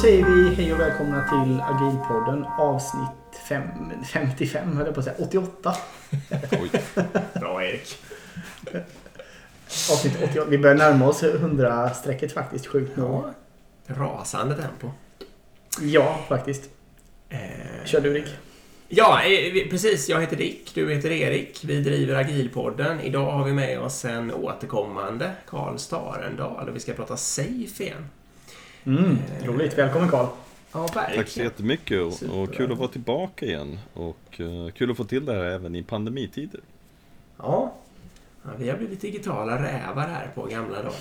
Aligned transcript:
Säger 0.00 0.24
vi 0.24 0.54
hej 0.54 0.72
och 0.72 0.80
välkomna 0.80 1.28
till 1.28 1.60
Agilpodden 1.60 2.44
avsnitt 2.44 3.40
fem, 3.48 3.62
55 4.12 4.76
höll 4.76 4.86
jag 4.86 4.94
på 4.94 5.00
att 5.00 5.04
säga. 5.06 5.16
88. 5.18 5.74
Oj. 6.52 6.70
Bra 7.40 7.64
Erik. 7.64 7.98
Avsnitt 9.66 10.22
88. 10.22 10.44
Vi 10.50 10.58
börjar 10.58 10.76
närma 10.76 11.08
oss 11.08 11.22
100-strecket 11.22 12.32
faktiskt. 12.32 12.66
Sjukt 12.66 12.96
nog. 12.96 13.24
Ja. 13.86 13.94
Rasande 13.94 14.54
tempo. 14.54 14.90
Ja, 15.80 16.20
faktiskt. 16.28 16.70
Eh, 17.28 17.84
Kör 17.84 18.00
du 18.00 18.14
Rick. 18.14 18.28
Ja, 18.88 19.22
eh, 19.22 19.70
precis. 19.70 20.08
Jag 20.08 20.20
heter 20.20 20.36
Dick, 20.36 20.70
du 20.74 20.94
heter 20.94 21.10
Erik. 21.10 21.64
Vi 21.64 21.80
driver 21.80 22.14
Agilpodden. 22.14 23.00
Idag 23.00 23.30
har 23.30 23.44
vi 23.44 23.52
med 23.52 23.80
oss 23.80 24.04
en 24.04 24.32
återkommande 24.32 25.32
Karl 25.46 25.76
Starendal 25.78 26.68
och 26.68 26.76
vi 26.76 26.80
ska 26.80 26.92
prata 26.92 27.16
Safe 27.16 27.84
igen. 27.84 28.06
Mm, 28.84 29.18
roligt. 29.44 29.78
Välkommen 29.78 30.08
Karl. 30.08 30.26
Ja, 30.72 30.86
verkligen. 30.94 31.24
Tack 31.24 31.28
så 31.28 31.40
jättemycket 31.40 32.00
och, 32.00 32.42
och 32.42 32.54
kul 32.54 32.72
att 32.72 32.78
vara 32.78 32.88
tillbaka 32.88 33.46
igen. 33.46 33.78
Och 33.94 34.40
eh, 34.40 34.72
kul 34.72 34.90
att 34.90 34.96
få 34.96 35.04
till 35.04 35.24
det 35.24 35.32
här 35.34 35.44
även 35.44 35.74
i 35.74 35.82
pandemitider. 35.82 36.60
Ja. 37.36 37.74
ja, 38.42 38.50
vi 38.58 38.70
har 38.70 38.76
blivit 38.76 39.00
digitala 39.00 39.62
rävar 39.62 40.08
här 40.08 40.30
på 40.34 40.46
gamla 40.46 40.76
dagar. 40.76 40.92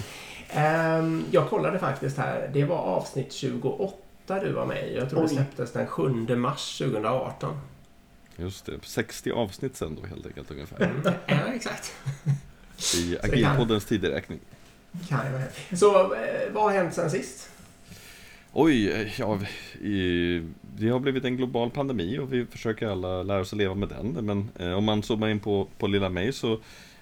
Ehm, 0.49 1.25
jag 1.31 1.49
kollade 1.49 1.79
faktiskt 1.79 2.17
här. 2.17 2.49
Det 2.53 2.63
var 2.63 2.77
avsnitt 2.77 3.33
28 3.33 3.95
du 4.27 4.51
var 4.51 4.65
med 4.65 4.87
i. 4.87 4.95
Jag 4.95 5.09
tror 5.09 5.19
det 5.19 5.25
Oj. 5.25 5.33
släpptes 5.33 5.73
den 5.73 5.87
7 5.87 6.35
mars 6.35 6.77
2018. 6.77 7.59
Just 8.35 8.65
det, 8.65 8.73
60 8.83 9.31
avsnitt 9.31 9.75
sen 9.75 9.97
då 10.01 10.07
helt 10.07 10.25
enkelt 10.25 10.51
ungefär. 10.51 10.83
Mm. 10.85 11.13
Ja, 11.25 11.53
exakt. 11.55 11.93
I 12.95 13.11
det 13.11 13.23
Agilpoddens 13.23 13.85
tideräkning. 13.85 14.39
Kan 15.09 15.25
ju 15.25 15.31
vara. 15.31 15.43
Så 15.77 16.15
eh, 16.15 16.51
vad 16.51 16.63
har 16.63 16.71
hänt 16.71 16.93
sen 16.93 17.11
sist? 17.11 17.49
Oj, 18.53 19.11
ja, 19.17 19.39
i, 19.81 20.43
det 20.77 20.89
har 20.89 20.99
blivit 20.99 21.25
en 21.25 21.37
global 21.37 21.69
pandemi 21.69 22.19
och 22.19 22.33
vi 22.33 22.45
försöker 22.45 22.87
alla 22.87 23.23
lära 23.23 23.41
oss 23.41 23.53
att 23.53 23.57
leva 23.57 23.75
med 23.75 23.89
den. 23.89 24.25
Men 24.25 24.49
eh, 24.59 24.77
om 24.77 24.83
man 24.83 25.03
zoomar 25.03 25.29
in 25.29 25.39
på, 25.39 25.67
på 25.77 25.87
lilla 25.87 26.09
mig 26.09 26.33
så 26.33 26.53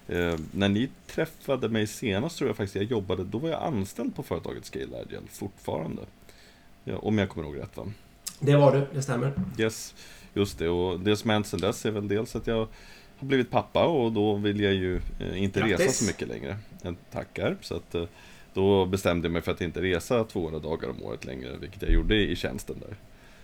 eh, 0.08 0.34
när 0.52 0.68
ni 0.68 0.88
träffade 1.06 1.68
mig 1.68 1.86
senast 1.86 2.38
tror 2.38 2.48
jag 2.48 2.56
faktiskt 2.56 2.74
jag 2.74 2.84
jobbade, 2.84 3.24
då 3.24 3.38
var 3.38 3.48
jag 3.48 3.62
anställd 3.62 4.16
på 4.16 4.22
företaget 4.22 4.64
Scale 4.64 5.00
Agile 5.02 5.22
fortfarande. 5.30 6.02
Ja, 6.84 6.98
om 6.98 7.18
jag 7.18 7.28
kommer 7.28 7.46
ihåg 7.46 7.58
rätt 7.58 7.76
va? 7.76 7.86
Det 8.40 8.56
var 8.56 8.72
du, 8.72 8.86
det 8.94 9.02
stämmer. 9.02 9.32
Yes, 9.58 9.94
just 10.34 10.58
det. 10.58 10.68
Och 10.68 11.00
det 11.00 11.16
som 11.16 11.30
hänt 11.30 11.46
sedan 11.46 11.60
dess 11.60 11.86
är 11.86 11.90
väl 11.90 12.08
dels 12.08 12.36
att 12.36 12.46
jag 12.46 12.68
har 13.18 13.26
blivit 13.26 13.50
pappa 13.50 13.84
och 13.84 14.12
då 14.12 14.34
vill 14.34 14.60
jag 14.60 14.74
ju 14.74 14.96
eh, 14.96 15.42
inte 15.42 15.60
resa 15.60 15.68
Grattis. 15.68 15.98
så 15.98 16.04
mycket 16.04 16.28
längre. 16.28 16.56
Jag 16.82 16.96
tackar. 17.12 17.56
Så 17.60 17.76
att 17.76 17.94
eh, 17.94 18.04
då 18.58 18.86
bestämde 18.86 19.26
jag 19.26 19.32
mig 19.32 19.42
för 19.42 19.52
att 19.52 19.60
inte 19.60 19.82
resa 19.82 20.24
200 20.24 20.60
dagar 20.60 20.88
om 20.88 21.02
året 21.02 21.24
längre, 21.24 21.56
vilket 21.60 21.82
jag 21.82 21.90
gjorde 21.90 22.14
i 22.16 22.36
tjänsten 22.36 22.76
där. 22.80 22.96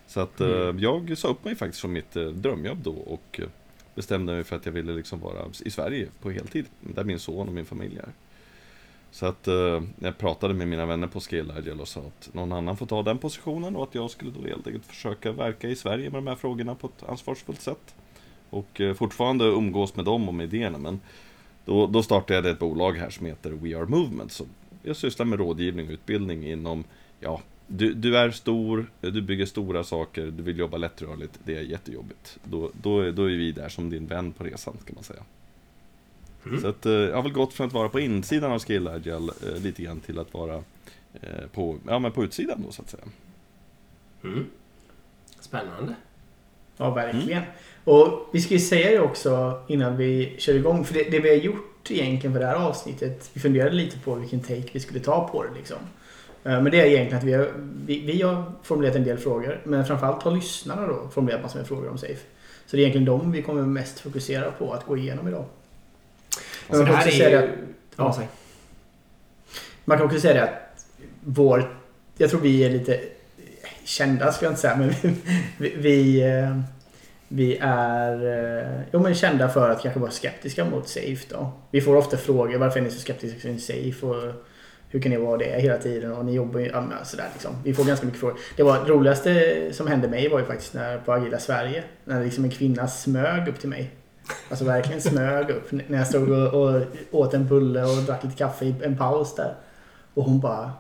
Så 0.07 0.21
att 0.21 0.41
eh, 0.41 0.49
Mm. 0.49 0.79
jag 0.79 1.19
sa 1.19 1.29
upp 1.29 1.45
mig 1.45 1.55
faktiskt 1.55 1.81
från 1.81 1.93
mitt 1.93 2.17
eh, 2.17 2.25
drömjobb 2.27 2.79
då 2.83 2.93
och 2.93 3.41
eh, 3.41 3.49
bestämde 3.95 4.33
mig 4.33 4.45
för 4.45 4.57
att 4.57 4.67
jag 4.67 4.73
ville 4.73 4.93
liksom 4.93 5.21
vara 5.21 5.45
i 5.65 5.71
Sverige 5.71 6.09
på 6.23 6.31
heltid, 6.31 6.67
där 6.81 7.05
min 7.05 7.19
son 7.19 7.49
och 7.49 7.55
min 7.55 7.65
familj 7.65 7.99
är. 7.99 8.13
Så 9.11 9.27
att 9.27 9.49
eh, 9.49 9.83
jag 10.01 10.19
pratade 10.19 10.55
med 10.55 10.69
mina 10.69 10.87
vänner 10.87 11.07
på 11.07 11.21
Scale 11.21 11.55
Agile 11.59 11.83
och 11.83 11.89
sa 11.89 12.01
att 12.01 12.35
någon 12.35 12.53
annan 12.53 12.77
får 12.77 12.87
ta 12.87 13.03
den 13.03 13.19
positionen 13.19 13.77
och 13.77 13.83
att 13.83 13.95
jag 13.95 14.11
skulle 14.11 14.31
då 14.31 14.49
helt 14.49 14.67
enkelt 14.67 14.87
försöka 14.87 15.33
verka 15.33 15.69
i 15.69 15.77
Sverige 15.77 16.11
med 16.11 16.19
de 16.19 16.27
här 16.27 16.37
frågorna 16.37 16.75
på 16.75 16.87
ett 16.87 17.09
ansvarsfullt 17.09 17.61
sätt. 17.61 17.95
Och 18.51 18.81
eh, 18.81 18.95
fortfarande 18.95 19.45
umgås 19.45 19.97
med 19.97 20.05
dem 20.05 20.29
och 20.29 20.35
med 20.35 20.55
idéerna 20.55 20.79
men 20.79 21.01
då, 21.65 21.87
då 21.87 22.03
startade 22.03 22.35
jag 22.39 22.47
ett 22.47 22.59
bolag 22.59 22.93
här 22.93 23.11
som 23.11 23.27
heter 23.27 23.51
We 23.51 23.77
Are 23.79 23.87
Movement. 23.87 24.33
Så 24.33 24.45
jag 24.85 24.97
sysslar 24.97 25.27
med 25.27 25.39
rådgivning 25.39 25.87
och 25.87 25.93
utbildning 25.93 26.47
inom, 26.47 26.85
ja, 27.21 27.41
du, 27.67 27.95
du 27.95 28.17
är 28.17 28.31
stor, 28.31 28.87
du 29.01 29.23
bygger 29.23 29.47
stora 29.47 29.85
saker, 29.85 30.27
du 30.27 30.43
vill 30.43 30.59
jobba 30.59 30.77
lättrörligt, 30.77 31.39
det 31.45 31.57
är 31.57 31.63
jättejobbigt. 31.63 32.39
Då, 32.45 32.71
då, 32.83 33.01
är- 33.01 33.13
då 33.13 33.23
är 33.25 33.37
vi 33.37 33.53
där 33.53 33.69
som 33.69 33.91
din 33.91 34.07
vän 34.07 34.33
på 34.33 34.45
resan 34.45 34.77
kan 34.87 34.95
man 34.95 35.05
säga. 35.05 35.23
Mm. 36.47 36.61
Så 36.61 36.67
att, 36.69 36.87
eh, 36.87 36.93
jag 36.93 37.17
har 37.17 37.23
väl 37.23 37.33
gått 37.33 37.53
från 37.53 37.67
att 37.67 37.73
vara 37.73 37.89
på 37.89 38.01
insidan 38.01 38.53
av 38.53 38.59
Skill 38.59 38.89
Agile 38.89 39.33
eh, 39.47 39.63
lite 39.63 39.83
grann 39.83 40.01
till 40.01 40.19
att 40.19 40.35
vara 40.35 40.63
eh, 41.21 41.47
på, 41.53 41.79
ja, 41.87 41.99
men 41.99 42.13
på 42.13 42.25
utsidan 42.25 42.63
då 42.63 42.73
så 42.73 42.83
att 42.83 42.91
säga. 42.91 43.05
Mm. 44.25 44.47
Spännande. 45.41 45.95
Ja, 46.77 46.91
verkligen. 46.91 47.43
Och 47.85 48.29
vi 48.33 48.41
ska 48.41 48.55
ju 48.55 48.61
säga 48.61 48.91
det 48.91 49.01
också 49.01 49.63
innan 49.67 49.97
vi 49.97 50.35
kör 50.39 50.55
igång. 50.55 50.85
För 50.85 50.95
det, 50.95 51.11
det 51.11 51.21
vi 51.21 51.29
har 51.29 51.37
gjort 51.37 51.91
egentligen 51.91 52.33
för 52.33 52.41
det 52.41 52.47
här 52.47 52.55
avsnittet. 52.55 53.31
Vi 53.33 53.41
funderade 53.41 53.77
lite 53.77 53.99
på 53.99 54.15
vilken 54.15 54.41
take 54.41 54.69
vi 54.73 54.81
skulle 54.81 55.01
ta 55.01 55.29
på 55.29 55.43
det 55.43 55.51
liksom. 55.59 55.77
Eh, 56.45 56.63
Men 56.63 56.65
det 56.65 56.81
är 56.81 56.85
egentligen 56.85 57.19
att 57.19 57.25
vi 57.25 57.33
har, 57.33 57.49
vi, 57.87 58.01
vi 58.01 58.23
har 58.23 58.53
formulerat 58.63 58.97
en 58.97 59.05
del 59.05 59.19
frågor. 59.19 59.61
Men 59.65 59.87
framförallt 59.87 60.23
har 60.23 60.31
lyssnarna 60.31 60.87
då 60.87 61.09
formulerat 61.15 61.43
massor 61.43 61.59
med 61.59 61.69
frågor 61.69 61.89
om 61.89 61.99
Safe. 61.99 62.21
Så 62.67 62.77
det 62.77 62.77
är 62.77 62.81
egentligen 62.81 63.05
dem 63.05 63.33
vi 63.33 63.43
kommer 63.43 63.63
mest 63.63 64.01
fokusera 64.01 64.51
på 64.51 64.73
att 64.73 64.87
gå 64.87 64.97
igenom 64.97 65.29
idag. 65.29 65.45
Men 66.69 66.77
Så 66.79 66.83
man 66.83 66.87
kan 66.87 66.97
också 66.97 67.11
säga 67.11 67.41
ju... 67.41 67.47
det, 67.47 67.53
Ja, 67.97 68.19
man 69.85 69.99
kan 69.99 70.07
också 70.07 70.21
säga 70.21 70.35
det 70.35 70.43
att 70.43 70.87
vår... 71.21 71.79
Jag 72.17 72.31
tror 72.31 72.41
vi 72.41 72.65
är 72.65 72.71
lite 72.71 73.01
kända, 73.85 74.33
ska 74.33 74.45
jag 74.45 74.51
inte 74.51 74.61
säga, 74.61 74.77
men 74.77 74.93
vi, 75.59 75.75
vi, 75.77 76.25
vi 77.29 77.57
eh, 77.57 77.69
är 77.69 78.27
eh, 78.63 78.81
jo, 78.93 79.01
men 79.01 79.15
kända 79.15 79.49
för 79.49 79.71
att 79.71 79.83
kanske 79.83 80.01
vara 80.01 80.11
skeptiska 80.11 80.65
mot 80.65 80.89
Safe. 80.89 81.27
Då. 81.29 81.53
Vi 81.71 81.81
får 81.81 81.97
ofta 81.97 82.17
frågor 82.17 82.59
varför 82.59 82.81
är 82.81 82.85
ni 82.85 82.91
så 82.91 83.01
skeptiska 83.01 83.41
till 83.41 83.63
Safe 83.63 84.07
och 84.07 84.33
hur 84.89 85.01
kan 85.01 85.13
ni 85.13 85.17
vara 85.17 85.37
det 85.37 85.61
hela 85.61 85.79
tiden 85.79 86.13
och 86.13 86.25
ni 86.25 86.35
jobbar 86.35 86.61
ju 86.61 86.67
ja, 86.67 86.83
sådär 86.83 86.99
alltså 86.99 87.17
liksom. 87.33 87.57
Vi 87.65 87.75
får 87.75 87.85
ganska 87.85 88.07
mycket 88.07 88.21
frågor. 88.21 88.39
Det 88.57 88.63
var 88.63 88.85
det 88.85 88.91
roligaste 88.91 89.73
som 89.73 89.87
hände 89.87 90.09
mig 90.09 90.29
var 90.29 90.39
ju 90.39 90.45
faktiskt 90.45 90.75
när, 90.75 90.99
på 90.99 91.13
Agila 91.13 91.39
Sverige. 91.39 91.85
När 92.05 92.25
liksom 92.25 92.45
en 92.45 92.51
kvinna 92.51 92.89
smög 92.89 93.49
upp 93.49 93.61
till 93.61 93.69
mig. 93.69 93.91
Alltså 94.51 94.65
verkligen 94.65 95.01
smög 95.01 95.51
upp. 95.51 95.73
När 95.73 95.99
jag 95.99 96.07
stod 96.07 96.31
och, 96.31 96.55
och 96.55 96.85
åt 97.11 97.35
en 97.35 97.49
bulle 97.49 97.85
och 97.85 98.03
drack 98.03 98.25
lite 98.25 98.37
kaffe 98.37 98.65
i 98.65 98.75
en 98.83 98.97
paus 98.97 99.35
där. 99.35 99.55
Och 100.15 100.25
hon 100.25 100.41
bara 100.41 100.73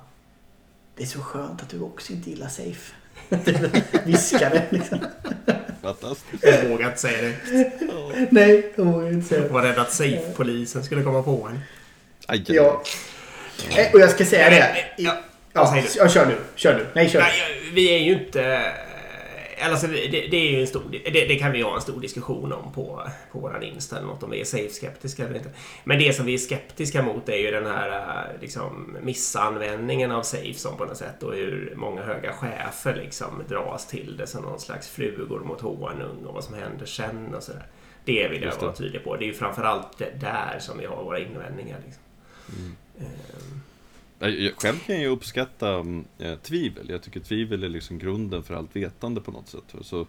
det 0.96 1.02
är 1.02 1.06
så 1.06 1.20
skönt 1.20 1.62
att 1.62 1.68
du 1.68 1.80
också 1.80 2.12
inte 2.12 2.30
gillar 2.30 2.48
safe. 2.48 2.92
Viskade 4.04 4.62
liksom. 4.70 4.98
Fantastiskt. 5.82 6.42
Jag 6.44 6.64
vågar 6.68 6.86
inte 6.86 7.00
säga 7.00 7.22
det. 7.22 7.36
Nej, 8.30 8.72
hon 8.76 8.92
vågar 8.92 9.08
inte 9.12 9.28
säga 9.28 9.40
Jag 9.40 9.50
det. 9.50 9.54
var 9.54 9.62
rädd 9.62 9.78
att 9.78 9.92
Safe-polisen 9.92 10.84
skulle 10.84 11.02
komma 11.02 11.22
på 11.22 11.48
en. 11.50 11.60
Aj, 12.28 12.44
Ja. 12.48 12.82
Eh, 13.76 13.92
Och 13.92 14.00
jag 14.00 14.10
ska 14.10 14.24
säga 14.24 14.50
det. 14.50 14.76
Ja, 14.96 15.16
Ja, 15.52 15.70
säger 15.70 15.82
du? 15.82 15.88
ja, 15.98 16.08
kör 16.08 16.26
du. 16.26 16.36
Kör 16.54 16.74
du. 16.74 16.86
Nej, 16.94 17.08
kör. 17.10 17.20
Nej, 17.20 17.32
vi 17.74 17.94
är 17.94 17.98
ju 17.98 18.12
inte... 18.24 18.62
Alltså, 19.70 19.86
det, 19.86 20.28
det 20.30 20.36
är 20.36 20.50
ju 20.50 20.60
en 20.60 20.66
stor... 20.66 20.82
Det, 20.90 21.10
det 21.10 21.36
kan 21.36 21.52
vi 21.52 21.62
ha 21.62 21.74
en 21.74 21.80
stor 21.80 22.00
diskussion 22.00 22.52
om 22.52 22.72
på, 22.72 23.08
på 23.32 23.38
våran 23.38 23.62
Insta 23.62 23.96
eller 23.96 24.06
något, 24.06 24.22
om 24.22 24.30
vi 24.30 24.40
är 24.40 24.44
safe-skeptiska 24.44 25.24
eller 25.24 25.36
inte. 25.36 25.50
Men 25.84 25.98
det 25.98 26.12
som 26.12 26.26
vi 26.26 26.34
är 26.34 26.38
skeptiska 26.38 27.02
mot 27.02 27.28
är 27.28 27.36
ju 27.36 27.50
den 27.50 27.66
här 27.66 27.88
eh, 27.88 28.40
liksom, 28.40 28.96
missanvändningen 29.02 30.10
av 30.10 30.22
safe 30.22 30.54
som 30.54 30.76
på 30.76 30.84
något 30.84 30.96
sätt 30.96 31.22
och 31.22 31.34
hur 31.34 31.74
många 31.76 32.02
höga 32.02 32.32
chefer 32.32 32.94
liksom 32.94 33.42
dras 33.48 33.86
till 33.86 34.16
det 34.16 34.26
som 34.26 34.42
någon 34.42 34.60
slags 34.60 34.88
flugor 34.88 35.40
mot 35.40 35.60
honung 35.60 36.24
och 36.26 36.34
vad 36.34 36.44
som 36.44 36.54
händer 36.54 36.86
sen 36.86 37.34
och 37.34 37.42
sådär. 37.42 37.66
Det 38.04 38.28
vill 38.28 38.42
jag 38.42 38.48
Just 38.48 38.62
vara 38.62 38.72
tydlig 38.72 39.04
på. 39.04 39.16
Det 39.16 39.24
är 39.24 39.26
ju 39.26 39.34
framförallt 39.34 39.98
där 39.98 40.56
som 40.60 40.78
vi 40.78 40.86
har 40.86 41.04
våra 41.04 41.18
invändningar. 41.18 41.78
Liksom. 41.84 42.02
Mm. 42.58 42.76
Jag, 42.98 43.06
själv 44.56 44.78
kan 44.86 45.00
jag 45.02 45.12
uppskatta 45.12 45.74
mm, 45.74 46.04
eh, 46.18 46.34
tvivel. 46.34 46.86
Jag 46.90 47.02
tycker 47.02 47.20
tvivel 47.20 47.64
är 47.64 47.68
liksom 47.68 47.98
grunden 47.98 48.42
för 48.42 48.54
allt 48.54 48.76
vetande 48.76 49.20
på 49.20 49.30
något 49.30 49.48
sätt. 49.48 49.74
Så, 49.82 50.06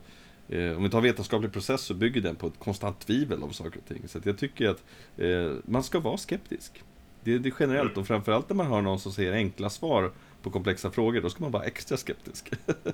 eh, 0.49 0.77
om 0.77 0.83
vi 0.83 0.89
tar 0.89 1.01
vetenskaplig 1.01 1.53
process 1.53 1.81
så 1.81 1.93
bygger 1.93 2.21
den 2.21 2.35
på 2.35 2.47
ett 2.47 2.59
konstant 2.59 2.99
tvivel 2.99 3.43
om 3.43 3.53
saker 3.53 3.79
och 3.79 3.87
ting. 3.95 4.07
Så 4.07 4.19
jag 4.23 4.37
tycker 4.37 4.69
att 4.69 4.83
eh, 5.17 5.51
man 5.65 5.83
ska 5.83 5.99
vara 5.99 6.17
skeptisk. 6.17 6.83
Det, 7.23 7.37
det 7.37 7.49
är 7.49 7.53
generellt 7.59 7.97
och 7.97 8.07
framförallt 8.07 8.49
när 8.49 8.55
man 8.55 8.67
hör 8.67 8.81
någon 8.81 8.99
som 8.99 9.11
säger 9.11 9.33
enkla 9.33 9.69
svar 9.69 10.11
på 10.41 10.49
komplexa 10.49 10.91
frågor, 10.91 11.21
då 11.21 11.29
ska 11.29 11.43
man 11.43 11.51
vara 11.51 11.63
extra 11.63 11.97
skeptisk. 11.97 12.51
Är- 12.67 12.75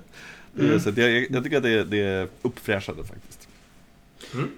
Mm. 0.58 0.80
Så 0.80 0.90
jag, 0.96 1.26
jag 1.30 1.44
tycker 1.44 1.56
att 1.56 1.62
det, 1.62 1.84
det 1.84 1.98
är 2.00 2.28
uppfräschande 2.42 3.04
faktiskt. 3.04 3.48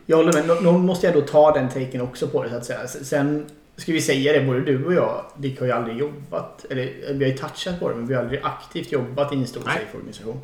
Jag 0.06 0.16
håller 0.16 0.32
med. 0.32 0.46
Nå- 0.46 0.60
Någon 0.60 0.86
måste 0.86 1.06
jag 1.06 1.14
då 1.16 1.20
ta 1.20 1.52
den 1.54 1.68
taken 1.68 2.00
också 2.00 2.28
på 2.28 2.42
det 2.44 2.50
så 2.50 2.56
att 2.56 2.64
säga. 2.66 2.88
Sen 2.88 3.46
ska 3.76 3.92
vi 3.92 4.00
säga 4.00 4.32
det, 4.32 4.40
både 4.46 4.60
du 4.60 4.84
och 4.84 4.94
jag, 4.94 5.24
Dick 5.36 5.58
har 5.60 5.66
ju 5.66 5.72
aldrig 5.72 5.96
jobbat, 5.96 6.64
eller 6.70 6.84
vi 7.14 7.24
har 7.24 7.30
ju 7.32 7.36
touchat 7.38 7.80
på 7.80 7.88
det, 7.88 7.94
men 7.94 8.06
vi 8.06 8.14
har 8.14 8.22
aldrig 8.22 8.40
aktivt 8.42 8.92
jobbat 8.92 9.32
i 9.32 9.36
en 9.36 9.46
stor 9.46 9.62
Nej. 9.66 9.74
safe-organisation. 9.74 10.40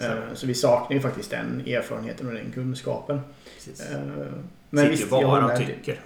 Eh, 0.00 0.34
Så 0.34 0.46
vi 0.46 0.54
saknar 0.54 0.94
ju 0.94 1.00
faktiskt 1.00 1.30
den 1.30 1.60
erfarenheten 1.66 2.26
och 2.28 2.32
den 2.34 2.50
kunskapen. 2.54 3.20
precis. 3.54 3.80
Eh, 3.90 3.98
Men 4.70 4.84
Sitter 4.84 4.90
visst, 4.90 5.10
bara 5.10 5.44
och 5.52 5.58
tycker. 5.58 6.00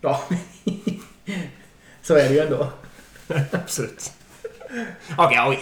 Ja. 0.00 0.22
Så 2.02 2.14
är 2.14 2.28
det 2.28 2.34
ju 2.34 2.40
ändå. 2.40 2.68
Absolut. 3.52 4.12
Okej. 5.18 5.58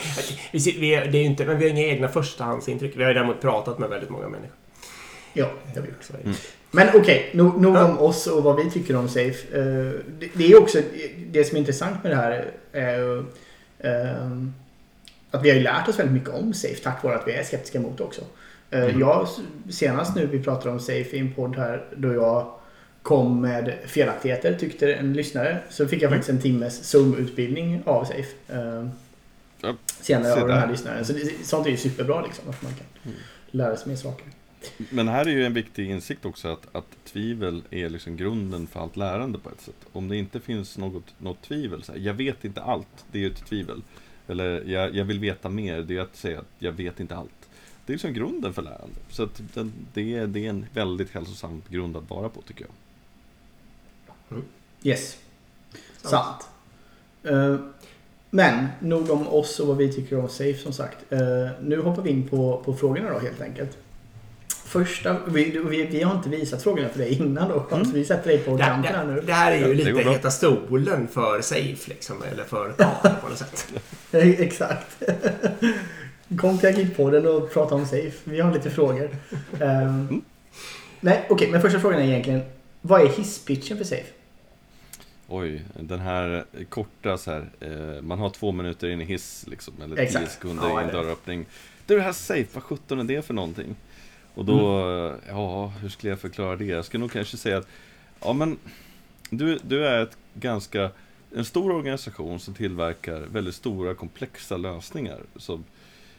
Vi, 0.52 0.58
sit- 0.58 0.78
vi, 0.80 0.90
det 0.90 1.18
är 1.18 1.22
ju 1.22 1.24
inte, 1.24 1.44
men 1.46 1.58
vi 1.58 1.64
har 1.64 1.70
inga 1.78 1.86
egna 1.86 2.08
förstahandsintryck. 2.08 2.96
Vi 2.96 3.02
har 3.02 3.10
ju 3.10 3.14
däremot 3.14 3.40
pratat 3.40 3.78
med 3.78 3.88
väldigt 3.88 4.10
många 4.10 4.28
människor. 4.28 4.56
Ja, 5.32 5.50
det 5.74 5.80
har 5.80 5.86
vi 5.86 5.92
gjort. 5.92 6.08
Det. 6.08 6.22
Mm. 6.24 6.36
Men 6.70 6.88
okej, 6.94 7.30
nog, 7.34 7.60
nog 7.60 7.76
Ja. 7.76 7.84
om 7.84 7.98
oss 7.98 8.26
och 8.26 8.42
vad 8.42 8.64
vi 8.64 8.70
tycker 8.70 8.96
om 8.96 9.08
Safe. 9.08 9.58
Eh, 9.58 9.92
det, 10.18 10.28
det 10.34 10.46
är 10.52 10.62
också 10.62 10.78
det 11.30 11.44
som 11.44 11.56
är 11.56 11.60
intressant 11.60 12.02
med 12.02 12.12
det 12.12 12.16
här 12.16 12.50
är 12.72 12.96
ju 12.98 13.24
ehm, 13.80 14.52
att 15.30 15.42
vi 15.44 15.48
har 15.50 15.56
ju 15.56 15.62
lärt 15.62 15.88
oss 15.88 15.98
väldigt 15.98 16.14
mycket 16.14 16.28
om 16.34 16.54
Safe 16.54 16.74
tack 16.82 17.02
vare 17.04 17.16
att 17.16 17.28
vi 17.28 17.32
är 17.32 17.42
skeptiska 17.44 17.80
mot 17.80 17.98
det 17.98 18.04
också. 18.04 18.20
Eh, 18.70 18.80
Mm. 18.84 19.00
Jag, 19.00 19.28
senast 19.70 20.16
nu 20.16 20.26
vi 20.26 20.42
pratade 20.42 20.70
om 20.70 20.80
Safe 20.80 21.16
i 21.16 21.18
en 21.18 21.34
podd 21.34 21.56
här 21.56 21.84
då 21.96 22.14
jag 22.14 22.52
kom 23.02 23.40
med 23.40 23.74
felaktigheter 23.86 24.54
tyckte 24.54 24.94
en 24.94 25.12
lyssnare. 25.12 25.58
Så 25.70 25.88
fick 25.88 26.02
jag 26.02 26.06
Mm. 26.08 26.18
faktiskt 26.18 26.30
en 26.36 26.42
timmes 26.42 26.84
Zoom-utbildning 26.84 27.82
av 27.86 28.04
Safe. 28.04 28.34
Eh, 28.48 28.86
Ja, 29.60 29.74
senare 30.00 30.34
se 30.34 30.40
av 30.40 30.48
den 30.48 30.58
här 30.58 30.66
lyssnaren. 30.70 31.04
Så 31.04 31.12
det, 31.12 31.30
sånt 31.44 31.66
är 31.66 31.70
ju 31.70 31.76
superbra 31.76 32.22
liksom. 32.22 32.44
Att 32.50 32.62
man 32.62 32.72
kan 32.72 32.86
Mm. 33.04 33.16
lära 33.50 33.76
sig 33.76 33.88
mer 33.88 33.96
saker. 33.96 34.26
Men 34.90 35.08
här 35.08 35.26
är 35.26 35.30
ju 35.30 35.46
en 35.46 35.54
viktig 35.54 35.90
insikt 35.90 36.24
också 36.24 36.48
att, 36.48 36.76
att 36.76 37.04
tvivel 37.04 37.62
är 37.70 37.88
liksom 37.88 38.16
grunden 38.16 38.66
för 38.66 38.80
allt 38.80 38.96
lärande 38.96 39.38
på 39.38 39.50
ett 39.50 39.60
sätt. 39.60 39.86
Om 39.92 40.08
det 40.08 40.16
inte 40.16 40.40
finns 40.40 40.78
något, 40.78 41.14
något 41.18 41.42
tvivel, 41.42 41.82
så 41.82 41.92
här, 41.92 41.98
jag 41.98 42.14
vet 42.14 42.44
inte 42.44 42.62
allt, 42.62 43.04
det 43.12 43.18
är 43.18 43.22
ju 43.22 43.30
ett 43.30 43.46
tvivel. 43.46 43.82
Eller 44.26 44.64
jag, 44.64 44.94
jag 44.94 45.04
vill 45.04 45.18
veta 45.18 45.48
mer, 45.48 45.82
det 45.82 45.96
är 45.96 46.00
att 46.00 46.16
säga 46.16 46.38
att 46.38 46.46
jag 46.58 46.72
vet 46.72 47.00
inte 47.00 47.16
allt. 47.16 47.48
Det 47.86 47.92
är 47.92 47.94
liksom 47.94 48.12
grunden 48.12 48.54
för 48.54 48.62
lärande. 48.62 48.96
Så 49.10 49.22
att 49.22 49.42
den, 49.54 49.72
det, 49.94 50.14
är, 50.14 50.26
det 50.26 50.46
är 50.46 50.50
en 50.50 50.66
väldigt 50.74 51.10
hälsosam 51.10 51.62
grund 51.68 51.96
att 51.96 52.10
vara 52.10 52.28
på 52.28 52.42
tycker 52.42 52.66
jag. 52.66 54.42
Yes, 54.82 55.18
sant. 56.02 56.48
Eh, 57.22 57.56
men 58.30 58.66
nog 58.80 59.10
om 59.10 59.28
oss 59.28 59.60
och 59.60 59.66
vad 59.66 59.76
vi 59.76 59.92
tycker 59.92 60.18
om 60.18 60.28
Safe 60.28 60.58
som 60.58 60.72
sagt. 60.72 61.12
Eh, 61.12 61.18
nu 61.60 61.80
hoppar 61.80 62.02
vi 62.02 62.10
in 62.10 62.28
på, 62.28 62.62
på 62.64 62.74
frågorna 62.74 63.10
då 63.10 63.18
helt 63.18 63.40
enkelt. 63.40 63.78
Första, 64.66 65.16
vi, 65.26 65.50
vi, 65.70 65.86
vi 65.86 66.02
har 66.02 66.14
inte 66.16 66.28
visat 66.28 66.62
frågorna 66.62 66.88
för 66.88 66.98
dig 66.98 67.12
innan 67.22 67.48
då. 67.48 67.66
Mm. 67.72 67.84
Så 67.84 67.92
vi 67.92 68.04
sätter 68.04 68.28
dig 68.28 68.38
på 68.38 68.56
Det, 68.56 68.64
kanten 68.64 68.94
här 68.94 69.04
nu. 69.06 69.20
det 69.20 69.32
här 69.32 69.52
är 69.52 69.56
ju 69.56 69.62
Ja, 69.62 69.72
lite 69.72 70.10
heta 70.10 70.30
stolen 70.30 71.08
för 71.08 71.40
Safe 71.40 71.88
liksom. 71.88 72.22
Eller 72.32 72.44
för 72.44 72.72
Karl 72.72 73.14
på 73.22 73.28
något 73.28 73.38
sätt. 73.38 73.68
Exakt. 74.12 75.02
Kom 76.38 76.58
till 76.58 76.68
Agilpodden 76.68 77.26
och 77.26 77.52
prata 77.52 77.74
om 77.74 77.86
Safe. 77.86 78.12
Vi 78.24 78.40
har 78.40 78.52
lite 78.54 78.70
frågor. 78.70 79.10
Um, 79.60 80.24
nej, 81.00 81.26
okej, 81.30 81.50
men 81.50 81.62
första 81.62 81.80
frågan 81.80 82.00
är 82.00 82.04
egentligen 82.04 82.40
vad 82.80 83.00
är 83.00 83.08
hisspitchen 83.08 83.76
för 83.78 83.84
Safe? 83.84 84.06
Oj, 85.28 85.62
den 85.80 86.00
här 86.00 86.44
korta 86.68 87.18
så 87.18 87.30
här, 87.30 87.50
eh, 87.60 88.02
man 88.02 88.18
har 88.18 88.30
två 88.30 88.52
minuter 88.52 88.88
in 88.88 89.00
i 89.00 89.04
hiss 89.04 89.44
liksom, 89.48 89.74
eller 89.84 89.98
Exakt. 89.98 90.24
tio 90.24 90.30
sekunder 90.34 90.68
Ja, 90.68 90.80
i 90.80 90.84
eller- 90.84 90.92
dörröppning. 90.92 91.46
Du, 91.86 91.96
det 91.96 92.02
här 92.02 92.12
safe, 92.12 92.46
vad 92.52 92.62
sjutton 92.62 93.00
är 93.00 93.04
det 93.04 93.22
för 93.22 93.34
någonting? 93.34 93.76
Och 94.36 94.44
då, 94.44 94.60
Mm. 94.82 95.20
ja, 95.28 95.66
hur 95.80 95.88
skulle 95.88 96.10
jag 96.10 96.20
förklara 96.20 96.56
det? 96.56 96.64
Jag 96.64 96.84
skulle 96.84 97.00
nog 97.00 97.12
kanske 97.12 97.36
säga 97.36 97.58
att, 97.58 97.68
ja 98.20 98.32
men, 98.32 98.58
du, 99.30 99.58
du 99.62 99.86
är 99.86 100.02
ett 100.02 100.16
ganska, 100.34 100.90
en 101.36 101.44
stor 101.44 101.72
organisation 101.72 102.40
som 102.40 102.54
tillverkar 102.54 103.20
väldigt 103.20 103.54
stora 103.54 103.94
komplexa 103.94 104.56
lösningar 104.56 105.18
som 105.36 105.64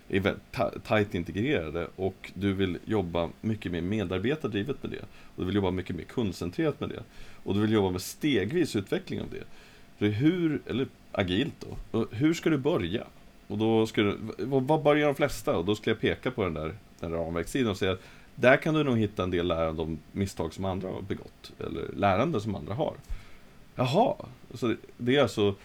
är 0.09 0.19
väldigt 0.19 0.51
ta- 0.51 0.71
tajt 0.87 1.15
integrerade 1.15 1.87
och 1.95 2.31
du 2.33 2.53
vill 2.53 2.77
jobba 2.85 3.29
mycket 3.41 3.71
mer 3.71 3.81
medarbetardrivet 3.81 4.83
med 4.83 4.91
det. 4.91 5.01
Och 5.35 5.41
du 5.41 5.45
vill 5.45 5.55
jobba 5.55 5.71
mycket 5.71 5.95
mer 5.95 6.03
kundcentrerat 6.03 6.79
med 6.79 6.89
det. 6.89 7.03
Och 7.43 7.53
du 7.53 7.61
vill 7.61 7.71
jobba 7.71 7.89
med 7.91 8.01
stegvis 8.01 8.75
utveckling 8.75 9.21
av 9.21 9.27
det. 9.31 9.43
För 9.97 10.05
hur, 10.07 10.61
eller 10.65 10.87
agilt 11.11 11.53
då, 11.59 11.99
och 11.99 12.07
hur 12.11 12.33
ska 12.33 12.49
du 12.49 12.57
börja? 12.57 13.03
Och 13.47 13.57
då 13.57 13.87
ska 13.87 14.01
du, 14.01 14.17
vad 14.37 14.63
vad 14.63 14.83
börjar 14.83 15.05
de 15.07 15.15
flesta? 15.15 15.57
Och 15.57 15.65
då 15.65 15.75
skulle 15.75 15.91
jag 15.93 16.01
peka 16.01 16.31
på 16.31 16.43
den 16.43 16.53
där, 16.53 16.75
den 16.99 17.11
ramverkssidan 17.11 17.71
och 17.71 17.77
säga 17.77 17.91
att 17.91 18.01
där 18.35 18.57
kan 18.57 18.73
du 18.73 18.83
nog 18.83 18.97
hitta 18.97 19.23
en 19.23 19.31
del 19.31 19.47
lärande 19.47 19.81
om 19.81 19.99
misstag 20.11 20.53
som 20.53 20.65
andra 20.65 20.89
har 20.89 21.01
begått. 21.01 21.51
Eller 21.59 21.87
lärande 21.95 22.41
som 22.41 22.55
andra 22.55 22.73
har. 22.73 22.93
Jaha, 23.75 24.15
så 24.53 24.75
det 24.97 25.15
är 25.15 25.21
alltså 25.21 25.55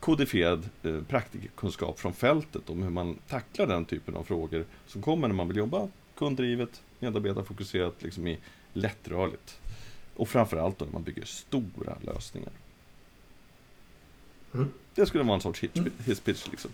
kodifierad 0.00 0.68
eh, 0.82 1.00
praktikkunskap 1.08 1.98
från 2.00 2.12
fältet 2.12 2.70
om 2.70 2.82
hur 2.82 2.90
man 2.90 3.18
tacklar 3.28 3.66
den 3.66 3.84
typen 3.84 4.16
av 4.16 4.24
frågor 4.24 4.64
som 4.86 5.02
kommer 5.02 5.28
när 5.28 5.34
man 5.34 5.48
vill 5.48 5.56
jobba 5.56 5.88
kunddrivet, 6.16 6.82
medarbetarfokuserat, 6.98 8.02
liksom 8.02 8.26
i 8.26 8.38
lättrörligt. 8.72 9.60
Och 10.16 10.28
framförallt 10.28 10.78
då 10.78 10.84
när 10.84 10.92
man 10.92 11.02
bygger 11.02 11.24
stora 11.24 11.96
lösningar. 12.00 12.52
Mm. 14.54 14.68
Det 14.94 15.06
skulle 15.06 15.24
vara 15.24 15.34
en 15.34 15.40
sorts 15.40 15.60
hitch, 15.60 15.76
Mm. 15.76 15.92
hisspitch 16.06 16.48
liksom. 16.50 16.70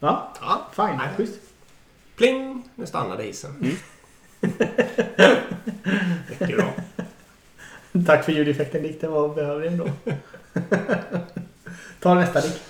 Ja, 0.00 0.32
Ja, 0.40 0.66
fine. 0.72 0.96
Nej. 0.98 1.08
Schysst. 1.16 1.51
Pling! 2.16 2.68
Nu 2.74 2.86
stannade 2.86 3.22
hissen. 3.22 3.50
Mm. 3.60 3.76
Mycket 6.28 6.56
bra. 6.56 6.72
Tack 8.06 8.24
för 8.24 8.32
ljudeffekten 8.32 8.82
Dick, 8.82 9.00
den 9.00 9.12
var 9.12 9.34
behövlig 9.34 9.68
ändå. 9.68 9.88
Ta 12.00 12.14
nästa 12.14 12.40
Dick. 12.40 12.62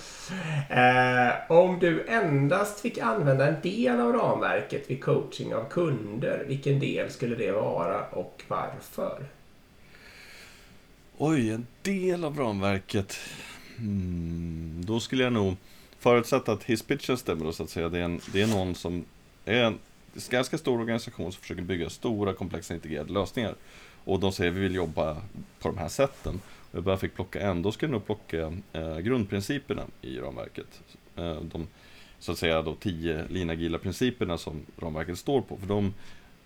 Eh, 0.70 1.32
om 1.48 1.78
du 1.78 2.04
endast 2.08 2.80
fick 2.80 2.98
använda 2.98 3.48
en 3.48 3.60
del 3.62 4.00
av 4.00 4.12
ramverket 4.12 4.90
vid 4.90 5.04
coaching 5.04 5.54
av 5.54 5.68
kunder, 5.68 6.44
vilken 6.48 6.80
del 6.80 7.10
skulle 7.10 7.36
det 7.36 7.52
vara 7.52 8.06
och 8.06 8.42
varför? 8.48 9.24
Oj, 11.18 11.50
en 11.50 11.66
del 11.82 12.24
av 12.24 12.38
ramverket. 12.38 13.18
Hmm, 13.76 14.82
då 14.84 15.00
skulle 15.00 15.24
jag 15.24 15.32
nog 15.32 15.56
förutsätta 15.98 16.52
att 16.52 16.64
hisspitchen 16.64 17.18
stämmer 17.18 17.44
då, 17.44 17.52
så 17.52 17.62
att 17.62 17.70
säga. 17.70 17.88
Det 17.88 17.98
är, 17.98 18.02
en, 18.02 18.20
det 18.32 18.42
är 18.42 18.46
någon 18.46 18.74
som 18.74 19.04
är 19.44 19.64
en 19.64 19.78
ganska 20.30 20.58
stor 20.58 20.80
organisation 20.80 21.32
som 21.32 21.40
försöker 21.40 21.62
bygga 21.62 21.90
stora 21.90 22.34
komplexa 22.34 22.74
integrerade 22.74 23.12
lösningar. 23.12 23.54
Och 24.04 24.20
de 24.20 24.32
säger 24.32 24.50
vi 24.50 24.60
vill 24.60 24.74
jobba 24.74 25.14
på 25.58 25.68
de 25.68 25.78
här 25.78 25.88
sätten. 25.88 26.40
Och 26.70 26.76
jag 26.76 26.82
bara 26.82 26.96
fick 26.96 27.14
plocka 27.14 27.40
en, 27.40 27.62
då 27.62 27.72
ska 27.72 27.86
jag 27.86 27.90
nog 27.90 28.06
plocka 28.06 28.52
eh, 28.72 28.98
grundprinciperna 28.98 29.82
i 30.02 30.18
ramverket. 30.18 30.82
Eh, 31.16 31.40
de, 31.40 31.66
så 32.18 32.32
att 32.32 32.38
säga 32.38 32.62
då 32.62 32.74
tio 32.74 33.24
linagila 33.28 33.78
principerna 33.78 34.38
som 34.38 34.66
ramverket 34.76 35.18
står 35.18 35.40
på. 35.40 35.56
För 35.56 35.66
de 35.66 35.94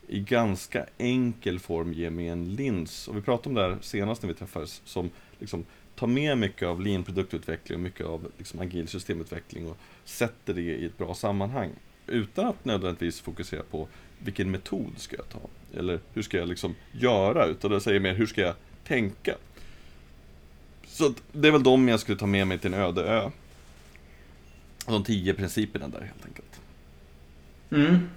i 0.08 0.20
ganska 0.20 0.86
enkel 0.98 1.58
form 1.58 1.92
ger 1.92 2.10
mig 2.10 2.28
en 2.28 2.54
lins. 2.54 3.08
Och 3.08 3.16
vi 3.16 3.20
pratade 3.22 3.48
om 3.48 3.54
det 3.54 3.62
här 3.62 3.78
senast 3.80 4.22
när 4.22 4.28
vi 4.28 4.34
träffades. 4.34 4.82
Som 4.84 5.10
liksom 5.38 5.64
tar 5.94 6.06
med 6.06 6.38
mycket 6.38 6.68
av 6.68 6.80
lean 6.80 7.04
produktutveckling 7.04 7.76
och 7.76 7.82
mycket 7.82 8.06
av 8.06 8.30
liksom 8.38 8.60
agil 8.60 8.88
systemutveckling 8.88 9.70
och 9.70 9.76
sätter 10.04 10.54
det 10.54 10.60
i 10.60 10.84
ett 10.84 10.98
bra 10.98 11.14
sammanhang. 11.14 11.70
Utan 12.06 12.46
att 12.46 12.64
nödvändigtvis 12.64 13.20
fokusera 13.20 13.62
på 13.70 13.88
vilken 14.18 14.50
metod 14.50 14.92
ska 14.96 15.16
jag 15.16 15.28
ta? 15.28 15.40
Eller 15.78 16.00
hur 16.14 16.22
ska 16.22 16.36
jag 16.38 16.48
liksom 16.48 16.74
göra? 16.92 17.46
Utan 17.46 17.70
det 17.70 17.80
säger 17.80 18.00
mer 18.00 18.14
hur 18.14 18.26
ska 18.26 18.40
jag 18.40 18.54
tänka? 18.84 19.34
Så 20.86 21.14
det 21.32 21.48
är 21.48 21.52
väl 21.52 21.62
de 21.62 21.88
jag 21.88 22.00
skulle 22.00 22.18
ta 22.18 22.26
med 22.26 22.46
mig 22.46 22.58
till 22.58 22.74
en 22.74 22.80
öde 22.80 23.02
ö. 23.02 23.30
De 24.86 25.04
tio 25.04 25.34
principerna 25.34 25.88
där 25.88 26.00
helt 26.00 26.24
enkelt. 26.24 26.60
Mm. 27.70 28.08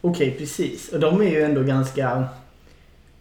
Okej, 0.00 0.34
precis. 0.38 0.88
Och 0.88 1.00
de 1.00 1.20
är 1.20 1.30
ju 1.30 1.42
ändå 1.42 1.62
ganska 1.62 2.28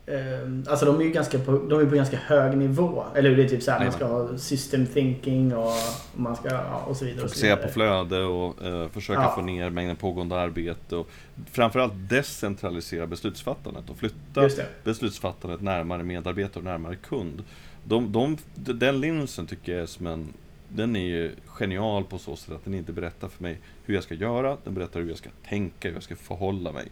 ehm, 0.07 0.65
alltså 0.69 0.86
de 0.86 1.00
är 1.00 1.03
ju 1.03 1.12
ganska 1.12 1.39
på, 1.39 1.51
de 1.51 1.79
är 1.79 1.86
på 1.86 1.95
ganska 1.95 2.17
hög 2.17 2.57
nivå. 2.57 3.03
Eller 3.15 3.29
hur? 3.29 3.38
Det 3.38 3.43
är 3.43 3.50
typ 3.50 3.63
så 3.63 3.72
här, 3.72 3.83
man 3.83 3.91
ska 3.91 4.05
ha 4.05 4.38
system 4.38 4.86
thinking 4.86 5.55
och 5.55 5.72
man 6.15 6.36
ska... 6.36 6.50
Ja, 6.50 6.83
och 6.88 6.98
så 6.98 7.05
vidare. 7.05 7.22
Fokusera 7.22 7.55
på 7.55 7.67
flöde 7.67 8.24
och 8.24 8.65
eh, 8.65 8.89
försöka 8.89 9.22
Ja. 9.22 9.33
få 9.36 9.41
ner 9.41 9.69
mängden 9.69 9.95
pågående 9.95 10.36
arbete 10.39 10.95
och 10.95 11.10
framförallt 11.51 11.93
decentralisera 12.10 13.07
beslutsfattandet 13.07 13.89
och 13.89 13.98
flytta 13.98 14.50
beslutsfattandet 14.83 15.62
närmare 15.62 16.03
medarbetare 16.03 16.60
och 16.60 16.65
närmare 16.65 16.95
kund. 16.95 17.43
De, 17.83 18.12
de, 18.12 18.38
den 18.55 19.00
linsen 19.00 19.48
tycker 19.48 19.72
jag 19.72 19.81
är 19.81 19.86
som 19.86 20.07
en 20.07 20.33
den 20.75 20.95
är 20.95 21.00
ju 21.05 21.31
genial 21.45 22.03
på 22.03 22.17
så 22.17 22.36
sätt 22.36 22.53
att 22.53 22.63
den 22.65 22.74
inte 22.74 22.91
berättar 22.91 23.27
för 23.27 23.43
mig 23.43 23.60
hur 23.86 23.93
jag 23.93 24.03
ska 24.03 24.13
göra, 24.15 24.57
den 24.63 24.74
berättar 24.74 25.00
hur 25.00 25.07
jag 25.10 25.17
ska 25.17 25.29
tänka, 25.50 25.88
hur 25.88 25.95
jag 25.95 26.03
ska 26.03 26.15
förhålla 26.15 26.72
mig. 26.72 26.88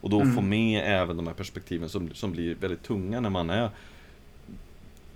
Och 0.00 0.10
då 0.10 0.20
Mm. 0.20 0.34
få 0.34 0.40
med 0.40 0.82
även 1.02 1.16
de 1.16 1.26
här 1.26 1.34
perspektiven 1.34 1.88
som, 1.88 2.10
som 2.14 2.32
blir 2.32 2.54
väldigt 2.54 2.82
tunga 2.82 3.20
när 3.20 3.30
man 3.30 3.50
är 3.50 3.70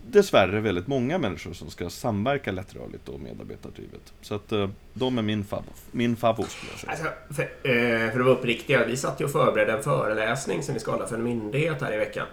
dessvärre 0.06 0.60
väldigt 0.60 0.86
många 0.86 1.18
människor 1.18 1.52
som 1.52 1.70
ska 1.70 1.90
samverka 1.90 2.52
lättrörligt 2.52 3.08
och 3.08 3.20
medarbetardrivet. 3.20 4.12
Så 4.20 4.34
att 4.34 4.52
eh, 4.52 4.68
de 4.94 5.18
är 5.18 5.22
min 5.22 5.44
favorit, 5.44 5.82
min 5.90 6.16
favorit 6.16 6.50
skulle 6.50 6.72
jag 6.72 6.80
säga. 6.80 6.92
Alltså, 6.92 7.34
för, 7.34 7.42
eh, 7.42 8.12
för 8.12 8.20
att 8.20 8.26
vara 8.26 8.34
uppriktiga, 8.36 8.86
vi 8.86 8.96
satt 8.96 9.20
ju 9.20 9.24
och 9.24 9.30
förberedde 9.32 9.72
en 9.72 9.82
föreläsning 9.82 10.62
som 10.62 10.74
vi 10.74 10.80
ska 10.80 10.90
hålla 10.90 11.06
för 11.06 11.16
en 11.16 11.22
myndighet 11.24 11.82
här 11.82 11.94
i 11.94 11.96
veckan. 11.96 12.26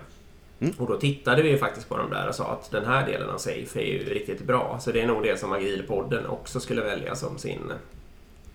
Mm. 0.59 0.73
Och 0.77 0.87
då 0.87 0.97
tittade 0.97 1.41
vi 1.41 1.57
faktiskt 1.57 1.89
på 1.89 1.97
de 1.97 2.09
där 2.09 2.27
och 2.27 2.35
sa 2.35 2.51
att 2.51 2.71
den 2.71 2.85
här 2.85 3.05
delen 3.07 3.29
av 3.29 3.37
Safe 3.37 3.79
är 3.79 3.85
ju 3.93 4.13
riktigt 4.13 4.43
bra. 4.43 4.77
Så 4.81 4.91
det 4.91 5.01
är 5.01 5.07
nog 5.07 5.23
det 5.23 5.39
som 5.39 5.53
Agilpodden 5.53 6.25
också 6.25 6.59
skulle 6.59 6.81
välja 6.81 7.15
som 7.15 7.37
sin... 7.37 7.71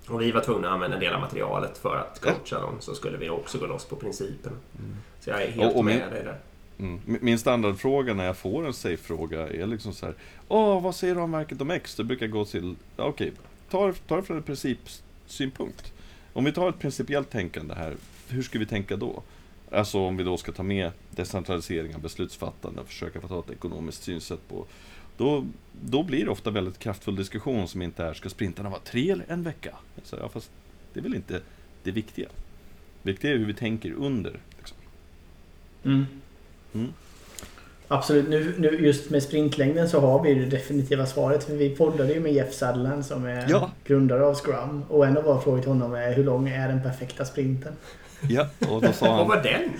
Om 0.06 0.18
vi 0.18 0.32
var 0.32 0.40
tvungna 0.40 0.68
att 0.68 0.74
använda 0.74 0.96
en 0.96 1.02
del 1.02 1.14
av 1.14 1.20
materialet 1.20 1.78
för 1.78 1.96
att 1.96 2.20
coacha 2.20 2.60
dem 2.60 2.74
så 2.80 2.94
skulle 2.94 3.18
vi 3.18 3.30
också 3.30 3.58
gå 3.58 3.66
loss 3.66 3.84
på 3.84 3.96
principen. 3.96 4.52
Så 5.20 5.30
jag 5.30 5.42
är 5.42 5.50
helt 5.50 5.76
Och- 5.76 5.84
med 5.84 5.94
min- 6.00 6.10
dig 6.10 6.24
där. 6.24 6.38
Mm. 6.78 7.00
Min- 7.04 7.38
standardfråga 7.38 8.14
när 8.14 8.24
jag 8.24 8.36
får 8.36 8.66
en 8.66 8.72
safe-fråga 8.72 9.48
är 9.48 9.66
liksom 9.66 9.92
så 9.92 10.06
här. 10.06 10.14
Åh, 10.48 10.82
vad 10.82 10.94
säger 10.94 11.14
ramverket 11.14 11.60
om 11.60 11.70
X? 11.70 11.94
Det 11.96 12.04
brukar 12.04 12.26
gå 12.26 12.44
till, 12.44 12.74
okej, 12.96 13.32
ta, 13.70 13.92
ta 14.06 14.16
det 14.16 14.22
från 14.22 14.36
en 14.36 14.42
principsynpunkt. 14.42 15.92
Om 16.32 16.44
vi 16.44 16.52
tar 16.52 16.68
ett 16.68 16.78
principiellt 16.78 17.30
tänkande 17.30 17.74
här, 17.74 17.96
hur 18.28 18.42
ska 18.42 18.58
vi 18.58 18.66
tänka 18.66 18.96
då? 18.96 19.22
Alltså 19.72 19.98
om 19.98 20.16
vi 20.16 20.24
då 20.24 20.36
ska 20.36 20.52
ta 20.52 20.62
med 20.62 20.90
decentralisering 21.10 21.94
av 21.94 22.00
beslutsfattande 22.00 22.80
och 22.80 22.86
försöka 22.86 23.20
få 23.20 23.28
ta 23.28 23.38
ett 23.38 23.50
ekonomiskt 23.50 24.02
synsätt 24.02 24.48
på. 24.48 24.66
Då 25.22 25.44
då, 25.84 26.02
blir 26.02 26.24
det 26.24 26.30
ofta 26.30 26.50
väldigt 26.50 26.78
kraftfull 26.78 27.16
diskussion 27.16 27.68
som 27.68 27.82
inte 27.82 28.04
är, 28.04 28.14
ska 28.14 28.28
sprintarna 28.28 28.68
vara 28.70 28.80
tre 28.84 29.10
eller 29.10 29.24
en 29.28 29.42
vecka? 29.42 29.74
Så, 30.02 30.16
ja, 30.20 30.28
fast 30.28 30.50
det 30.92 31.00
är 31.00 31.02
väl 31.02 31.14
inte 31.14 31.40
det 31.82 31.90
viktiga. 31.90 32.28
Det 33.02 33.10
viktiga 33.10 33.30
är 33.30 33.36
hur 33.36 33.46
vi 33.46 33.54
tänker 33.54 33.92
under. 33.92 34.40
Liksom. 34.58 34.76
Mm. 35.84 36.06
Mm. 36.74 36.92
Absolut, 37.88 38.28
nu, 38.28 38.54
nu 38.58 38.86
just 38.86 39.10
med 39.10 39.22
sprintlängden 39.22 39.88
så 39.88 40.00
har 40.00 40.22
vi 40.22 40.34
det 40.34 40.46
definitiva 40.46 41.06
svaret. 41.06 41.44
För 41.44 41.54
vi 41.54 41.76
poddade 41.76 42.12
ju 42.14 42.20
med 42.20 42.32
Jeff 42.32 42.54
Sutherland 42.54 43.06
som 43.06 43.24
är 43.24 43.46
Ja. 43.50 43.70
grundare 43.84 44.24
av 44.24 44.34
Scrum. 44.34 44.84
Och 44.88 45.06
en 45.06 45.16
av 45.16 45.24
våra 45.24 45.40
frågor 45.40 45.60
till 45.60 45.68
honom 45.68 45.94
är 45.94 46.12
hur 46.12 46.24
lång 46.24 46.48
är 46.48 46.68
den 46.68 46.82
perfekta 46.82 47.24
sprinten? 47.24 47.72
Ja, 48.28 48.46
och 48.68 48.82
då 48.82 48.92
sa 48.92 49.06
Vad 49.08 49.16
han... 49.16 49.28
var 49.28 49.42
den? 49.42 49.70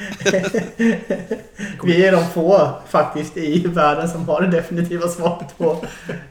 Vi 1.84 2.04
är 2.06 2.12
de 2.12 2.24
få 2.24 2.70
faktiskt 2.88 3.36
i 3.36 3.66
världen 3.66 4.08
som 4.08 4.28
har 4.28 4.40
det 4.42 4.48
definitiva 4.48 5.08
svaret 5.08 5.58
på 5.58 5.84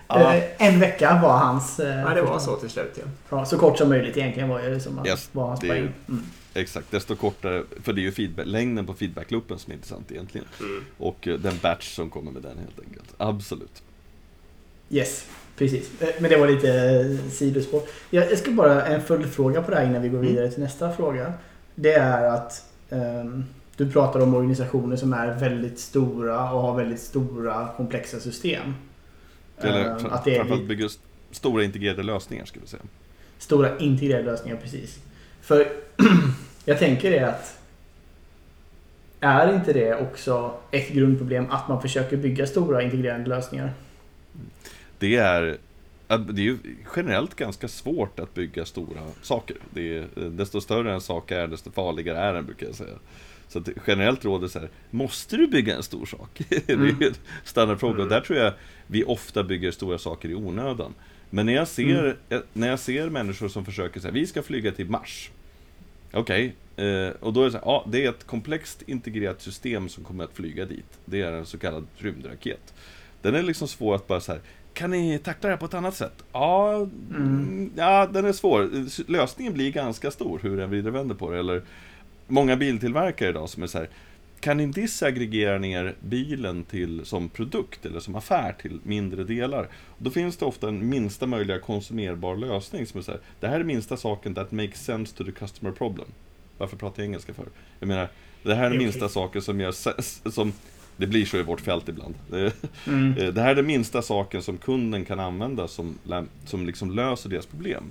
Ja. 0.08 0.36
eh, 0.36 0.44
en 0.68 0.80
vecka 0.80 1.20
var 1.24 1.38
hans... 1.38 1.80
eh, 1.80 2.00
Ja, 2.02 2.10
det 2.14 2.22
var 2.22 2.40
så 2.40 2.56
till 2.56 2.70
slut 2.70 3.00
ja. 3.30 3.46
Så 3.46 3.58
kort 3.58 3.78
som 3.78 3.90
möjligt 3.90 4.18
egentligen 4.18 4.50
var 4.50 4.60
det 4.62 4.80
som 4.80 5.06
Yes, 5.06 5.30
var 5.32 5.48
hans 5.48 5.60
det 5.60 5.68
poäng. 5.68 5.90
Mm. 6.10 6.24
Exakt, 6.54 6.92
desto 6.92 7.16
kortare, 7.16 7.64
för 7.84 7.94
det 7.94 8.02
är 8.02 8.04
ju 8.04 8.12
feedback, 8.12 8.46
längden 8.48 8.86
på 8.86 8.94
feedbackloopen 8.94 9.60
som 9.60 9.72
är 9.72 9.76
intressant 9.76 10.12
egentligen. 10.12 10.48
Mm. 10.60 10.84
Och 10.98 11.28
eh, 11.28 11.34
den 11.40 11.54
batch 11.62 11.96
som 11.96 12.10
kommer 12.10 12.32
med 12.32 12.42
den 12.42 12.58
helt 12.58 12.80
enkelt. 12.88 13.14
Absolut. 13.18 13.82
Yes, 14.90 15.26
precis. 15.58 15.90
Men 16.20 16.30
det 16.30 16.38
var 16.38 16.48
lite 16.48 17.18
sidospår. 17.32 17.82
Jag, 18.10 18.32
jag 18.32 18.38
ska 18.38 18.52
bara 18.52 18.86
en 18.86 19.02
följdfråga 19.02 19.62
på 19.62 19.72
det 19.72 19.78
här 19.78 19.86
innan 19.86 20.02
vi 20.02 20.10
går 20.10 20.18
Mm. 20.20 20.30
vidare 20.30 20.52
till 20.52 20.64
nästa 20.64 20.92
fråga. 20.92 21.34
Det 21.76 21.94
är 21.94 22.24
att 22.24 22.64
ehm, 22.90 23.46
du 23.80 23.92
pratar 23.92 24.20
om 24.20 24.34
organisationer 24.34 24.96
som 24.96 25.14
är 25.14 25.40
väldigt 25.40 25.80
stora 25.80 26.52
och 26.54 26.62
har 26.62 26.76
väldigt 26.78 27.00
stora 27.00 27.68
komplexa 27.78 28.20
system. 28.20 28.74
Eller 29.58 29.86
Ehm, 29.86 30.06
att 30.06 30.24
det 30.26 30.36
är 30.38 30.46
framförallt 30.46 30.82
st- 30.82 31.04
stora 31.32 31.64
integrerade 31.64 32.04
lösningar 32.04 32.46
skulle 32.46 32.62
jag 32.64 32.70
säga. 32.70 32.84
stora 33.38 33.78
integrerade 33.78 34.26
lösningar, 34.26 34.58
precis. 34.58 35.00
För 35.42 35.68
jag 36.66 36.80
tänker 36.80 37.12
det 37.12 37.20
att 37.30 37.60
är 39.20 39.54
inte 39.56 39.74
det 39.74 39.96
också 39.96 40.54
ett 40.72 40.90
grundproblem 40.90 41.46
att 41.52 41.68
man 41.68 41.82
försöker 41.82 42.18
bygga 42.18 42.48
stora 42.48 42.84
integrerade 42.84 43.26
lösningar? 43.26 43.74
Det 45.00 45.16
är, 45.16 45.58
det 46.08 46.42
är 46.42 46.46
ju 46.46 46.58
generellt 46.96 47.36
ganska 47.36 47.68
svårt 47.68 48.20
att 48.20 48.34
bygga 48.34 48.66
stora 48.66 49.02
saker. 49.22 49.58
Det 49.74 49.98
är, 49.98 50.08
desto 50.30 50.62
större 50.62 50.94
en 50.94 51.02
sak 51.02 51.32
är, 51.32 51.48
desto 51.48 51.72
farligare 51.72 52.18
är 52.18 52.34
den 52.34 52.46
brukar 52.46 52.66
jag 52.68 52.76
säga. 52.76 52.96
Så 53.50 53.60
att 53.60 53.70
generellt 53.88 54.26
råder 54.26 54.48
så 54.48 54.60
här, 54.60 54.70
måste 54.90 55.38
du 55.38 55.48
bygga 55.48 55.76
en 55.76 55.84
stor 55.84 56.06
sak? 56.06 56.42
det 56.50 56.70
är 56.70 57.04
en 57.08 57.14
standardfråga. 57.44 57.94
Och 57.94 58.00
Mm. 58.00 58.10
där 58.10 58.22
tror 58.22 58.40
jag 58.40 58.54
vi 58.88 59.04
ofta 59.04 59.44
bygger 59.44 59.72
stora 59.72 59.98
saker 59.98 60.30
i 60.30 60.36
onödan. 60.36 60.94
Men 61.30 61.46
när 61.46 61.54
jag 61.54 61.68
ser, 61.68 62.00
Mm. 62.04 62.16
eh, 62.30 62.40
när 62.54 62.68
jag 62.70 62.80
ser 62.80 63.10
människor 63.10 63.48
som 63.48 63.66
försöker 63.66 64.00
säga, 64.00 64.12
vi 64.12 64.28
ska 64.28 64.42
flyga 64.44 64.72
till 64.72 64.90
Mars. 64.90 65.30
Okej, 66.12 66.56
eh, 66.76 67.10
och 67.20 67.34
då 67.34 67.42
är 67.42 67.46
det 67.46 67.52
så 67.52 67.58
här, 67.58 67.66
ja, 67.66 67.86
det 67.92 68.06
är 68.06 68.10
ett 68.10 68.28
komplext 68.28 68.82
integrerat 68.88 69.42
system 69.42 69.90
som 69.90 70.04
kommer 70.04 70.24
att 70.24 70.34
flyga 70.34 70.66
dit. 70.66 71.00
Det 71.06 71.22
är 71.22 71.32
en 71.32 71.46
så 71.46 71.58
kallad 71.58 71.88
rymdraket. 71.98 72.74
Den 73.22 73.36
är 73.36 73.44
liksom 73.44 73.68
svår 73.68 73.96
att 73.96 74.08
bara 74.08 74.20
så 74.22 74.32
här, 74.32 74.42
kan 74.74 74.92
ni 74.92 75.20
tackla 75.20 75.50
det 75.50 75.54
här 75.54 75.60
på 75.60 75.66
ett 75.66 75.74
annat 75.74 75.96
sätt? 75.96 76.24
Ja, 76.32 76.76
mm. 77.16 77.72
ja 77.76 78.10
den 78.14 78.26
är 78.26 78.32
svår. 78.34 78.70
Lösningen 79.12 79.54
blir 79.54 79.72
ganska 79.72 80.12
stor, 80.12 80.40
hur 80.44 80.58
den 80.58 80.70
vrider 80.70 80.92
vänder 80.92 81.16
på 81.16 81.32
det. 81.32 81.40
Eller 81.40 81.62
många 82.30 82.56
biltillverkare 82.58 83.30
idag 83.30 83.50
som 83.50 83.64
är 83.64 83.68
så 83.68 83.78
här, 83.78 83.90
kan 84.40 84.58
ni 84.58 84.66
disaggregera 84.66 85.58
ner 85.58 85.96
bilen 86.02 86.64
till, 86.64 87.06
som 87.06 87.30
produkt 87.30 87.86
eller 87.86 88.00
som 88.00 88.16
affär 88.16 88.56
till 88.62 88.80
mindre 88.84 89.24
delar? 89.24 89.68
Då 89.98 90.12
finns 90.12 90.38
det 90.38 90.46
ofta 90.46 90.68
en 90.68 90.90
minsta 90.90 91.26
möjliga 91.28 91.60
konsumerbar 91.60 92.36
lösning 92.36 92.86
som 92.86 92.98
är 92.98 93.02
så 93.04 93.12
här, 93.12 93.20
det 93.40 93.48
här 93.48 93.60
är 93.60 93.64
minsta 93.64 93.98
saken 93.98 94.34
that 94.36 94.52
makes 94.52 94.84
sense 94.86 95.16
to 95.18 95.24
the 95.24 95.32
customer 95.32 95.72
problem. 95.72 96.08
Varför 96.58 96.78
pratar 96.78 97.04
jag 97.04 97.08
engelska 97.08 97.34
för? 97.34 97.46
Jag 97.80 97.88
menar, 97.88 98.08
det 98.44 98.56
här 98.56 98.72
är 98.72 98.78
minsta 98.78 99.10
saker 99.10 99.40
som 99.40 99.60
gör 99.60 99.74
som 100.32 100.54
det 100.98 101.08
blir 101.08 101.26
så 101.26 101.38
i 101.38 101.44
vårt 101.44 101.62
fält 101.62 101.90
ibland. 101.90 102.16
Det- 102.30 102.54
Mm. 102.88 103.18
Eh, 103.18 103.28
Det 103.34 103.42
här 103.42 103.50
är 103.52 103.56
den 103.56 103.68
minsta 103.68 104.02
saken 104.02 104.42
som 104.42 104.58
kunden 104.58 105.06
kan 105.06 105.20
använda 105.20 105.68
som, 105.68 105.98
som 106.46 106.66
liksom 106.66 106.92
löser 106.92 107.30
deras 107.30 107.46
problem. 107.46 107.84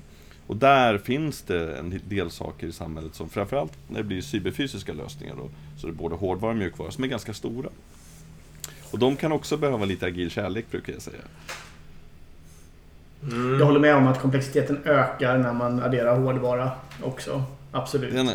Och 0.49 0.57
där 0.57 0.99
finns 0.99 1.43
det 1.43 1.79
en 1.79 2.01
del 2.09 2.31
saker 2.31 2.67
i 2.67 2.73
samhället 2.73 3.15
som 3.15 3.29
framförallt 3.29 3.73
när 3.89 3.99
det 3.99 4.05
blir 4.05 4.23
cyberfysiska 4.23 4.93
lösningar 4.93 5.35
då, 5.37 5.49
så 5.77 5.87
det 5.87 5.93
är 5.93 5.95
både 5.95 6.15
hårdvara 6.15 6.51
och 6.51 6.57
mjukvara 6.57 6.91
som 6.91 7.05
är 7.05 7.09
ganska 7.09 7.35
stora. 7.35 7.69
Och 8.91 8.99
de 8.99 9.17
kan 9.17 9.33
också 9.33 9.57
behöva 9.57 9.85
lite 9.85 10.07
agil 10.07 10.31
kärlek 10.31 10.71
brukar 10.71 10.93
jag 10.93 11.03
säga. 11.03 11.23
Mm. 13.23 13.59
Jag 13.59 13.67
håller 13.67 13.81
med 13.81 13.95
om 13.95 14.07
att 14.07 14.21
komplexiteten 14.21 14.81
ökar 14.85 15.39
när 15.39 15.53
man 15.53 15.83
adderar 15.83 16.19
hårdvara 16.19 16.71
också. 17.03 17.45
Absolut. 17.73 18.15
Den, 18.15 18.31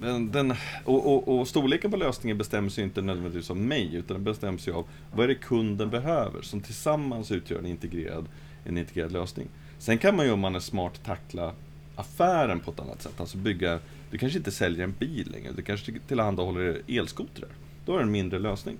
den, 0.00 0.30
den, 0.30 0.54
och, 0.84 1.14
och, 1.14 1.38
och 1.38 1.48
storleken 1.48 1.90
på 1.90 1.96
lösningen 1.96 2.38
bestäms 2.38 2.78
ju 2.78 2.82
inte 2.82 3.02
nödvändigtvis 3.02 3.50
av 3.50 3.56
mig, 3.56 3.94
utan 3.94 4.14
den 4.14 4.24
bestäms 4.24 4.68
ju 4.68 4.72
av 4.72 4.84
vad 5.14 5.24
är 5.24 5.28
det 5.28 5.34
kunden 5.34 5.90
behöver, 5.90 6.42
som 6.42 6.60
tillsammans 6.60 7.32
utgör 7.32 7.58
en 7.58 7.66
integrerad, 7.66 8.24
en 8.64 8.78
integrerad 8.78 9.12
lösning. 9.12 9.48
Sen 9.78 9.98
kan 9.98 10.16
man 10.16 10.26
ju 10.26 10.32
om 10.32 10.40
man 10.40 10.54
är 10.54 10.60
smart 10.60 11.00
tackla 11.04 11.52
affären 11.96 12.60
på 12.60 12.70
ett 12.70 12.80
annat 12.80 13.02
sätt, 13.02 13.20
alltså 13.20 13.36
bygga, 13.36 13.78
du 14.10 14.18
kanske 14.18 14.38
inte 14.38 14.50
säljer 14.50 14.84
en 14.84 14.94
bil 14.98 15.30
längre, 15.32 15.52
du 15.56 15.62
kanske 15.62 15.92
tillhandahåller 16.08 16.82
elskotrar. 16.88 17.48
Då 17.86 17.92
är 17.92 17.96
det 17.96 18.02
en 18.02 18.10
mindre 18.10 18.38
lösning. 18.38 18.76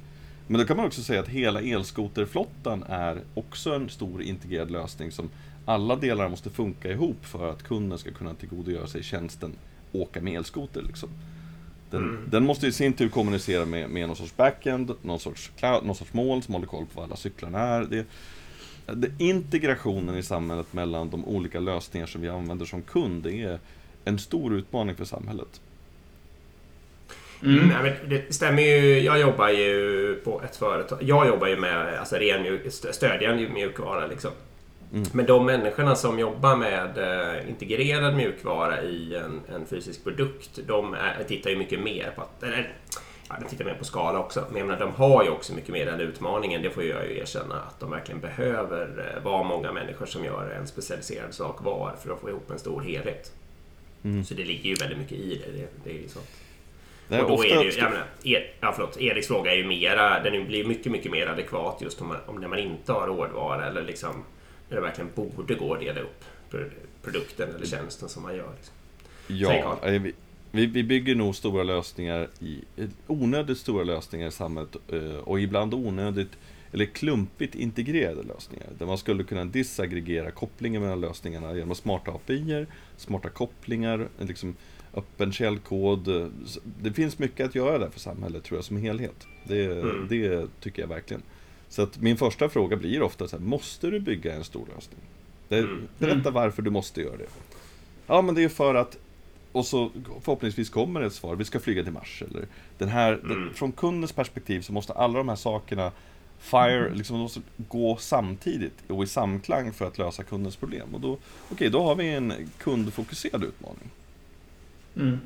Men 0.46 0.60
då 0.60 0.66
kan 0.66 0.76
man 0.76 0.86
också 0.86 1.02
säga 1.02 1.20
att 1.20 1.28
hela 1.28 1.60
elskoterflottan 1.60 2.84
är 2.88 3.20
också 3.34 3.74
en 3.74 3.88
stor 3.88 4.22
integrerad 4.22 4.70
lösning 4.70 5.12
som 5.12 5.30
alla 5.64 5.96
delar 5.96 6.28
måste 6.28 6.50
funka 6.50 6.90
ihop 6.90 7.26
för 7.26 7.50
att 7.50 7.62
kunden 7.62 7.98
ska 7.98 8.10
kunna 8.10 8.34
tillgodogöra 8.34 8.86
sig 8.86 9.02
tjänsten 9.02 9.52
åka 9.92 10.20
med 10.20 10.36
elskoter. 10.36 10.82
Liksom. 10.82 11.08
Den, 11.90 12.02
Mm. 12.02 12.30
den 12.30 12.44
måste 12.46 12.66
i 12.66 12.72
sin 12.72 12.92
tur 12.92 13.08
kommunicera 13.08 13.64
med, 13.64 13.90
med 13.90 14.06
någon 14.06 14.16
sorts 14.16 14.36
backend, 14.36 14.92
någon 15.02 15.20
sorts, 15.20 15.50
cloud, 15.56 15.84
någon 15.84 15.94
sorts 15.96 16.12
moln 16.12 16.42
som 16.42 16.54
håller 16.54 16.66
koll 16.66 16.86
på 16.86 16.90
vad 16.94 17.04
alla 17.04 17.16
cyklarna 17.16 17.58
är. 17.58 17.82
Det, 17.84 18.06
integrationen 19.18 20.16
i 20.16 20.22
samhället 20.22 20.72
mellan 20.72 21.10
de 21.10 21.24
olika 21.24 21.60
lösningar 21.60 22.06
som 22.06 22.20
vi 22.20 22.28
använder 22.28 22.66
som 22.66 22.82
kund, 22.82 23.22
det 23.22 23.42
är 23.42 23.58
en 24.04 24.18
stor 24.18 24.54
utmaning 24.54 24.96
för 24.96 25.04
samhället. 25.04 25.60
Mm. 27.42 27.68
Nej, 27.68 27.96
det 28.08 28.34
stämmer 28.34 28.62
ju. 28.62 29.00
Jag 29.00 29.20
jobbar 29.20 29.48
ju 29.48 30.14
på 30.24 30.42
ett 30.42 30.56
företag. 30.56 30.98
Jag 31.02 31.26
jobbar 31.26 31.46
ju 31.46 31.56
med 31.56 31.98
alltså, 31.98 32.16
ren 32.16 32.42
mjuk, 32.42 32.64
stö- 32.64 32.92
stödjande 32.92 33.48
mjukvara. 33.48 34.06
Liksom. 34.06 34.30
Mm. 34.92 35.06
Men 35.12 35.26
de 35.26 35.46
människorna 35.46 35.96
som 35.96 36.18
jobbar 36.18 36.56
med 36.56 36.98
eh, 36.98 37.48
integrerad 37.48 38.16
mjukvara 38.16 38.82
i 38.82 39.14
en, 39.14 39.40
en 39.54 39.66
fysisk 39.66 40.04
produkt, 40.04 40.58
de 40.66 40.94
är, 40.94 41.24
tittar 41.28 41.50
ju 41.50 41.56
mycket 41.56 41.80
mer 41.80 42.12
på 42.16 42.22
att... 42.22 42.42
Eller, 42.42 42.72
ja, 43.28 43.34
de 43.40 43.48
tittar 43.48 43.64
mer 43.64 43.74
på 43.74 43.84
skala 43.84 44.18
också. 44.18 44.44
Men 44.48 44.58
jag 44.58 44.66
menar, 44.66 44.80
de 44.80 44.92
har 44.92 45.24
ju 45.24 45.30
också 45.30 45.54
mycket 45.54 45.70
mer 45.70 45.86
den 45.86 46.00
utmaningen. 46.00 46.62
Det 46.62 46.70
får 46.70 46.84
jag 46.84 47.06
ju 47.10 47.18
erkänna 47.18 47.54
att 47.54 47.80
de 47.80 47.90
verkligen 47.90 48.20
behöver 48.20 49.14
eh, 49.16 49.24
vara 49.24 49.42
många 49.42 49.72
människor 49.72 50.06
som 50.06 50.24
gör 50.24 50.50
en 50.50 50.66
specialiserad 50.66 51.34
sak 51.34 51.64
var 51.64 51.94
för 52.02 52.12
att 52.12 52.20
få 52.20 52.28
ihop 52.30 52.50
en 52.50 52.58
stor 52.58 52.80
helhet. 52.80 53.32
Mm. 54.04 54.24
Så 54.24 54.34
det 54.34 54.44
ligger 54.44 54.70
ju 54.70 54.74
väldigt 54.74 54.98
mycket 54.98 55.18
i 55.18 55.42
det. 55.46 55.52
Det, 55.58 55.68
det 55.84 55.90
är 55.98 56.02
ju 56.02 56.08
så. 56.08 56.18
Det 57.08 57.14
är 57.16 57.30
ofta 57.30 57.46
är 57.46 57.58
det 57.58 57.64
ju, 57.64 57.70
jag 57.70 57.90
menar, 57.90 58.06
er, 58.22 58.52
ja, 58.60 58.72
förlåt, 58.76 58.96
Eriks 59.00 59.26
fråga 59.26 59.52
är 59.52 59.56
ju 59.56 59.66
mera, 59.66 60.22
den 60.22 60.46
blir 60.46 60.64
mycket, 60.64 60.92
mycket 60.92 61.12
mer 61.12 61.26
adekvat 61.26 61.78
just 61.82 62.00
om, 62.00 62.08
man, 62.08 62.16
om 62.26 62.36
när 62.40 62.48
man 62.48 62.58
inte 62.58 62.92
har 62.92 63.08
hårdvara 63.08 63.66
eller 63.66 63.82
liksom 63.82 64.24
när 64.68 64.76
det 64.76 64.82
verkligen 64.82 65.10
borde 65.14 65.54
gå 65.54 65.74
att 65.74 65.80
dela 65.80 66.00
upp 66.00 66.24
pro- 66.50 66.70
produkten 67.02 67.54
eller 67.56 67.66
tjänsten 67.66 68.08
som 68.08 68.22
man 68.22 68.36
gör. 68.36 68.50
Liksom. 68.56 68.74
Ja, 69.26 69.76
vi, 70.54 70.66
vi, 70.66 70.82
bygger 70.84 71.14
nog 71.14 71.34
stora 71.37 71.62
lösningar 71.62 72.28
i, 72.40 72.58
eh, 72.76 72.88
onödigt 73.06 73.58
stora 73.58 73.84
lösningar 73.84 74.28
i 74.28 74.30
samhället 74.30 74.76
eh, 74.92 75.16
och 75.16 75.40
ibland 75.40 75.75
onödigt 75.75 76.28
eller 76.73 76.84
klumpigt 76.84 77.54
integrerade 77.54 78.23
lösningar. 78.23 78.66
Där 78.78 78.87
man 78.87 78.99
skulle 78.99 79.25
kunna 79.25 79.44
disaggregera 79.44 80.30
kopplingen 80.30 80.82
mellan 80.82 81.00
lösningarna 81.00 81.54
genom 81.56 81.75
smarta 81.75 82.11
API, 82.11 82.66
smarta 82.96 83.28
kopplingar, 83.28 84.08
liksom 84.18 84.56
öppen 84.94 85.32
källkod. 85.32 86.08
eh, 86.08 86.26
Det 86.82 86.92
finns 86.92 87.18
mycket 87.18 87.46
att 87.49 87.54
göra 87.54 87.78
där 87.78 87.90
för 87.90 88.00
samhället 88.00 88.44
tror 88.44 88.58
jag 88.58 88.64
som 88.64 88.76
helhet. 88.76 89.26
Det, 89.44 89.64
Mm. 89.64 90.06
det 90.08 90.46
tycker 90.61 90.82
jag 90.82 90.88
verkligen. 90.88 91.23
Så 91.68 91.82
att 91.82 92.00
min 92.00 92.16
första 92.16 92.49
fråga 92.49 92.76
blir 92.76 93.02
ofta 93.02 93.28
så 93.28 93.37
här, 93.37 93.44
måste 93.44 93.90
du 93.90 94.00
bygga 94.00 94.34
en 94.34 94.44
stor 94.44 94.66
lösning? 94.75 95.00
Det, 95.49 95.58
Mm. 95.58 95.88
Berätta 95.99 96.30
varför 96.30 96.62
du 96.62 96.70
måste 96.70 97.00
göra 97.00 97.16
det. 97.16 97.26
Ja, 98.06 98.23
men 98.23 98.34
det 98.34 98.44
är 98.44 98.49
för 98.49 98.75
att 98.75 98.99
och 99.54 99.66
så 99.66 99.90
förhoppningsvis 100.23 100.70
kommer 100.70 101.00
ett 101.00 101.12
svar, 101.12 101.37
vi 101.37 101.44
ska 101.44 101.61
flyga 101.61 101.82
till 101.82 101.92
Mars. 101.92 102.23
Eller 102.30 102.46
den 102.78 102.88
här, 102.88 103.12
Mm. 103.12 103.28
den, 103.28 103.54
från 103.54 103.73
kundens 103.73 104.12
perspektiv 104.12 104.61
så 104.61 104.73
måste 104.73 104.92
alla 104.92 105.18
de 105.18 105.28
här 105.28 105.37
sakerna 105.37 105.92
fire, 106.38 106.90
liksom, 106.94 107.16
de 107.16 107.23
måste 107.23 107.40
gå 107.56 107.96
samtidigt 108.00 108.75
och 108.88 109.04
i 109.04 109.06
samklang 109.06 109.73
för 109.73 109.87
att 109.87 109.99
lösa 109.99 110.23
kundens 110.23 110.56
problem. 110.56 110.94
Och 110.94 111.00
då, 111.00 111.18
okej, 111.52 111.70
då 111.70 111.82
har 111.82 111.94
vi 111.94 112.08
en 112.08 112.32
kundfokuserad 112.58 113.44
utmaning. 113.44 113.90
Mm. 114.96 115.18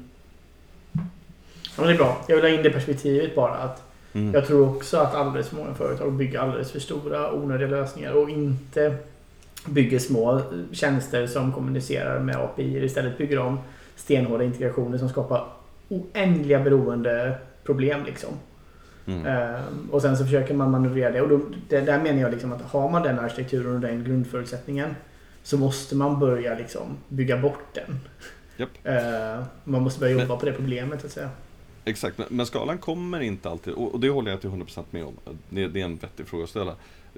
Ja, 1.76 1.84
det 1.84 1.92
är 1.92 1.96
bra. 1.96 2.24
Jag 2.28 2.36
vill 2.36 2.44
ha 2.44 2.50
in 2.50 2.62
det 2.62 2.70
perspektivet 2.70 3.34
bara. 3.34 3.54
Att 3.54 3.84
Mm. 4.12 4.34
Jag 4.34 4.46
tror 4.46 4.76
också 4.76 4.96
att 4.96 5.14
alldeles 5.14 5.48
för 5.48 5.56
många 5.56 5.74
företag 5.74 6.12
bygger 6.12 6.38
alldeles 6.38 6.72
för 6.72 6.80
stora 6.80 7.32
onödiga 7.32 7.68
lösningar 7.68 8.12
och 8.12 8.30
inte 8.30 8.96
bygger 9.66 9.98
små 9.98 10.42
tjänster 10.72 11.26
som 11.26 11.52
kommunicerar 11.52 12.20
med 12.20 12.36
API. 12.36 12.84
Istället 12.84 13.18
bygger 13.18 13.36
de 13.36 13.58
stenhårda 13.98 14.44
integrationer 14.44 14.98
som 14.98 15.08
skapar 15.08 15.46
oändliga 15.88 16.60
beroendeproblem. 16.60 18.04
Liksom. 18.04 18.30
Mm. 19.06 19.26
Ehm, 19.26 19.90
och 19.90 20.02
sen 20.02 20.16
så 20.16 20.24
försöker 20.24 20.54
man 20.54 20.70
manövrera 20.70 21.10
det. 21.10 21.20
Och 21.20 21.28
då, 21.28 21.40
det, 21.68 21.80
där 21.80 22.02
menar 22.02 22.20
jag 22.20 22.30
liksom 22.30 22.52
att 22.52 22.62
har 22.62 22.90
man 22.90 23.02
den 23.02 23.18
arkitekturen 23.18 23.74
och 23.74 23.80
den 23.80 24.04
grundförutsättningen 24.04 24.94
så 25.42 25.58
måste 25.58 25.96
man 25.96 26.18
börja 26.18 26.54
liksom 26.54 26.96
bygga 27.08 27.36
bort 27.38 27.74
den. 27.74 28.00
Japp. 28.56 28.68
Ehm, 28.84 29.44
man 29.64 29.82
måste 29.82 30.00
börja 30.00 30.20
jobba 30.20 30.36
på 30.36 30.46
det 30.46 30.52
problemet. 30.52 31.00
Så 31.00 31.06
att 31.06 31.12
säga. 31.12 31.30
Exakt, 31.84 32.18
men- 32.18 32.26
men 32.30 32.46
skalan 32.46 32.78
kommer 32.78 33.20
inte 33.20 33.48
alltid, 33.50 33.74
och 33.74 33.94
och 33.94 34.00
det 34.00 34.08
håller 34.08 34.30
jag 34.30 34.40
till 34.40 34.50
100% 34.50 34.84
med 34.90 35.04
om. 35.04 35.14
Det, 35.48 35.68
det 35.68 35.80
är 35.80 35.84
en 35.84 35.96
vettig 35.96 36.26
fråga 36.26 36.44
att 36.44 36.50
ställa. 36.50 36.74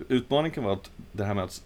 Utmaningen 0.09 0.55
kan 0.55 0.65
vara 0.65 0.75
att 0.75 0.91
det 1.13 1.25
här 1.25 1.35
med 1.35 1.45
att 1.45 1.63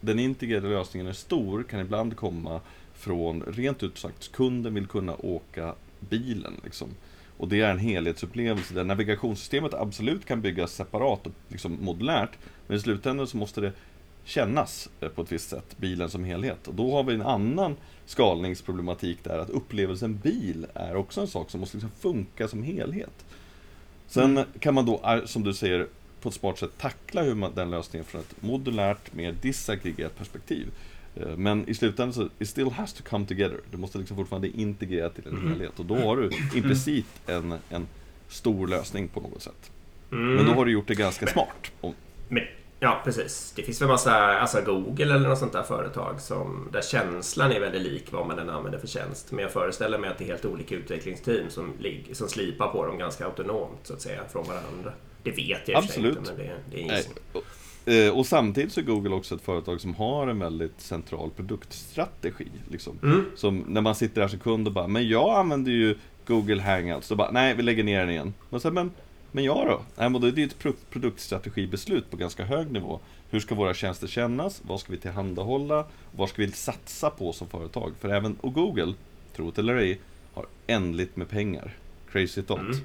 den 0.00 0.18
integrerade 0.18 0.68
lösningen 0.68 1.06
är 1.06 1.12
stor 1.12 1.62
kan 1.62 1.80
ibland 1.80 2.16
komma 2.16 2.60
från, 3.04 3.42
rent 3.42 3.82
ut 3.82 3.98
sagt, 3.98 4.32
kunden 4.32 4.74
vill 4.74 4.86
kunna 4.86 5.16
åka 5.16 5.74
bilen. 6.00 6.60
Liksom. 6.64 6.88
Och 7.36 7.48
det 7.48 7.60
är 7.60 7.70
en 7.70 7.78
helhetsupplevelse 7.78 8.74
där 8.74 8.84
navigationssystemet 8.84 9.74
absolut 9.74 10.24
kan 10.24 10.40
byggas 10.40 10.74
separat 10.74 11.26
och 11.26 11.32
liksom 11.48 11.78
modulärt. 11.80 12.30
Men 12.66 12.76
i 12.76 12.80
slutändan 12.80 13.26
så 13.26 13.36
måste 13.36 13.60
det 13.60 13.72
kännas 14.24 14.88
eh, 15.00 15.08
på 15.08 15.22
ett 15.22 15.32
visst 15.32 15.50
sätt, 15.50 15.76
bilen 15.76 16.10
som 16.10 16.24
helhet. 16.24 16.68
Och 16.68 16.74
då 16.74 16.92
har 16.92 17.04
vi 17.04 17.14
en 17.14 17.22
annan 17.22 17.76
skalningsproblematik 18.06 19.18
där, 19.22 19.38
att 19.38 19.50
upplevelsen 19.50 20.16
bil 20.16 20.66
är 20.74 20.96
också 20.96 21.20
en 21.20 21.26
sak 21.26 21.50
som 21.50 21.60
måste 21.60 21.76
liksom 21.76 21.90
funka 22.00 22.48
som 22.48 22.62
helhet. 22.62 23.24
Sen 24.06 24.44
kan 24.60 24.74
man 24.74 24.86
då, 24.86 25.00
eh, 25.04 25.24
som 25.24 25.42
du 25.42 25.54
säger, 25.54 25.86
på 26.20 26.28
ett 26.28 26.34
smart 26.34 26.58
sätt 26.58 26.78
tackla 26.78 27.22
hur 27.22 27.34
man, 27.34 27.52
den 27.54 27.70
lösningen 27.70 28.04
från 28.04 28.20
ett 28.20 28.42
modulärt, 28.42 29.14
mer 29.14 29.32
disaggregerat 29.32 30.18
perspektiv. 30.18 30.68
Eh, 31.16 31.36
Men 31.36 31.68
i 31.68 31.74
slutändan 31.74 32.12
så, 32.12 32.28
it 32.38 32.48
still 32.48 32.70
has 32.70 32.92
to 32.92 33.02
come 33.08 33.26
together. 33.26 33.58
Du 33.70 33.76
måste 33.76 33.98
liksom 33.98 34.16
fortfarande 34.16 34.48
integrera 34.48 35.08
till 35.10 35.26
en 35.26 35.36
Mm. 35.36 35.48
helhet. 35.48 35.78
Och 35.78 35.84
då 35.86 35.96
har 35.96 36.16
du 36.16 36.30
implicit 36.54 37.06
en, 37.26 37.54
en 37.70 37.86
stor 38.28 38.66
lösning 38.68 39.08
på 39.08 39.20
något 39.20 39.42
sätt. 39.42 39.70
Mm. 40.12 40.34
Men 40.34 40.46
då 40.46 40.52
har 40.52 40.64
du 40.64 40.72
gjort 40.72 40.88
det 40.88 40.94
ganska 40.94 41.26
smart. 41.26 41.72
Men, 42.28 42.42
ja, 42.80 43.00
precis. 43.04 43.52
Det 43.56 43.62
finns 43.62 43.80
väl 43.80 43.88
massa, 43.88 44.14
alltså 44.38 44.62
Google 44.62 45.14
eller 45.14 45.28
något 45.28 45.38
sånt 45.38 45.52
där 45.52 45.62
företag 45.62 46.20
som, 46.20 46.68
där 46.72 46.82
känslan 46.82 47.52
är 47.52 47.60
väldigt 47.60 47.82
lik 47.82 48.04
vad 48.12 48.26
man 48.26 48.38
än 48.38 48.50
använder 48.50 48.78
för 48.78 48.86
tjänst. 48.86 49.32
Men 49.32 49.42
jag 49.42 49.52
föreställer 49.52 49.98
mig 49.98 50.10
att 50.10 50.18
det 50.18 50.24
är 50.24 50.28
helt 50.28 50.44
olika 50.44 50.74
utvecklingsteam 50.74 51.50
som, 51.50 51.72
som 52.12 52.28
slipar 52.28 52.68
på 52.68 52.86
dem 52.86 52.98
ganska 52.98 53.24
autonomt 53.26 53.78
så 53.82 53.92
att 53.92 54.00
säga 54.00 54.20
från 54.32 54.46
varandra. 54.46 54.92
Det 55.22 55.30
vet 55.30 55.68
jag 55.68 55.78
Absolut. 55.78 56.18
inte, 56.18 56.32
men 56.36 56.46
det, 56.46 56.52
det 56.70 56.76
är 56.76 56.82
en 56.90 56.96
gissning. 56.96 57.18
Och, 57.84 57.92
eh, 57.92 58.18
och 58.18 58.26
samtidigt 58.26 58.72
så 58.72 58.80
är 58.80 58.84
Google 58.84 59.14
också 59.14 59.34
ett 59.34 59.42
företag 59.42 59.80
som 59.80 59.94
har 59.94 60.28
en 60.28 60.38
väldigt 60.38 60.80
central 60.80 61.30
produktstrategi. 61.30 62.46
Liksom. 62.70 62.98
Mm. 63.02 63.24
Som 63.36 63.64
när 63.68 63.80
man 63.80 63.94
sitter 63.94 64.20
där 64.20 64.28
som 64.28 64.38
kund 64.38 64.66
och 64.66 64.72
bara, 64.72 64.88
men 64.88 65.08
jag 65.08 65.38
använder 65.38 65.72
ju 65.72 65.96
Google 66.26 66.62
Hangouts. 66.62 67.06
Så 67.06 67.16
bara, 67.16 67.30
nej 67.30 67.54
vi 67.54 67.62
lägger 67.62 67.84
ner 67.84 68.00
den 68.00 68.10
igen. 68.10 68.34
Men, 68.50 68.60
så, 68.60 68.68
här, 68.68 68.72
men, 68.74 68.90
men 69.32 69.44
jag 69.44 69.66
då? 69.66 69.80
Nej, 69.96 70.10
men 70.10 70.20
då 70.20 70.26
är 70.26 70.32
det 70.32 70.40
ju 70.40 70.46
ett 70.46 70.58
pro- 70.58 70.72
produktstrategibeslut 70.90 72.10
på 72.10 72.16
ganska 72.16 72.44
hög 72.44 72.70
nivå. 72.72 73.00
Hur 73.30 73.40
ska 73.40 73.54
våra 73.54 73.74
tjänster 73.74 74.06
kännas? 74.06 74.62
Vad 74.64 74.80
ska 74.80 74.92
vi 74.92 74.98
tillhandahålla? 74.98 75.84
Vad 76.16 76.28
ska 76.28 76.42
vi 76.42 76.52
satsa 76.52 77.10
på 77.10 77.32
som 77.32 77.48
företag? 77.48 77.92
För 78.00 78.08
även, 78.08 78.36
och 78.40 78.52
Google, 78.52 78.94
tro 79.36 79.50
det 79.50 79.60
eller 79.60 79.76
ej, 79.76 80.00
har 80.34 80.46
ändligt 80.66 81.16
med 81.16 81.28
pengar. 81.28 81.76
Crazy 82.12 82.42
thought. 82.42 82.62
Mm. 82.62 82.76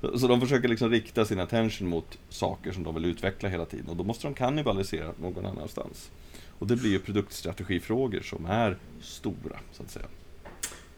Så 0.00 0.26
de 0.28 0.40
försöker 0.40 0.68
liksom 0.68 0.90
rikta 0.90 1.24
sin 1.24 1.40
attention 1.40 1.88
mot 1.88 2.18
saker 2.28 2.72
som 2.72 2.82
de 2.82 2.94
vill 2.94 3.04
utveckla 3.04 3.48
hela 3.48 3.64
tiden 3.64 3.88
och 3.88 3.96
då 3.96 4.04
måste 4.04 4.26
de 4.26 4.34
kannibalisera 4.34 5.12
någon 5.20 5.46
annanstans. 5.46 6.10
Och 6.58 6.66
det 6.66 6.76
blir 6.76 6.90
ju 6.90 6.98
produktstrategifrågor 6.98 8.20
som 8.20 8.46
är 8.46 8.76
stora, 9.02 9.56
så 9.72 9.82
att 9.82 9.90
säga. 9.90 10.06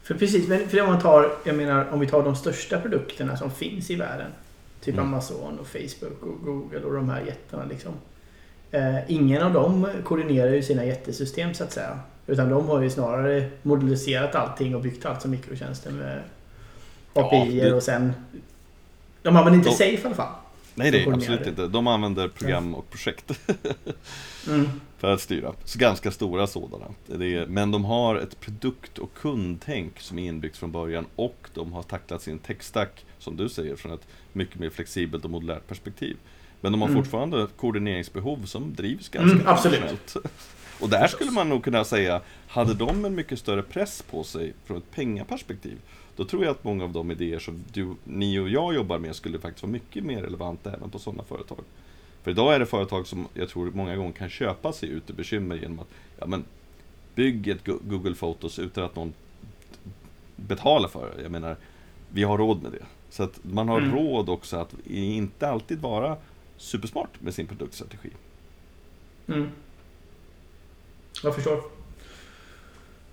För 0.03 0.15
precis, 0.15 0.47
men 0.47 0.69
för 0.69 0.81
om 0.81 0.87
man 0.87 1.01
tar, 1.01 1.31
jag 1.45 1.55
menar 1.55 1.89
om 1.91 1.99
vi 1.99 2.07
tar 2.07 2.23
de 2.23 2.35
största 2.35 2.79
produkterna 2.81 3.37
som 3.37 3.51
finns 3.51 3.89
i 3.91 3.95
världen. 3.95 4.31
Typ 4.81 4.93
Mm. 4.93 5.05
Amazon 5.07 5.59
och 5.59 5.67
Facebook 5.67 6.21
och 6.23 6.45
Google 6.45 6.79
och 6.79 6.93
de 6.93 7.09
här 7.09 7.21
jättarna 7.21 7.65
liksom. 7.65 7.91
Eh, 8.71 9.11
ingen 9.11 9.41
av 9.43 9.53
dem 9.53 9.87
koordinerar 10.03 10.53
ju 10.53 10.61
sina 10.63 10.85
jättesystem 10.85 11.53
så 11.53 11.63
att 11.63 11.71
säga. 11.71 11.99
Utan 12.27 12.49
de 12.49 12.67
har 12.67 12.81
ju 12.81 12.89
snarare 12.89 13.49
modelliserat 13.61 14.35
allting 14.35 14.75
och 14.75 14.81
byggt 14.81 15.05
allt 15.05 15.21
som 15.21 15.31
mikrotjänster 15.31 15.91
med 15.91 16.19
API 17.13 17.59
det- 17.59 17.73
och 17.73 17.83
sen... 17.83 18.13
De 19.23 19.35
använder 19.35 19.53
inte 19.57 19.69
De- 19.69 19.75
Safe 19.75 19.91
i 19.91 20.05
alla 20.05 20.15
fall. 20.15 20.33
Nej, 20.75 20.91
nej, 20.91 21.09
absolut 21.13 21.47
inte. 21.47 21.67
De 21.67 21.87
använder 21.87 22.27
program 22.27 22.75
och 22.75 22.89
projekt 22.89 23.31
Mm. 24.47 24.69
för 24.97 25.13
att 25.13 25.21
styra. 25.21 25.53
Så 25.63 25.79
ganska 25.79 26.11
stora 26.11 26.47
sådana. 26.47 26.85
Är, 27.09 27.45
men 27.47 27.71
de 27.71 27.85
har 27.85 28.15
ett 28.15 28.39
produkt 28.39 28.97
och 28.97 29.13
kundtänk 29.13 29.99
som 29.99 30.19
är 30.19 30.27
inbyggt 30.29 30.57
från 30.57 30.71
början 30.71 31.05
och 31.15 31.49
de 31.53 31.73
har 31.73 31.83
tacklat 31.83 32.21
sin 32.21 32.39
techstack, 32.39 33.05
som 33.19 33.37
du 33.37 33.49
säger, 33.49 33.75
från 33.75 33.91
ett 33.91 34.07
mycket 34.33 34.59
mer 34.59 34.69
flexibelt 34.69 35.23
och 35.25 35.31
modulärt 35.31 35.67
perspektiv. 35.67 36.17
Men 36.61 36.71
de 36.71 36.81
har 36.81 36.89
Mm. 36.89 37.03
fortfarande 37.03 37.47
koordineringsbehov 37.57 38.45
som 38.45 38.73
drivs 38.75 39.09
ganska 39.09 39.35
Mm, 39.35 39.47
absolut. 39.47 40.15
Och 40.81 40.89
där 40.89 41.07
skulle 41.07 41.31
man 41.31 41.49
nog 41.49 41.63
kunna 41.63 41.83
säga, 41.83 42.21
hade 42.47 42.73
de 42.73 43.05
en 43.05 43.15
mycket 43.15 43.39
större 43.39 43.61
press 43.63 44.01
på 44.01 44.23
sig 44.23 44.53
från 44.65 44.77
ett 44.77 44.91
pengaperspektiv, 44.91 45.77
då 46.15 46.25
tror 46.25 46.43
jag 46.43 46.51
att 46.51 46.63
många 46.63 46.83
av 46.83 46.91
de 46.91 47.11
idéer 47.11 47.39
som 47.39 47.63
du, 47.73 47.95
ni 48.03 48.39
och 48.39 48.49
jag 48.49 48.73
jobbar 48.73 48.99
med 48.99 49.15
skulle 49.15 49.39
faktiskt 49.39 49.63
vara 49.63 49.71
mycket 49.71 50.03
mer 50.03 50.21
relevanta 50.21 50.73
även 50.73 50.89
på 50.89 50.99
sådana 50.99 51.23
företag. 51.23 51.59
För 52.23 52.31
idag 52.31 52.55
är 52.55 52.59
det 52.59 52.65
företag 52.65 53.07
som 53.07 53.27
jag 53.33 53.49
tror 53.49 53.71
många 53.71 53.95
gånger 53.95 54.11
kan 54.11 54.29
köpa 54.29 54.73
sig 54.73 54.89
ut 54.89 55.09
ur 55.09 55.13
bekymmer 55.13 55.55
genom 55.55 55.79
att 55.79 55.87
ja, 56.19 56.25
men, 56.25 56.43
bygg 57.15 57.47
ett 57.47 57.65
Google 57.65 58.15
Photos 58.15 58.59
utan 58.59 58.83
att 58.83 58.95
någon 58.95 59.13
betalar 60.35 60.89
för 60.89 61.13
det. 61.15 61.21
Jag 61.21 61.31
menar, 61.31 61.57
vi 62.09 62.23
har 62.23 62.37
råd 62.37 62.63
med 62.63 62.71
det. 62.71 62.85
Så 63.09 63.23
att 63.23 63.39
man 63.41 63.69
har 63.69 63.79
Mm. 63.81 63.95
råd 63.95 64.29
också 64.29 64.57
att 64.57 64.75
inte 64.85 65.49
alltid 65.49 65.79
vara 65.79 66.17
supersmart 66.57 67.21
med 67.21 67.33
sin 67.33 67.47
produktstrategi. 67.47 68.09
Mm. 69.27 69.49
Jag 71.23 71.35
förstår. 71.35 71.61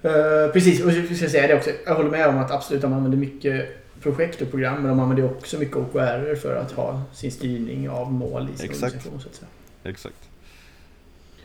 Eh, 0.02 0.52
precis, 0.52 0.84
och 0.84 0.92
jag 0.92 1.16
ska 1.16 1.28
säga 1.28 1.46
det 1.46 1.54
också. 1.54 1.70
Jag 1.86 1.94
håller 1.94 2.10
med 2.10 2.28
om 2.28 2.38
att 2.38 2.50
absolut 2.50 2.82
de 2.82 2.92
använder 2.92 3.18
mycket 3.18 3.68
projekt 4.02 4.42
och 4.42 4.50
program. 4.50 4.74
Men 4.74 4.88
de 4.88 5.00
använder 5.00 5.24
också 5.24 5.58
mycket 5.58 5.76
OKR 5.76 6.34
för 6.34 6.56
att 6.56 6.72
ha 6.72 7.02
sin 7.12 7.32
styrning 7.32 7.90
av 7.90 8.12
mål 8.12 8.48
i 8.54 8.58
sin 8.58 8.70
Exakt. 8.70 8.82
organisation. 8.92 9.20
Så 9.20 9.28
att 9.28 9.34
säga. 9.34 9.48
Exakt. 9.84 10.28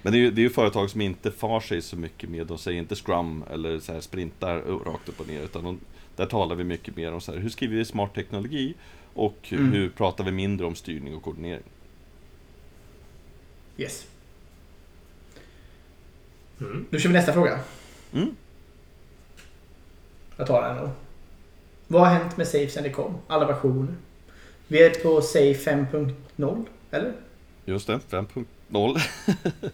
Men 0.02 0.13
det 0.13 0.20
är, 0.20 0.22
ju, 0.22 0.32
det 0.32 0.41
är 0.41 0.44
ju 0.44 0.50
företag 0.50 0.89
som 0.89 1.02
inte 1.02 1.32
far 1.32 1.60
sig 1.60 1.82
så 1.82 1.96
mycket 1.96 2.30
med, 2.30 2.48
de 2.48 2.58
säger 2.58 2.80
inte 2.80 2.96
scrum 2.96 3.44
eller 3.52 3.80
så 3.80 3.94
här 3.94 4.02
sprintar 4.02 4.56
rakt 4.86 5.10
upp 5.10 5.20
och 5.20 5.28
ner. 5.28 5.44
Utan 5.44 5.63
de, 5.63 5.80
där 6.15 6.26
talar 6.26 6.56
vi 6.56 6.63
mycket 6.63 6.96
mer 6.96 7.12
om 7.13 7.22
så 7.22 7.32
här, 7.32 7.39
hur 7.39 7.50
skriver 7.50 7.76
vi 7.76 7.86
smart 7.86 8.15
teknologi 8.15 8.74
och 9.13 9.36
hur, 9.41 9.58
Mm. 9.60 9.72
hur 9.72 9.89
pratar 9.89 10.24
vi 10.24 10.32
mindre 10.32 10.68
om 10.68 10.76
styrning 10.76 11.15
och 11.15 11.24
koordinering. 11.24 11.63
Yes. 13.78 14.08
Mm. 16.62 16.86
Då 16.89 17.00
kör 17.00 17.10
vi 17.10 17.13
nästa 17.13 17.34
fråga. 17.34 17.60
Mm. 18.13 18.36
Jag 20.38 20.48
tar 20.48 20.62
den 20.62 20.78
då. 20.78 20.89
Vad 21.88 22.02
har 22.02 22.15
hänt 22.15 22.38
med 22.38 22.48
Safe 22.48 22.70
sen 22.70 22.84
det 22.84 22.89
kom? 22.89 23.18
Alla 23.28 23.46
versioner. 23.46 23.94
Vi 24.68 24.84
är 24.84 24.89
på 24.89 25.22
Safe 25.22 25.72
5.0, 25.72 26.65
eller? 26.91 27.13
Just 27.65 27.88
det, 27.88 28.00
5.0. 28.10 29.00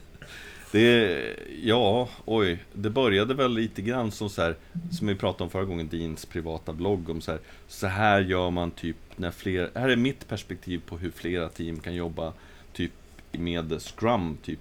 det 0.71 1.35
ja, 1.63 2.09
oj, 2.25 2.63
det 2.73 2.89
började 2.89 3.33
väl 3.33 3.53
lite 3.53 3.81
grann 3.81 4.11
som 4.11 4.29
så 4.29 4.41
här, 4.41 4.55
som 4.91 5.07
vi 5.07 5.15
pratade 5.15 5.43
om 5.43 5.49
förra 5.49 5.65
gången, 5.65 5.89
Deans 5.89 6.25
privata 6.25 6.73
blogg 6.73 7.09
om 7.09 7.21
så 7.21 7.31
här, 7.31 7.39
så 7.67 7.87
här 7.87 8.21
gör 8.21 8.49
man 8.49 8.71
typ 8.71 8.97
när 9.15 9.31
fler, 9.31 9.69
här 9.75 9.89
är 9.89 9.95
mitt 9.95 10.27
perspektiv 10.27 10.81
på 10.85 10.97
hur 10.97 11.11
flera 11.11 11.49
team 11.49 11.79
kan 11.79 11.95
jobba 11.95 12.33
typ 12.73 12.91
med 13.31 13.81
Scrum 13.81 14.37
typ 14.43 14.59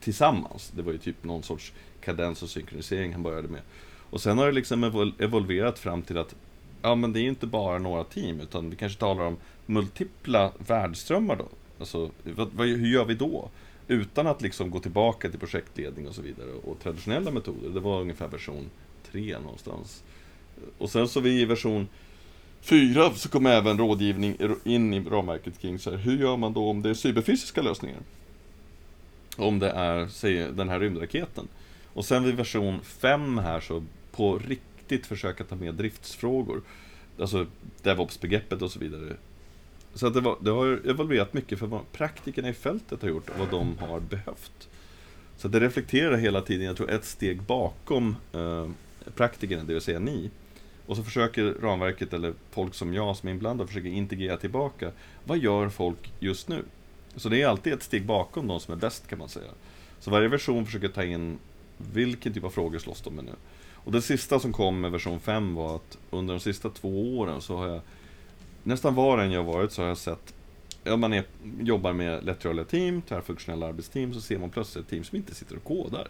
tillsammans. 0.00 0.72
Det 0.76 0.82
var 0.82 0.92
ju 0.92 0.98
typ 0.98 1.24
någon 1.24 1.42
sorts 1.42 1.72
kadens 2.00 2.42
och 2.42 2.48
synkronisering 2.48 3.12
han 3.12 3.22
började 3.22 3.48
med. 3.48 3.60
Och 4.10 4.20
sen 4.20 4.38
har 4.38 4.46
det 4.46 4.52
liksom 4.52 4.84
evol- 4.84 5.22
evolverat 5.22 5.78
fram 5.78 6.02
till 6.02 6.18
att 6.18 6.34
ja 6.82 6.94
men 6.94 7.12
det 7.12 7.20
är 7.20 7.24
inte 7.24 7.46
bara 7.46 7.78
några 7.78 8.04
team 8.04 8.40
utan 8.40 8.70
vi 8.70 8.76
kanske 8.76 8.98
talar 8.98 9.24
om 9.24 9.36
multipla 9.66 10.52
världsströmmar 10.66 11.36
då. 11.36 11.48
Alltså, 11.78 12.10
vad, 12.24 12.48
vad, 12.52 12.66
hur 12.66 12.92
gör 12.92 13.04
vi 13.04 13.14
då? 13.14 13.50
Utan 13.88 14.26
att 14.26 14.42
liksom 14.42 14.70
gå 14.70 14.80
tillbaka 14.80 15.30
till 15.30 15.40
projektledning 15.40 16.08
och 16.08 16.14
så 16.14 16.22
vidare 16.22 16.50
och 16.52 16.80
traditionella 16.82 17.30
metoder. 17.30 17.70
Det 17.70 17.80
var 17.80 18.00
ungefär 18.00 18.28
version 18.28 18.70
3 19.12 19.38
någonstans. 19.38 20.04
Och 20.78 20.90
sen 20.90 21.08
så 21.08 21.20
vi 21.20 21.40
i 21.40 21.44
version 21.44 21.88
4 22.60 23.10
så 23.14 23.28
kom 23.28 23.46
även 23.46 23.78
rådgivning 23.78 24.36
in 24.64 24.94
i 24.94 25.00
ramverket 25.00 25.58
kring 25.58 25.78
så 25.78 25.90
här, 25.90 25.96
hur 25.96 26.18
gör 26.18 26.36
man 26.36 26.52
då 26.52 26.68
om 26.68 26.82
det 26.82 26.90
är 26.90 26.94
cyberfysiska 26.94 27.62
lösningar? 27.62 28.00
Om 29.40 29.58
det 29.58 29.70
är, 29.70 30.06
säg 30.06 30.52
den 30.52 30.68
här 30.68 30.80
rymdraketen. 30.80 31.48
Och 31.92 32.04
sen 32.04 32.24
vid 32.24 32.34
version 32.34 32.80
5 32.82 33.38
här 33.38 33.60
så 33.60 33.84
på 34.12 34.38
riktigt 34.38 35.06
försöka 35.06 35.44
ta 35.44 35.56
med 35.56 35.74
driftsfrågor. 35.74 36.62
Alltså 37.20 37.46
DevOps-begreppet 37.82 38.62
och 38.62 38.70
så 38.70 38.78
vidare. 38.78 39.16
Så 39.94 40.06
att 40.06 40.14
det, 40.14 40.20
var, 40.20 40.36
det 40.40 40.50
har 40.50 40.80
evolverat 40.84 41.34
mycket 41.34 41.58
för 41.58 41.66
vad 41.66 41.92
praktikerna 41.92 42.48
i 42.48 42.52
fältet 42.52 43.02
har 43.02 43.08
gjort 43.08 43.28
och 43.28 43.38
vad 43.38 43.50
de 43.50 43.78
har 43.78 44.00
behövt. 44.00 44.68
Så 45.36 45.46
att 45.46 45.52
det 45.52 45.60
reflekterar 45.60 46.16
hela 46.16 46.40
tiden, 46.40 46.66
jag 46.66 46.76
tror, 46.76 46.90
ett 46.90 47.04
steg 47.04 47.42
bakom 47.42 48.16
eh, 48.32 48.68
praktikerna, 49.14 49.64
det 49.64 49.72
vill 49.72 49.82
säga 49.82 49.98
ni. 49.98 50.30
Och 50.86 50.96
så 50.96 51.02
försöker 51.02 51.44
ramverket, 51.44 52.12
eller 52.12 52.34
folk 52.50 52.74
som 52.74 52.94
jag 52.94 53.16
som 53.16 53.28
är 53.28 53.32
inblandad, 53.32 53.68
försöker 53.68 53.88
integrera 53.88 54.36
tillbaka. 54.36 54.90
Vad 55.24 55.38
gör 55.38 55.68
folk 55.68 56.12
just 56.20 56.48
nu? 56.48 56.64
Så 57.16 57.28
det 57.28 57.42
är 57.42 57.46
alltid 57.46 57.72
ett 57.72 57.82
steg 57.82 58.06
bakom 58.06 58.46
de 58.46 58.60
som 58.60 58.74
är 58.74 58.78
bäst 58.78 59.06
kan 59.06 59.18
man 59.18 59.28
säga. 59.28 59.50
Så 60.00 60.10
varje 60.10 60.28
version 60.28 60.66
försöker 60.66 60.88
ta 60.88 61.04
in 61.04 61.38
vilken 61.76 62.32
typ 62.32 62.44
av 62.44 62.50
frågor 62.50 62.78
slåss 62.78 63.00
de 63.00 63.14
med 63.14 63.24
nu. 63.24 63.34
Och 63.74 63.92
det 63.92 64.02
sista 64.02 64.40
som 64.40 64.52
kom 64.52 64.80
med 64.80 64.92
version 64.92 65.20
5 65.20 65.54
var 65.54 65.76
att 65.76 65.98
under 66.10 66.34
de 66.34 66.40
sista 66.40 66.70
två 66.70 67.18
åren 67.18 67.40
så 67.40 67.56
har 67.56 67.68
jag 67.68 67.80
nästan 68.62 68.94
var 68.94 69.18
än 69.18 69.32
jag 69.32 69.44
varit 69.44 69.72
så 69.72 69.82
har 69.82 69.88
jag 69.88 69.98
sett 69.98 70.34
om 70.84 71.00
man 71.00 71.12
är, 71.12 71.24
jobbar 71.60 71.92
med 71.92 72.24
lättrörliga 72.24 72.64
team, 72.64 73.02
tvärfunktionella 73.02 73.66
arbetsteam, 73.66 74.14
så 74.14 74.20
ser 74.20 74.38
man 74.38 74.50
plötsligt 74.50 74.84
ett 74.84 74.90
team 74.90 75.04
som 75.04 75.16
inte 75.16 75.34
sitter 75.34 75.56
och 75.56 75.64
kodar. 75.64 76.08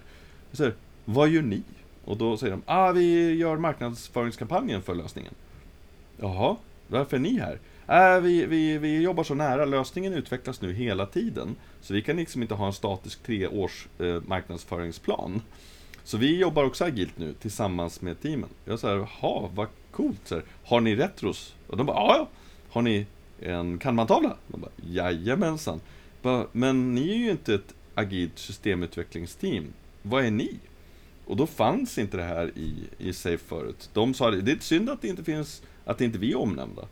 Jag 0.50 0.56
säger, 0.56 0.74
vad 1.04 1.28
gör 1.28 1.42
ni? 1.42 1.62
Och 2.04 2.16
då 2.16 2.36
säger 2.36 2.50
de, 2.50 2.62
ah, 2.66 2.92
vi 2.92 3.34
gör 3.34 3.56
marknadsföringskampanjen 3.56 4.82
för 4.82 4.94
lösningen. 4.94 5.34
Jaha, 6.16 6.56
varför 6.90 7.16
är 7.16 7.20
ni 7.20 7.38
här? 7.38 7.60
Äh, 7.90 8.20
vi, 8.20 8.46
vi, 8.46 8.78
vi 8.78 9.02
jobbar 9.02 9.24
så 9.24 9.34
nära, 9.34 9.64
lösningen 9.64 10.14
utvecklas 10.14 10.60
nu 10.60 10.72
hela 10.72 11.06
tiden. 11.06 11.56
Så 11.80 11.94
vi 11.94 12.02
kan 12.02 12.16
liksom 12.16 12.42
inte 12.42 12.54
ha 12.54 12.66
en 12.66 12.72
statisk 12.72 13.22
treårs 13.22 13.88
eh, 13.98 14.22
marknadsföringsplan. 14.26 15.42
Så 16.04 16.16
vi 16.16 16.38
jobbar 16.38 16.64
också 16.64 16.84
agilt 16.84 17.18
nu 17.18 17.32
tillsammans 17.32 18.00
med 18.00 18.20
teamen. 18.20 18.48
Jag 18.64 18.78
säger, 18.78 18.96
jaha, 18.96 19.50
vad 19.54 19.66
coolt. 19.90 20.20
Så 20.24 20.34
här, 20.34 20.44
har 20.64 20.80
ni 20.80 20.96
retros? 20.96 21.54
Och 21.66 21.76
de 21.76 21.86
bara, 21.86 21.96
ja, 21.96 22.28
har 22.70 22.82
ni 22.82 23.06
en 23.40 23.78
kanmantavla? 23.78 24.36
De 24.48 24.60
bara, 24.60 24.70
jajamensan. 24.76 25.80
Bara, 26.22 26.46
men 26.52 26.94
ni 26.94 27.10
är 27.10 27.16
ju 27.16 27.30
inte 27.30 27.54
ett 27.54 27.74
agilt 27.94 28.38
systemutvecklingsteam. 28.38 29.72
Vad 30.02 30.24
är 30.24 30.30
ni? 30.30 30.58
Och 31.24 31.36
då 31.36 31.46
fanns 31.46 31.98
inte 31.98 32.16
det 32.16 32.22
här 32.22 32.52
i, 32.58 32.74
i 32.98 33.12
Safe 33.12 33.44
förut. 33.44 33.90
De 33.92 34.14
sa 34.14 34.30
det 34.30 34.52
är 34.52 34.58
synd 34.58 34.90
att 34.90 35.02
det 35.02 35.08
inte 35.08 35.24
finns, 35.24 35.62
att 35.84 36.00
inte 36.00 36.18
vi 36.18 36.32
är 36.32 36.38
omnämnda. 36.38 36.82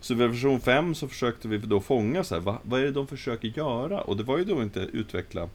Så 0.00 0.14
vid 0.14 0.28
version 0.28 0.60
5 0.60 0.94
så 0.94 1.08
försökte 1.08 1.48
vi 1.48 1.58
då 1.58 1.80
fånga 1.80 2.24
så 2.24 2.34
här, 2.34 2.42
vad, 2.42 2.58
vad 2.62 2.80
är 2.80 2.84
det 2.84 2.90
de 2.90 3.06
försöker 3.06 3.48
göra? 3.48 4.00
Och 4.00 4.16
det 4.16 4.22
var 4.22 4.38
ju 4.38 4.44
då 4.44 4.62
inte 4.62 4.80
utveckla 4.80 5.48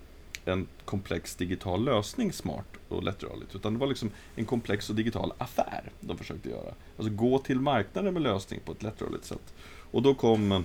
en 0.46 0.68
komplex 0.86 1.36
digital 1.36 1.86
lösning 1.86 2.34
smart 2.34 2.68
och 2.90 3.04
lättrörligt. 3.04 3.56
Utan 3.56 3.74
det 3.74 3.80
var 3.80 3.88
liksom 3.88 4.12
en 4.36 4.46
komplex 4.46 4.90
och 4.90 4.96
digital 4.96 5.34
affär 5.38 5.92
de 6.00 6.18
försökte 6.18 6.50
göra. 6.50 6.74
Alltså 6.98 7.14
gå 7.14 7.40
till 7.40 7.60
marknaden 7.60 8.14
med 8.14 8.24
lösning 8.24 8.60
på 8.66 8.72
ett 8.72 8.84
lättrörligt 8.84 9.26
sätt. 9.26 9.54
Och 9.92 10.02
då 10.02 10.14
kom 10.14 10.52
eh, 10.52 10.62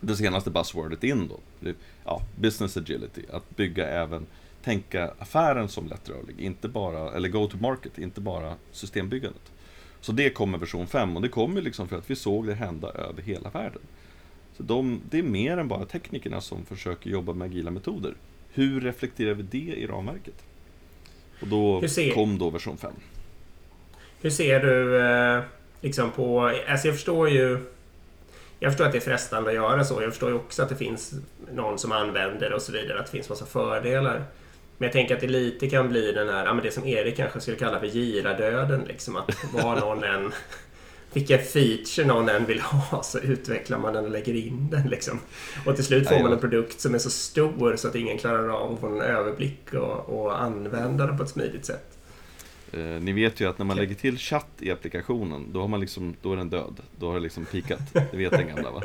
det 0.00 0.16
senaste 0.16 0.50
buzzwordet 0.50 1.04
in 1.04 1.28
då. 1.28 1.72
Ja, 2.04 2.22
business 2.36 2.76
agility. 2.76 3.22
Att 3.32 3.56
bygga 3.56 3.88
även, 3.88 4.26
tänka 4.62 5.10
affären 5.18 5.68
som 5.68 5.86
lättrörlig. 5.86 6.40
Inte 6.40 6.68
bara, 6.68 7.12
eller 7.12 7.28
go 7.28 7.46
to 7.46 7.56
market, 7.56 7.98
inte 7.98 8.20
bara 8.20 8.54
systembyggandet. 8.72 9.52
Så 10.06 10.12
det 10.12 10.30
kommer 10.30 10.58
version 10.58 10.86
5 10.86 11.16
och 11.16 11.22
det 11.22 11.28
kommer 11.28 11.62
liksom 11.62 11.88
för 11.88 11.96
att 11.96 12.10
vi 12.10 12.16
såg 12.16 12.46
det 12.46 12.54
hända 12.54 12.88
över 12.88 13.22
hela 13.22 13.50
världen. 13.50 13.82
Så 14.56 14.62
de, 14.62 15.00
det 15.10 15.18
är 15.18 15.22
mer 15.22 15.56
än 15.58 15.68
bara 15.68 15.84
teknikerna 15.84 16.40
som 16.40 16.64
försöker 16.64 17.10
jobba 17.10 17.32
med 17.32 17.46
agila 17.46 17.70
metoder. 17.70 18.14
Hur 18.52 18.80
reflekterar 18.80 19.34
vi 19.34 19.42
det 19.42 19.74
i 19.76 19.86
ramverket? 19.86 20.44
Och 21.40 21.48
då 21.48 21.88
ser, 21.88 22.14
kom 22.14 22.38
då 22.38 22.50
version 22.50 22.76
5. 22.76 22.92
Hur 24.20 24.30
ser 24.30 24.60
du 24.60 25.00
eh, 25.00 25.42
liksom 25.80 26.10
på... 26.10 26.52
Alltså 26.68 26.88
jag 26.88 26.94
förstår 26.94 27.28
ju... 27.28 27.58
Jag 28.58 28.72
förstår 28.72 28.84
att 28.84 28.92
det 28.92 28.98
är 28.98 29.00
frestande 29.00 29.50
att 29.50 29.56
göra 29.56 29.84
så. 29.84 30.02
Jag 30.02 30.10
förstår 30.10 30.30
ju 30.30 30.36
också 30.36 30.62
att 30.62 30.68
det 30.68 30.76
finns 30.76 31.14
någon 31.52 31.78
som 31.78 31.92
använder 31.92 32.52
och 32.52 32.62
så 32.62 32.72
vidare. 32.72 33.00
Att 33.00 33.06
det 33.06 33.12
finns 33.12 33.28
massa 33.28 33.46
fördelar. 33.46 34.24
Men 34.78 34.86
jag 34.86 34.92
tänker 34.92 35.14
att 35.14 35.20
det 35.20 35.26
lite 35.26 35.68
kan 35.68 35.88
bli 35.88 36.12
den 36.12 36.28
här, 36.28 36.44
ja, 36.44 36.54
men 36.54 36.64
det 36.64 36.70
som 36.70 36.86
Erik 36.86 37.16
kanske 37.16 37.40
skulle 37.40 37.56
kalla 37.56 37.80
för 37.80 37.86
giradöden. 37.86 38.84
Liksom, 38.88 39.16
att 39.16 39.30
vad 39.52 39.80
någon 39.80 40.04
än, 40.04 40.32
vilken 41.12 41.38
feature 41.38 42.06
någon 42.06 42.28
än 42.28 42.46
vill 42.46 42.60
ha 42.60 43.02
så 43.02 43.18
utvecklar 43.18 43.78
man 43.78 43.92
den 43.92 44.04
och 44.04 44.10
lägger 44.10 44.34
in 44.34 44.70
den. 44.70 44.88
Liksom. 44.88 45.20
Och 45.66 45.74
till 45.74 45.84
slut 45.84 46.08
får 46.08 46.22
man 46.22 46.32
en 46.32 46.40
produkt 46.40 46.80
som 46.80 46.94
är 46.94 46.98
så 46.98 47.10
stor 47.10 47.76
så 47.76 47.88
att 47.88 47.94
ingen 47.94 48.18
klarar 48.18 48.48
av 48.48 48.72
att 48.72 48.80
få 48.80 48.86
en 48.86 49.00
överblick 49.00 49.74
och, 49.74 50.20
och 50.20 50.42
använda 50.42 51.06
den 51.06 51.16
på 51.16 51.22
ett 51.22 51.30
smidigt 51.30 51.66
sätt. 51.66 51.95
Eh, 52.72 52.80
ni 52.80 53.12
vet 53.12 53.40
ju 53.40 53.48
att 53.48 53.58
när 53.58 53.66
man 53.66 53.76
lägger 53.76 53.94
till 53.94 54.18
chatt 54.18 54.48
i 54.58 54.70
applikationen, 54.70 55.52
då, 55.52 55.60
har 55.60 55.68
man 55.68 55.80
liksom, 55.80 56.14
då 56.22 56.32
är 56.32 56.36
den 56.36 56.50
död. 56.50 56.80
Då 56.98 57.06
har 57.06 57.14
det 57.14 57.20
liksom 57.20 57.44
pikat. 57.44 57.80
Det 57.92 58.16
vet 58.16 58.32
den 58.32 58.48
gamla 58.48 58.70
va? 58.70 58.82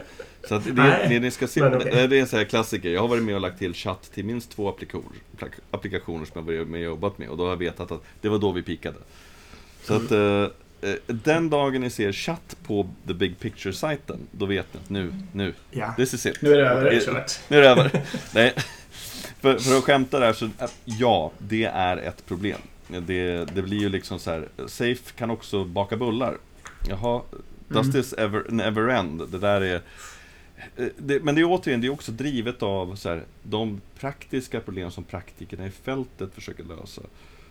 Så 0.48 0.56
att 0.56 0.66
det, 0.66 0.74
Nej, 0.74 1.06
det, 1.10 1.20
ni 1.20 1.32
ska 1.32 1.48
se, 1.48 1.64
okay. 1.64 2.08
det 2.08 2.18
är 2.18 2.22
en 2.22 2.28
sån 2.28 2.40
här 2.40 2.46
klassiker. 2.46 2.90
Jag 2.90 3.02
har 3.02 3.08
varit 3.08 3.24
med 3.24 3.36
och 3.36 3.42
lagt 3.42 3.60
till 3.60 3.74
chatt 3.74 4.12
till 4.14 4.26
minst 4.26 4.52
två 4.52 4.70
applikationer, 4.70 5.20
applikationer 5.72 6.26
som 6.26 6.48
jag 6.48 6.54
varit 6.54 6.68
med 6.68 6.80
och 6.80 6.86
jobbat 6.86 7.18
med. 7.18 7.30
Och 7.30 7.38
då 7.38 7.44
har 7.44 7.50
jag 7.50 7.58
vetat 7.58 7.92
att 7.92 8.04
det 8.22 8.30
var 8.30 8.38
då 8.38 8.52
vi 8.52 8.64
pikade. 8.64 8.98
Så 9.84 9.94
att 9.94 10.12
eh, 10.12 10.44
eh, 10.90 10.96
den 11.08 11.50
dagen 11.50 11.82
ni 11.82 11.90
ser 11.90 12.12
chatt 12.12 12.58
på 12.64 12.90
the 13.08 13.14
big 13.14 13.40
picture-sajten, 13.40 14.20
då 14.32 14.46
vet 14.46 14.74
ni 14.74 14.80
att 14.80 14.90
nu, 14.90 15.14
nu, 15.34 15.54
ja. 15.72 15.94
this 15.98 16.14
is 16.14 16.26
it. 16.26 16.42
Nu 16.42 16.54
är 16.54 16.58
det 16.58 16.70
över. 16.70 17.26
Nu 17.48 17.58
är 17.58 17.62
det 17.62 17.70
över. 17.70 18.04
Nej. 18.34 18.54
För, 19.42 19.58
för 19.58 19.78
att 19.78 19.84
skämta 19.84 20.20
där, 20.20 20.34
så 20.34 20.50
ja, 20.86 21.32
det 21.38 21.64
är 21.64 21.98
ett 21.98 22.26
problem. 22.26 22.62
Det, 22.92 23.46
det 23.56 23.62
blir 23.62 23.80
ju 23.80 23.90
liksom 23.90 24.20
så 24.20 24.32
här, 24.32 24.48
Safe 24.68 25.14
kan 25.16 25.32
också 25.32 25.66
baka 25.66 25.98
bullar. 25.98 26.38
Jaha, 26.90 27.22
does 27.68 27.88
mm. 27.88 27.92
this 27.92 28.14
ever, 28.14 28.46
never 28.50 28.88
end? 28.88 29.22
Det 29.32 29.40
där 29.40 29.62
är... 29.62 29.82
Eh, 30.76 30.88
det, 30.98 31.24
men 31.24 31.36
det 31.36 31.42
är 31.42 31.46
återigen, 31.46 31.82
det 31.82 31.88
är 31.88 31.92
också 31.92 32.12
drivet 32.12 32.64
av 32.64 32.96
så 32.96 33.10
här, 33.10 33.24
de 33.44 33.82
praktiska 34.00 34.60
problem 34.60 34.92
som 34.92 35.04
praktikerna 35.04 35.66
i 35.68 35.72
fältet 35.72 36.34
försöker 36.34 36.64
lösa. 36.64 37.02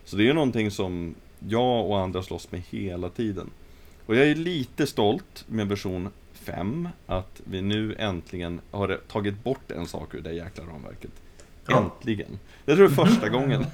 Så 0.04 0.16
det 0.16 0.28
är 0.28 0.34
någonting 0.34 0.70
som 0.70 1.14
jag 1.48 1.86
och 1.86 2.00
andra 2.00 2.22
slåss 2.22 2.52
med 2.52 2.62
hela 2.70 3.08
tiden. 3.08 3.50
Och 4.06 4.16
jag 4.16 4.26
är 4.26 4.34
lite 4.34 4.86
stolt 4.86 5.44
med 5.48 5.68
version 5.68 6.08
5, 6.32 6.88
att 7.06 7.40
vi 7.44 7.62
nu 7.62 7.94
äntligen 7.98 8.60
har 8.70 9.00
tagit 9.08 9.44
bort 9.44 9.70
en 9.70 9.86
sak 9.86 10.14
ur 10.14 10.20
det 10.20 10.32
jäkla 10.32 10.64
ramverket. 10.64 11.10
Äntligen. 11.76 12.38
Det 12.64 12.76
tror 12.76 12.90
jag 12.90 12.98
är 12.98 13.04
första 13.04 13.28
gången. 13.38 13.66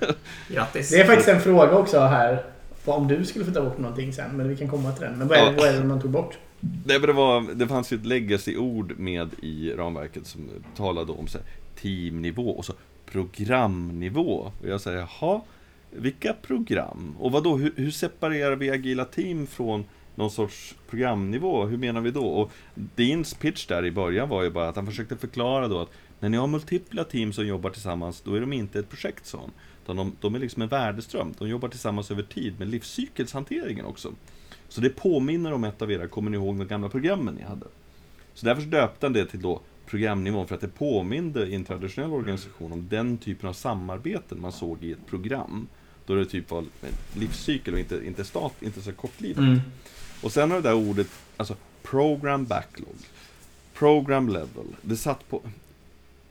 Grattis. 0.48 0.90
Det 0.90 1.00
är 1.00 1.04
faktiskt 1.04 1.28
en 1.28 1.40
fråga 1.40 1.78
också 1.78 2.00
här. 2.00 2.42
Om 2.84 3.08
du 3.08 3.24
skulle 3.24 3.44
få 3.44 3.50
ta 3.50 3.62
bort 3.62 3.78
någonting 3.78 4.12
sen, 4.12 4.30
men 4.36 4.48
vi 4.48 4.56
kan 4.56 4.68
komma 4.68 4.92
till 4.92 5.04
den. 5.04 5.18
Men 5.18 5.28
vad 5.28 5.38
är, 5.38 5.42
ja. 5.42 5.52
vad 5.56 5.68
är 5.68 5.72
det 5.72 5.84
man 5.84 6.00
tog 6.00 6.10
bort? 6.10 6.38
Men 6.60 7.02
det, 7.02 7.12
var, 7.12 7.54
det 7.54 7.68
fanns 7.68 7.92
ju 7.92 7.96
ett 7.96 8.06
legacy-ord 8.06 8.98
med 8.98 9.30
i 9.42 9.72
ramverket 9.72 10.26
som 10.26 10.50
talade 10.76 11.12
om 11.12 11.26
så 11.26 11.38
här, 11.38 11.46
teamnivå 11.82 12.50
och 12.50 12.64
så 12.64 12.72
programnivå. 13.12 14.52
Och 14.62 14.68
jag 14.68 14.80
säger, 14.80 14.98
jaha, 14.98 15.40
vilka 15.90 16.32
program? 16.32 17.16
Och 17.18 17.32
vad 17.32 17.44
då? 17.44 17.56
Hur, 17.56 17.72
hur 17.76 17.90
separerar 17.90 18.56
vi 18.56 18.70
agila 18.70 19.04
team 19.04 19.46
från 19.46 19.84
någon 20.14 20.30
sorts 20.30 20.74
programnivå? 20.90 21.64
Hur 21.64 21.78
menar 21.78 22.00
vi 22.00 22.10
då? 22.10 22.26
Och 22.26 22.52
Deans 22.74 23.34
pitch 23.34 23.66
där 23.66 23.86
i 23.86 23.90
början 23.90 24.28
var 24.28 24.42
ju 24.42 24.50
bara 24.50 24.68
att 24.68 24.76
han 24.76 24.86
försökte 24.86 25.16
förklara 25.16 25.68
då 25.68 25.80
att 25.80 25.90
när 26.20 26.28
ni 26.28 26.36
har 26.36 26.46
multipla 26.46 27.04
team 27.04 27.32
som 27.32 27.46
jobbar 27.46 27.70
tillsammans, 27.70 28.20
då 28.20 28.34
är 28.34 28.40
de 28.40 28.52
inte 28.52 28.78
ett 28.78 28.88
projekt, 28.88 29.26
sa 29.26 29.40
Utan 29.84 29.96
de, 29.96 30.16
de 30.20 30.34
är 30.34 30.38
liksom 30.38 30.62
en 30.62 30.68
värdeström. 30.68 31.34
De 31.38 31.48
jobbar 31.48 31.68
tillsammans 31.68 32.10
över 32.10 32.22
tid 32.22 32.58
med 32.58 32.68
livscykelshanteringen 32.68 33.86
också. 33.86 34.12
Så 34.68 34.80
det 34.80 34.90
påminner 34.90 35.52
om 35.52 35.64
ett 35.64 35.82
av 35.82 35.92
era, 35.92 36.08
kommer 36.08 36.30
ni 36.30 36.36
ihåg 36.36 36.58
de 36.58 36.68
gamla 36.68 36.88
programmen 36.88 37.34
ni 37.34 37.42
hade? 37.42 37.66
Så 38.34 38.46
därför 38.46 38.62
döpte 38.62 39.06
han 39.06 39.12
det 39.12 39.26
till 39.26 39.42
då 39.42 39.60
programnivån, 39.86 40.46
för 40.46 40.54
att 40.54 40.60
det 40.60 40.68
påminde 40.68 41.46
i 41.46 41.54
en 41.54 41.64
traditionell 41.64 42.12
organisation 42.12 42.72
om 42.72 42.88
den 42.88 43.18
typen 43.18 43.48
av 43.48 43.52
samarbeten 43.52 44.40
man 44.40 44.52
såg 44.52 44.84
i 44.84 44.92
ett 44.92 45.06
program. 45.06 45.68
Då 46.06 46.14
det 46.14 46.26
typ 46.26 46.50
var 46.50 46.64
livscykel 47.14 47.74
och 47.74 47.80
inte, 47.80 48.06
inte 48.06 48.24
stat, 48.24 48.54
inte 48.60 48.82
så 48.82 48.92
kortlivat. 48.92 49.38
Mm. 49.38 49.60
Och 50.22 50.32
sen 50.32 50.50
har 50.50 50.60
det 50.60 50.68
där 50.68 50.74
ordet, 50.74 51.06
alltså 51.36 51.56
program 51.82 52.44
backlog, 52.44 52.96
program 53.74 54.28
level, 54.28 54.66
det 54.82 54.96
satt 54.96 55.28
på, 55.28 55.42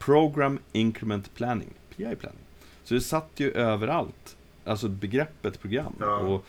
Program 0.06 0.58
Increment 0.72 1.34
Planning, 1.34 1.70
PI 1.96 2.16
Planning. 2.16 2.42
Så 2.84 2.94
det 2.94 3.00
satt 3.00 3.30
ju 3.36 3.50
överallt, 3.50 4.36
alltså 4.64 4.88
begreppet 4.88 5.60
program. 5.60 5.94
Ja. 6.00 6.18
Och 6.18 6.44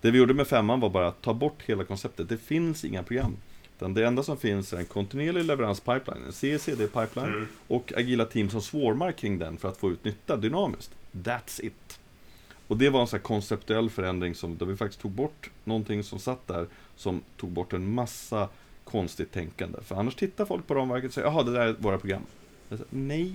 det 0.00 0.10
vi 0.10 0.18
gjorde 0.18 0.34
med 0.34 0.46
femman 0.46 0.80
var 0.80 0.88
bara 0.88 1.08
att 1.08 1.22
ta 1.22 1.34
bort 1.34 1.62
hela 1.66 1.84
konceptet. 1.84 2.28
Det 2.28 2.38
finns 2.38 2.84
inga 2.84 3.02
program. 3.02 3.36
Utan 3.76 3.94
det 3.94 4.06
enda 4.06 4.22
som 4.22 4.36
finns 4.36 4.72
är 4.72 4.78
en 4.78 4.84
kontinuerlig 4.84 5.44
leveranspipeline, 5.44 6.24
en 6.26 6.32
CCD-pipeline 6.32 7.32
mm. 7.32 7.46
och 7.68 7.92
agila 7.96 8.24
team 8.24 8.50
som 8.50 8.62
swarmar 8.62 9.12
kring 9.12 9.38
den 9.38 9.56
för 9.56 9.68
att 9.68 9.76
få 9.76 9.90
ut 9.90 10.04
nytta 10.04 10.36
dynamiskt. 10.36 10.90
That's 11.12 11.64
it. 11.64 12.00
Och 12.66 12.76
det 12.76 12.90
var 12.90 13.00
en 13.00 13.06
sån 13.06 13.20
konceptuell 13.20 13.90
förändring 13.90 14.34
som, 14.34 14.58
där 14.58 14.66
vi 14.66 14.76
faktiskt 14.76 15.00
tog 15.00 15.10
bort 15.10 15.50
någonting 15.64 16.02
som 16.02 16.18
satt 16.18 16.46
där, 16.46 16.66
som 16.96 17.22
tog 17.36 17.50
bort 17.50 17.72
en 17.72 17.94
massa 17.94 18.48
konstigt 18.84 19.32
tänkande. 19.32 19.78
För 19.82 19.96
annars 19.96 20.14
tittar 20.14 20.44
folk 20.44 20.66
på 20.66 20.74
ramverket 20.74 21.08
och 21.08 21.14
säger, 21.14 21.28
jaha, 21.28 21.42
det 21.42 21.52
där 21.52 21.66
är 21.66 21.72
våra 21.78 21.98
program. 21.98 22.22
Sa, 22.70 22.76
nej, 22.90 23.32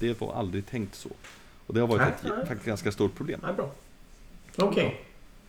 det 0.00 0.20
var 0.20 0.34
aldrig 0.34 0.66
tänkt 0.66 0.94
så. 0.94 1.08
Och 1.66 1.74
det 1.74 1.80
har 1.80 1.86
varit 1.88 2.02
ett 2.24 2.48
nej. 2.48 2.58
ganska 2.64 2.92
stort 2.92 3.14
problem. 3.14 3.40
Nej, 3.42 3.52
bra. 3.54 3.70
Okej. 4.58 4.86
Okay. 4.86 4.98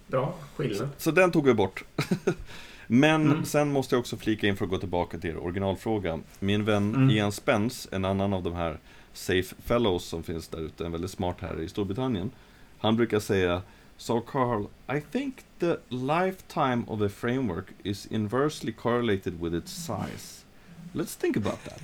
Bra 0.08 0.36
skillnad. 0.56 0.78
Så, 0.78 0.88
så, 0.98 1.12
den 1.12 1.32
tog 1.32 1.46
vi 1.46 1.54
bort. 1.54 1.84
Men 2.88 3.22
Mm. 3.32 3.46
sen 3.46 3.72
måste 3.72 3.96
jag 3.96 4.00
också 4.00 4.18
flika 4.18 4.48
in 4.48 4.58
för 4.58 4.66
att 4.66 4.72
gå 4.72 4.78
tillbaka 4.78 5.18
till 5.18 5.30
er 5.30 5.38
originalfråga. 5.38 6.20
Min 6.40 6.66
vän 6.66 6.96
Mm. 6.96 7.10
Ian 7.10 7.32
Spence, 7.32 7.90
en 7.92 8.06
annan 8.06 8.34
av 8.34 8.44
de 8.44 8.54
här 8.54 8.78
Safe 9.14 9.56
Fellows 9.64 10.04
som 10.06 10.24
finns 10.24 10.48
där 10.48 10.60
ute, 10.60 10.86
en 10.86 10.92
väldigt 10.92 11.12
smart 11.12 11.36
här 11.40 11.62
i 11.62 11.70
Storbritannien. 11.70 12.32
Han 12.80 12.96
brukar 12.96 13.20
säga 13.20 13.62
So 13.98 14.22
Carl, 14.22 14.66
I 14.98 15.02
think 15.12 15.36
the 15.60 15.76
lifetime 15.90 16.84
of 16.88 17.02
a 17.02 17.10
framework 17.10 17.66
is 17.84 18.06
inversely 18.06 18.74
correlated 18.74 19.34
with 19.42 19.56
its 19.56 19.72
size. 19.72 20.46
Let's 20.94 21.20
think 21.22 21.38
about 21.38 21.64
that. 21.64 21.82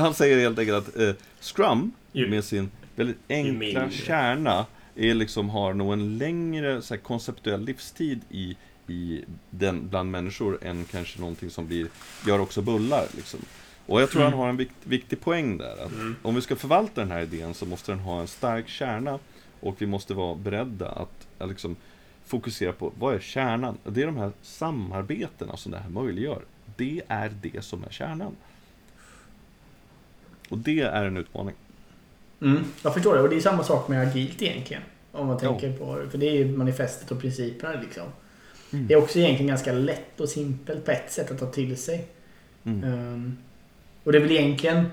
Han 0.00 0.14
säger 0.14 0.38
helt 0.38 0.58
enkelt 0.58 0.88
att 0.88 0.96
eh, 0.98 1.10
Scrum, 1.40 1.92
med 2.12 2.44
sin 2.44 2.70
väldigt 2.96 3.18
enkla 3.28 3.90
kärna, 3.90 4.66
är 4.96 5.14
liksom, 5.14 5.48
har 5.50 5.74
nog 5.74 5.92
en 5.92 6.18
längre 6.18 6.82
så 6.82 6.94
här, 6.94 7.00
konceptuell 7.00 7.64
livstid 7.64 8.20
i, 8.30 8.56
i 8.86 9.24
den 9.50 9.88
bland 9.88 10.10
människor 10.10 10.58
än 10.62 10.84
kanske 10.84 11.20
någonting 11.20 11.50
som 11.50 11.66
blir, 11.66 11.86
gör 12.26 12.38
också 12.38 12.62
bullar. 12.62 13.06
Liksom. 13.16 13.40
Och 13.86 14.02
jag 14.02 14.10
tror 14.10 14.22
Mm. 14.22 14.32
han 14.32 14.40
har 14.42 14.48
en 14.48 14.56
vikt, 14.56 14.74
viktig 14.84 15.20
poäng 15.20 15.58
där. 15.58 15.84
Att 15.84 15.92
Mm. 15.92 16.16
Om 16.22 16.34
vi 16.34 16.40
ska 16.40 16.56
förvalta 16.56 17.00
den 17.00 17.10
här 17.10 17.20
idén 17.22 17.54
så 17.54 17.66
måste 17.66 17.92
den 17.92 17.98
ha 17.98 18.20
en 18.20 18.26
stark 18.26 18.68
kärna 18.68 19.18
och 19.60 19.74
vi 19.78 19.86
måste 19.86 20.14
vara 20.14 20.34
beredda 20.34 20.88
att, 20.88 21.26
att 21.38 21.48
liksom 21.48 21.76
fokusera 22.26 22.72
på 22.72 22.92
vad 22.98 23.14
är 23.14 23.18
kärnan? 23.20 23.78
Det 23.84 24.02
är 24.02 24.06
de 24.06 24.16
här 24.16 24.32
samarbetena 24.42 25.56
som 25.56 25.72
det 25.72 25.78
här 25.78 25.90
möjliggör. 25.90 26.42
Det 26.76 27.02
är 27.08 27.32
det 27.42 27.64
som 27.64 27.84
är 27.84 27.90
kärnan. 27.90 28.36
Och 30.48 30.58
det 30.58 30.80
är 30.80 31.04
en 31.04 31.16
utmaning. 31.16 31.54
Mm, 32.40 32.64
jag 32.82 32.94
förstår 32.94 33.14
det. 33.14 33.20
Och 33.22 33.28
det 33.28 33.36
är 33.36 33.40
samma 33.40 33.64
sak 33.64 33.88
med 33.88 34.08
agilt 34.08 34.42
egentligen. 34.42 34.82
Om 35.12 35.26
man 35.26 35.38
Ja. 35.42 35.48
tänker 35.48 35.72
på 35.78 35.98
det. 35.98 36.10
För 36.10 36.18
det 36.18 36.26
är 36.28 36.32
ju 36.34 36.56
manifestet 36.56 37.10
och 37.10 37.20
principerna 37.20 37.80
liksom. 37.80 38.02
Mm. 38.72 38.86
Det 38.86 38.94
är 38.94 38.98
också 38.98 39.18
egentligen 39.18 39.46
ganska 39.48 39.72
lätt 39.72 40.20
och 40.20 40.28
simpelt 40.28 40.84
på 40.84 40.90
ett 40.90 41.12
sätt 41.12 41.30
att 41.30 41.38
ta 41.38 41.46
till 41.46 41.76
sig. 41.76 42.06
Mm. 42.64 42.84
Ehm, 42.84 43.36
och 44.04 44.12
det 44.12 44.18
är 44.18 44.22
väl 44.22 44.30
egentligen... 44.30 44.86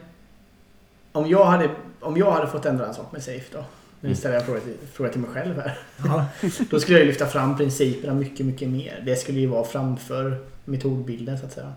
Om 1.11 1.29
jag 1.29 1.45
hade, 1.45 1.69
om 1.99 2.17
jag 2.17 2.31
hade 2.31 2.47
fått 2.47 2.65
ändra 2.65 2.87
en 2.87 2.93
sak 2.93 3.11
med 3.11 3.23
Safe 3.23 3.45
då. 3.51 3.65
Nu 4.01 4.07
Mm. 4.07 4.15
ställer 4.17 4.35
jag 4.35 4.45
frågan 4.45 4.61
till, 4.61 4.75
frågan 4.93 5.11
till 5.11 5.21
mig 5.21 5.29
själv 5.31 5.55
här. 5.59 5.77
Ja. 6.05 6.25
Då 6.69 6.79
skulle 6.79 6.97
jag 6.97 7.05
ju 7.05 7.11
lyfta 7.11 7.25
fram 7.27 7.57
principerna 7.57 8.13
mycket, 8.13 8.45
mycket 8.45 8.69
mer. 8.69 9.03
Det 9.05 9.15
skulle 9.15 9.39
ju 9.39 9.47
vara 9.47 9.63
framför 9.63 10.37
metodbilden 10.69 11.37
så 11.39 11.45
att 11.45 11.51
säga. 11.53 11.73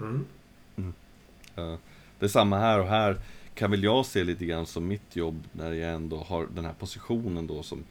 Mm. 0.00 0.24
Eh, 1.56 1.74
Det 2.18 2.26
är 2.26 2.28
samma 2.28 2.58
här 2.58 2.80
och 2.80 2.86
här 2.86 3.16
kan 3.54 3.70
väl 3.70 3.82
jag 3.84 4.06
se 4.06 4.24
lite 4.24 4.44
grann 4.46 4.66
som 4.66 4.88
mitt 4.88 5.16
jobb 5.16 5.42
när 5.52 5.72
jag 5.72 5.92
ändå 5.94 6.16
har 6.16 6.46
den 6.54 6.64
här 6.64 6.72
positionen 6.72 7.46
då 7.46 7.62
som 7.62 7.84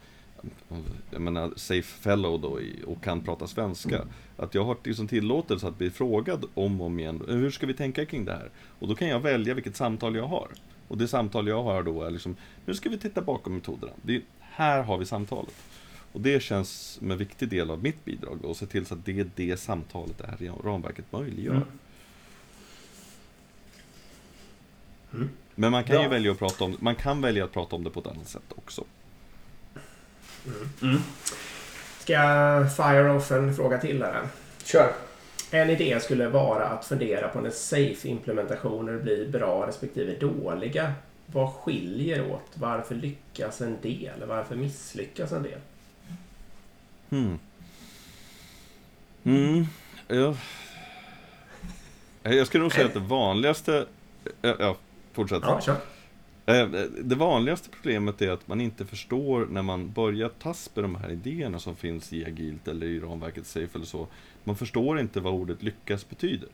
jag 1.12 1.22
menar 1.22 1.54
safe 1.56 2.02
fellow 2.02 2.42
då 2.42 2.60
och 2.86 3.04
kan 3.04 3.22
prata 3.22 3.48
svenska. 3.48 3.90
Att 4.38 4.56
jag 4.56 4.64
har 4.66 4.78
liksom 4.84 5.08
tillåtelse 5.08 5.68
att 5.68 5.78
bli 5.78 5.90
frågad 5.90 6.46
om 6.54 6.82
och 6.82 6.88
om 6.88 7.00
igen. 7.00 7.24
Hur 7.28 7.52
ska 7.52 7.68
vi 7.68 7.74
tänka 7.74 8.06
kring 8.06 8.26
det 8.26 8.32
här? 8.32 8.50
Och 8.80 8.88
då 8.88 8.96
kan 8.96 9.08
jag 9.08 9.20
välja 9.20 9.54
vilket 9.54 9.76
samtal 9.76 10.16
jag 10.16 10.28
har. 10.28 10.48
Och 10.88 10.98
det 10.98 11.08
samtal 11.08 11.48
jag 11.48 11.64
har 11.64 11.84
då 11.84 12.04
är 12.04 12.12
liksom, 12.12 12.36
nu 12.66 12.74
ska 12.74 12.90
vi 12.90 12.98
titta 12.98 13.22
bakom 13.22 13.54
metoderna. 13.54 13.92
Det 14.02 14.16
är, 14.16 14.22
här 14.40 14.84
har 14.84 14.98
vi 14.98 15.06
samtalet. 15.06 15.54
Och 16.16 16.22
det 16.22 16.40
känns 16.40 16.70
som 16.70 17.12
en 17.12 17.18
viktig 17.18 17.50
del 17.50 17.72
av 17.72 17.84
mitt 17.84 18.06
bidrag 18.06 18.40
då, 18.42 18.48
och 18.48 18.58
se 18.58 18.66
till 18.66 18.86
så 18.86 18.94
att 18.94 19.06
det 19.06 19.20
är 19.20 19.30
det 19.36 19.58
samtalet 19.58 20.18
det 20.18 20.28
här 20.28 20.64
ramverket 20.64 21.06
möjliggör. 21.12 21.54
Mm. 21.54 21.68
Mm. 25.14 25.30
Men 25.56 25.72
man 25.72 25.84
kan 25.84 25.96
ju 25.96 26.02
Bra. 26.02 26.10
välja 26.10 26.32
att 26.32 26.40
prata 26.40 26.64
om 26.64 26.78
man 26.80 26.96
kan 26.96 27.22
välja 27.22 27.46
att 27.46 27.52
prata 27.52 27.76
om 27.76 27.84
det 27.84 27.90
på 27.90 28.00
ett 28.00 28.08
annat 28.08 28.28
sätt 28.28 28.54
också. 28.56 28.84
Mm. 30.82 30.98
Ska 32.00 32.14
jag 32.14 32.76
fire 32.76 33.12
off 33.12 33.32
en 33.32 33.56
fråga 33.56 33.78
till 33.78 34.04
här? 34.04 34.28
Kör. 34.64 34.92
En 35.52 35.70
idé 35.70 36.00
skulle 36.00 36.28
vara 36.28 36.66
att 36.66 36.86
fundera 36.86 37.28
på 37.28 37.42
när 37.42 37.50
safe-implementationer 37.50 39.00
blir 39.00 39.30
bra 39.30 39.68
respektive 39.68 40.16
dåliga. 40.20 40.94
Vad 41.26 41.54
skiljer 41.54 42.32
åt? 42.32 42.52
Varför 42.54 42.96
lyckas 42.96 43.62
en 43.62 43.78
del? 43.82 44.26
Varför 44.28 44.56
misslyckas 44.56 45.32
en 45.32 45.44
del? 45.44 45.60
Hmm. 47.10 47.40
Mm. 49.24 49.66
Ja. 50.08 50.36
Jag 52.24 52.48
skulle 52.48 52.64
nog 52.64 52.74
säga 52.74 52.86
att 52.86 52.94
det 52.94 53.00
vanligaste... 53.00 53.86
Ja, 54.42 54.56
ja 54.60 54.78
fortsätt. 55.14 55.44
Ja, 55.44 55.62
kör. 55.62 55.78
Eh, 56.46 56.68
Det 57.04 57.16
vanligaste 57.16 57.70
problemet 57.70 58.22
är 58.22 58.32
att 58.32 58.48
man 58.48 58.62
inte 58.62 58.86
förstår 58.86 59.46
när 59.46 59.62
man 59.62 59.92
börjar 59.92 60.30
tas 60.30 60.70
med 60.74 60.84
de 60.84 60.96
här 60.96 61.12
idéerna 61.12 61.60
som 61.60 61.76
finns 61.76 62.14
i 62.14 62.26
agilt 62.26 62.68
eller 62.68 62.88
i 62.88 63.00
ramverket 63.00 63.48
Safe 63.48 63.70
eller 63.76 63.86
så. 63.86 64.08
Man 64.44 64.56
förstår 64.56 65.00
inte 65.00 65.20
vad 65.20 65.34
ordet 65.34 65.64
lyckas 65.64 66.10
betyder. 66.10 66.50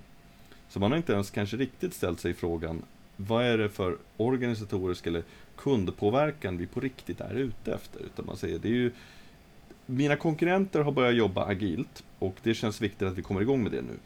Så 0.70 0.80
man 0.80 0.92
har 0.92 0.98
inte 0.98 1.14
ens 1.14 1.32
kanske 1.32 1.58
riktigt 1.58 1.94
ställt 1.94 2.20
sig 2.20 2.34
frågan 2.34 2.82
vad 3.18 3.46
är 3.46 3.58
det 3.58 3.70
för 3.70 3.98
organisatorisk 4.18 5.08
eller 5.08 5.24
kundpåverkan 5.56 6.58
vi 6.58 6.68
på 6.68 6.80
riktigt 6.80 7.22
är 7.22 7.34
ute 7.34 7.74
efter? 7.74 8.00
Utan 8.00 8.26
man 8.26 8.38
säger 8.38 8.60
det 8.60 8.68
är 8.68 8.74
ju 8.74 8.92
mina 9.92 10.16
konkurrenter 10.16 10.82
har 10.82 10.92
börjat 10.92 11.16
jobba 11.16 11.46
agilt 11.46 12.04
och 12.20 12.36
det 12.44 12.54
känns 12.54 12.82
viktigt 12.82 13.08
att 13.08 13.18
vi 13.18 13.22
kommer 13.22 13.42
igång 13.42 13.64
med 13.64 13.72
det 13.72 13.82
nu. 13.82 13.98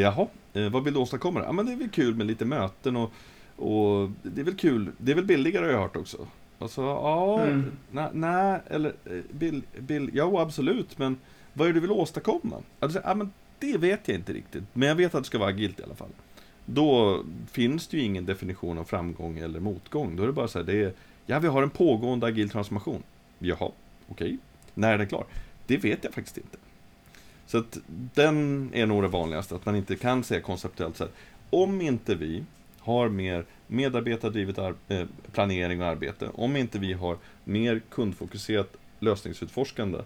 Jaha, 0.00 0.26
eh, 0.52 0.68
vad 0.68 0.84
vill 0.84 0.94
du 0.94 1.00
åstadkomma? 1.00 1.42
Ja, 1.44 1.52
men 1.52 1.66
det 1.66 1.72
är 1.72 1.76
väl 1.76 1.88
kul 1.90 2.14
med 2.14 2.26
lite 2.26 2.44
möten 2.44 2.96
och, 2.96 3.12
och 3.56 4.10
det 4.22 4.40
är 4.40 4.44
väl 4.44 4.56
kul. 4.56 4.90
Det 4.98 5.12
är 5.12 5.16
väl 5.16 5.24
billigare 5.24 5.64
har 5.66 5.72
jag 5.72 5.80
hört 5.80 5.96
också. 5.96 6.26
Alltså, 6.58 6.80
ja, 6.82 7.40
Mm. 7.42 7.72
nej, 7.90 8.08
nej, 8.12 8.60
eller 8.66 8.92
eh, 9.04 9.18
bill, 9.30 9.62
bill, 9.78 10.10
ja 10.14 10.40
absolut, 10.40 10.98
men 10.98 11.16
vad 11.52 11.68
är 11.68 11.72
det 11.72 11.76
du 11.76 11.80
vill 11.80 11.90
åstadkomma? 11.90 12.56
Alltså, 12.80 13.00
ja, 13.04 13.14
men 13.14 13.32
det 13.58 13.76
vet 13.78 14.08
jag 14.08 14.16
inte 14.16 14.32
riktigt, 14.32 14.64
men 14.72 14.88
jag 14.88 14.94
vet 14.96 15.14
att 15.14 15.22
det 15.22 15.26
ska 15.26 15.38
vara 15.38 15.48
agilt 15.50 15.80
i 15.80 15.82
alla 15.82 15.94
fall. 15.94 16.08
Då 16.66 17.20
finns 17.52 17.86
det 17.88 17.96
ju 17.96 18.02
ingen 18.02 18.26
definition 18.26 18.78
av 18.78 18.84
framgång 18.84 19.38
eller 19.38 19.60
motgång. 19.60 20.16
Då 20.16 20.22
är 20.22 20.26
det 20.26 20.32
bara 20.32 20.48
så 20.48 20.58
här, 20.58 20.66
det 20.66 20.82
är, 20.84 20.92
ja 21.26 21.38
vi 21.38 21.48
har 21.48 21.62
en 21.62 21.70
pågående 21.70 22.26
agil 22.26 22.50
transformation. 22.50 23.02
Jaha, 23.38 23.70
okej. 24.08 24.38
När 24.74 24.92
är 24.92 24.98
den 24.98 25.06
klar? 25.06 25.24
Det 25.66 25.76
vet 25.76 26.04
jag 26.04 26.14
faktiskt 26.14 26.38
inte. 26.38 26.58
Så 27.46 27.58
att 27.58 27.78
den 28.14 28.70
är 28.74 28.86
nog 28.86 29.02
det 29.02 29.08
vanligaste, 29.08 29.54
att 29.54 29.66
man 29.66 29.76
inte 29.76 29.96
kan 29.96 30.24
säga 30.24 30.40
konceptuellt 30.40 30.96
så 30.96 31.04
här. 31.04 31.12
Om 31.50 31.80
inte 31.80 32.14
vi 32.14 32.44
har 32.78 33.08
mer 33.08 33.44
medarbetardrivet 33.66 34.58
eh, 34.58 35.06
planering 35.32 35.80
och 35.80 35.86
arbete, 35.86 36.28
om 36.34 36.56
inte 36.56 36.78
vi 36.78 36.92
har 36.92 37.18
mer 37.44 37.82
kundfokuserat 37.90 38.76
lösningsutforskande, 39.00 39.98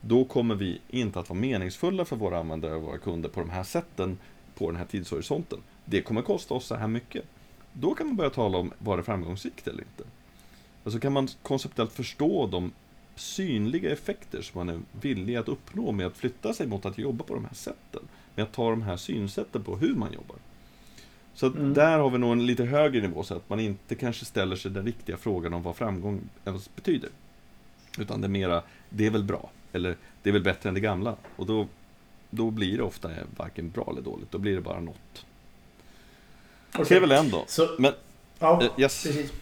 då 0.00 0.24
kommer 0.24 0.54
vi 0.54 0.80
inte 0.90 1.20
att 1.20 1.28
vara 1.28 1.38
meningsfulla 1.38 2.04
för 2.04 2.16
våra 2.16 2.38
användare 2.38 2.74
och 2.74 2.82
våra 2.82 2.98
kunder 2.98 3.28
på 3.28 3.40
de 3.40 3.50
här 3.50 3.62
sätten 3.62 4.18
på 4.54 4.70
den 4.70 4.76
här 4.76 4.86
tidshorisonten. 4.86 5.58
Det 5.84 6.02
kommer 6.02 6.22
kosta 6.22 6.54
oss 6.54 6.66
så 6.66 6.74
här 6.74 6.88
mycket. 6.88 7.24
Då 7.72 7.94
kan 7.94 8.06
man 8.06 8.16
börja 8.16 8.30
tala 8.30 8.58
om, 8.58 8.72
var 8.78 8.96
det 8.96 9.02
framgångsrikt 9.02 9.68
eller 9.68 9.82
inte? 9.82 10.04
Alltså 10.84 11.00
kan 11.00 11.12
man 11.12 11.28
konceptuellt 11.42 11.92
förstå 11.92 12.46
de 12.46 12.72
synliga 13.16 13.90
effekter 13.92 14.42
som 14.42 14.58
man 14.58 14.68
är 14.76 14.80
villig 15.00 15.36
att 15.36 15.48
uppnå 15.48 15.92
med 15.92 16.06
att 16.06 16.16
flytta 16.16 16.54
sig 16.54 16.66
mot 16.66 16.86
att 16.86 16.98
jobba 16.98 17.24
på 17.24 17.34
de 17.34 17.44
här 17.44 17.54
sätten. 17.54 18.02
Med 18.34 18.42
att 18.42 18.52
ta 18.52 18.70
de 18.70 18.82
här 18.82 18.96
synsätten 18.96 19.64
på 19.64 19.76
hur 19.76 19.94
man 19.94 20.12
jobbar. 20.12 20.36
Så 21.34 21.46
Mm. 21.46 21.74
där 21.74 21.98
har 21.98 22.10
vi 22.10 22.18
nog 22.18 22.32
en 22.32 22.46
lite 22.46 22.64
högre 22.64 23.00
nivå 23.00 23.22
så 23.22 23.34
att 23.34 23.48
man 23.48 23.60
inte 23.60 23.94
kanske 23.94 24.24
ställer 24.24 24.56
sig 24.56 24.70
den 24.70 24.86
riktiga 24.86 25.16
frågan 25.16 25.54
om 25.54 25.62
vad 25.62 25.76
framgång 25.76 26.20
ens 26.44 26.74
betyder. 26.76 27.10
Utan 27.98 28.20
det 28.20 28.26
är 28.26 28.28
mera, 28.28 28.62
det 28.90 29.06
är 29.06 29.10
väl 29.10 29.24
bra. 29.24 29.50
Eller 29.72 29.96
det 30.22 30.30
är 30.30 30.32
väl 30.32 30.42
bättre 30.42 30.68
än 30.68 30.74
det 30.74 30.80
gamla. 30.80 31.16
Och 31.36 31.46
då, 31.46 31.66
då 32.30 32.50
blir 32.50 32.76
det 32.76 32.82
ofta 32.82 33.10
varken 33.36 33.70
bra 33.70 33.88
eller 33.90 34.02
dåligt. 34.02 34.30
Då 34.30 34.38
blir 34.38 34.54
det 34.54 34.60
bara 34.60 34.80
något. 34.80 35.26
Okej. 36.72 36.86
Det 36.88 36.96
är 36.96 37.00
väl 37.00 37.12
ändå. 37.12 37.44
Så, 37.46 37.68
Men, 37.78 37.92
ja, 38.38 38.62
eh, 38.62 38.70
yes. 38.80 39.02
precis. 39.02 39.32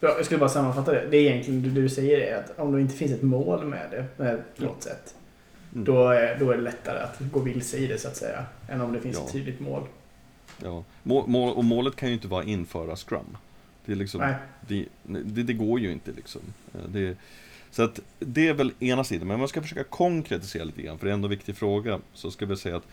Jag 0.00 0.24
skulle 0.24 0.38
bara 0.38 0.48
sammanfatta 0.48 0.92
det. 0.92 1.06
Det 1.10 1.16
är 1.16 1.30
egentligen 1.30 1.62
det 1.62 1.80
du 1.80 1.88
säger 1.88 2.18
är 2.20 2.36
att 2.38 2.58
om 2.58 2.72
det 2.72 2.80
inte 2.80 2.94
finns 2.94 3.12
ett 3.12 3.22
mål 3.22 3.64
med 3.64 3.86
det 3.90 4.06
med 4.16 4.42
något 4.56 4.82
sätt. 4.82 5.14
Mm. 5.72 5.84
Då 5.84 6.08
är, 6.08 6.38
då 6.38 6.50
är 6.50 6.56
det 6.56 6.62
lättare 6.62 6.98
att 6.98 7.18
gå 7.32 7.40
vilse 7.40 7.76
i 7.76 7.86
det 7.86 7.98
så 7.98 8.08
att 8.08 8.16
säga. 8.16 8.44
Än 8.68 8.80
om 8.80 8.92
det 8.92 9.00
finns 9.00 9.16
Ja. 9.16 9.24
ett 9.26 9.32
tydligt 9.32 9.60
mål. 9.60 9.82
Ja. 10.62 10.84
Må, 11.02 11.26
må, 11.26 11.48
och 11.48 11.64
målet 11.64 11.96
kan 11.96 12.08
ju 12.08 12.14
inte 12.14 12.28
vara 12.28 12.44
införa 12.44 12.96
Scrum. 12.96 13.36
Det, 13.84 13.92
är 13.92 13.96
liksom, 13.96 14.34
det, 14.68 14.84
det, 15.02 15.42
det 15.42 15.52
går 15.52 15.80
ju 15.80 15.92
inte 15.92 16.12
liksom. 16.12 16.40
Eh, 16.74 16.80
Det, 16.88 17.16
så 17.70 17.82
att 17.82 18.00
det 18.18 18.48
är 18.48 18.54
väl 18.54 18.72
ena 18.80 19.04
sidan, 19.04 19.26
men 19.28 19.34
om 19.34 19.40
man 19.40 19.48
ska 19.48 19.62
försöka 19.62 19.84
konkretisera 19.84 20.64
lite 20.64 20.82
grann, 20.82 20.98
för 20.98 21.06
det 21.06 21.10
är 21.12 21.14
ändå 21.14 21.26
en 21.26 21.30
viktig 21.30 21.56
fråga, 21.56 22.00
så 22.14 22.30
ska 22.30 22.46
vi 22.46 22.56
säga 22.56 22.76
att 22.76 22.86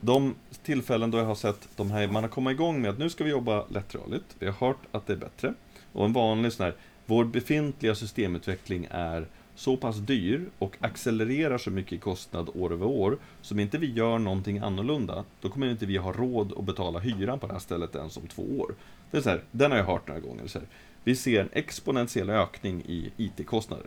de 0.00 0.34
tillfällen 0.62 1.10
då 1.10 1.18
jag 1.18 1.24
har 1.24 1.34
sett 1.34 1.68
de 1.76 1.90
här, 1.90 2.06
man 2.08 2.22
har 2.22 2.30
kommit 2.30 2.50
igång 2.52 2.80
med 2.82 2.90
att 2.90 2.98
nu 2.98 3.10
ska 3.10 3.24
vi 3.24 3.30
jobba 3.30 3.64
lättrörligt, 3.68 4.24
vi 4.38 4.46
har 4.46 4.52
hört 4.52 4.78
att 4.92 5.06
det 5.06 5.12
är 5.12 5.16
bättre, 5.16 5.54
och 5.94 6.04
en 6.04 6.12
vanlig 6.12 6.52
sån 6.52 6.64
här, 6.64 6.74
vår 7.06 7.24
befintliga 7.24 7.94
systemutveckling 7.94 8.86
är 8.90 9.26
så 9.54 9.76
pass 9.76 9.96
dyr 9.96 10.46
och 10.58 10.76
accelererar 10.80 11.58
så 11.58 11.70
mycket 11.70 11.92
i 11.92 11.98
kostnad 11.98 12.48
år 12.54 12.72
över 12.72 12.86
år, 12.86 13.18
så 13.42 13.54
om 13.54 13.60
inte 13.60 13.78
vi 13.78 13.92
gör 13.92 14.18
någonting 14.18 14.58
annorlunda, 14.58 15.24
då 15.40 15.48
kommer 15.48 15.70
inte 15.70 15.86
vi 15.86 15.96
ha 15.96 16.12
råd 16.12 16.52
att 16.58 16.64
betala 16.64 16.98
hyran 16.98 17.38
på 17.38 17.46
det 17.46 17.52
här 17.52 17.60
stället 17.60 17.96
ens 17.96 18.16
om 18.16 18.26
två 18.26 18.42
år. 18.42 18.74
Det 19.10 19.16
är 19.16 19.22
så 19.22 19.30
här, 19.30 19.42
den 19.50 19.70
har 19.70 19.78
jag 19.78 19.84
hört 19.84 20.08
några 20.08 20.20
gånger. 20.20 20.46
Så 20.46 20.58
här, 20.58 20.68
vi 21.04 21.16
ser 21.16 21.40
en 21.40 21.48
exponentiell 21.52 22.30
ökning 22.30 22.82
i 22.86 23.10
IT-kostnader. 23.16 23.86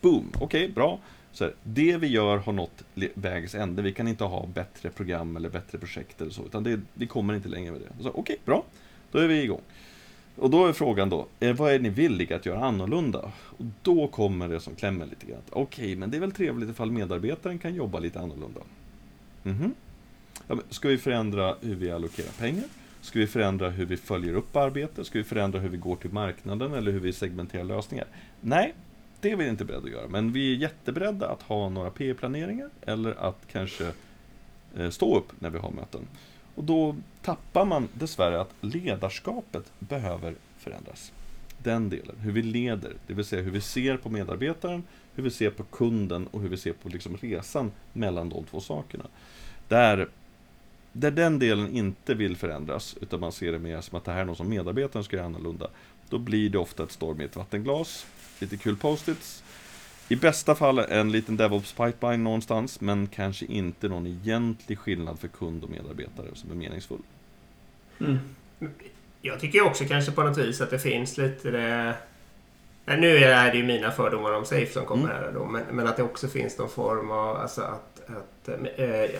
boom, 0.00 0.30
okej, 0.34 0.44
okay, 0.44 0.68
bra. 0.68 0.98
Så 1.32 1.44
här, 1.44 1.54
det 1.62 1.96
vi 1.96 2.06
gör 2.06 2.36
har 2.38 2.52
nått 2.52 2.84
vägs 3.14 3.54
ände. 3.54 3.82
Vi 3.82 3.92
kan 3.92 4.08
inte 4.08 4.24
ha 4.24 4.46
bättre 4.46 4.90
program 4.90 5.36
eller 5.36 5.48
bättre 5.48 5.78
projekt 5.78 6.20
eller 6.20 6.30
så, 6.30 6.44
utan 6.44 6.62
det, 6.62 6.80
vi 6.94 7.06
kommer 7.06 7.34
inte 7.34 7.48
längre 7.48 7.72
med 7.72 7.80
det. 7.80 7.88
Okej, 7.98 8.12
okay, 8.14 8.36
bra. 8.44 8.64
Då 9.10 9.18
är 9.18 9.28
vi 9.28 9.42
igång. 9.42 9.60
Och 10.36 10.50
då 10.50 10.66
är 10.66 10.72
frågan 10.72 11.10
då, 11.10 11.26
eh, 11.40 11.56
vad 11.56 11.72
är 11.72 11.78
ni 11.78 11.88
villiga 11.88 12.36
att 12.36 12.46
göra 12.46 12.64
annorlunda? 12.64 13.32
Och 13.58 13.64
då 13.82 14.06
kommer 14.08 14.48
det 14.48 14.60
som 14.60 14.74
klämmer 14.74 15.06
lite 15.06 15.26
grann. 15.26 15.40
Okej, 15.50 15.84
okay, 15.84 15.96
men 15.96 16.10
det 16.10 16.16
är 16.16 16.20
väl 16.20 16.32
trevligt 16.32 16.70
ifall 16.70 16.90
medarbetaren 16.90 17.58
kan 17.58 17.74
jobba 17.74 17.98
lite 17.98 18.20
annorlunda. 18.20 18.60
Mm 19.44 19.58
-hmm. 19.58 19.70
ja, 20.48 20.56
ska 20.70 20.88
vi 20.88 20.98
förändra 20.98 21.54
hur 21.60 21.74
vi 21.74 21.90
allokerar 21.90 22.30
pengar? 22.38 22.64
Ska 23.00 23.18
vi 23.18 23.26
förändra 23.26 23.70
hur 23.70 23.86
vi 23.86 23.96
följer 23.96 24.34
upp 24.34 24.56
arbetet? 24.56 25.06
Ska 25.06 25.18
vi 25.18 25.24
förändra 25.24 25.58
hur 25.58 25.68
vi 25.68 25.76
går 25.76 25.96
till 25.96 26.12
marknaden 26.12 26.74
eller 26.74 26.92
hur 26.92 27.00
vi 27.00 27.12
segmenterar 27.12 27.64
lösningar? 27.64 28.06
Nej, 28.40 28.74
det 29.20 29.30
är 29.30 29.36
vi 29.36 29.48
inte 29.48 29.64
beredda 29.64 29.86
att 29.86 29.92
göra. 29.92 30.08
Men 30.08 30.32
vi 30.32 30.52
är 30.52 30.56
jätteberedda 30.56 31.28
att 31.28 31.42
ha 31.42 31.68
några 31.68 31.90
P-planeringar 31.90 32.70
eller 32.82 33.28
att 33.28 33.38
kanske 33.52 33.92
eh, 34.78 34.90
stå 34.90 35.18
upp 35.18 35.32
när 35.38 35.50
vi 35.50 35.58
har 35.58 35.70
möten. 35.70 36.00
Och 36.56 36.64
då 36.64 36.96
tappar 37.22 37.64
man 37.64 37.88
dessvärre 37.94 38.40
att 38.40 38.54
ledarskapet 38.60 39.72
behöver 39.78 40.34
förändras. 40.58 41.12
Den 41.58 41.88
delen, 41.88 42.16
hur 42.20 42.32
vi 42.32 42.42
leder, 42.42 42.92
det 43.06 43.14
vill 43.14 43.24
säga 43.24 43.42
hur 43.42 43.50
vi 43.50 43.60
ser 43.60 43.96
på 43.96 44.08
medarbetaren, 44.08 44.82
hur 45.14 45.22
vi 45.22 45.30
ser 45.30 45.50
på 45.50 45.62
kunden 45.64 46.26
och 46.26 46.40
hur 46.40 46.48
vi 46.48 46.56
ser 46.56 46.72
på 46.72 46.88
liksom 46.88 47.16
resan 47.16 47.72
mellan 47.92 48.28
de 48.28 48.44
två 48.44 48.60
sakerna. 48.60 49.04
Där, 49.68 50.08
där 50.92 51.10
den 51.10 51.38
delen 51.38 51.76
inte 51.76 52.14
vill 52.14 52.36
förändras, 52.36 52.96
utan 53.00 53.20
man 53.20 53.32
ser 53.32 53.52
det 53.52 53.58
mer 53.58 53.80
som 53.80 53.98
att 53.98 54.04
det 54.04 54.12
här 54.12 54.20
är 54.20 54.24
något 54.24 54.36
som 54.36 54.48
medarbetaren 54.48 55.04
ska 55.04 55.16
göra 55.16 55.26
annorlunda, 55.26 55.70
då 56.08 56.18
blir 56.18 56.50
det 56.50 56.58
ofta 56.58 56.82
ett 56.82 56.92
storm 56.92 57.20
i 57.20 57.24
ett 57.24 57.36
vattenglas, 57.36 58.06
lite 58.40 58.56
kul 58.56 58.76
post-its, 58.76 59.42
i 60.08 60.16
bästa 60.16 60.54
fall 60.54 60.78
en 60.78 61.12
liten 61.12 61.36
DevOps 61.36 61.72
pipeline 61.72 62.24
någonstans, 62.24 62.80
men 62.80 63.06
kanske 63.06 63.44
inte 63.44 63.88
någon 63.88 64.06
egentlig 64.06 64.78
skillnad 64.78 65.18
för 65.18 65.28
kund 65.28 65.64
och 65.64 65.70
medarbetare 65.70 66.26
som 66.34 66.50
är 66.50 66.54
meningsfull. 66.54 67.02
Mm. 68.00 68.18
Jag 69.20 69.40
tycker 69.40 69.62
också 69.62 69.84
kanske 69.84 70.12
på 70.12 70.22
något 70.22 70.38
vis 70.38 70.60
att 70.60 70.70
det 70.70 70.78
finns 70.78 71.18
lite 71.18 71.50
det... 71.50 71.94
Nu 72.84 73.16
är 73.16 73.50
det 73.52 73.58
ju 73.58 73.64
mina 73.64 73.90
fördomar 73.90 74.32
om 74.32 74.44
Safe 74.44 74.72
som 74.72 74.84
kommer 74.84 75.04
mm. 75.04 75.16
här 75.16 75.32
då, 75.32 75.44
men, 75.44 75.62
men, 75.70 75.86
att 75.86 75.96
det 75.96 76.02
också 76.02 76.28
finns 76.28 76.58
någon 76.58 76.68
form 76.68 77.10
av... 77.10 77.36
Alltså 77.36 77.60
att, 77.62 78.10
att 78.10 78.48
äh, 78.76 79.10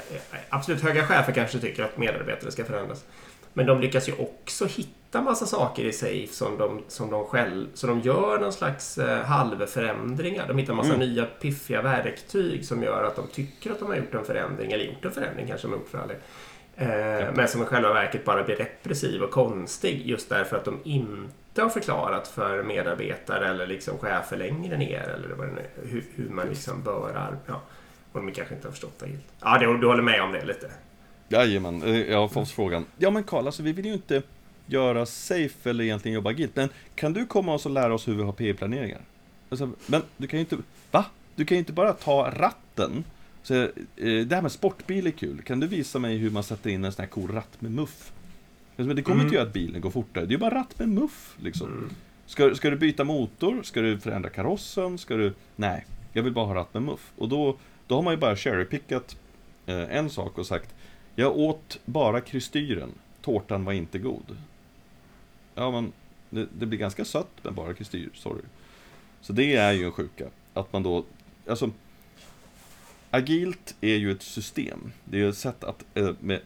absolut 0.49 0.83
höga 0.83 1.07
chefer 1.07 1.33
kanske 1.33 1.59
tycker 1.59 1.85
att 1.85 1.99
medarbetare 1.99 2.51
ska 2.51 2.65
förändras. 2.65 3.05
Men 3.53 3.67
de 3.67 3.81
lyckas 3.81 4.09
ju 4.09 4.13
också 4.13 4.67
hitta 4.67 5.06
massa 5.25 5.47
saker 5.47 5.85
i 5.85 5.93
Safe 5.93 6.33
som 6.33 6.59
de, 6.59 6.83
som 6.89 7.11
de 7.11 7.25
själv... 7.25 7.67
Så 7.75 7.87
de 7.87 8.01
gör 8.01 8.39
någon 8.39 8.53
slags 8.53 8.99
eh, 8.99 9.25
halvförändringar. 9.25 10.49
De 10.49 10.59
hittar 10.59 10.75
massa 10.75 10.95
mm. 10.95 11.09
nya 11.09 11.25
piffiga 11.25 11.83
verktyg 11.83 12.65
som 12.65 12.83
gör 12.83 13.05
att 13.05 13.17
de 13.17 13.27
tycker 13.27 13.71
att 13.71 13.79
de 13.79 13.89
har 13.89 13.97
gjort 13.97 14.15
en 14.15 14.25
förändring, 14.25 14.73
eller 14.73 14.85
gjort 14.85 15.05
en 15.05 15.13
förändring 15.13 15.47
kanske 15.47 15.67
de 15.67 15.71
har 15.73 15.79
gjort 15.79 15.89
för 15.89 15.99
aldrig. 15.99 16.19
Eh, 16.77 17.35
men 17.35 17.49
som 17.49 17.63
i 17.63 17.65
själva 17.65 17.93
verket 17.93 18.25
bara 18.25 18.45
blir 18.45 18.57
repressiv 18.57 19.23
och 19.23 19.31
konstig 19.31 20.07
just 20.07 20.29
därför 20.29 20.57
att 20.57 20.65
de 20.65 20.81
inte 20.85 21.63
har 21.63 21.69
förklarat 21.69 22.29
för 22.29 22.63
medarbetare 22.63 23.49
eller 23.49 23.67
liksom 23.67 23.99
chefer 23.99 24.37
längre 24.37 24.77
ner 24.77 25.09
eller 25.09 25.29
vad 25.29 25.47
det 25.47 25.89
hur, 25.91 26.05
hur 26.15 26.29
man 26.29 26.49
liksom 26.49 26.83
bör 26.83 27.37
ja, 27.47 27.61
Och 28.13 28.21
de 28.21 28.33
kanske 28.33 28.55
inte 28.55 28.67
har 28.67 28.73
förstått 28.73 28.99
det 28.99 29.07
helt. 29.07 29.25
Ja, 29.41 29.59
du, 29.59 29.79
du 29.79 29.87
håller 29.87 30.03
med 30.03 30.23
om 30.23 30.33
det 30.33 30.45
lite? 30.45 30.71
Jajamän, 31.29 31.83
eh, 31.83 32.11
jag 32.11 32.19
har 32.19 32.29
fått 32.29 32.51
frågan. 32.51 32.85
Ja 32.97 33.11
men 33.11 33.25
Karl, 33.25 33.47
alltså 33.47 33.63
vi 33.63 33.73
vill 33.73 33.87
ju 33.87 33.93
inte 33.93 34.23
göra 34.67 35.07
safe 35.07 35.71
eller 35.71 35.85
egentligen 35.85 36.15
jobba 36.15 36.31
agilt. 36.31 36.57
Men 36.57 36.69
kan 36.95 37.13
du 37.13 37.27
komma 37.27 37.55
och 37.55 37.71
lära 37.71 37.95
oss 37.95 38.09
hur 38.09 38.15
vi 38.15 38.23
har 38.23 38.33
PE-planeringar? 38.33 39.01
Alltså, 39.49 39.71
men 39.87 40.03
du 40.17 40.27
kan 40.27 40.39
ju 40.39 40.41
inte, 40.41 40.57
va? 40.91 41.05
Du 41.35 41.45
kan 41.45 41.57
ju 41.57 41.59
inte 41.59 41.73
bara 41.73 41.93
ta 41.93 42.31
ratten. 42.37 43.05
Så, 43.43 43.55
eh, 43.55 43.71
det 43.97 44.35
här 44.35 44.43
med 44.43 44.53
sportbil 44.53 45.07
är 45.07 45.11
kul. 45.11 45.43
Kan 45.43 45.61
du 45.61 45.67
visa 45.67 45.99
mig 45.99 46.17
hur 46.17 46.31
man 46.31 46.43
sätter 46.43 46.71
in 46.71 46.85
en 46.85 46.93
sån 46.93 47.03
här 47.03 47.11
cool 47.11 47.31
ratt 47.31 47.61
med 47.61 47.71
muff? 47.71 48.13
Alltså, 48.77 48.95
det 48.95 49.03
kommer 49.03 49.15
mm. 49.15 49.27
inte 49.27 49.37
göra 49.37 49.47
att 49.47 49.53
bilen 49.53 49.81
går 49.81 49.91
fortare. 49.91 50.25
Det 50.25 50.31
är 50.31 50.33
ju 50.33 50.39
bara 50.39 50.55
ratt 50.55 50.79
med 50.79 50.89
muff 50.89 51.37
liksom. 51.41 51.67
Mm. 51.67 51.91
Ska, 52.27 52.55
ska 52.55 52.71
du 52.71 52.77
byta 52.77 53.05
motor? 53.05 53.63
Ska 53.63 53.81
du 53.81 53.99
förändra 53.99 54.31
karossen? 54.31 54.99
Ska 54.99 55.17
du... 55.17 55.33
Nej, 55.57 55.87
jag 56.13 56.23
vill 56.23 56.33
bara 56.33 56.47
ha 56.47 56.55
ratt 56.55 56.75
med 56.75 56.83
muff. 56.83 57.13
Och 57.17 57.29
då, 57.29 57.57
då 57.87 57.95
har 57.95 58.03
man 58.03 58.13
ju 58.13 58.21
bara 58.21 58.37
cherrypickat 58.37 59.17
eh, 59.67 59.97
en 59.97 60.11
sak 60.11 60.39
och 60.39 60.47
sagt 60.47 60.75
jag 61.15 61.37
åt 61.37 61.79
bara 61.85 62.21
kristyren. 62.21 62.91
Tårtan 63.23 63.65
var 63.65 63.73
inte 63.73 63.99
god. 63.99 64.37
Ja, 65.57 65.71
men 65.71 65.93
det, 66.31 66.49
det 66.59 66.67
blir 66.67 66.79
ganska 66.79 67.05
sött 67.05 67.45
med 67.45 67.53
bara 67.53 67.75
kristyr, 67.75 68.11
sorry. 68.15 68.43
Så 69.21 69.33
det 69.33 69.57
är 69.57 69.73
ju 69.73 69.85
en 69.85 69.93
sjuka. 69.93 70.25
Att 70.55 70.73
man 70.73 70.83
då, 70.83 71.05
alltså 71.49 71.71
Agilt 73.11 73.77
är 73.81 73.95
ju 73.95 74.13
ett 74.13 74.23
system. 74.23 74.93
Det 75.05 75.21
är 75.21 75.29
ett 75.29 75.37
sätt 75.37 75.65
att, 75.65 75.85
eh, 75.95 76.11
med, 76.21 76.41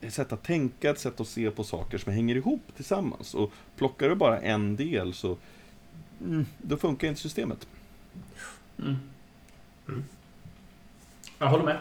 ett 0.00 0.14
sätt 0.14 0.32
att 0.32 0.42
tänka, 0.42 0.90
ett 0.90 0.98
sätt 0.98 1.20
att 1.20 1.28
se 1.28 1.50
på 1.50 1.64
saker 1.64 1.98
som 1.98 2.12
hänger 2.12 2.36
ihop 2.36 2.62
tillsammans. 2.76 3.34
Och 3.34 3.52
plockar 3.76 4.08
du 4.08 4.14
bara 4.14 4.40
en 4.40 4.76
del 4.76 5.14
så 5.14 5.36
mm, 6.20 6.46
då 6.58 6.76
funkar 6.76 7.08
inte 7.08 7.20
systemet. 7.20 7.66
Mm. 8.78 8.96
Mm. 9.88 10.04
Jag 11.38 11.46
håller 11.46 11.64
med. 11.64 11.78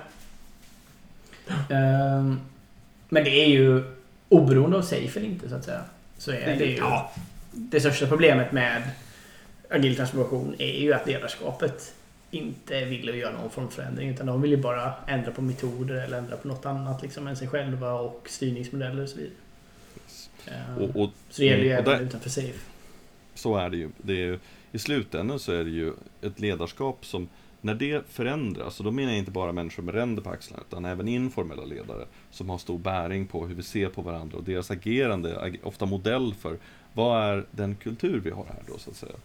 Ehm, 1.69 2.39
men 3.09 3.23
det 3.23 3.29
är 3.29 3.47
ju 3.47 3.95
oberoende 4.29 4.77
av 4.77 4.81
safe 4.81 5.19
eller 5.19 5.29
inte 5.29 5.49
så 5.49 5.55
att 5.55 5.65
säga. 5.65 5.85
Så 6.21 6.31
är 6.31 6.55
det 6.57 6.65
ju... 6.65 6.77
Ja. 6.77 7.11
Det 7.51 7.79
största 7.79 8.07
problemet 8.07 8.51
med 8.51 8.81
agil 9.69 9.95
transformation 9.95 10.55
är 10.57 10.79
ju 10.81 10.93
att 10.93 11.07
ledarskapet 11.07 11.95
inte 12.31 12.85
vill 12.85 13.07
göra 13.07 13.33
någon 13.33 13.49
form 13.49 13.65
av 13.65 13.69
förändring. 13.69 14.09
Utan 14.09 14.25
de 14.25 14.41
vill 14.41 14.51
ju 14.51 14.57
bara 14.57 14.93
ändra 15.07 15.31
på 15.31 15.41
metoder 15.41 15.95
eller 15.95 16.17
ändra 16.17 16.37
på 16.37 16.47
något 16.47 16.65
annat 16.65 17.01
liksom, 17.01 17.27
än 17.27 17.35
sig 17.35 17.47
själva 17.47 17.93
och 17.93 18.27
styrningsmodeller 18.29 19.03
och 19.03 19.09
så 19.09 19.17
vidare. 19.17 19.33
Yes. 19.95 20.29
Ehm, 20.47 20.77
och, 20.77 21.03
och, 21.03 21.09
så 21.29 21.41
det 21.41 21.47
gäller 21.47 21.63
ju 21.63 21.71
även 21.71 21.85
där, 21.85 22.01
utanför 22.01 22.29
SAFE. 22.29 22.59
Så 23.33 23.55
är 23.55 23.69
det 23.69 23.77
ju. 23.77 23.89
Det 23.97 24.23
är, 24.23 24.39
I 24.71 24.79
slutändan 24.79 25.39
så 25.39 25.51
är 25.51 25.63
det 25.63 25.69
ju 25.69 25.93
ett 26.21 26.39
ledarskap 26.39 27.05
som 27.05 27.29
när 27.61 27.75
det 27.75 28.07
förändras, 28.07 28.79
och 28.79 28.85
då 28.85 28.91
menar 28.91 29.11
jag 29.11 29.19
inte 29.19 29.31
bara 29.31 29.51
människor 29.51 29.83
med 29.83 29.95
ränder 29.95 30.21
på 30.21 30.29
axlarna, 30.29 30.63
utan 30.69 30.85
även 30.85 31.07
informella 31.07 31.63
ledare 31.65 32.05
som 32.31 32.49
har 32.49 32.57
stor 32.57 32.77
bäring 32.79 33.27
på 33.27 33.47
hur 33.47 33.55
vi 33.55 33.63
ser 33.63 33.89
på 33.89 34.01
varandra 34.01 34.37
och 34.37 34.43
deras 34.43 34.71
agerande, 34.71 35.53
ofta 35.63 35.85
modell 35.85 36.33
för 36.33 36.57
vad 36.93 37.23
är 37.23 37.45
den 37.51 37.75
kultur 37.75 38.19
vi 38.19 38.29
har 38.31 38.45
här 38.45 38.63
då 38.67 38.77
så 38.77 38.89
att 38.89 38.95
säga. 38.95 39.15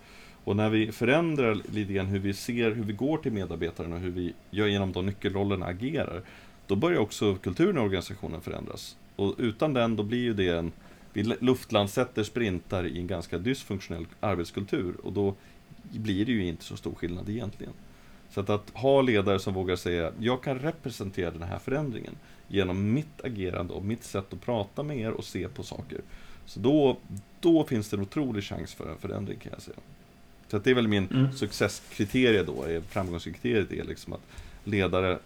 Och 0.44 0.56
när 0.56 0.70
vi 0.70 0.92
förändrar 0.92 1.54
lite 1.72 1.92
grann 1.92 2.06
hur 2.06 2.18
vi 2.18 2.34
ser, 2.34 2.70
hur 2.70 2.84
vi 2.84 2.92
går 2.92 3.18
till 3.18 3.32
medarbetaren 3.32 3.92
och 3.92 3.98
hur 3.98 4.10
vi 4.10 4.32
gör 4.50 4.66
genom 4.66 4.92
de 4.92 5.06
nyckelrollerna 5.06 5.66
agerar, 5.66 6.22
då 6.66 6.76
börjar 6.76 6.98
också 6.98 7.34
kulturen 7.34 7.76
i 7.76 7.80
organisationen 7.80 8.40
förändras. 8.40 8.96
Och 9.16 9.34
utan 9.38 9.74
den, 9.74 9.96
då 9.96 10.02
blir 10.02 10.18
ju 10.18 10.34
det 10.34 10.48
en, 10.48 10.72
vi 11.12 11.22
luftlandsätter 11.22 12.22
sprintar 12.22 12.86
i 12.86 12.98
en 12.98 13.06
ganska 13.06 13.38
dysfunktionell 13.38 14.06
arbetskultur 14.20 14.94
och 15.02 15.12
då 15.12 15.34
blir 15.82 16.26
det 16.26 16.32
ju 16.32 16.46
inte 16.46 16.64
så 16.64 16.76
stor 16.76 16.94
skillnad 16.94 17.28
egentligen. 17.28 17.72
Så 18.30 18.40
att, 18.40 18.50
att 18.50 18.70
ha 18.74 19.02
ledare 19.02 19.38
som 19.38 19.54
vågar 19.54 19.76
säga, 19.76 20.12
jag 20.20 20.42
kan 20.42 20.58
representera 20.58 21.30
den 21.30 21.42
här 21.42 21.58
förändringen 21.58 22.16
genom 22.48 22.92
mitt 22.92 23.24
agerande 23.24 23.72
och 23.72 23.84
mitt 23.84 24.04
sätt 24.04 24.32
att 24.32 24.40
prata 24.40 24.82
med 24.82 24.98
er 24.98 25.10
och 25.10 25.24
se 25.24 25.48
på 25.48 25.62
saker. 25.62 26.00
Så 26.46 26.60
då, 26.60 26.96
då 27.40 27.64
finns 27.64 27.88
det 27.88 27.96
en 27.96 28.02
otrolig 28.02 28.44
chans 28.44 28.74
för 28.74 28.90
en 28.90 28.98
förändring 28.98 29.38
kan 29.38 29.52
jag 29.52 29.62
säga. 29.62 29.76
Så 30.48 30.56
att 30.56 30.64
det 30.64 30.70
är 30.70 30.74
väl 30.74 30.88
min 30.88 31.08
mm. 31.08 31.32
successkriterie 31.32 32.42
då, 32.42 32.64
framgångskriteriet 32.88 33.72
är 33.72 33.84
liksom 33.84 34.12
att 34.12 34.22
ledare, 34.64 35.18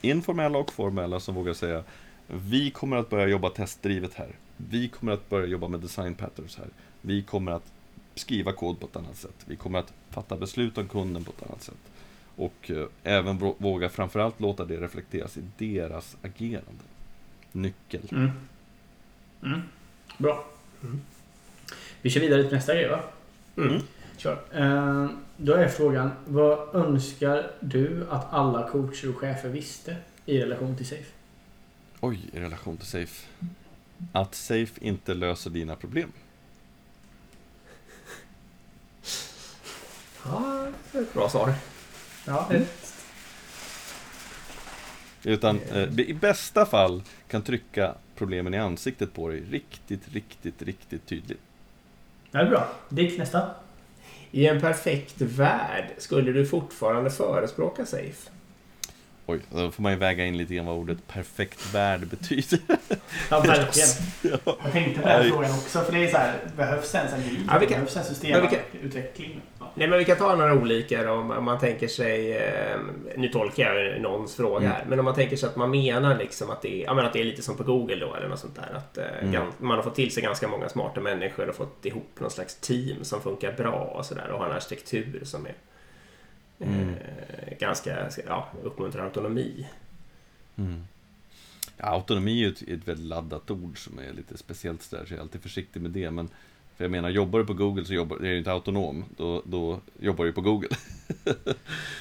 informella 0.00 0.58
och 0.58 0.72
formella, 0.72 1.20
som 1.20 1.34
vågar 1.34 1.54
säga 1.54 1.84
vi 2.26 2.70
kommer 2.70 2.96
att 2.96 3.10
börja 3.10 3.26
jobba 3.28 3.50
testdrivet 3.50 4.14
här. 4.14 4.36
Vi 4.56 4.88
kommer 4.88 5.12
att 5.12 5.28
börja 5.28 5.46
jobba 5.46 5.68
med 5.68 5.80
design 5.80 6.14
patterns 6.14 6.56
här. 6.56 6.68
Vi 7.00 7.22
kommer 7.22 7.52
att 7.52 7.72
skriva 8.14 8.52
kod 8.52 8.80
på 8.80 8.86
ett 8.86 8.96
annat 8.96 9.16
sätt. 9.16 9.36
Vi 9.44 9.56
kommer 9.56 9.78
att 9.78 9.92
fatta 10.10 10.36
beslut 10.36 10.78
om 10.78 10.88
kunden 10.88 11.24
på 11.24 11.32
ett 11.32 11.48
annat 11.48 11.62
sätt. 11.62 11.91
Och 12.36 12.70
eh, 12.70 12.86
även 13.02 13.38
våga 13.38 13.88
framförallt 13.88 14.40
låta 14.40 14.64
det 14.64 14.76
reflekteras 14.76 15.36
i 15.36 15.42
deras 15.58 16.16
agerande. 16.22 16.84
Nyckel. 17.52 18.08
Mm. 18.12 18.30
Mm. 19.42 19.62
Bra. 20.18 20.44
Mm. 20.82 21.00
Vi 22.02 22.10
kör 22.10 22.20
vidare 22.20 22.42
till 22.42 22.52
nästa 22.52 22.74
grej 22.74 22.88
va? 22.88 23.00
Mm. 23.56 23.80
Kör. 24.16 24.38
Uh, 24.54 25.10
då 25.36 25.52
är 25.52 25.68
frågan, 25.68 26.10
vad 26.26 26.74
önskar 26.74 27.50
du 27.60 28.06
att 28.10 28.32
alla 28.32 28.68
coacher 28.68 29.08
och 29.08 29.16
chefer 29.16 29.48
visste 29.48 29.96
i 30.26 30.38
relation 30.38 30.76
till 30.76 30.86
SAFE? 30.86 31.04
Oj, 32.00 32.20
i 32.32 32.40
relation 32.40 32.76
till 32.76 32.86
SAFE? 32.86 33.26
Att 34.12 34.34
SAFE 34.34 34.72
inte 34.80 35.14
löser 35.14 35.50
dina 35.50 35.76
problem. 35.76 36.12
Ja, 40.24 40.66
bra 41.14 41.28
svar. 41.28 41.54
Ja. 42.26 42.46
Mm. 42.50 42.64
Utan 45.24 45.60
eh, 45.74 46.00
i 46.00 46.14
bästa 46.14 46.66
fall 46.66 47.02
kan 47.28 47.42
trycka 47.42 47.94
problemen 48.16 48.54
i 48.54 48.58
ansiktet 48.58 49.14
på 49.14 49.28
dig 49.28 49.40
riktigt, 49.40 50.08
riktigt, 50.12 50.62
riktigt 50.62 51.06
tydligt. 51.06 51.40
Det 52.30 52.38
är 52.38 52.48
bra. 52.48 52.68
Dick, 52.88 53.18
nästa. 53.18 53.50
I 54.30 54.46
en 54.46 54.60
perfekt 54.60 55.20
värld, 55.20 55.84
skulle 55.98 56.32
du 56.32 56.46
fortfarande 56.46 57.10
förespråka 57.10 57.86
Safe? 57.86 58.30
Oj, 59.26 59.40
då 59.50 59.70
får 59.70 59.82
man 59.82 59.92
ju 59.92 59.98
väga 59.98 60.24
in 60.24 60.36
lite 60.36 60.54
grann 60.54 60.66
vad 60.66 60.76
ordet 60.76 61.08
perfekt 61.08 61.74
värld 61.74 62.06
betyder. 62.06 62.60
Ja, 63.30 63.40
verkligen. 63.40 63.88
Ja. 64.44 64.56
Jag 64.62 64.72
tänkte 64.72 65.00
på 65.02 65.08
den 65.08 65.30
frågan 65.30 65.50
också, 65.50 65.80
för 65.80 65.92
det 65.92 66.04
är 66.04 66.10
så 66.10 66.16
här, 66.16 66.38
behövs 66.56 66.94
ens 66.94 67.12
en 67.12 67.20
liv? 67.20 67.48
Ja, 67.48 67.58
behövs 67.58 67.96
en 67.96 68.04
systemutveckling? 68.04 69.40
Nej, 69.74 69.88
men 69.88 69.98
vi 69.98 70.04
kan 70.04 70.16
ta 70.16 70.36
några 70.36 70.54
olika 70.54 71.02
då, 71.02 71.12
om 71.12 71.44
man 71.44 71.58
tänker 71.58 71.88
sig... 71.88 72.32
Eh, 72.36 72.80
nu 73.16 73.28
tolkar 73.28 73.74
jag 73.74 74.00
någons 74.00 74.34
fråga 74.34 74.68
här. 74.68 74.84
Men 74.88 74.98
om 74.98 75.04
man 75.04 75.14
tänker 75.14 75.36
sig 75.36 75.48
att 75.48 75.56
man 75.56 75.70
menar 75.70 76.18
liksom 76.18 76.50
att 76.50 76.62
det 76.62 76.84
är, 76.84 76.94
menar 76.94 77.04
att 77.08 77.12
det 77.12 77.20
är 77.20 77.24
lite 77.24 77.42
som 77.42 77.56
på 77.56 77.62
Google 77.64 77.96
då 77.96 78.14
eller 78.14 78.28
något 78.28 78.38
sånt 78.38 78.54
där. 78.54 78.72
Att 78.76 78.98
eh, 78.98 79.04
Mm. 79.22 79.46
man 79.58 79.76
har 79.76 79.82
fått 79.82 79.94
till 79.94 80.12
sig 80.12 80.22
ganska 80.22 80.48
många 80.48 80.68
smarta 80.68 81.00
människor 81.00 81.48
och 81.48 81.54
fått 81.54 81.86
ihop 81.86 82.20
någon 82.20 82.30
slags 82.30 82.54
team 82.54 83.04
som 83.04 83.20
funkar 83.20 83.52
bra 83.52 83.72
och 83.98 84.06
sådär. 84.06 84.28
Och 84.30 84.38
har 84.38 84.46
en 84.46 84.52
arkitektur 84.52 85.20
som 85.24 85.46
är 85.46 85.54
eh, 86.58 86.68
Mm. 86.80 86.94
ganska, 87.60 88.08
ja, 88.26 88.48
uppmuntrar 88.62 89.04
autonomi. 89.04 89.66
Mm. 90.56 90.84
Ja, 91.76 91.84
autonomi 91.86 92.44
är 92.44 92.48
ett, 92.48 92.62
ett 92.62 92.88
väldigt 92.88 93.06
laddat 93.06 93.50
ord 93.50 93.84
som 93.84 93.98
är 93.98 94.12
lite 94.12 94.38
speciellt 94.38 94.82
sådär, 94.82 95.04
så 95.06 95.12
jag 95.14 95.18
är 95.18 95.22
alltid 95.22 95.42
försiktig 95.42 95.80
med 95.82 95.90
det. 95.90 96.10
Men 96.10 96.28
för 96.76 96.84
jag 96.84 96.90
menar, 96.90 97.08
jobbar 97.10 97.38
du 97.38 97.44
på 97.46 97.54
Google 97.54 97.84
så 97.84 97.94
jobbar, 97.94 98.16
är 98.16 98.20
du 98.20 98.38
inte 98.38 98.52
autonom, 98.52 99.04
då, 99.16 99.42
då 99.44 99.80
jobbar 100.00 100.24
du 100.24 100.32
på 100.32 100.40
Google. 100.40 100.68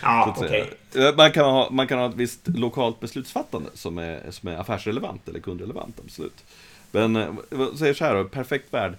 Ja, 0.02 0.36
okej. 0.38 0.70
säga. 0.94 1.10
Eh, 1.10 1.16
Man, 1.18 1.32
kan 1.32 1.46
ha, 1.46 1.70
man 1.72 1.88
kan 1.88 2.00
ha 2.00 2.10
ett 2.10 2.16
visst 2.16 2.48
lokalt 2.48 3.00
beslutsfattande 3.00 3.70
som 3.74 3.98
är, 3.98 4.32
som 4.32 4.50
är 4.50 4.56
affärsrelevant 4.58 5.28
eller 5.28 5.40
kundrelevant, 5.40 6.00
absolut. 6.04 6.44
Men 6.92 7.16
eh, 7.16 7.34
vad 7.50 7.78
säger 7.80 7.94
så 7.94 8.06
här 8.06 8.16
då, 8.16 8.24
perfekt 8.24 8.74
värld. 8.74 8.94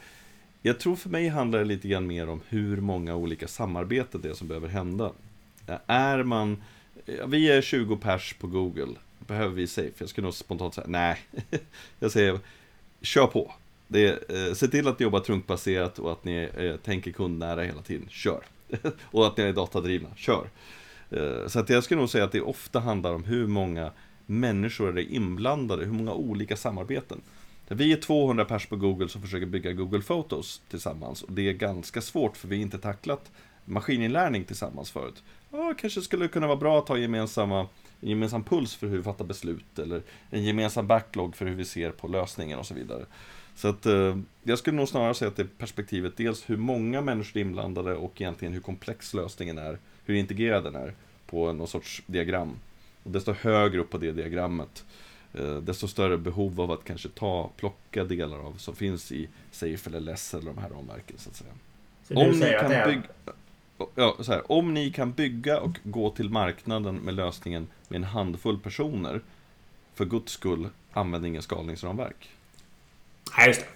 Jag 0.63 0.81
tror 0.81 0.97
för 0.97 1.09
mig 1.11 1.29
handlar 1.29 1.59
det 1.59 1.65
lite 1.65 1.89
grann 1.89 2.07
mer 2.07 2.29
om 2.29 2.41
hur 2.49 2.77
många 2.77 3.15
olika 3.17 3.49
samarbeten 3.49 4.21
det 4.21 4.29
är 4.29 4.35
som 4.35 4.49
behöver 4.49 4.69
hända. 4.69 5.11
Eh, 5.67 5.77
Är 5.87 6.23
man, 6.23 6.63
vi 7.27 7.51
är 7.51 7.63
20 7.63 7.97
pers 7.97 8.35
på 8.41 8.47
Google, 8.47 8.95
behöver 9.19 9.55
vi 9.55 9.67
Safe? 9.67 9.93
Jag 9.99 10.09
skulle 10.09 10.25
nog 10.25 10.35
spontant 10.35 10.75
säga 10.75 10.87
nej. 10.89 11.19
Jag 11.99 12.13
säger, 12.13 12.39
kör 13.03 13.27
på. 13.27 13.53
Det 13.93 14.07
är, 14.07 14.49
eh, 14.49 14.55
se 14.55 14.69
till 14.69 14.89
att 14.89 14.99
ni 14.99 15.03
jobbar 15.03 15.21
trunkbaserat 15.21 15.99
och 15.99 16.13
att 16.13 16.25
ni 16.25 16.49
eh, 16.57 16.77
tänker 16.77 17.13
kundnära 17.13 17.63
hela 17.63 17.83
tiden. 17.83 18.07
Kör! 18.11 18.45
och 19.03 19.27
att 19.27 19.37
ni 19.37 19.45
är 19.45 19.53
datadrivna. 19.53 20.09
Kör! 20.17 20.51
Eh, 21.11 21.47
så 21.47 21.59
att 21.59 21.71
jag 21.71 21.85
skulle 21.85 22.01
nog 22.01 22.11
säga 22.11 22.25
att 22.25 22.33
det 22.33 22.41
ofta 22.41 22.81
handlar 22.81 23.15
om 23.15 23.25
hur 23.25 23.47
många 23.47 23.91
människor 24.27 24.99
är 24.99 25.13
inblandade, 25.13 25.85
hur 25.85 25.93
många 25.93 26.13
olika 26.13 26.57
samarbeten. 26.57 27.21
Vi 27.69 27.93
är 27.93 27.97
200 27.97 28.45
pers 28.45 28.67
på 28.67 28.77
Google 28.77 29.09
som 29.09 29.23
försöker 29.23 29.47
bygga 29.47 29.73
Google 29.73 30.03
Photos 30.03 30.63
tillsammans 30.71 31.23
och 31.23 31.33
det 31.33 31.49
är 31.49 31.53
ganska 31.53 32.01
svårt 32.01 32.37
för 32.37 32.49
vi 32.49 32.57
har 32.57 32.63
inte 32.63 32.79
tacklat 32.79 33.31
maskininlärning 33.65 34.45
tillsammans 34.45 34.91
förut. 34.91 35.23
Ja, 35.51 35.75
kanske 35.79 36.01
skulle 36.01 36.29
kunna 36.29 36.47
vara 36.47 36.57
bra 36.57 36.79
att 36.79 36.89
ha 36.89 36.99
gemensamma, 36.99 37.61
en 38.01 38.09
gemensam 38.09 38.45
puls 38.45 38.75
för 38.75 38.87
hur 38.87 38.97
vi 38.97 39.03
fattar 39.03 39.25
beslut 39.25 39.79
eller 39.79 40.03
en 40.31 40.45
gemensam 40.45 40.87
backlog 40.87 41.37
för 41.37 41.47
hur 41.47 41.55
vi 41.55 41.65
ser 41.65 41.91
på 41.91 42.09
lösningen 42.09 42.59
och 42.59 42.67
så 42.67 42.75
vidare. 42.75 43.07
Så 43.55 43.69
att 43.69 43.87
eh, 43.87 44.19
jag 44.43 44.59
skulle 44.59 44.77
nog 44.77 44.89
snarare 44.89 45.15
säga 45.15 45.29
att 45.29 45.37
det 45.37 45.43
är 45.43 45.49
perspektivet 45.59 46.17
dels 46.17 46.51
hur 46.51 46.57
många 46.57 47.01
människor 47.01 47.37
är 47.37 47.45
inblandade 47.45 47.95
och 47.95 48.21
egentligen 48.21 48.55
hur 48.55 48.61
komplex 48.61 49.15
lösningen 49.15 49.59
är, 49.59 49.79
hur 50.05 50.15
integrerad 50.15 50.65
den 50.65 50.75
är 50.75 50.95
på 51.27 51.53
någon 51.53 51.69
sorts 51.69 52.03
diagram. 52.07 52.57
Och 53.03 53.11
desto 53.11 53.33
högre 53.33 53.81
upp 53.81 53.91
på 53.91 53.99
det 53.99 54.13
diagrammet, 54.13 54.85
eh, 55.35 55.57
desto 55.57 55.89
större 55.89 56.19
behov 56.19 56.61
av 56.61 56.71
att 56.71 56.85
kanske 56.85 57.09
ta, 57.09 57.51
plocka 57.57 58.05
delar 58.05 58.39
av 58.39 58.55
som 58.59 58.77
finns 58.77 59.13
i 59.13 59.29
Safe 59.51 59.91
eller 59.91 60.01
Less 60.01 60.35
eller 60.35 60.47
de 60.47 60.59
här 60.59 60.69
ramverken 60.69 61.19
så 61.19 61.31
att 61.31 61.37
säga. 61.37 61.51
Så 62.09 62.15
Om 62.15 62.31
ni 62.31 62.57
kan 62.61 62.73
är... 62.73 62.87
bygga... 62.87 63.03
Ja, 63.95 64.17
så 64.21 64.33
här, 64.33 64.53
om 64.53 64.75
ni 64.75 64.91
kan 64.91 65.13
bygga 65.13 65.61
och 65.61 65.79
gå 65.85 66.11
till 66.11 66.31
marknaden 66.31 66.97
med 66.97 67.15
lösningen 67.15 67.67
med 67.89 67.97
en 67.97 68.05
handfull 68.05 68.59
personer, 68.59 69.21
för 69.95 70.05
guds 70.05 70.33
skull, 70.33 70.69
använd 70.93 71.27
ingen 71.27 71.43
skalningsramverk. 71.43 72.31
Nej, 73.37 73.49
just 73.49 73.61
det. 73.61 73.67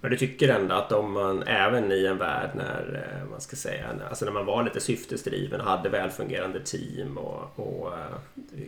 Men 0.00 0.10
du 0.10 0.16
tycker 0.16 0.48
ändå 0.48 0.74
att 0.74 0.92
om 0.92 1.12
man 1.12 1.42
även 1.42 1.92
i 1.92 2.06
en 2.06 2.18
värld 2.18 2.50
när 2.54 3.08
eh, 3.22 3.30
man 3.30 3.40
ska 3.40 3.56
säga, 3.56 3.86
alltså 4.08 4.24
när 4.24 4.32
man 4.32 4.46
var 4.46 4.64
lite 4.64 4.80
syftesdriven 4.80 5.60
och 5.60 5.66
hade 5.66 5.88
välfungerande 5.88 6.60
team 6.60 7.18
och, 7.18 7.58
och 7.58 7.92
eh, 7.92 8.16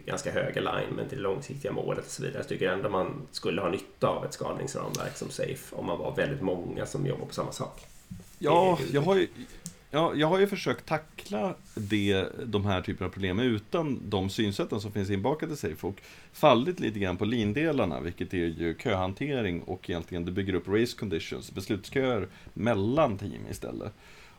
ganska 0.06 0.32
hög 0.32 0.58
alignment 0.58 1.08
till 1.08 1.18
det 1.18 1.22
långsiktiga 1.22 1.72
målet 1.72 2.04
och 2.04 2.10
så 2.10 2.22
vidare. 2.22 2.42
Så 2.42 2.48
tycker 2.48 2.64
jag 2.64 2.74
ändå 2.74 2.88
man 2.88 3.26
skulle 3.30 3.60
ha 3.60 3.68
nytta 3.68 4.08
av 4.08 4.24
ett 4.24 4.32
skalningsramverk 4.32 5.16
som 5.16 5.30
Safe 5.30 5.76
om 5.76 5.86
man 5.86 5.98
var 5.98 6.16
väldigt 6.16 6.42
många 6.42 6.86
som 6.86 7.06
jobbar 7.06 7.26
på 7.26 7.34
samma 7.34 7.52
sak. 7.52 7.86
Ja, 8.38 8.78
jag 8.92 9.00
har 9.00 9.16
ju, 9.16 9.28
ja, 9.90 10.14
jag 10.14 10.26
har 10.26 10.38
ju 10.38 10.46
försökt 10.46 10.86
tackla 10.86 11.54
det, 11.74 12.26
de 12.44 12.64
här 12.66 12.82
typerna 12.82 13.06
av 13.06 13.12
problem 13.12 13.38
utan 13.40 14.00
de 14.04 14.30
synsätten 14.30 14.80
som 14.80 14.92
finns 14.92 15.10
inbakade 15.10 15.52
i 15.52 15.56
Safe 15.56 15.86
och 15.86 16.00
fallit 16.32 16.80
lite 16.80 16.98
grann 16.98 17.16
på 17.16 17.24
lindelarna, 17.24 18.00
vilket 18.00 18.34
är 18.34 18.38
ju 18.38 18.74
köhantering 18.78 19.62
och 19.62 19.90
egentligen 19.90 20.24
det 20.24 20.32
bygger 20.32 20.54
upp 20.54 20.68
race 20.68 20.96
conditions, 20.98 21.54
beslutsköer 21.54 22.28
mellan 22.54 23.18
team 23.18 23.46
istället. 23.50 23.92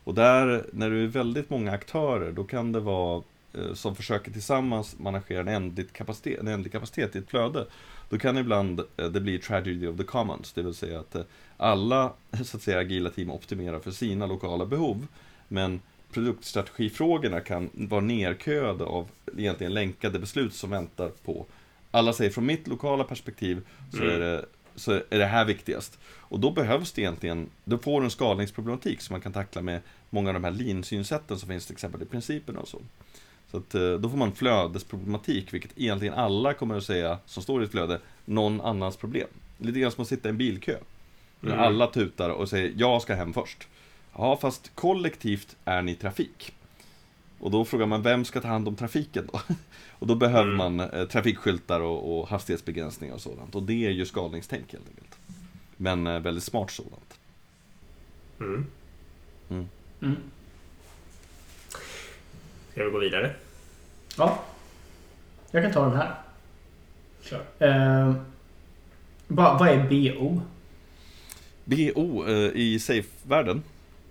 Och 0.04 0.14
där, 0.14 0.66
när 0.72 0.90
det 0.90 0.98
är 0.98 1.06
väldigt 1.06 1.50
många 1.50 1.72
aktörer, 1.72 2.32
då 2.32 2.44
kan 2.44 2.72
det 2.72 2.80
vara 2.80 3.22
eh, 3.54 3.74
som 3.74 3.96
försöker 3.96 4.30
tillsammans 4.30 4.98
managera 4.98 5.40
en 5.40 5.48
ändlig 5.48 5.92
kapacitet, 5.92 6.40
en 6.40 6.48
ändlig 6.48 6.72
kapacitet 6.72 7.16
i 7.16 7.18
ett 7.18 7.30
flöde. 7.30 7.66
Då 8.08 8.18
kan 8.18 8.38
ibland 8.38 8.80
eh, 8.96 9.06
det 9.06 9.20
bli 9.20 9.38
tragedy 9.38 9.86
of 9.86 9.96
the 9.96 10.04
commons, 10.04 10.52
det 10.52 10.62
vill 10.62 10.74
säga 10.74 11.00
att 11.00 11.14
eh, 11.14 11.22
alla 11.56 12.12
så 12.44 12.56
att 12.56 12.62
säga, 12.62 12.78
agila 12.78 13.10
team 13.10 13.30
optimerar 13.30 13.78
för 13.78 13.90
sina 13.90 14.26
lokala 14.26 14.66
behov. 14.66 15.06
Men 15.52 15.80
produktstrategifrågorna 16.12 17.40
kan 17.40 17.70
vara 17.72 18.00
nerköade 18.00 18.84
av 18.84 19.08
egentligen 19.36 19.74
länkade 19.74 20.18
beslut 20.18 20.54
som 20.54 20.70
väntar 20.70 21.08
på 21.08 21.46
alla 21.90 22.12
säger 22.12 22.30
från 22.30 22.46
mitt 22.46 22.66
lokala 22.68 23.04
perspektiv 23.04 23.66
så, 23.90 24.02
Mm. 24.02 24.14
är 24.14 24.18
det, 24.20 24.44
så 24.74 24.92
är 24.92 25.18
det 25.18 25.24
här 25.26 25.44
viktigast. 25.44 25.98
Och 26.06 26.40
då 26.40 26.50
behövs 26.50 26.92
det 26.92 27.00
egentligen, 27.02 27.50
då 27.64 27.78
får 27.78 28.00
du 28.00 28.04
en 28.04 28.10
skalningsproblematik 28.10 29.00
som 29.00 29.14
man 29.14 29.20
kan 29.20 29.32
tackla 29.32 29.62
med 29.62 29.80
många 30.10 30.28
av 30.30 30.34
de 30.34 30.44
här 30.44 30.50
lean-synsätten 30.50 31.38
som 31.38 31.48
finns 31.48 31.66
till 31.66 31.72
exempel 31.74 32.02
i 32.02 32.04
principerna 32.04 32.60
och 32.60 32.68
så. 32.68 32.78
Så 33.50 33.56
att 33.56 33.74
eh, 33.74 33.92
då 33.92 34.08
får 34.10 34.16
man 34.16 34.32
flödesproblematik, 34.32 35.54
vilket 35.54 35.70
egentligen 35.76 36.14
alla 36.14 36.54
kommer 36.54 36.76
att 36.76 36.84
säga, 36.84 37.18
som 37.26 37.42
står 37.42 37.62
i 37.62 37.64
ett 37.64 37.70
flöde, 37.70 38.00
någon 38.24 38.60
annans 38.60 38.96
problem. 38.96 39.28
Lite 39.58 39.80
grann 39.80 39.92
som 39.92 40.02
att 40.02 40.08
sitta 40.08 40.28
i 40.28 40.30
en 40.30 40.38
bilkö. 40.38 40.76
Mm. 41.42 41.58
Alla 41.58 41.86
tutar 41.86 42.30
och 42.30 42.48
säger, 42.48 42.72
jag 42.76 43.02
ska 43.02 43.14
hem 43.14 43.32
först. 43.32 43.68
Ja, 44.16 44.36
fast 44.36 44.74
kollektivt 44.74 45.56
är 45.64 45.82
ni 45.82 45.94
trafik. 45.94 46.52
Och 47.40 47.50
då 47.50 47.64
frågar 47.64 47.86
man, 47.86 48.02
vem 48.02 48.24
ska 48.24 48.40
ta 48.40 48.48
hand 48.48 48.68
om 48.68 48.76
trafiken 48.76 49.28
då? 49.32 49.40
Och 49.98 50.06
då 50.06 50.14
behöver 50.14 50.52
Mm. 50.52 50.56
man 50.56 50.80
eh, 50.80 51.04
trafikskyltar 51.08 51.80
och, 51.80 52.18
och 52.20 52.28
hastighetsbegränsningar 52.28 53.14
och 53.14 53.20
sådant. 53.20 53.54
Och 53.54 53.62
det 53.62 53.86
är 53.86 53.90
ju 53.90 54.06
skalningstänk 54.06 54.72
helt 54.72 54.88
enkelt. 54.88 55.18
Men 55.76 56.06
eh, 56.06 56.20
väldigt 56.20 56.44
smart 56.44 56.70
sådant. 56.70 57.18
Mm. 58.40 58.66
Mm. 59.50 60.16
Ska 62.72 62.84
vi 62.84 62.90
gå 62.90 62.98
vidare? 62.98 63.34
Ja. 64.16 64.44
Jag 65.50 65.62
kan 65.62 65.72
ta 65.72 65.84
den 65.84 65.96
här. 65.96 66.14
Kör. 67.22 67.44
Eh, 67.58 68.14
vad, 69.28 69.58
vad 69.58 69.68
är 69.68 69.88
BO? 69.88 70.40
BO 71.64 72.26
eh, 72.28 72.50
i 72.54 72.78
safe-världen, 72.80 73.62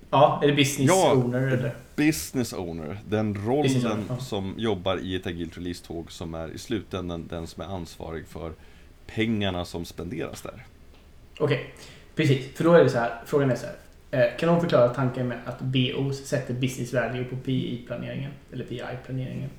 Ja, 0.09 0.39
är 0.43 0.47
det 0.47 0.53
business 0.53 0.89
Ja. 0.89 1.13
owner 1.13 1.47
eller? 1.47 1.75
Business 1.95 2.53
owner, 2.53 2.99
den 3.07 3.35
rollen 3.47 3.85
owner, 3.85 4.03
ja. 4.09 4.17
som 4.17 4.53
jobbar 4.57 4.97
i 4.97 5.15
ett 5.15 5.27
agilt 5.27 5.57
release-tåg 5.57 6.11
som 6.11 6.33
är 6.33 6.47
i 6.47 6.57
slutändan 6.57 7.27
den 7.27 7.47
som 7.47 7.63
är 7.63 7.67
ansvarig 7.67 8.27
för 8.27 8.51
pengarna 9.07 9.65
som 9.65 9.85
spenderas 9.85 10.41
där. 10.41 10.65
Okej, 11.39 11.73
precis. 12.15 12.57
För 12.57 12.63
då 12.63 12.73
är 12.73 12.83
det 12.83 12.89
så 12.89 12.97
här. 12.97 13.21
Frågan 13.25 13.51
är 13.51 13.55
så 13.55 13.65
här. 13.65 13.75
Eh, 14.11 14.37
kan 14.37 14.49
någon 14.49 14.61
förklara 14.61 14.89
tanken 14.89 15.27
med 15.27 15.37
att 15.45 15.59
BO 15.61 16.13
sätter 16.13 16.53
business 16.53 16.93
value 16.93 17.23
på 17.23 17.35
PI-planeringen? 17.35 18.31
Eller 18.53 18.65
PI-planeringen. 18.65 19.49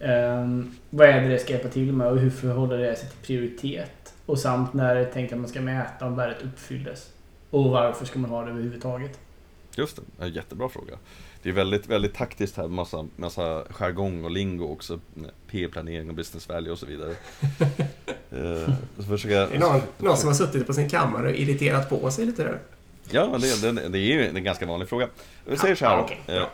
Um, 0.00 0.74
vad 0.90 1.08
är 1.08 1.20
det 1.20 1.28
det 1.28 1.38
ska 1.38 1.52
hjälpa 1.52 1.68
till 1.68 1.92
med 1.92 2.06
och 2.06 2.18
hur 2.18 2.30
förhåller 2.30 2.78
det 2.78 2.96
sig 2.96 3.08
till 3.08 3.18
prioritet? 3.18 4.14
Och 4.26 4.38
samt 4.38 4.72
när 4.74 4.94
det 4.94 5.00
är 5.00 5.04
tänkt 5.04 5.32
att 5.32 5.38
man 5.38 5.48
ska 5.48 5.60
mäta 5.60 6.06
om 6.06 6.16
värdet 6.16 6.42
uppfylldes. 6.42 7.10
Och 7.50 7.64
varför 7.70 8.06
ska 8.06 8.18
man 8.18 8.30
ha 8.30 8.44
det 8.44 8.50
överhuvudtaget? 8.50 9.20
Just 9.78 9.96
det, 9.96 10.24
en 10.24 10.32
jättebra 10.32 10.68
fråga. 10.68 10.98
Det 11.42 11.48
är 11.48 11.52
väldigt, 11.52 11.86
väldigt 11.86 12.14
taktiskt 12.14 12.56
här, 12.56 12.68
massa, 12.68 13.06
massa 13.16 13.64
jargong 13.70 14.24
och 14.24 14.30
lingo 14.30 14.64
också. 14.64 15.00
P-planering 15.50 16.08
och 16.08 16.14
business 16.14 16.48
value 16.48 16.72
och 16.72 16.78
så 16.78 16.86
vidare. 16.86 17.10
eh, 18.30 18.74
så 18.96 19.02
försöka, 19.02 19.34
Det 19.46 19.54
är 19.54 19.58
någon, 19.58 19.80
någon 19.98 20.16
som 20.16 20.26
har 20.28 20.34
suttit 20.34 20.66
på 20.66 20.72
sin 20.72 20.88
kammare 20.88 21.28
och 21.28 21.36
irriterat 21.36 21.88
på 21.88 22.10
sig 22.10 22.26
lite 22.26 22.42
där. 22.44 22.58
Ja, 23.10 23.38
det, 23.38 23.62
det, 23.72 23.88
det 23.88 23.98
är 23.98 24.02
ju 24.02 24.26
en 24.28 24.44
ganska 24.44 24.66
vanlig 24.66 24.88
fråga. 24.88 25.08
Vi 25.44 25.56
säger 25.56 25.74
så 25.74 25.84
här 25.84 25.92
Ja, 25.92 25.98
då. 25.98 26.04
okej, 26.04 26.20
Eh, 26.36 26.46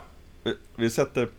vi- 0.43 0.55
Vi 0.75 0.89
sätter... 0.89 1.29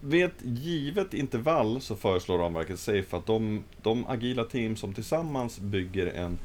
Vid 0.00 0.24
ett 0.24 0.34
givet 0.42 1.14
intervall 1.14 1.80
så 1.80 1.96
föreslår 1.96 2.38
ramverket 2.38 2.78
Safe 2.80 3.16
att 3.16 3.26
de, 3.26 3.64
de 3.82 4.06
agila 4.06 4.44
team 4.44 4.76
som 4.76 4.94
tillsammans 4.94 5.58
bygger 5.58 6.06
en 6.06 6.38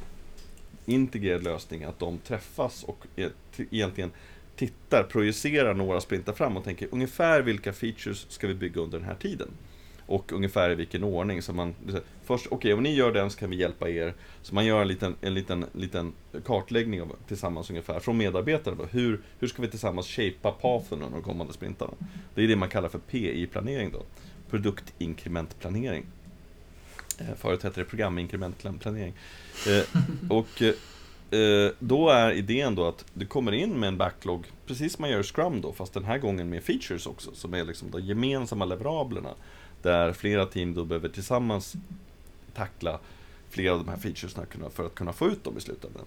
integrerad 0.86 1.44
lösning, 1.44 1.84
att 1.84 2.00
de 2.00 2.18
träffas 2.18 2.84
och 2.84 3.06
e- 3.16 3.30
egentligen 3.58 4.12
tittar, 4.56 5.04
projicerar 5.04 5.74
några 5.74 6.02
sprintar 6.02 6.34
fram 6.34 6.58
och 6.58 6.64
tänker 6.64 6.88
ungefär 6.92 7.42
vilka 7.42 7.74
features 7.74 8.26
ska 8.30 8.48
vi 8.48 8.54
bygga 8.54 8.82
under 8.82 8.98
den 9.00 9.08
här 9.08 9.16
tiden? 9.16 9.48
Och 10.06 10.32
ungefär 10.32 10.70
i 10.70 10.76
vilken 10.76 11.04
ordning. 11.04 11.42
Så 11.42 11.54
man, 11.54 11.76
först, 12.24 12.46
okej 12.46 12.56
okay, 12.56 12.74
om 12.74 12.84
ni 12.84 12.96
gör 12.96 13.12
den 13.12 13.30
så 13.30 13.40
kan 13.40 13.50
vi 13.50 13.56
hjälpa 13.56 13.90
er. 13.90 14.14
Så 14.42 14.56
man 14.56 14.66
gör 14.66 14.82
en 14.82 14.88
liten, 14.88 15.16
en 15.22 15.34
liten, 15.34 15.66
liten 15.74 16.14
kartläggning 16.46 17.02
av, 17.02 17.16
tillsammans 17.28 17.70
ungefär 17.70 18.00
från 18.00 18.18
medarbetare. 18.18 18.76
Då. 18.76 18.86
Hur, 18.86 19.22
hur 19.40 19.48
ska 19.48 19.62
vi 19.62 19.68
tillsammans 19.68 20.08
shapea 20.08 20.52
pathen 20.52 21.02
under 21.02 21.18
de 21.18 21.22
kommande 21.22 21.54
sprintarna? 21.54 21.94
Det 22.36 22.44
är 22.44 22.48
det 22.48 22.56
man 22.56 22.70
kallar 22.70 22.90
för 22.90 23.00
PI-planering 23.00 23.92
då. 23.92 24.04
Produktinkrementplanering. 24.50 26.06
Eh, 27.22 27.36
förut 27.36 27.64
hette 27.64 27.82
det 27.82 27.86
programinkrementplanering. 27.86 29.14
inkrementplanering. 29.14 29.14
Eh, 29.68 30.32
och 30.38 30.62
eh, 30.62 31.72
då 31.80 32.10
är 32.10 32.32
idén 32.32 32.76
då 32.76 32.86
att 32.86 33.06
du 33.14 33.26
kommer 33.26 33.52
in 33.52 33.80
med 33.80 33.88
en 33.88 33.98
backlog, 33.98 34.46
precis 34.66 34.94
som 34.94 35.02
man 35.02 35.10
gör 35.10 35.20
i 35.20 35.24
Scrum 35.24 35.62
då, 35.62 35.74
fast 35.74 35.94
den 35.94 36.06
här 36.06 36.18
gången 36.18 36.50
med 36.50 36.64
features 36.64 37.08
också, 37.08 37.32
som 37.34 37.54
är 37.54 37.64
liksom 37.64 37.92
de 37.92 38.02
gemensamma 38.02 38.66
leverablerna. 38.66 39.34
Där 39.82 40.14
flera 40.14 40.46
team 40.46 40.74
då 40.74 40.86
behöver 40.86 41.10
tillsammans 41.10 41.76
tackla 42.54 43.00
flera 43.50 43.74
av 43.74 43.86
de 43.86 43.92
här 43.92 43.98
featuresna 43.98 44.46
för 44.74 44.86
att 44.86 44.96
kunna 44.96 45.14
få 45.14 45.28
ut 45.28 45.44
dem 45.44 45.58
i 45.58 45.62
slutändan. 45.62 46.06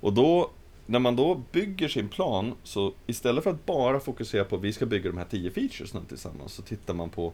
Och 0.00 0.12
då, 0.12 0.50
när 0.86 0.98
man 0.98 1.16
då 1.16 1.42
bygger 1.52 1.88
sin 1.88 2.08
plan, 2.08 2.54
så 2.62 2.92
istället 3.06 3.44
för 3.44 3.50
att 3.50 3.66
bara 3.66 4.00
fokusera 4.00 4.44
på 4.44 4.56
att 4.56 4.62
vi 4.62 4.72
ska 4.72 4.86
bygga 4.86 5.10
de 5.10 5.18
här 5.18 5.26
tio 5.30 5.50
featuresna 5.50 6.00
tillsammans, 6.08 6.52
så 6.52 6.62
tittar 6.62 6.94
man 6.94 7.10
på 7.10 7.32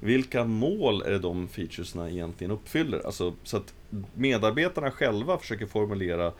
vilka 0.00 0.44
mål 0.44 1.02
är 1.02 1.10
det 1.10 1.18
de 1.18 1.48
featuresna 1.48 2.10
egentligen 2.10 2.50
uppfyller? 2.50 3.06
Alltså, 3.06 3.34
så 3.42 3.56
att 3.56 3.74
medarbetarna 4.14 4.90
själva 4.90 5.38
försöker 5.38 5.66
formulera 5.66 6.32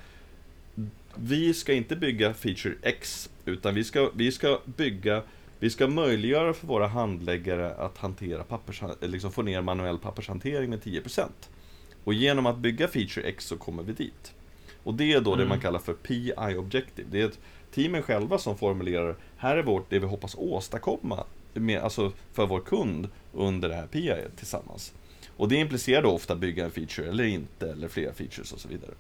vi 1.15 1.55
ska 1.55 1.73
inte 1.73 1.97
bygga 1.97 2.35
feature 2.35 2.75
X, 2.83 3.31
utan 3.45 3.75
vi 3.75 3.85
ska, 3.85 4.11
vi 4.15 4.33
ska 4.33 4.61
bygga 4.65 5.23
vi 5.61 5.71
ska 5.71 5.89
möjliggöra 5.89 6.55
för 6.55 6.67
våra 6.67 6.87
handläggare 6.87 7.75
att 7.75 7.99
hantera 7.99 8.45
pappers, 8.45 8.83
liksom 9.01 9.33
få 9.33 9.43
ner 9.43 9.63
manuell 9.63 9.99
pappershantering 9.99 10.71
med 10.71 10.83
10%. 10.83 11.29
Och 12.05 12.15
genom 12.15 12.47
att 12.47 12.59
bygga 12.59 12.89
feature 12.89 13.27
X 13.27 13.45
så 13.45 13.57
kommer 13.57 13.83
vi 13.83 13.93
dit. 13.93 14.35
Och 14.83 14.95
det 14.95 15.13
är 15.13 15.21
då 15.21 15.33
mm. 15.33 15.45
det 15.45 15.49
man 15.49 15.61
kallar 15.61 15.79
för 15.79 15.95
PI 15.95 16.33
Objective. 16.57 17.09
Det 17.11 17.23
är 17.23 17.31
teamen 17.75 18.03
själva 18.03 18.39
som 18.39 18.59
formulerar, 18.59 19.17
här 19.37 19.57
är 19.57 19.63
vårt, 19.63 19.91
det 19.91 19.99
vi 19.99 20.07
hoppas 20.07 20.35
åstadkomma 20.39 21.25
med, 21.61 21.81
alltså 21.81 22.13
för 22.33 22.47
vår 22.47 22.61
kund 22.61 23.09
under 23.33 23.69
det 23.69 23.75
här 23.75 23.87
PI 23.87 24.15
tillsammans. 24.37 24.93
Och 25.37 25.49
det 25.49 25.57
implicerar 25.57 26.03
då 26.03 26.11
ofta 26.11 26.37
bygga 26.37 26.65
en 26.65 26.71
feature 26.71 27.09
eller 27.09 27.25
inte, 27.25 27.71
eller 27.71 27.89
flera 27.89 28.13
features 28.13 28.53
och 28.53 28.61
så 28.61 28.69
vidare. 28.69 28.91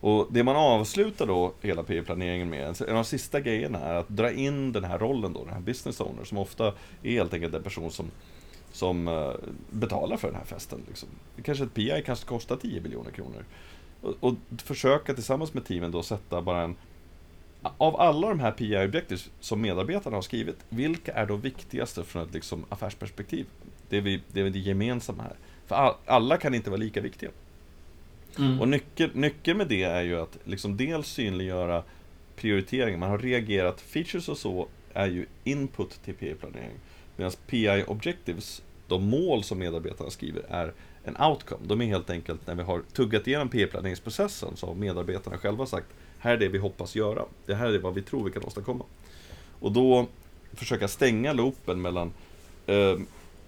Och 0.00 0.28
det 0.30 0.44
man 0.44 0.56
avslutar 0.56 1.26
då 1.26 1.52
hela 1.60 1.82
PI-planeringen 1.82 2.50
med, 2.50 2.62
en 2.62 2.88
av 2.88 2.94
de 2.94 3.04
sista 3.04 3.40
grejerna 3.40 3.78
är 3.78 3.94
att 3.94 4.08
dra 4.08 4.32
in 4.32 4.72
den 4.72 4.84
här 4.84 4.98
rollen 4.98 5.32
då, 5.32 5.44
den 5.44 5.54
här 5.54 5.60
business 5.60 6.00
owner, 6.00 6.24
som 6.24 6.38
ofta 6.38 6.74
är 7.02 7.10
helt 7.10 7.34
enkelt 7.34 7.54
en 7.54 7.62
person 7.62 7.90
som, 7.90 8.10
som 8.72 9.08
eh, 9.08 9.32
betalar 9.70 10.16
för 10.16 10.28
den 10.28 10.36
här 10.36 10.44
festen. 10.44 10.82
Liksom. 10.88 11.08
Kanske 11.42 11.64
ett 11.64 11.74
PI 11.74 12.02
kanske 12.06 12.26
kostar 12.26 12.56
10 12.56 12.80
miljoner 12.80 13.10
kronor. 13.10 13.44
Och, 14.00 14.14
och, 14.20 14.34
försöka 14.56 15.14
tillsammans 15.14 15.54
med 15.54 15.64
teamen 15.64 15.90
då 15.90 16.02
sätta 16.02 16.42
bara 16.42 16.62
en 16.62 16.76
av 17.78 18.00
alla 18.00 18.28
de 18.28 18.40
här 18.40 18.52
PI 18.52 18.76
objectives 18.76 19.30
som 19.40 19.60
medarbetarna 19.60 20.16
har 20.16 20.22
skrivit, 20.22 20.56
vilka 20.68 21.12
är 21.12 21.26
då 21.26 21.36
viktigaste 21.36 22.04
från 22.04 22.22
ett 22.22 22.34
liksom, 22.34 22.64
affärsperspektiv? 22.68 23.46
Det 23.88 23.96
är, 23.96 24.00
vi, 24.00 24.20
det 24.32 24.40
är 24.40 24.50
det 24.50 24.58
gemensamma 24.58 25.22
här. 25.22 25.36
För 25.66 25.74
all, 25.74 25.94
alla 26.06 26.36
kan 26.36 26.54
inte 26.54 26.70
vara 26.70 26.80
lika 26.80 27.00
viktiga. 27.00 27.30
Mm. 28.38 28.60
Och 28.60 28.68
nyckeln, 28.68 29.10
nyckeln 29.14 29.58
med 29.58 29.68
det 29.68 29.82
är 29.82 30.02
ju 30.02 30.20
att 30.20 30.38
liksom 30.44 30.76
dels 30.76 31.06
synliggöra 31.06 31.82
prioriteringen. 32.36 33.00
Man 33.00 33.10
har 33.10 33.18
reagerat, 33.18 33.80
features 33.80 34.28
och 34.28 34.38
så 34.38 34.68
är 34.92 35.06
ju 35.06 35.26
input 35.44 36.02
till 36.04 36.14
PI-planering. 36.14 36.78
Medan 37.16 37.32
PI 37.46 37.84
objectives, 37.86 38.62
de 38.88 39.10
mål 39.10 39.44
som 39.44 39.58
medarbetarna 39.58 40.10
skriver, 40.10 40.42
är 40.48 40.72
en 41.04 41.16
outcome. 41.16 41.66
De 41.66 41.80
är 41.80 41.86
helt 41.86 42.10
enkelt, 42.10 42.46
när 42.46 42.54
vi 42.54 42.62
har 42.62 42.82
tuggat 42.92 43.26
igenom 43.26 43.48
PI-planeringsprocessen, 43.48 44.56
så 44.56 44.66
har 44.66 44.74
medarbetarna 44.74 45.38
själva 45.38 45.66
sagt 45.66 45.86
här 46.18 46.32
är 46.32 46.36
det 46.36 46.48
vi 46.48 46.58
hoppas 46.58 46.96
göra. 46.96 47.24
Det 47.46 47.54
här 47.54 47.66
är 47.66 47.78
vad 47.78 47.94
vi 47.94 48.02
tror 48.02 48.24
vi 48.24 48.30
kan 48.30 48.44
åstadkomma. 48.44 48.84
Och 49.60 49.72
då 49.72 50.06
försöka 50.52 50.88
stänga 50.88 51.32
loopen 51.32 51.82
mellan 51.82 52.12
eh, 52.66 52.96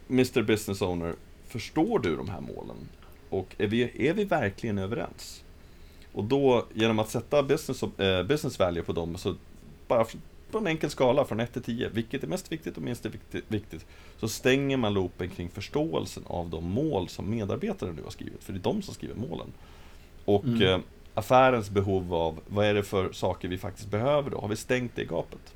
Mr 0.08 0.42
Business 0.42 0.82
Owner, 0.82 1.14
förstår 1.46 1.98
du 1.98 2.16
de 2.16 2.28
här 2.28 2.40
målen? 2.40 2.76
Och 3.30 3.54
är 3.58 3.66
vi, 3.66 4.08
är 4.08 4.14
vi 4.14 4.24
verkligen 4.24 4.78
överens? 4.78 5.44
Och 6.12 6.24
då, 6.24 6.66
genom 6.74 6.98
att 6.98 7.10
sätta 7.10 7.42
business, 7.42 7.82
eh, 7.82 8.22
business 8.22 8.58
value 8.58 8.82
på 8.82 8.92
dem, 8.92 9.18
så 9.18 9.34
bara 9.88 10.06
på 10.50 10.58
en 10.58 10.66
enkel 10.66 10.90
skala 10.90 11.24
från 11.24 11.40
1 11.40 11.52
till 11.52 11.62
10, 11.62 11.88
vilket 11.88 12.22
är 12.22 12.28
mest 12.28 12.52
viktigt 12.52 12.76
och 12.76 12.82
minst 12.82 13.06
viktigt, 13.48 13.86
så 14.18 14.28
stänger 14.28 14.76
man 14.76 14.94
loopen 14.94 15.28
kring 15.28 15.48
förståelsen 15.48 16.22
av 16.26 16.50
de 16.50 16.64
mål 16.64 17.08
som 17.08 17.30
medarbetarna 17.30 17.92
nu 17.92 18.02
har 18.02 18.10
skrivit, 18.10 18.44
för 18.44 18.52
det 18.52 18.58
är 18.58 18.62
de 18.62 18.82
som 18.82 18.94
skriver 18.94 19.14
målen. 19.14 19.52
Och 20.24 20.44
mm. 20.44 20.62
eh, 20.62 20.78
affärens 21.14 21.70
behov 21.70 22.14
av, 22.14 22.40
vad 22.46 22.66
är 22.66 22.74
det 22.74 22.82
för 22.82 23.12
saker 23.12 23.48
vi 23.48 23.58
faktiskt 23.58 23.90
behöver 23.90 24.30
då? 24.30 24.40
Har 24.40 24.48
vi 24.48 24.56
stängt 24.56 24.92
det 24.94 25.04
gapet? 25.04 25.54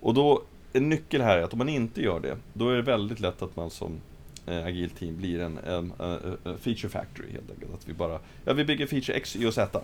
Och 0.00 0.14
då, 0.14 0.42
en 0.72 0.88
nyckel 0.88 1.20
här 1.20 1.38
är 1.38 1.42
att 1.42 1.52
om 1.52 1.58
man 1.58 1.68
inte 1.68 2.02
gör 2.02 2.20
det, 2.20 2.36
då 2.52 2.68
är 2.68 2.76
det 2.76 2.82
väldigt 2.82 3.20
lätt 3.20 3.42
att 3.42 3.56
man 3.56 3.70
som 3.70 4.00
eh, 4.46 4.64
agil 4.64 4.90
team 4.90 5.16
blir 5.16 5.40
en, 5.40 5.58
en, 5.58 5.92
en, 5.98 6.38
en, 6.44 6.58
feature 6.58 6.88
factory 6.88 7.32
helt 7.32 7.50
enkelt. 7.50 7.74
Att 7.74 7.88
vi 7.88 7.92
bara, 7.92 8.18
ja 8.44 8.52
vi 8.52 8.64
bygger 8.64 8.86
feature 8.86 9.16
X, 9.16 9.36
Y 9.36 9.46
och 9.46 9.54
Z. 9.54 9.80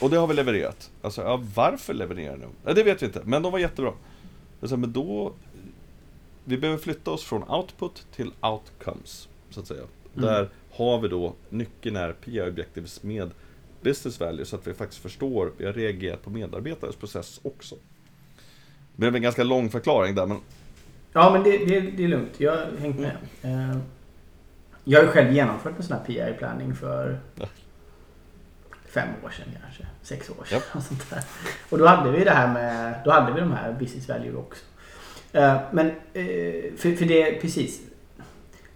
Och 0.00 0.10
det 0.10 0.16
har 0.16 0.26
vi 0.26 0.34
levererat. 0.34 0.90
Alltså, 1.02 1.22
ja, 1.22 1.42
varför 1.54 1.94
levererar 1.94 2.36
de? 2.36 2.50
Ja, 2.64 2.72
det 2.72 2.82
vet 2.82 3.02
vi 3.02 3.06
inte, 3.06 3.22
men 3.24 3.42
de 3.42 3.52
var 3.52 3.58
jättebra. 3.58 3.92
Alltså, 4.60 4.76
men 4.76 4.92
då, 4.92 5.32
vi 6.44 6.58
behöver 6.58 6.78
flytta 6.82 7.10
oss 7.10 7.24
från 7.24 7.50
output 7.50 8.06
till 8.16 8.30
outcomes, 8.40 9.28
så 9.50 9.60
att 9.60 9.66
säga. 9.66 9.82
Mm. 10.16 10.26
Där 10.26 10.48
har 10.72 11.00
vi 11.00 11.08
då, 11.08 11.34
nyckeln 11.50 11.96
är 11.96 12.12
PI 12.12 12.40
Objectives 12.40 13.02
med 13.02 13.30
business 13.82 14.20
value 14.20 14.44
så 14.44 14.56
att 14.56 14.66
vi 14.66 14.74
faktiskt 14.74 15.02
förstår, 15.02 15.52
vi 15.56 15.66
har 15.66 15.72
reagerat 15.72 16.22
på 16.22 16.30
medarbetares 16.30 16.96
process 16.96 17.40
också. 17.42 17.74
Det 17.74 19.00
blev 19.00 19.16
en 19.16 19.22
ganska 19.22 19.44
lång 19.44 19.70
förklaring 19.70 20.14
där 20.14 20.26
men... 20.26 20.40
Ja 21.12 21.30
men 21.32 21.42
det, 21.42 21.58
det, 21.58 21.80
det 21.80 22.04
är 22.04 22.08
lugnt, 22.08 22.40
jag 22.40 22.52
har 22.52 22.66
hängt 22.78 23.00
med. 23.00 23.16
Mm. 23.42 23.80
Jag 24.84 24.98
har 24.98 25.04
ju 25.04 25.10
själv 25.10 25.32
genomfört 25.32 25.76
en 25.76 25.82
sån 25.82 25.96
här 25.96 26.04
PI-planning 26.04 26.74
för 26.74 27.20
ja. 27.34 27.46
fem 28.88 29.08
år 29.24 29.30
sedan 29.30 29.46
kanske. 29.62 29.86
Sex 30.02 30.30
år 30.30 30.44
sedan. 30.44 30.60
Ja. 30.72 30.78
Och, 30.78 30.82
sånt 30.82 31.10
där. 31.10 31.22
och 31.70 31.78
då 31.78 31.86
hade 31.86 32.10
vi 32.10 32.24
det 32.24 32.30
här 32.30 32.52
med, 32.52 33.00
då 33.04 33.10
hade 33.10 33.32
vi 33.32 33.40
de 33.40 33.52
här 33.52 33.72
business 33.72 34.08
value 34.08 34.36
också. 34.36 34.64
Eh, 35.32 35.60
men 35.72 35.86
eh, 36.12 36.74
för, 36.76 36.96
för 36.96 37.04
det, 37.04 37.40
precis. 37.40 37.80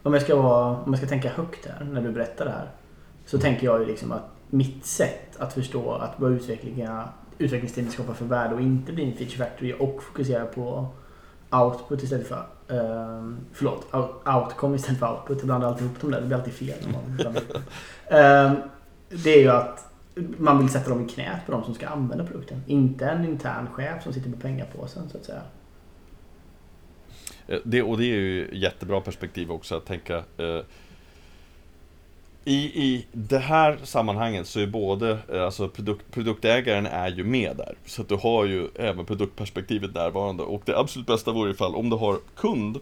Om 0.03 0.13
jag, 0.13 0.23
ska 0.23 0.37
vara, 0.37 0.77
om 0.77 0.93
jag 0.93 0.99
ska 0.99 1.07
tänka 1.07 1.29
högt 1.29 1.67
här 1.67 1.85
när 1.85 2.03
du 2.03 2.13
berättar 2.13 2.45
det 2.45 2.51
här. 2.51 2.69
Så 3.27 3.39
tänker 3.39 3.67
jag 3.67 3.81
ju 3.81 3.87
liksom 3.87 4.13
att 4.13 4.30
mitt 4.51 4.87
sätt 4.87 5.37
att 5.39 5.53
förstå 5.53 5.93
att 5.93 6.15
vad 6.17 6.33
utvecklingsteamet 7.39 7.93
skapar 7.93 8.15
för 8.15 8.25
värde 8.25 8.55
och 8.55 8.61
inte 8.61 8.93
bli 8.93 9.05
en 9.05 9.17
feature 9.17 9.37
factory 9.37 9.75
och 9.79 10.03
fokusera 10.03 10.47
på 10.47 10.89
output 11.51 12.03
istället 12.03 12.29
för 12.29 12.47
um, 12.69 13.39
förlåt, 13.53 13.87
outcome 14.25 14.77
istället 14.77 14.99
för 14.99 15.13
output. 15.13 15.39
Jag 15.39 15.47
blandar 15.47 15.69
alltid 15.69 15.87
ihop 15.87 16.01
dem 16.01 16.11
där. 16.11 16.21
Det 16.21 16.27
blir 16.27 16.37
alltid 16.37 16.55
fel. 16.55 16.79
um, 18.11 18.57
det 19.25 19.31
är 19.31 19.41
ju 19.41 19.49
att 19.49 19.91
man 20.39 20.59
vill 20.59 20.69
sätta 20.69 20.91
dem 20.91 21.07
i 21.07 21.09
knät 21.09 21.47
på 21.47 21.53
de 21.53 21.65
som 21.65 21.75
ska 21.75 21.89
använda 21.89 22.27
produkten. 22.27 22.63
Inte 22.67 23.07
en 23.07 23.25
intern 23.25 23.67
chef 23.67 24.03
som 24.03 24.13
sitter 24.13 24.31
på 24.31 24.37
pengapåsen 24.37 25.09
så 25.09 25.17
att 25.17 25.25
säga. 25.25 25.43
Eh, 27.47 27.59
det, 27.65 27.83
och 27.83 27.99
det 27.99 28.05
är 28.05 28.17
ju 28.17 28.51
jättebra 28.53 29.01
perspektiv 29.01 29.51
också 29.51 29.77
att 29.77 29.87
tänka 29.87 30.17
eh, 30.17 30.61
i, 32.51 32.85
I 32.85 33.07
det 33.13 33.39
här 33.39 33.79
sammanhanget 33.83 34.47
så 34.47 34.61
är 34.61 34.67
både, 34.67 35.19
eh, 35.33 35.45
alltså 35.45 35.69
produkt, 35.69 36.11
produktägaren 36.11 36.87
är 36.87 37.09
ju 37.09 37.25
med 37.25 37.57
där. 37.57 37.75
Så 37.87 38.03
att 38.03 38.09
du 38.09 38.17
har 38.17 38.45
ju 38.45 38.69
även 38.75 39.05
produktperspektivet 39.05 39.95
närvarande. 39.95 40.43
Och 40.43 40.63
det 40.65 40.79
absolut 40.79 41.07
bästa 41.07 41.33
vore 41.33 41.51
ifall 41.51 41.75
om 41.75 41.91
du 41.91 41.97
har 41.97 42.19
kund, 42.37 42.79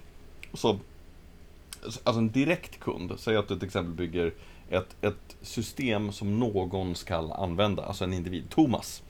som, 0.54 0.80
alltså 1.82 2.18
en 2.18 2.30
direkt 2.30 2.80
kund, 2.80 3.12
säg 3.18 3.36
att 3.36 3.48
du 3.48 3.58
till 3.58 3.66
exempel 3.66 3.94
bygger 3.94 4.32
ett, 4.70 4.96
ett 5.00 5.36
system 5.42 6.12
som 6.12 6.38
någon 6.38 6.94
ska 6.94 7.16
använda, 7.16 7.84
alltså 7.84 8.04
en 8.04 8.12
individ, 8.12 8.50
Thomas. 8.50 9.02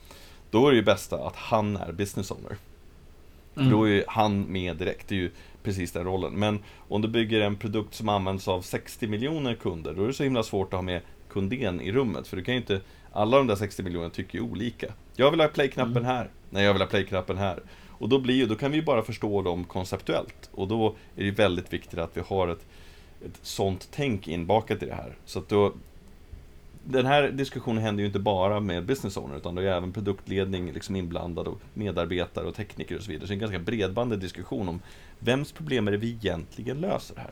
Då 0.50 0.66
är 0.66 0.70
det 0.70 0.76
ju 0.76 0.84
bästa 0.84 1.26
att 1.26 1.36
han 1.36 1.76
är 1.76 1.92
business 1.92 2.30
owner. 2.30 2.56
Mm. 3.56 3.70
Då 3.70 3.84
är 3.84 3.88
ju 3.88 4.04
han 4.06 4.52
med 4.52 4.76
direkt. 4.76 5.08
Det 5.08 5.14
är 5.14 5.18
ju 5.18 5.30
precis 5.62 5.92
den 5.92 6.04
rollen. 6.04 6.32
Men 6.32 6.58
om 6.88 7.02
du 7.02 7.08
bygger 7.08 7.40
en 7.40 7.56
produkt 7.56 7.94
som 7.94 8.08
används 8.08 8.48
av 8.48 8.62
60 8.62 9.06
miljoner 9.06 9.54
kunder, 9.54 9.94
då 9.94 10.02
är 10.02 10.06
det 10.06 10.12
så 10.12 10.24
himla 10.24 10.42
svårt 10.42 10.72
att 10.72 10.78
ha 10.78 10.82
med 10.82 11.00
kunden 11.28 11.80
i 11.80 11.92
rummet. 11.92 12.28
För 12.28 12.36
du 12.36 12.44
kan 12.44 12.54
ju 12.54 12.60
inte, 12.60 12.80
alla 13.12 13.36
de 13.36 13.46
där 13.46 13.56
60 13.56 13.82
miljonerna 13.82 14.10
tycker 14.10 14.38
ju 14.38 14.44
olika. 14.44 14.92
Jag 15.16 15.30
vill 15.30 15.40
ha 15.40 15.48
play-knappen 15.48 15.96
mm. 15.96 16.04
här. 16.04 16.30
Nej, 16.50 16.64
jag 16.64 16.72
vill 16.72 16.82
ha 16.82 16.88
play-knappen 16.88 17.38
här. 17.38 17.62
Och 17.88 18.08
då, 18.08 18.18
blir, 18.18 18.46
då 18.46 18.54
kan 18.54 18.70
vi 18.70 18.82
bara 18.82 19.02
förstå 19.02 19.42
dem 19.42 19.64
konceptuellt. 19.64 20.50
Och 20.52 20.68
då 20.68 20.96
är 21.16 21.24
det 21.24 21.30
väldigt 21.30 21.72
viktigt 21.72 21.98
att 21.98 22.16
vi 22.16 22.20
har 22.20 22.48
ett, 22.48 22.66
ett 23.24 23.38
sånt 23.42 23.88
tänk 23.90 24.28
inbakat 24.28 24.82
i 24.82 24.86
det 24.86 24.94
här. 24.94 25.16
Så 25.24 25.38
att 25.38 25.48
då, 25.48 25.72
den 26.84 27.06
här 27.06 27.30
diskussionen 27.30 27.82
händer 27.82 28.00
ju 28.00 28.06
inte 28.06 28.18
bara 28.18 28.60
med 28.60 28.86
business 28.86 29.16
owner 29.16 29.36
utan 29.36 29.54
det 29.54 29.62
är 29.62 29.76
även 29.76 29.92
produktledning 29.92 30.72
liksom 30.72 30.96
inblandad 30.96 31.48
och 31.48 31.60
medarbetare 31.74 32.46
och 32.46 32.54
tekniker 32.54 32.96
och 32.96 33.02
så 33.02 33.10
vidare. 33.10 33.26
Så 33.26 33.32
det 33.32 33.32
är 33.32 33.36
en 33.36 33.50
ganska 33.50 33.58
bredbandig 33.58 34.18
diskussion 34.18 34.68
om 34.68 34.80
vems 35.18 35.52
problem 35.52 35.88
är 35.88 35.92
det 35.92 35.98
vi 35.98 36.10
egentligen 36.10 36.80
löser 36.80 37.16
här? 37.16 37.30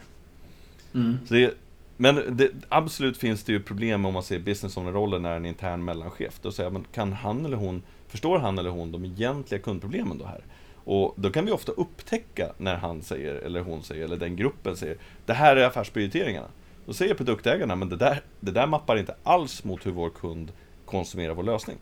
Mm. 0.94 1.18
Så 1.28 1.34
det, 1.34 1.54
men 1.96 2.36
det, 2.36 2.50
absolut 2.68 3.16
finns 3.16 3.44
det 3.44 3.52
ju 3.52 3.62
problem 3.62 4.04
om 4.04 4.14
man 4.14 4.22
ser 4.22 4.38
business 4.38 4.76
owner-rollen 4.76 5.24
är 5.24 5.36
en 5.36 5.46
intern 5.46 5.84
mellanchef. 5.84 6.38
Då 6.42 6.52
säger 6.52 6.70
man, 6.70 6.86
kan 6.92 7.12
han 7.12 7.44
eller 7.44 7.56
hon, 7.56 7.82
förstår 8.08 8.38
han 8.38 8.58
eller 8.58 8.70
hon 8.70 8.92
de 8.92 9.04
egentliga 9.04 9.60
kundproblemen 9.60 10.18
då 10.18 10.24
här? 10.24 10.40
Och 10.84 11.14
då 11.16 11.30
kan 11.30 11.46
vi 11.46 11.52
ofta 11.52 11.72
upptäcka 11.72 12.52
när 12.58 12.76
han 12.76 13.02
säger, 13.02 13.34
eller 13.34 13.60
hon 13.60 13.82
säger, 13.82 14.04
eller 14.04 14.16
den 14.16 14.36
gruppen 14.36 14.76
säger, 14.76 14.96
det 15.26 15.32
här 15.32 15.56
är 15.56 15.66
affärsprioriteringarna. 15.66 16.46
Då 16.86 16.92
säger 16.92 17.14
produktägarna, 17.14 17.76
men 17.76 17.88
det 17.88 17.96
där, 17.96 18.20
det 18.40 18.50
där 18.50 18.66
mappar 18.66 18.96
inte 18.96 19.14
alls 19.22 19.64
mot 19.64 19.86
hur 19.86 19.90
vår 19.90 20.10
kund 20.10 20.52
konsumerar 20.84 21.34
vår 21.34 21.42
lösning. 21.42 21.76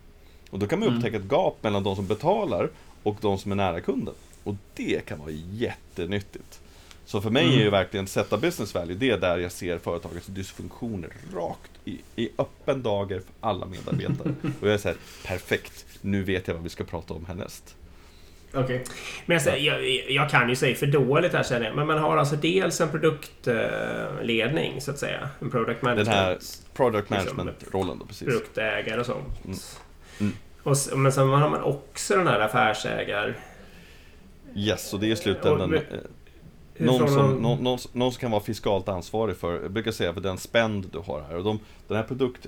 Och 0.50 0.58
då 0.58 0.66
kan 0.66 0.78
man 0.78 0.88
Mm. 0.88 0.98
upptäcka 0.98 1.16
ett 1.16 1.30
gap 1.30 1.62
mellan 1.62 1.82
de 1.82 1.96
som 1.96 2.06
betalar 2.06 2.70
och 3.02 3.16
de 3.20 3.38
som 3.38 3.52
är 3.52 3.56
nära 3.56 3.80
kunden. 3.80 4.14
Och 4.44 4.54
det 4.74 5.06
kan 5.06 5.18
vara 5.18 5.30
jättenyttigt. 5.50 6.60
Så 7.06 7.20
för 7.20 7.30
mig 7.30 7.44
är 7.46 7.52
ju 7.52 7.60
Mm. 7.60 7.70
verkligen 7.70 8.06
sätta 8.06 8.36
business 8.36 8.74
value, 8.74 8.94
det 8.94 9.10
är 9.10 9.18
där 9.18 9.38
jag 9.38 9.52
ser 9.52 9.78
företagets 9.78 10.26
dysfunktioner 10.26 11.10
rakt 11.34 11.70
i, 11.84 12.00
i 12.16 12.28
öppen 12.38 12.82
dager 12.82 13.18
för 13.18 13.48
alla 13.48 13.66
medarbetare. 13.66 14.34
Och 14.60 14.68
jag 14.68 14.86
är 14.86 14.94
perfekt, 15.26 15.86
nu 16.00 16.22
vet 16.22 16.48
jag 16.48 16.54
vad 16.54 16.62
vi 16.62 16.68
ska 16.68 16.84
prata 16.84 17.14
om 17.14 17.24
härnäst. 17.26 17.76
Okej. 18.56 18.84
Men 19.26 19.34
jag, 19.34 19.42
säger- 19.42 19.72
jag, 19.72 20.10
jag 20.10 20.30
kan 20.30 20.48
ju 20.48 20.56
säga 20.56 20.76
för 20.76 20.86
dåligt 20.86 21.32
här 21.32 21.42
känner 21.42 21.66
jag. 21.66 21.76
Men 21.76 21.86
man 21.86 21.98
har 21.98 22.16
alltså 22.16 22.36
dels 22.36 22.80
en 22.80 22.88
produktledning 22.88 24.80
så 24.80 24.90
att 24.90 24.98
säga. 24.98 25.28
En 25.40 25.50
product 25.50 25.80
Den 25.80 25.90
management. 25.90 26.08
här 26.08 26.38
product 26.74 27.10
Liksom, 27.10 27.36
management-rollen 27.36 27.98
då, 27.98 28.06
precis. 28.06 28.28
produktägare 28.28 29.00
och 29.00 29.06
sånt. 29.06 29.44
Mm. 29.44 29.58
Mm. 30.20 30.32
Och, 30.62 30.76
men 30.98 31.12
sen 31.12 31.28
har 31.28 31.50
man 31.50 31.62
också 31.62 32.16
den 32.16 32.26
här 32.26 32.40
affärsägar... 32.40 33.36
Yes, 34.54 34.94
och 34.94 35.00
det 35.00 35.06
är 35.06 35.10
i 35.12 35.16
slutändan 35.16 35.74
Och- 35.74 35.76
eh, 35.76 35.98
någon, 36.78 37.08
som, 37.08 37.16
någon- 37.42 37.62
någon, 37.62 37.78
någon, 37.92 38.12
som 38.12 38.20
kan 38.20 38.30
vara 38.30 38.42
fiskalt 38.42 38.88
ansvarig 38.88 39.36
för, 39.36 39.62
jag 39.62 39.70
brukar 39.70 39.92
säga 39.92 40.12
för 40.14 40.20
den 40.20 40.38
spend 40.38 40.86
du 40.92 40.98
har 40.98 41.22
här. 41.28 41.36
Och 41.36 41.44
de, 41.44 41.58
den 41.88 41.96
här 41.96 42.04
produkt, 42.04 42.46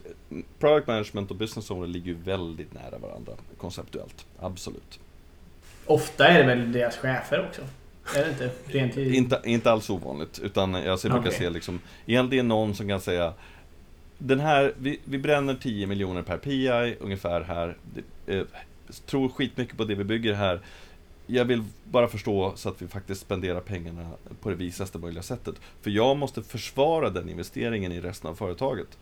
product 0.59 0.87
management 0.87 1.31
och 1.31 1.37
business 1.37 1.71
owner 1.71 1.87
ligger 1.87 2.07
ju 2.07 2.15
väldigt 2.15 2.75
nära 2.75 2.99
varandra 2.99 3.33
konceptuellt. 3.59 4.27
Absolut. 4.41 5.01
Ofta 5.87 6.29
är 6.29 6.39
det 6.39 6.47
väl 6.47 6.73
deras 6.73 6.97
chefer 6.97 7.47
också? 7.49 7.63
Är 8.19 8.25
det 8.25 8.31
inte? 8.31 8.51
Rent 8.67 8.97
i... 8.97 9.15
Inte, 9.17 9.41
inte 9.45 9.71
alls 9.73 9.91
ovanligt, 9.91 10.39
utan 10.39 10.75
jag 10.75 10.99
brukar 11.01 11.19
Okej. 11.19 11.33
se 11.33 11.51
liksom, 11.51 11.81
egentligen 12.07 12.49
någon 12.49 12.75
som 12.75 12.89
kan 12.89 13.01
säga 13.01 13.33
den 14.19 14.41
här, 14.41 14.73
vi, 14.79 15.01
vi 15.05 15.19
bränner 15.19 15.55
10 15.55 15.87
miljoner 15.87 16.23
per 16.23 16.39
PI 16.39 16.97
ungefär 17.01 17.41
här. 17.41 17.77
Det, 17.95 18.35
eh, 18.39 18.45
tror 19.07 19.29
skitmycket 19.29 19.77
på 19.77 19.85
det 19.85 19.95
vi 19.95 20.05
bygger 20.05 20.35
här. 20.35 20.61
Jag 21.27 21.45
vill 21.45 21.65
bara 21.85 22.09
förstå 22.09 22.53
så 22.57 22.69
att 22.69 22.83
vi 22.83 22.89
faktiskt 22.89 23.21
spenderar 23.21 23.61
pengarna 23.61 24.11
på 24.41 24.51
det 24.51 24.57
visaste 24.57 24.99
möjliga 24.99 25.23
sättet. 25.23 25.55
För 25.81 25.91
jag 25.91 26.17
måste 26.17 26.43
försvara 26.43 27.11
den 27.11 27.29
investeringen 27.29 27.93
i 27.93 28.01
resten 28.01 28.31
av 28.31 28.35
företaget. 28.35 28.99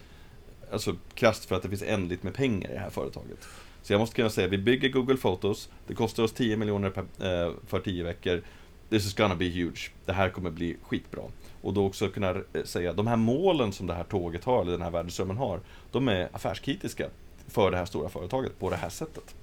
Alltså 0.73 0.97
krasst 1.15 1.45
för 1.45 1.57
att 1.57 1.63
det 1.63 1.69
finns 1.69 1.83
ändligt 1.83 2.23
med 2.23 2.35
pengar 2.35 2.71
i 2.71 2.73
det 2.73 2.81
här 2.81 2.91
företaget. 2.91 3.49
Så 3.83 3.93
jag 3.93 4.01
måste 4.01 4.17
kunna 4.17 4.31
säga, 4.31 4.49
vi 4.49 4.59
bygger 4.59 4.89
Google 4.89 5.17
Photos, 5.17 5.69
det 5.87 5.95
kostar 5.95 6.23
oss 6.23 6.33
10 6.33 6.57
miljoner 6.57 6.91
per, 6.91 7.03
eh, 7.03 7.53
för 7.67 7.81
10 7.81 8.05
veckor. 8.05 8.43
This 8.89 9.07
is 9.07 9.15
gonna 9.15 9.35
be 9.37 9.45
huge. 9.45 9.91
Det 10.05 10.13
här 10.13 10.31
kommer 10.31 10.51
bli 10.51 10.77
skitbra. 10.83 11.23
Och 11.63 11.75
då 11.75 11.87
också 11.87 12.09
kunna 12.09 12.31
eh, 12.31 12.65
säga, 12.65 12.93
de 12.93 13.07
här 13.07 13.17
målen 13.17 13.73
som 13.73 13.87
det 13.87 13.95
här 13.95 14.05
tåget 14.05 14.45
har, 14.45 14.63
eller 14.63 14.73
den 14.73 14.83
här 14.83 14.91
värdeströmmen 14.91 15.37
har, 15.37 15.61
de 15.93 16.09
är 16.09 16.29
affärskritiska 16.33 17.09
för 17.47 17.71
det 17.71 17.77
här 17.77 17.85
stora 17.85 18.09
företaget 18.09 18.59
på 18.59 18.71
det 18.71 18.77
här 18.77 18.89
sättet. 18.89 19.35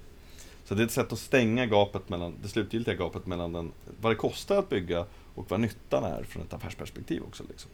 Så 0.72 0.76
det 0.76 0.82
är 0.82 0.84
ett 0.84 0.90
sätt 0.90 1.12
att 1.12 1.18
stänga 1.18 1.66
gapet 1.66 2.08
mellan, 2.08 2.34
det 2.42 2.48
slutgiltiga 2.48 2.94
gapet 2.94 3.26
mellan 3.26 3.52
den, 3.52 3.72
vad 4.00 4.12
det 4.12 4.16
kostar 4.16 4.58
att 4.58 4.68
bygga 4.68 5.06
och 5.34 5.50
vad 5.50 5.60
nyttan 5.60 6.04
är 6.04 6.22
från 6.22 6.42
ett 6.42 6.52
affärsperspektiv 6.52 7.22
också. 7.22 7.44
Liksom. 7.48 7.70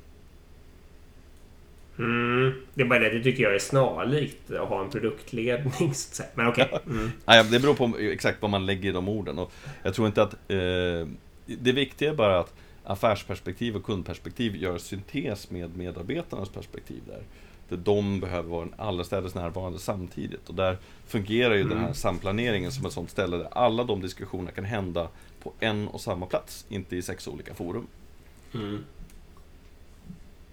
Mm, 1.99 2.53
det 2.75 2.83
är 2.83 2.87
bara 2.87 2.99
det, 2.99 3.11
det 3.11 3.23
tycker 3.23 3.43
jag 3.43 3.55
är 3.55 3.59
snarlikt 3.59 4.51
att 4.51 4.69
ha 4.69 4.85
en 4.85 4.91
produktledning. 4.91 5.93
Men 6.35 6.47
okej. 6.47 6.69
Mm. 6.87 7.11
Nej, 7.25 7.45
det 7.45 7.61
beror 7.61 7.75
på 7.75 7.99
exakt 7.99 8.43
vad 8.43 8.51
man 8.51 8.67
lägger 8.67 8.89
i 8.89 8.93
de 8.93 9.09
orden. 9.09 9.39
Och 9.39 9.53
jag 9.83 9.95
tror 9.95 10.07
inte 10.07 10.23
att... 10.23 10.33
Eh, 10.49 11.09
det 11.47 11.73
viktiga 11.73 12.11
är 12.11 12.15
bara 12.15 12.39
att 12.39 12.55
affärsperspektiv 12.85 13.77
och 13.77 13.85
kundperspektiv 13.85 14.57
gör 14.57 14.79
syntes 14.79 15.51
med 15.51 15.77
medarbetarnas 15.77 16.49
perspektiv 16.49 17.03
där. 17.07 17.23
Där 17.69 17.77
de 17.77 18.21
behöver 18.21 18.49
vara 18.51 18.69
allestädes 18.77 19.35
närvarande 19.35 19.79
samtidigt. 19.79 20.49
Och 20.49 20.55
där 20.55 20.79
fungerar 21.07 21.55
ju 21.55 21.63
den 21.63 21.73
här 21.79 21.85
Mm. 21.85 21.95
samplaneringen 21.95 22.73
som 22.73 22.87
ett 22.87 22.93
sånt 22.93 23.11
ställe 23.11 23.37
där 23.37 23.49
alla 23.53 23.85
de 23.85 24.01
diskussionerna 24.01 24.51
kan 24.51 24.65
hända 24.65 25.09
på 25.43 25.53
en 25.61 25.89
och 25.89 26.01
samma 26.01 26.27
plats, 26.27 26.67
inte 26.69 26.97
i 26.97 27.03
sex 27.03 27.29
olika 27.29 27.55
forum. 27.55 27.87
Mm. 28.55 28.67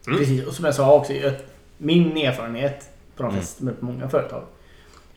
Mm. 0.07 0.19
Precis, 0.19 0.45
och 0.47 0.53
som 0.53 0.65
jag 0.65 0.75
sa 0.75 0.93
också, 0.95 1.13
min 1.77 2.17
erfarenhet 2.17 2.89
på 3.15 3.23
de 3.23 3.29
Mm. 3.29 3.41
flesta, 3.41 3.63
med 3.63 3.73
många 3.79 4.09
företag. 4.09 4.43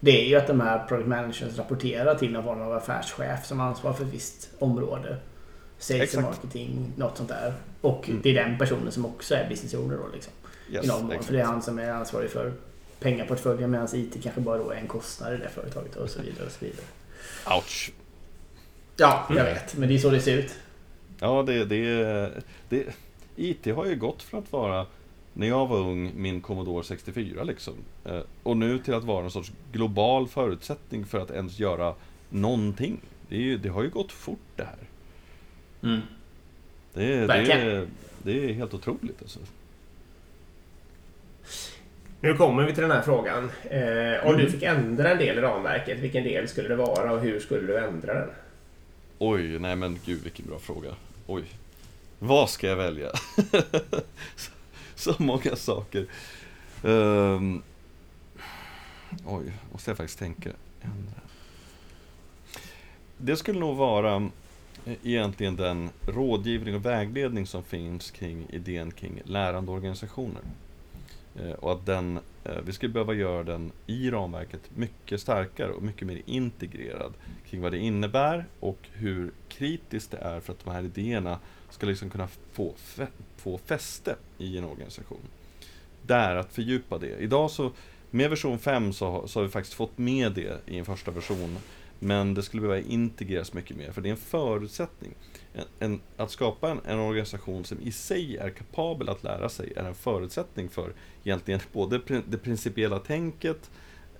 Det 0.01 0.25
är 0.25 0.29
ju 0.29 0.37
att 0.37 0.47
de 0.47 0.61
här 0.61 0.87
product 0.89 1.09
managers 1.09 1.59
rapporterar 1.59 2.15
till 2.15 2.33
någon 2.33 2.45
form 2.45 2.61
av 2.63 2.73
affärschef 2.73 3.47
som 3.47 3.61
ansvarar 3.61 3.95
för 3.95 4.05
ett 4.05 4.13
visst 4.15 4.51
område. 4.59 5.17
Sales 5.79 6.03
Exakt. 6.03 6.17
och 6.27 6.31
marketing, 6.33 6.93
något 6.97 7.17
sånt 7.17 7.29
där. 7.29 7.55
Och 7.81 8.09
Mm. 8.09 8.21
det 8.23 8.31
är 8.31 8.35
den 8.45 8.59
personen 8.59 8.93
som 8.93 9.07
också 9.07 9.35
är 9.35 9.49
business 9.49 9.75
owner 9.75 9.97
då 9.97 10.09
liksom. 10.15 10.33
Yes, 10.71 10.85
I 10.85 10.89
någon 10.89 11.07
mån. 11.07 11.23
För 11.23 11.33
det 11.33 11.41
är 11.41 11.45
han 11.45 11.63
som 11.63 11.79
är 11.79 11.91
ansvarig 11.91 12.31
för 12.31 12.53
pengaportföljen 13.01 13.71
medan 13.71 13.89
IT 13.93 14.23
kanske 14.23 14.41
bara 14.41 14.59
då 14.59 14.71
är 14.71 14.77
en 14.77 14.87
kostnad 14.89 15.35
i 15.35 15.37
det 15.37 15.49
företaget 15.49 15.97
och 15.97 16.11
så 16.11 16.23
vidare. 16.23 16.47
Och 16.47 16.53
så 16.53 16.65
vidare. 16.65 16.85
Ouch! 17.57 17.91
Ja, 18.97 19.27
jag 19.29 19.39
Mm. 19.39 19.53
vet. 19.55 19.77
Men 19.77 19.89
det 19.89 19.95
är 19.95 19.99
så 19.99 20.11
det 20.11 20.21
ser 20.21 20.39
ut. 20.39 20.55
Ja, 21.21 21.43
det, 21.43 21.65
det, 21.65 22.43
det, 22.69 22.85
IT 23.37 23.67
har 23.75 23.87
ju 23.87 23.97
gått 23.97 24.23
från 24.23 24.43
att 24.43 24.53
vara, 24.53 24.87
när 25.33 25.47
jag 25.49 25.67
var 25.67 25.79
ung, 25.79 26.13
min 26.17 26.41
Commodore 26.41 26.85
64 26.85 27.45
liksom. 27.45 27.75
Eh, 28.05 28.21
Och 28.43 28.57
nu 28.57 28.79
till 28.79 28.95
att 28.95 29.05
vara 29.05 29.25
en 29.25 29.31
sorts 29.31 29.53
global 29.73 30.29
förutsättning 30.29 31.07
för 31.07 31.19
att 31.19 31.31
ens 31.31 31.59
göra 31.59 31.95
någonting. 32.31 33.01
Det, 33.29 33.37
ju, 33.37 33.59
det 33.59 33.69
har 33.69 33.83
ju 33.83 33.91
gått 33.91 34.13
fort 34.13 34.39
det 34.57 34.65
här. 34.65 34.79
Det, 36.95 37.15
är- 37.15 37.27
det, 37.29 37.53
är, 37.53 37.87
det 38.23 38.45
är 38.51 38.53
helt 38.53 38.75
otroligt 38.75 39.23
alltså. 39.23 39.39
Nu 42.21 42.35
kommer 42.37 42.65
vi 42.65 42.73
till 42.75 42.83
den 42.83 42.91
här 42.91 43.03
frågan. 43.03 43.51
Eh, 43.71 44.27
om 44.27 44.35
Mm. 44.35 44.37
du 44.45 44.51
fick 44.51 44.63
ändra 44.63 45.11
en 45.11 45.19
del 45.19 45.39
i 45.39 45.41
ramverket, 45.41 45.99
vilken 45.99 46.25
del 46.25 46.49
skulle 46.49 46.69
det 46.69 46.77
vara 46.77 47.13
och 47.13 47.21
hur 47.21 47.41
skulle 47.41 47.67
du 47.67 47.79
ändra 47.79 48.15
den? 48.15 48.29
Oj, 49.19 49.59
nej 49.59 49.77
men 49.77 49.99
gud 50.05 50.23
vilken 50.23 50.47
bra 50.47 50.59
fråga. 50.59 50.91
Oj. 51.27 51.45
Vad 52.19 52.51
ska 52.51 52.67
jag 52.67 52.77
välja? 52.77 53.11
så, 54.95 55.15
många 55.19 55.57
saker. 55.57 56.07
Um, 56.83 57.63
oj, 59.27 59.53
måste 59.73 59.91
jag 59.91 59.97
faktiskt 59.97 60.19
tänka. 60.19 60.51
Ändra. 60.83 61.21
Det 63.17 63.37
skulle 63.37 63.61
nog 63.61 63.77
vara 63.77 64.17
eh, 64.87 64.93
egentligen 65.05 65.57
den 65.57 65.91
rådgivning 66.07 66.75
och 66.75 66.85
vägledning 66.87 67.47
som 67.47 67.63
finns 67.63 68.11
kring 68.11 68.47
idén 68.51 68.91
kring 68.91 69.21
lärande 69.25 69.71
organisationer. 69.73 70.43
Eh, 71.43 71.53
och 71.53 71.73
att 71.73 71.87
den, 71.87 72.19
eh, 72.45 72.61
vi 72.65 72.73
skulle 72.73 72.93
behöva 72.93 73.15
göra 73.15 73.43
den 73.43 73.73
i 73.87 74.11
ramverket 74.11 74.61
mycket 74.75 75.21
starkare 75.21 75.73
och 75.73 75.83
mycket 75.83 76.07
mer 76.07 76.23
integrerad 76.27 77.13
kring 77.47 77.61
vad 77.61 77.73
det 77.73 77.79
innebär 77.79 78.45
och 78.61 78.79
hur 78.93 79.31
kritiskt 79.49 80.11
det 80.11 80.19
är 80.19 80.41
för 80.41 80.53
att 80.53 80.65
de 80.65 80.71
här 80.71 80.83
idéerna 80.83 81.39
ska 81.71 81.87
liksom 81.87 82.11
kunna 82.11 82.29
få, 82.53 82.75
få 83.37 83.59
fäste 83.59 84.17
i 84.39 84.59
en 84.59 84.65
organisation. 84.65 85.21
Där, 86.03 86.37
att 86.37 86.53
fördjupa 86.53 86.99
det. 86.99 87.17
Idag 87.19 87.51
så, 87.51 87.73
med 88.11 88.31
version 88.31 88.59
5 88.59 88.93
så, 88.93 89.29
så 89.29 89.39
har 89.39 89.45
vi 89.45 89.51
faktiskt 89.51 89.75
fått 89.75 89.99
med 89.99 90.33
det 90.33 90.61
i 90.67 90.79
en 90.79 90.85
första 90.85 91.11
version. 91.11 91.59
Men 91.99 92.35
det 92.35 92.43
skulle 92.43 92.61
behöva 92.61 92.81
integreras 92.81 93.53
mycket 93.53 93.77
mer, 93.77 93.93
för 93.93 94.01
det 94.01 94.09
är 94.09 94.11
en 94.11 94.17
förutsättning. 94.17 95.15
En, 95.53 95.65
en, 95.79 96.01
att 96.17 96.31
skapa 96.31 96.71
en, 96.71 96.81
en 96.85 96.99
organisation 96.99 97.65
som 97.65 97.81
i 97.81 97.93
sig 97.93 98.37
är 98.37 98.51
kapabel 98.51 99.09
att 99.09 99.23
lära 99.23 99.49
sig 99.49 99.73
är 99.77 99.85
en 99.85 99.95
förutsättning 99.95 100.69
för 100.69 100.93
egentligen 101.25 101.61
både 101.73 102.01
det 102.29 102.39
principiella 102.39 102.99
tänket, 102.99 103.71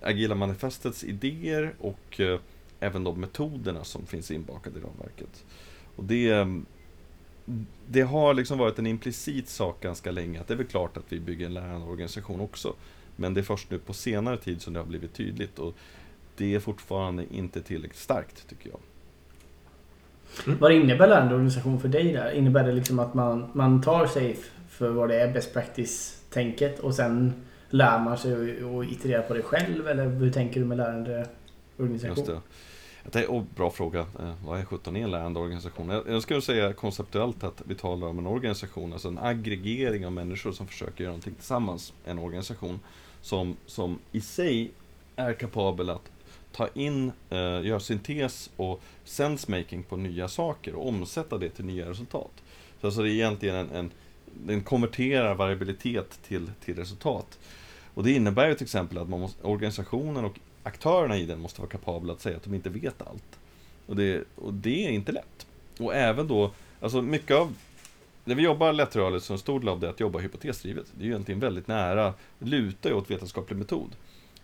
Agila 0.01 0.35
manifestets 0.35 1.03
idéer 1.03 1.75
och 1.79 2.19
eh, 2.19 2.39
även 2.79 3.03
de 3.03 3.19
metoderna 3.19 3.83
som 3.83 4.05
finns 4.05 4.31
inbakade 4.31 4.79
i 4.79 4.81
ramverket. 4.81 5.45
Och 5.95 6.03
det, 6.03 6.47
det 7.87 8.01
har 8.01 8.33
liksom 8.33 8.57
varit 8.57 8.79
en 8.79 8.87
implicit 8.87 9.49
sak 9.49 9.81
ganska 9.81 10.11
länge 10.11 10.41
att 10.41 10.47
det 10.47 10.53
är 10.53 10.57
väl 10.57 10.67
klart 10.67 10.97
att 10.97 11.05
vi 11.09 11.19
bygger 11.19 11.45
en 11.45 11.53
lärande 11.53 11.87
organisation 11.87 12.39
också. 12.39 12.75
Men 13.15 13.33
det 13.33 13.41
är 13.41 13.43
först 13.43 13.71
nu 13.71 13.79
på 13.79 13.93
senare 13.93 14.37
tid 14.37 14.61
som 14.61 14.73
det 14.73 14.79
har 14.79 14.87
blivit 14.87 15.13
tydligt 15.13 15.59
och 15.59 15.75
det 16.39 16.55
är 16.55 16.59
fortfarande 16.59 17.25
inte 17.31 17.61
tillräckligt 17.61 17.99
starkt 17.99 18.49
tycker 18.49 18.69
jag. 18.69 18.79
Vad 20.59 20.71
innebär 20.71 21.07
lärande 21.07 21.35
organisation 21.35 21.79
för 21.79 21.87
dig 21.87 22.13
där? 22.13 22.31
Innebär 22.31 22.63
det 22.63 22.71
liksom 22.71 22.99
att 22.99 23.13
man, 23.13 23.49
man 23.53 23.81
tar 23.81 24.07
sig 24.07 24.39
för 24.69 24.89
vad 24.89 25.09
det 25.09 25.21
är 25.21 25.33
best 25.33 25.53
practice-tänket 25.53 26.79
och 26.79 26.95
sen 26.95 27.33
lär 27.69 27.99
man 27.99 28.17
sig 28.17 28.33
att 28.33 28.91
iterera 28.91 29.21
på 29.21 29.33
det 29.33 29.41
själv 29.41 29.87
eller 29.87 30.09
hur 30.09 30.31
tänker 30.31 30.59
du 30.59 30.65
med 30.65 30.77
lärande 30.77 31.27
organisation? 31.77 32.17
Just 32.17 32.27
det. 33.13 33.27
Oh, 33.27 33.43
bra 33.55 33.71
fråga. 33.71 33.99
Eh, 33.99 34.33
vad 34.45 34.59
är 34.59 34.65
17 34.65 34.95
en 34.95 35.11
lärande 35.11 35.39
organisation? 35.39 35.89
Jag, 35.89 36.09
jag 36.09 36.21
skulle 36.21 36.41
säga 36.41 36.73
konceptuellt 36.73 37.43
att 37.43 37.61
vi 37.65 37.75
talar 37.75 38.07
om 38.07 38.19
en 38.19 38.27
organisation, 38.27 38.93
alltså 38.93 39.07
en 39.07 39.17
aggregering 39.17 40.05
av 40.05 40.11
människor 40.11 40.51
som 40.51 40.67
försöker 40.67 41.03
göra 41.03 41.11
någonting 41.11 41.33
tillsammans. 41.33 41.93
En 42.05 42.19
organisation 42.19 42.79
som, 43.21 43.57
som 43.65 43.99
i 44.11 44.21
sig 44.21 44.71
är 45.15 45.33
kapabel 45.33 45.89
att 45.89 46.11
ta 46.51 46.67
in, 46.73 47.11
eh, 47.29 47.37
göra 47.37 47.79
syntes 47.79 48.49
och 48.55 48.81
sensemaking 49.03 49.83
på 49.83 49.95
nya 49.97 50.27
saker 50.27 50.75
och 50.75 50.87
omsätta 50.87 51.37
det 51.37 51.49
till 51.49 51.65
nya 51.65 51.89
resultat. 51.89 52.31
Så 52.81 52.87
alltså 52.87 53.01
det 53.01 53.09
är 53.09 53.13
egentligen 53.13 53.55
en, 53.55 53.71
en 53.71 53.91
den 54.33 54.63
konverterar 54.63 55.35
variabilitet 55.35 56.19
till, 56.27 56.51
till 56.65 56.75
resultat. 56.75 57.39
Och 57.93 58.03
det 58.03 58.11
innebär 58.11 58.47
ju 58.47 58.53
till 58.53 58.63
exempel 58.63 58.97
att 58.97 59.09
man 59.09 59.19
måste, 59.19 59.43
organisationen 59.43 60.25
och 60.25 60.39
aktörerna 60.63 61.17
i 61.17 61.25
den 61.25 61.39
måste 61.39 61.61
vara 61.61 61.69
kapabla 61.69 62.13
att 62.13 62.21
säga 62.21 62.37
att 62.37 62.43
de 62.43 62.53
inte 62.53 62.69
vet 62.69 63.01
allt. 63.01 63.39
Och 63.85 63.95
det, 63.95 64.23
och 64.35 64.53
det 64.53 64.85
är 64.85 64.89
inte 64.89 65.11
lätt. 65.11 65.47
Och 65.79 65.95
även 65.95 66.27
då, 66.27 66.51
alltså 66.81 67.01
mycket 67.01 67.37
av 67.37 67.55
när 68.23 68.35
vi 68.35 68.43
jobbar 68.43 68.73
lättrörligt 68.73 69.25
så 69.25 69.33
en 69.33 69.39
stor 69.39 69.59
del 69.59 69.69
av 69.69 69.79
det 69.79 69.87
är 69.87 69.91
att 69.91 69.99
jobba 69.99 70.19
hypotesdrivet. 70.19 70.85
Det 70.93 71.03
är 71.03 71.05
ju 71.05 71.11
egentligen 71.11 71.39
väldigt 71.39 71.67
nära, 71.67 72.13
lutar 72.39 72.89
ju 72.89 72.95
åt 72.95 73.11
vetenskaplig 73.11 73.57
metod. 73.57 73.95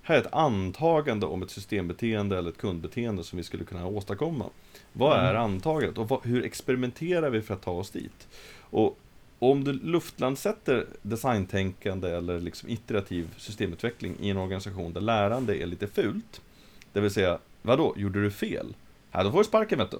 Här 0.07 0.15
är 0.15 0.21
ett 0.21 0.33
antagande 0.33 1.25
om 1.25 1.43
ett 1.43 1.51
systembeteende 1.51 2.37
eller 2.37 2.49
ett 2.49 2.57
kundbeteende 2.57 3.23
som 3.23 3.37
vi 3.37 3.43
skulle 3.43 3.63
kunna 3.63 3.87
åstadkomma. 3.87 4.45
Vad 4.93 5.19
är 5.19 5.29
mm. 5.29 5.41
antagandet 5.41 5.97
och 5.97 6.09
vad, 6.09 6.25
hur 6.25 6.45
experimenterar 6.45 7.29
vi 7.29 7.41
för 7.41 7.53
att 7.53 7.61
ta 7.61 7.71
oss 7.71 7.89
dit? 7.89 8.27
Och 8.59 8.97
om 9.39 9.63
du 9.63 9.73
luftlandsätter 9.73 10.85
designtänkande 11.01 12.09
eller 12.09 12.39
liksom 12.39 12.69
iterativ 12.69 13.29
systemutveckling 13.37 14.15
i 14.19 14.29
en 14.29 14.37
organisation 14.37 14.93
där 14.93 15.01
lärande 15.01 15.63
är 15.63 15.65
lite 15.65 15.87
fult, 15.87 16.41
det 16.93 17.01
vill 17.01 17.11
säga, 17.11 17.39
vadå, 17.61 17.93
gjorde 17.97 18.23
du 18.23 18.31
fel? 18.31 18.75
Ja, 19.11 19.23
då 19.23 19.31
får 19.31 19.37
du 19.37 19.43
sparken 19.43 19.79
vet 19.79 19.91
du. 19.91 19.99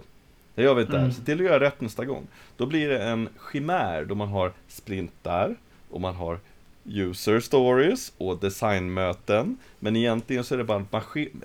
Det 0.56 0.64
gör 0.64 0.76
vi 0.76 0.82
inte 0.82 0.94
mm. 0.94 1.06
här. 1.06 1.12
Se 1.12 1.22
till 1.22 1.40
att 1.40 1.46
göra 1.46 1.60
rätt 1.60 1.82
nästa 1.82 2.06
gång. 2.06 2.28
Då 2.58 2.66
blir 2.66 2.90
det 2.90 3.04
en 3.04 3.30
chimär 3.52 4.06
då 4.06 4.16
man 4.16 4.28
har 4.28 4.54
sprintar 4.68 5.56
och 5.90 6.02
man 6.02 6.16
har 6.16 6.40
user 6.86 7.40
stories 7.40 8.14
och 8.18 8.40
designmöten. 8.40 9.58
Men 9.80 9.96
egentligen 9.96 10.44
så 10.44 10.54
är 10.54 10.58
det 10.58 10.64
bara 10.64 10.86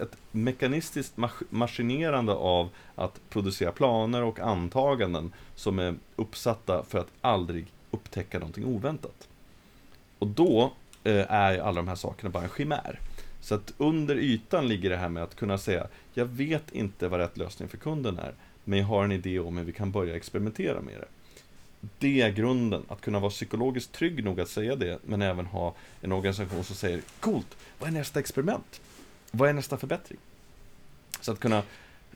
ett 0.01 0.17
mekanistiskt 0.31 1.15
maskinerande 1.51 2.33
av 2.33 2.69
att 2.95 3.21
producera 3.31 3.73
planer 3.73 4.23
och 4.23 4.41
antaganden 4.41 5.33
som 5.55 5.79
är 5.79 5.95
uppsatta 6.17 6.85
för 6.89 6.99
att 6.99 7.11
aldrig 7.21 7.67
upptäcka 7.91 8.39
någonting 8.39 8.65
oväntat. 8.65 9.29
Och 10.19 10.27
då 10.27 10.73
eh, 11.05 11.33
är 11.33 11.59
alla 11.59 11.77
de 11.77 11.89
här 11.89 11.95
sakerna 11.95 12.31
bara 12.31 12.45
en 12.45 12.51
chimär. 12.57 13.01
Så 13.41 13.55
att 13.55 13.75
under 13.79 14.17
ytan 14.17 14.69
ligger 14.69 14.91
det 14.91 14.97
här 14.97 15.09
med 15.09 15.23
att 15.23 15.37
kunna 15.37 15.59
säga, 15.59 15.87
jag 16.15 16.27
vet 16.27 16.71
inte 16.73 17.09
vad 17.09 17.21
rätt 17.21 17.37
lösning 17.37 17.69
för 17.69 17.77
kunden 17.77 18.19
är, 18.19 18.35
men 18.65 18.79
jag 18.79 18.87
har 18.87 19.05
en 19.05 19.13
idé 19.13 19.39
om 19.39 19.57
hur 19.57 19.65
vi 19.65 19.73
kan 19.73 19.91
börja 19.91 20.17
experimentera 20.17 20.81
med 20.81 20.95
det. 21.01 21.09
Det 21.99 22.21
är 22.21 22.31
grunden, 22.31 22.83
att 22.89 23.01
kunna 23.01 23.21
vara 23.21 23.31
psykologiskt 23.31 23.93
trygg 23.93 24.25
nog 24.25 24.41
att 24.41 24.49
säga 24.49 24.77
det, 24.77 24.99
men 25.05 25.23
även 25.23 25.47
ha 25.47 25.75
en 26.01 26.13
organisation 26.13 26.65
som 26.65 26.77
säger, 26.77 27.03
coolt, 27.21 27.57
vad 27.79 27.89
är 27.89 27.93
nästa 27.93 28.21
experiment? 28.21 28.81
Vad 29.31 29.49
är 29.49 29.53
nästa 29.53 29.77
förbättring? 29.77 30.19
Så 31.21 31.33
att 31.33 31.41
kunna 31.41 31.63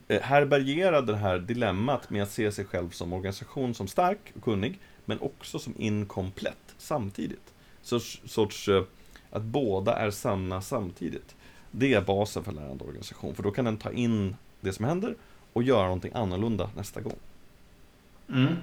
eh, 0.07 0.21
härbärgera 0.21 1.01
det 1.01 1.17
här 1.17 1.39
dilemmat 1.39 2.09
med 2.09 2.23
att 2.23 2.31
se 2.31 2.51
sig 2.51 2.65
själv 2.65 2.89
som 2.89 3.13
organisation 3.13 3.73
som 3.73 3.87
stark 3.87 4.19
och 4.35 4.43
kunnig, 4.43 4.79
men 5.05 5.19
också 5.19 5.59
som 5.59 5.73
inkomplett 5.77 6.75
samtidigt. 6.77 7.53
Sorts, 7.81 8.21
sorts 8.25 8.67
eh, 8.67 8.83
att 9.29 9.43
båda 9.43 9.95
är 9.95 10.11
sanna 10.11 10.61
samtidigt. 10.61 11.35
Det 11.71 11.93
är 11.93 12.01
basen 12.01 12.43
för 12.43 12.51
lärande 12.51 12.83
organisation, 12.83 13.35
för 13.35 13.43
då 13.43 13.51
kan 13.51 13.65
den 13.65 13.77
ta 13.77 13.91
in 13.91 14.35
det 14.61 14.73
som 14.73 14.85
händer 14.85 15.15
och 15.53 15.63
göra 15.63 15.83
någonting 15.83 16.11
annorlunda 16.13 16.69
nästa 16.75 17.01
gång. 17.01 17.17
Mm. 18.29 18.55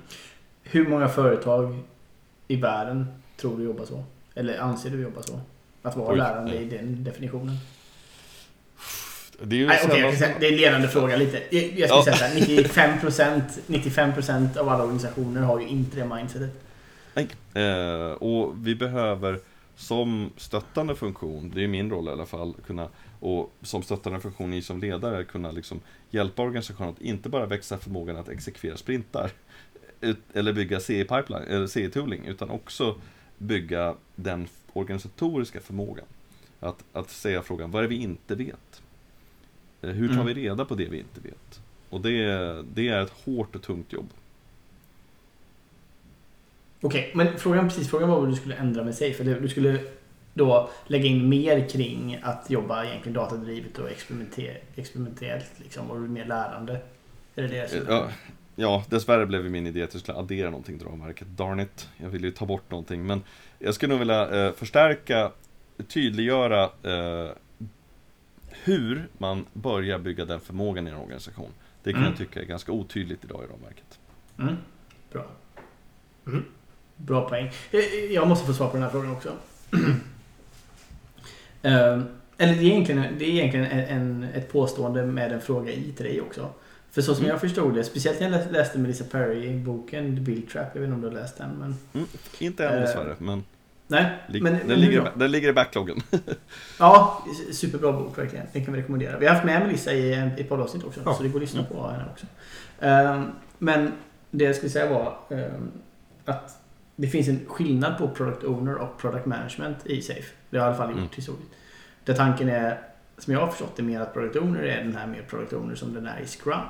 Hur 0.62 0.88
många 0.88 1.08
företag 1.08 1.78
i 2.48 2.56
världen 2.56 3.06
tror 3.36 3.58
du 3.58 3.64
jobbar 3.64 3.84
så? 3.84 4.04
Eller 4.34 4.58
anser 4.58 4.90
du 4.90 5.00
jobbar 5.00 5.22
så? 5.22 5.40
Att 5.82 5.96
vara 5.96 6.12
Oj, 6.12 6.18
lärande 6.18 6.52
nej. 6.52 6.62
i 6.62 6.68
den 6.68 7.04
definitionen? 7.04 7.56
Det 9.44 9.56
är, 9.56 9.60
ju 9.60 9.66
Nej, 9.66 9.80
okay, 9.84 10.16
säga, 10.16 10.34
det 10.40 10.46
är 10.46 10.52
en 10.52 10.56
ledande 10.56 10.88
fråga 10.88 11.16
lite. 11.16 11.42
Jag, 11.50 11.64
jag 11.64 11.72
skulle 11.72 11.86
ja. 11.86 12.02
säga 12.02 12.16
såhär, 12.16 13.00
95%, 13.06 13.42
95% 13.66 14.58
av 14.58 14.68
alla 14.68 14.82
organisationer 14.82 15.40
har 15.40 15.60
ju 15.60 15.68
inte 15.68 15.96
det 15.96 16.14
mindsetet. 16.14 16.50
Nej. 17.14 17.28
Eh, 17.54 18.12
och 18.12 18.66
vi 18.66 18.74
behöver 18.74 19.40
som 19.76 20.30
stöttande 20.36 20.94
funktion, 20.94 21.52
det 21.54 21.64
är 21.64 21.68
min 21.68 21.90
roll 21.90 22.08
i 22.08 22.10
alla 22.10 22.26
fall, 22.26 22.54
kunna 22.66 22.88
och 23.20 23.52
som 23.62 23.82
stöttande 23.82 24.20
funktion 24.20 24.52
i 24.52 24.62
som 24.62 24.80
ledare 24.80 25.24
kunna 25.24 25.50
liksom 25.50 25.80
hjälpa 26.10 26.42
organisationen 26.42 26.90
att 26.90 27.00
inte 27.00 27.28
bara 27.28 27.46
växa 27.46 27.78
förmågan 27.78 28.16
att 28.16 28.28
exekvera 28.28 28.76
sprintar 28.76 29.30
eller 30.32 30.52
bygga 30.52 30.80
CE-pipeline, 30.80 31.46
eller 31.48 31.66
CE-tooling, 31.66 32.26
utan 32.26 32.50
också 32.50 32.96
bygga 33.38 33.94
den 34.14 34.48
organisatoriska 34.72 35.60
förmågan. 35.60 36.06
Att, 36.60 36.84
att 36.92 37.10
säga 37.10 37.42
frågan, 37.42 37.70
vad 37.70 37.78
är 37.78 37.88
det 37.88 37.94
vi 37.94 38.02
inte 38.02 38.34
vet? 38.34 38.82
Eh, 39.82 39.90
hur 39.90 40.08
tar 40.08 40.14
mm. 40.14 40.26
vi 40.26 40.34
reda 40.34 40.64
på 40.64 40.74
det 40.74 40.86
vi 40.86 40.98
inte 40.98 41.20
vet? 41.20 41.60
Och 41.90 42.00
det, 42.00 42.62
det 42.74 42.88
är 42.88 43.02
ett 43.02 43.12
hårt 43.24 43.56
och 43.56 43.62
tungt 43.62 43.92
jobb. 43.92 44.08
Okej, 46.80 47.00
okay, 47.00 47.24
men 47.24 47.38
frågan, 47.38 47.68
precis, 47.68 47.90
frågan 47.90 48.08
var 48.08 48.20
vad 48.20 48.28
du 48.28 48.34
skulle 48.34 48.54
ändra 48.54 48.84
med 48.84 48.94
Safe. 48.94 49.24
Du 49.24 49.48
skulle 49.48 49.80
då 50.34 50.70
lägga 50.86 51.04
in 51.04 51.28
mer 51.28 51.68
kring 51.68 52.18
att 52.22 52.50
jobba 52.50 52.84
egentligen 52.84 53.14
datadrivet 53.14 53.78
och 53.78 53.90
experimenter, 53.90 54.60
experimentellt 54.74 55.50
liksom, 55.56 55.90
och 55.90 56.00
mer 56.00 56.24
lärande. 56.24 56.80
Är 57.34 57.42
det 57.42 57.48
det 57.48 57.70
som... 57.70 57.80
ja, 57.88 58.08
ja, 58.56 58.84
dessvärre 58.88 59.26
blev 59.26 59.50
min 59.50 59.66
idé 59.66 59.82
att 59.82 59.94
jag 59.94 60.02
skulle 60.02 60.18
addera 60.18 60.50
någonting 60.50 60.78
till 60.78 60.88
ramverket. 60.88 61.28
Darn 61.28 61.60
it, 61.60 61.88
jag 61.96 62.08
ville 62.08 62.26
ju 62.26 62.32
ta 62.32 62.46
bort 62.46 62.70
någonting. 62.70 63.06
Men 63.06 63.22
jag 63.58 63.74
skulle 63.74 63.90
nog 63.90 63.98
vilja 63.98 64.46
eh, 64.46 64.52
förstärka, 64.52 65.30
tydliggöra 65.88 66.62
eh, 66.64 67.30
hur 68.48 69.08
man 69.18 69.46
börjar 69.52 69.98
bygga 69.98 70.24
den 70.24 70.40
förmågan 70.40 70.86
i 70.86 70.90
en 70.90 70.96
organisation. 70.96 71.50
Det 71.82 71.92
kan 71.92 72.00
mm. 72.00 72.10
jag 72.10 72.18
tycka 72.18 72.40
är 72.40 72.44
ganska 72.44 72.72
otydligt 72.72 73.24
idag 73.24 73.44
i 73.44 73.52
ramverket. 73.52 73.98
Mm. 74.38 74.56
Bra. 75.12 75.26
Mm. 76.26 76.44
Bra 76.96 77.28
poäng. 77.28 77.50
Jag 78.10 78.28
måste 78.28 78.46
få 78.46 78.52
svar 78.52 78.68
på 78.68 78.72
den 78.72 78.82
här 78.82 78.90
frågan 78.90 79.12
också. 79.12 79.28
uh, 79.68 79.88
eller 82.36 82.54
det 82.54 82.60
är 82.60 82.62
egentligen, 82.62 83.18
det 83.18 83.24
är 83.24 83.30
egentligen 83.30 83.66
en, 83.66 84.24
ett 84.34 84.52
påstående 84.52 85.06
med 85.06 85.32
en 85.32 85.40
fråga 85.40 85.72
i 85.72 85.92
till 85.92 86.04
dig 86.04 86.20
också. 86.20 86.50
För 86.92 87.02
så 87.02 87.14
som 87.14 87.24
mm. 87.24 87.30
jag 87.30 87.40
förstod 87.40 87.74
det, 87.74 87.84
speciellt 87.84 88.20
när 88.20 88.30
jag 88.30 88.52
läste 88.52 88.78
Melissa 88.78 89.04
Perry-boken 89.04 90.16
The 90.16 90.22
Bill 90.22 90.46
Trap, 90.46 90.66
jag 90.72 90.80
vet 90.80 90.88
inte 90.88 90.94
om 90.94 91.00
du 91.00 91.06
har 91.06 91.14
läst 91.14 91.38
den. 91.38 91.50
Men, 91.50 91.76
mm, 91.92 92.06
inte 92.38 92.68
än 92.68 92.80
dessvärre, 92.80 93.10
uh, 93.10 93.16
men... 93.18 93.44
Nej, 93.86 94.18
Lig 94.26 94.42
men, 94.42 94.68
den, 94.68 94.80
ligger, 94.80 95.12
den 95.14 95.30
ligger 95.30 95.48
i 95.48 95.52
backloggen. 95.52 96.02
ja, 96.78 97.24
superbra 97.52 97.92
bok 97.92 98.18
verkligen. 98.18 98.46
Den 98.52 98.64
kan 98.64 98.74
vi 98.74 98.80
rekommendera. 98.80 99.18
Vi 99.18 99.26
har 99.26 99.34
haft 99.34 99.46
med 99.46 99.66
Melissa 99.66 99.92
i 99.92 100.12
ett 100.12 100.48
poddavsnitt 100.48 100.84
också, 100.84 101.00
ja. 101.04 101.14
så 101.14 101.22
det 101.22 101.28
går 101.28 101.38
att 101.38 101.42
lyssna 101.42 101.60
mm. 101.60 101.72
på 101.72 101.88
henne 101.88 102.04
också. 102.12 102.26
Um, 102.80 103.32
men 103.58 103.92
det 104.30 104.44
jag 104.44 104.56
skulle 104.56 104.70
säga 104.70 104.90
var 104.90 105.18
um, 105.28 105.72
att 106.24 106.62
det 106.96 107.06
finns 107.06 107.28
en 107.28 107.40
skillnad 107.46 107.98
på 107.98 108.08
Product 108.08 108.44
Owner 108.44 108.74
och 108.74 108.98
Product 108.98 109.26
Management 109.26 109.86
i 109.86 110.02
Safe. 110.02 110.34
Det 110.50 110.58
har 110.58 110.66
i 110.66 110.68
alla 110.68 110.76
fall 110.76 110.88
gjort 110.88 110.98
mm. 110.98 111.10
historiskt. 111.14 111.50
Där 112.04 112.14
tanken 112.14 112.48
är, 112.48 112.80
som 113.18 113.32
jag 113.32 113.40
har 113.40 113.48
förstått 113.48 113.76
det, 113.76 113.82
mer 113.82 114.00
att 114.00 114.14
Product 114.14 114.36
Owner 114.36 114.62
är 114.62 114.84
den 114.84 114.96
här 114.96 115.06
mer 115.06 115.22
Product 115.22 115.52
Owner 115.52 115.74
som 115.74 115.94
den 115.94 116.06
är 116.06 116.20
i 116.20 116.26
Scrum. 116.26 116.60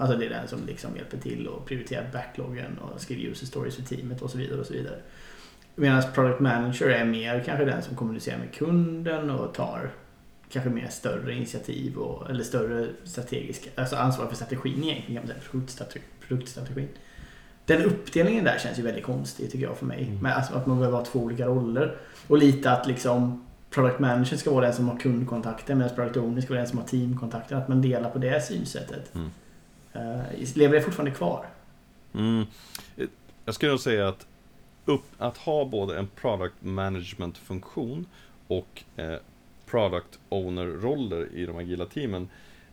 Alltså 0.00 0.18
det 0.18 0.26
är 0.26 0.30
den 0.30 0.48
som 0.48 0.66
liksom 0.66 0.96
hjälper 0.96 1.18
till 1.18 1.46
och 1.46 1.66
prioriterar 1.66 2.10
backloggen 2.12 2.78
och 2.78 3.00
skriver 3.00 3.22
user 3.30 3.46
stories 3.46 3.76
för 3.76 3.82
teamet 3.82 4.22
och 4.22 4.30
så 4.30 4.38
vidare. 4.38 4.60
och 4.60 4.66
så 4.66 4.72
vidare. 4.72 4.98
Medan 5.74 6.02
Product 6.14 6.40
Manager 6.40 6.88
är 6.88 7.04
mer 7.04 7.42
kanske 7.46 7.64
den 7.64 7.82
som 7.82 7.96
kommunicerar 7.96 8.38
med 8.38 8.54
kunden 8.54 9.30
och 9.30 9.54
tar 9.54 9.90
kanske 10.50 10.70
mer 10.70 10.88
större 10.88 11.34
initiativ 11.34 11.96
och, 11.96 12.30
eller 12.30 12.44
större 12.44 12.86
strategiska, 13.04 13.70
alltså 13.74 13.96
ansvar 13.96 14.26
för 14.26 14.34
strategin 14.36 14.84
egentligen 14.84 15.22
kan 15.50 15.60
man 15.60 15.68
säga, 15.68 16.02
produktstrategin. 16.28 16.88
Den 17.66 17.82
uppdelningen 17.82 18.44
där 18.44 18.58
känns 18.58 18.78
ju 18.78 18.82
väldigt 18.82 19.04
konstig 19.04 19.50
tycker 19.50 19.66
jag 19.66 19.76
för 19.76 19.86
mig. 19.86 20.06
Mm. 20.08 20.26
alltså 20.26 20.54
att 20.54 20.66
man 20.66 20.78
behöver 20.78 20.98
ha 20.98 21.04
två 21.04 21.18
olika 21.18 21.46
roller. 21.46 21.96
Och 22.26 22.38
lite 22.38 22.70
att 22.70 22.86
liksom 22.86 23.46
Product 23.70 23.98
Manager 23.98 24.36
ska 24.36 24.50
vara 24.50 24.64
den 24.64 24.74
som 24.74 24.88
har 24.88 24.98
kundkontakten 24.98 25.78
medan 25.78 25.94
Product 25.94 26.16
Owner 26.16 26.40
ska 26.40 26.50
vara 26.50 26.60
den 26.60 26.68
som 26.70 26.78
har 26.78 26.86
teamkontakten. 26.86 27.58
Att 27.58 27.68
man 27.68 27.82
delar 27.82 28.10
på 28.10 28.18
det 28.18 28.44
synsättet. 28.44 29.14
Mm. 29.14 29.30
Uh, 29.96 30.22
lever 30.54 30.74
det 30.74 30.82
fortfarande 30.82 31.10
kvar? 31.10 31.46
Mm. 32.14 32.44
Jag 33.44 33.54
skulle 33.54 33.70
nog 33.70 33.80
säga 33.80 34.08
att 34.08 34.26
upp, 34.84 35.04
att 35.18 35.36
ha 35.36 35.64
både 35.64 35.98
en 35.98 36.06
product 36.06 36.54
management 36.60 37.38
funktion 37.38 38.06
och 38.46 38.82
eh, 38.96 39.14
product 39.66 40.18
owner-roller 40.28 41.28
i 41.34 41.46
de 41.46 41.56
agila 41.56 41.86
teamen 41.86 42.28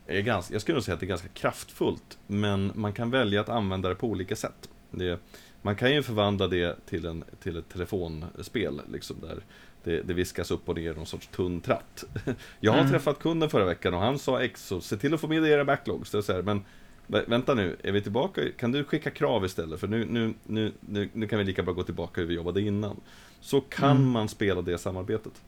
är 0.07 0.21
ganska, 0.21 0.53
jag 0.53 0.61
skulle 0.61 0.75
nog 0.75 0.83
säga 0.83 0.93
att 0.93 0.99
det 0.99 1.05
är 1.05 1.07
ganska 1.07 1.27
kraftfullt, 1.27 2.17
men 2.27 2.71
man 2.75 2.93
kan 2.93 3.11
välja 3.11 3.41
att 3.41 3.49
använda 3.49 3.89
det 3.89 3.95
på 3.95 4.07
olika 4.07 4.35
sätt. 4.35 4.69
Det, 4.91 5.19
man 5.61 5.75
kan 5.75 5.93
ju 5.93 6.03
förvandla 6.03 6.47
det 6.47 6.85
till, 6.85 7.05
en, 7.05 7.23
till 7.43 7.57
ett 7.57 7.69
telefonspel, 7.69 8.81
liksom 8.91 9.15
där 9.21 9.39
det, 9.83 10.01
det 10.01 10.13
viskas 10.13 10.51
upp 10.51 10.69
och 10.69 10.75
ner 10.75 10.93
någon 10.93 11.05
sorts 11.05 11.27
tunn 11.27 11.61
tratt. 11.61 12.03
Jag 12.59 12.71
har 12.71 12.79
Mm. 12.79 12.91
träffat 12.91 13.19
kunden 13.19 13.49
förra 13.49 13.65
veckan 13.65 13.93
och 13.93 13.99
han 13.99 14.19
sa 14.19 14.41
X, 14.41 14.65
så 14.67 14.81
se 14.81 14.97
till 14.97 15.13
att 15.13 15.21
få 15.21 15.27
med 15.27 15.43
era 15.45 15.65
backlogs. 15.65 16.11
Det 16.11 16.17
är 16.17 16.21
så 16.21 16.33
här, 16.33 16.41
men 16.41 16.65
vänta 17.07 17.53
nu, 17.53 17.75
är 17.83 17.91
vi 17.91 18.01
tillbaka? 18.01 18.41
Kan 18.57 18.71
du 18.71 18.83
skicka 18.83 19.09
krav 19.11 19.45
istället? 19.45 19.79
För 19.79 19.87
nu, 19.87 20.05
nu, 20.05 20.33
nu, 20.43 20.71
nu, 20.79 21.09
nu 21.13 21.27
kan 21.27 21.39
vi 21.39 21.45
lika 21.45 21.63
bra 21.63 21.73
gå 21.73 21.83
tillbaka 21.83 22.21
hur 22.21 22.27
vi 22.27 22.33
jobbade 22.35 22.61
innan. 22.61 22.99
Så 23.41 23.61
kan 23.61 23.97
Mm. 23.97 24.11
man 24.11 24.29
spela 24.29 24.61
det 24.61 24.77
samarbetet. 24.77 25.41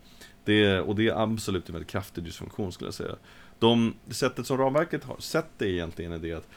Det, 0.43 0.79
och 0.79 0.95
det 0.95 1.07
är 1.07 1.23
absolut 1.23 1.69
en 1.69 1.73
väldigt 1.73 1.91
kraftig 1.91 2.23
dysfunktion 2.23 2.71
skulle 2.71 2.87
jag 2.87 2.93
säga. 2.93 3.15
De, 3.59 3.93
det 4.05 4.13
sättet 4.13 4.45
som 4.45 4.57
ramverket 4.57 5.03
har 5.03 5.17
sett 5.19 5.49
det 5.57 5.69
egentligen 5.69 6.11
är 6.11 6.17
det 6.19 6.33
att 6.33 6.47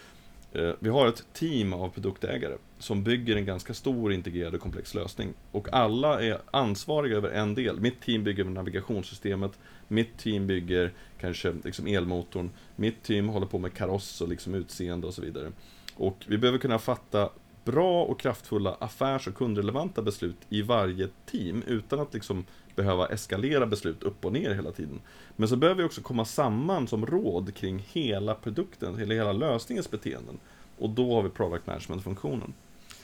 eh, 0.53 0.71
vi 0.79 0.89
har 0.89 1.07
ett 1.09 1.25
team 1.33 1.73
av 1.73 1.89
produktägare 1.89 2.55
som 2.79 3.03
bygger 3.05 3.37
en 3.37 3.45
ganska 3.45 3.75
stor 3.75 4.13
integrerad 4.13 4.55
och 4.55 4.61
komplex 4.61 4.95
lösning. 4.95 5.35
Och 5.53 5.69
alla 5.73 6.23
är 6.23 6.39
ansvariga 6.51 7.17
över 7.17 7.31
en 7.31 7.55
del. 7.55 7.81
Mitt 7.81 8.01
team 8.01 8.25
bygger 8.25 8.45
navigationssystemet, 8.45 9.53
mitt 9.93 10.19
team 10.19 10.47
bygger 10.47 10.93
kanske 11.21 11.55
liksom 11.65 11.87
elmotorn, 11.87 12.51
mitt 12.77 13.03
team 13.03 13.29
håller 13.29 13.47
på 13.47 13.59
med 13.59 13.75
kaross 13.75 14.21
och 14.21 14.29
liksom 14.29 14.55
utseende 14.55 15.07
och 15.07 15.15
så 15.15 15.23
vidare. 15.23 15.53
Och 15.97 16.25
vi 16.27 16.39
behöver 16.39 16.59
kunna 16.59 16.79
fatta 16.79 17.31
bra 17.65 18.05
och 18.05 18.21
kraftfulla 18.21 18.77
affärs 18.81 19.29
och 19.29 19.35
kundrelevanta 19.35 20.03
beslut 20.03 20.37
i 20.49 20.63
varje 20.63 21.09
team 21.27 21.63
utan 21.67 22.01
att 22.01 22.15
liksom 22.15 22.45
behöva 22.75 23.07
eskalera 23.07 23.67
beslut 23.67 24.03
upp 24.03 24.25
och 24.25 24.33
ner 24.33 24.55
hela 24.55 24.73
tiden. 24.73 25.01
Men 25.37 25.49
så 25.49 25.57
behöver 25.57 25.83
vi 25.83 25.89
också 25.89 26.03
komma 26.03 26.25
samman 26.25 26.89
som 26.89 27.07
råd 27.07 27.55
kring 27.55 27.87
hela 27.93 28.35
produkten, 28.35 28.99
eller 28.99 29.15
hela 29.15 29.33
lösningens 29.33 29.91
beteenden. 29.91 30.39
Och 30.79 30.91
då 30.91 31.15
har 31.15 31.23
vi 31.23 31.29
product 31.29 31.67
management-funktionen. 31.67 32.53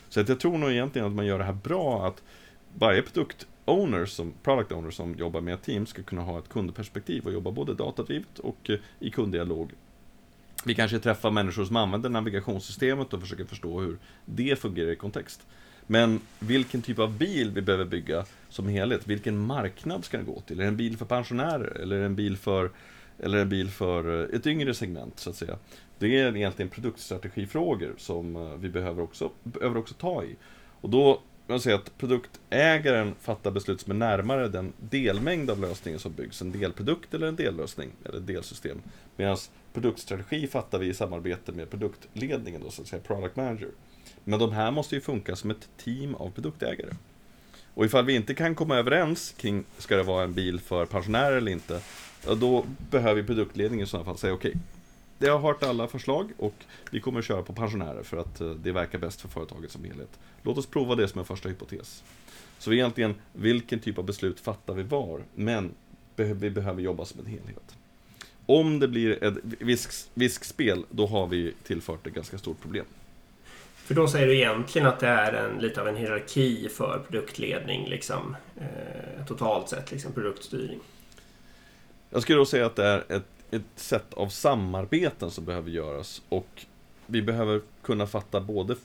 Så 0.09 0.21
att 0.21 0.29
jag 0.29 0.41
tror 0.41 0.59
nog 0.59 0.71
egentligen 0.71 1.07
att 1.07 1.15
man 1.15 1.27
gör 1.27 1.39
det 1.39 1.45
här 1.45 1.53
bra, 1.53 2.07
att 2.07 2.23
varje 2.75 3.03
produkt 3.03 3.47
owners, 3.69 4.11
som, 4.11 4.33
product 4.43 4.73
owners 4.73 4.95
som 4.95 5.15
jobbar 5.15 5.41
med 5.41 5.63
team 5.63 5.87
ska 5.87 6.03
kunna 6.03 6.23
ha 6.23 6.39
ett 6.39 6.49
kundperspektiv 6.49 7.27
och 7.27 7.33
jobba 7.33 7.51
både 7.51 7.75
datadrivet 7.75 8.39
och 8.39 8.71
eh, 8.71 8.79
i 9.01 9.11
kunddialog. 9.11 9.73
Vi 10.65 10.75
kanske 10.75 10.99
träffar 10.99 11.31
människor 11.31 11.65
som 11.65 11.77
använder 11.77 12.09
navigationssystemet 12.09 13.13
och 13.13 13.21
försöker 13.21 13.45
förstå 13.45 13.81
hur 13.81 13.99
det 14.25 14.59
fungerar 14.59 14.91
i 14.91 14.97
kontext. 14.97 15.47
Men 15.87 16.21
vilken 16.39 16.83
typ 16.83 16.99
av 16.99 17.19
bil 17.19 17.51
vi 17.51 17.63
behöver 17.63 17.85
bygga 17.85 18.25
som 18.49 18.69
helhet, 18.69 19.07
vilken 19.07 19.39
marknad 19.39 20.05
ska 20.05 20.17
den 20.17 20.27
gå 20.27 20.41
till? 20.41 20.61
Är 20.61 20.63
det 20.63 20.69
en 20.69 20.77
bil 20.77 20.97
för 20.97 21.05
pensionärer 21.05 21.81
eller 21.81 21.97
är 21.97 22.01
det 22.01 22.07
en 22.07 22.15
bil 22.15 22.37
för, 22.37 22.71
eller 23.19 23.39
en 23.39 23.49
bil 23.49 23.71
för 23.71 24.23
eh, 24.23 24.37
ett 24.37 24.47
yngre 24.47 24.75
segment 24.75 25.19
så 25.19 25.31
att 25.31 25.37
säga? 25.37 25.59
Det 25.99 26.21
är 26.21 26.37
egentligen 26.37 26.69
produktstrategifrågor 26.69 27.95
som 27.99 28.37
eh, 28.37 28.55
vi 28.59 28.69
behöver 28.69 29.03
också, 29.03 29.31
behöver 29.43 29.77
också 29.77 29.95
ta 29.95 30.25
i. 30.25 30.37
Och 30.81 30.91
då 30.91 31.21
man 31.49 31.61
säger 31.61 31.77
att 31.77 31.99
produktägaren 31.99 33.15
fattar 33.21 33.51
beslut 33.51 33.81
som 33.81 33.91
är 33.91 33.97
närmare 33.97 34.49
den 34.49 34.73
delmängd 34.79 35.51
av 35.51 35.61
lösningen 35.61 36.01
som 36.01 36.13
byggs, 36.13 36.43
en 36.43 36.53
delprodukt 36.53 37.15
eller 37.15 37.27
en 37.27 37.37
dellösning, 37.37 37.91
eller 38.05 38.21
delsystem. 38.21 38.83
Medan 39.17 39.37
produktstrategi 39.73 40.47
fattar 40.47 40.79
vi 40.79 40.87
i 40.87 40.95
samarbete 40.95 41.53
med 41.53 41.71
produktledningen, 41.71 42.63
då, 42.65 42.71
så 42.71 42.83
att 42.83 42.89
säga 42.89 43.03
product 43.03 43.37
manager. 43.37 43.69
Men 44.25 44.39
de 44.39 44.53
här 44.53 44.71
måste 44.71 44.95
ju 44.95 45.01
funka 45.01 45.37
som 45.37 45.51
ett 45.51 45.69
team 45.77 46.15
av 46.15 46.31
produktägare. 46.31 46.91
Och 47.75 47.85
ifall 47.85 48.05
vi 48.05 48.15
inte 48.15 48.35
kan 48.35 48.55
komma 48.55 48.77
överens 48.77 49.35
kring, 49.37 49.65
ska 49.79 49.97
det 49.97 50.03
vara 50.03 50.25
en 50.25 50.35
bil 50.35 50.61
för 50.61 50.87
pensionärer 50.87 51.37
eller 51.37 51.53
inte, 51.53 51.81
ja, 52.27 52.35
då 52.35 52.65
behöver 52.91 53.23
produktledningen 53.23 53.85
i 53.85 53.89
sådana 53.89 54.05
fall 54.05 54.19
säga 54.19 54.33
okej, 54.33 54.55
det 55.19 55.29
har 55.29 55.39
hört 55.39 55.63
alla 55.63 55.89
förslag 55.89 56.33
och 56.39 56.55
vi 56.91 57.01
kommer 57.01 57.19
att 57.19 57.25
köra 57.25 57.43
på 57.43 57.53
pensionärer 57.53 58.03
för 58.03 58.17
att 58.17 58.41
eh, 58.41 58.51
det 58.51 58.73
verkar 58.73 58.99
bäst 58.99 59.21
för 59.21 59.29
företaget 59.29 59.71
som 59.71 59.85
helhet. 59.85 60.19
Låt 60.43 60.59
oss 60.59 60.67
prova 60.67 60.95
det 60.95 61.09
som 61.09 61.19
en 61.19 61.25
första 61.25 61.49
hypotes. 61.49 62.05
Så 62.59 62.73
egentligen, 62.73 63.15
vilken 63.33 63.81
typ 63.81 63.99
av 63.99 64.05
beslut 64.05 64.41
fattar 64.41 64.75
vi 64.75 64.83
var? 64.83 65.23
Men 65.35 65.75
vi 66.17 66.51
behöver 66.51 66.83
jobba 66.83 67.05
som 67.05 67.21
en 67.21 67.27
helhet. 67.27 67.77
Om 68.47 68.79
det 68.79 68.89
blir 68.89 69.25
ett 69.25 69.35
visk, 69.43 70.11
viskspel, 70.15 70.85
då 70.91 71.07
har 71.07 71.27
vi 71.27 71.55
tillfört 71.63 72.07
ett 72.07 72.15
ganska 72.15 72.39
stort 72.39 72.61
problem. 72.61 72.85
För 73.75 73.95
då 73.95 74.09
säger 74.09 74.27
du 74.27 74.37
egentligen 74.37 74.89
att 74.89 75.01
det 75.01 75.07
är 75.07 75.33
en, 75.33 75.59
lite 75.59 75.81
av 75.81 75.89
en 75.89 75.97
hierarki 75.97 76.69
för 76.69 77.05
produktledning, 77.11 77.89
liksom, 77.89 78.37
eh, 78.57 79.27
totalt 79.27 79.69
sett, 79.69 79.91
liksom 79.91 80.13
produktstyrning. 80.13 80.79
Jag 82.11 82.23
skulle 82.23 82.39
då 82.39 82.47
säga 82.47 82.67
att 82.67 82.77
det 82.77 82.85
är 82.85 83.05
ett, 83.09 83.38
ett 83.51 83.63
sätt 83.77 84.15
av 84.15 84.29
samarbeten 84.29 85.31
som 85.31 85.45
behöver 85.45 85.71
göras 85.71 86.23
och 86.29 86.67
vi 87.07 87.23
behöver 87.23 87.61
kunna 87.83 88.07
fatta 88.07 88.41
både 88.41 88.77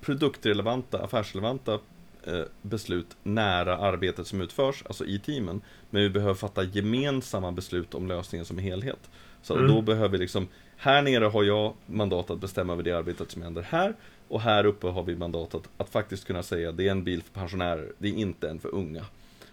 produktrelevanta, 0.00 1.02
affärsrelevanta 1.04 1.78
eh, 2.24 2.42
beslut 2.62 3.16
nära 3.22 3.78
arbetet 3.78 4.26
som 4.26 4.40
utförs, 4.40 4.82
alltså 4.86 5.04
i 5.04 5.18
teamen. 5.18 5.60
Men 5.90 6.02
vi 6.02 6.10
behöver 6.10 6.34
fatta 6.34 6.62
gemensamma 6.64 7.52
beslut 7.52 7.94
om 7.94 8.06
lösningen 8.06 8.44
som 8.44 8.58
helhet. 8.58 9.10
Så 9.42 9.54
Mm. 9.54 9.68
då 9.68 9.82
behöver 9.82 10.08
vi 10.08 10.18
liksom, 10.18 10.48
här 10.76 11.02
nere 11.02 11.24
har 11.24 11.42
jag 11.42 11.74
mandat 11.86 12.30
att 12.30 12.40
bestämma 12.40 12.72
över 12.72 12.82
det 12.82 12.92
arbetet 12.92 13.30
som 13.30 13.42
händer 13.42 13.62
här. 13.62 13.94
Och 14.28 14.40
här 14.40 14.66
uppe 14.66 14.86
har 14.86 15.02
vi 15.02 15.16
mandat 15.16 15.54
att, 15.54 15.68
att 15.76 15.88
faktiskt 15.88 16.24
kunna 16.26 16.42
säga 16.42 16.72
det 16.72 16.86
är 16.86 16.90
en 16.90 17.04
bil 17.04 17.22
för 17.22 17.32
pensionärer, 17.40 17.92
det 17.98 18.08
är 18.08 18.12
inte 18.12 18.50
en 18.50 18.60
för 18.60 18.74
unga. 18.74 19.04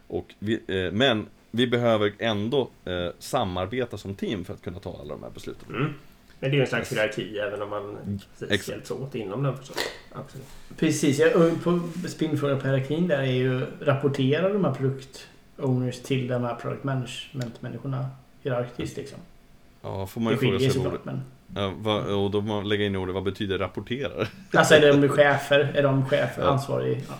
Och 0.08 0.34
vi, 0.40 0.54
eh, 0.68 0.92
men 0.92 1.28
vi 1.56 1.68
behöver 1.68 2.14
ändå 2.20 2.70
eh, 2.86 3.08
samarbeta 3.20 3.98
som 3.98 4.16
team 4.16 4.46
för 4.46 4.54
att 4.54 4.62
kunna 4.62 4.80
ta 4.80 4.98
alla 5.02 5.14
de 5.14 5.24
här 5.24 5.30
besluten. 5.30 5.76
Mm. 5.76 5.94
Men 6.40 6.50
det 6.50 6.56
är 6.56 6.58
ju 6.58 6.62
en 6.62 6.68
slags 6.68 6.92
hierarki, 6.92 7.38
även 7.38 7.62
om 7.62 7.70
man 7.70 7.98
precis 8.40 8.52
Exakt. 8.52 8.70
hjälps 8.70 8.92
åt 8.92 9.16
inom 9.16 9.44
den 9.44 9.58
förstås. 9.58 9.78
Absolut. 10.12 10.48
Precis, 10.78 11.20
ja, 11.20 11.28
och 11.36 11.64
på 11.64 11.80
spinnfrågan 12.08 12.60
på 12.60 12.68
hierarkin 12.68 13.08
där 13.08 13.18
är 13.18 13.26
ju 13.26 13.66
rapporterar 13.82 14.54
de 14.54 14.66
här 14.66 14.74
produkt-owners 14.74 16.04
till 16.04 16.28
de 16.28 16.44
här 16.44 16.56
product 16.56 16.84
management-människorna 16.84 18.10
hierarkiskt 18.44 18.98
liksom. 18.98 19.20
Ja, 19.82 20.08
får 20.08 20.22
man 20.22 20.34
ju 20.34 20.40
fråga 20.40 20.60
sig 20.60 20.70
såklart 20.70 21.06
men... 21.06 21.22
ja, 21.56 21.74
vad, 21.78 22.06
Och 22.06 22.32
då 22.32 22.42
får 22.42 22.48
man 22.48 22.70
lägga 22.70 22.86
in 22.86 22.96
ordet, 22.96 23.14
vad 23.14 23.24
betyder 23.24 23.58
rapporterar? 23.58 24.30
Alltså 24.54 24.76
är 24.76 24.94
de 24.94 25.10
chefer? 25.10 25.60
Är 25.76 25.84
de 25.84 26.06
chefer? 26.06 26.42
Ja. 26.42 26.48
Ansvarig? 26.48 27.04
Ja. 27.08 27.14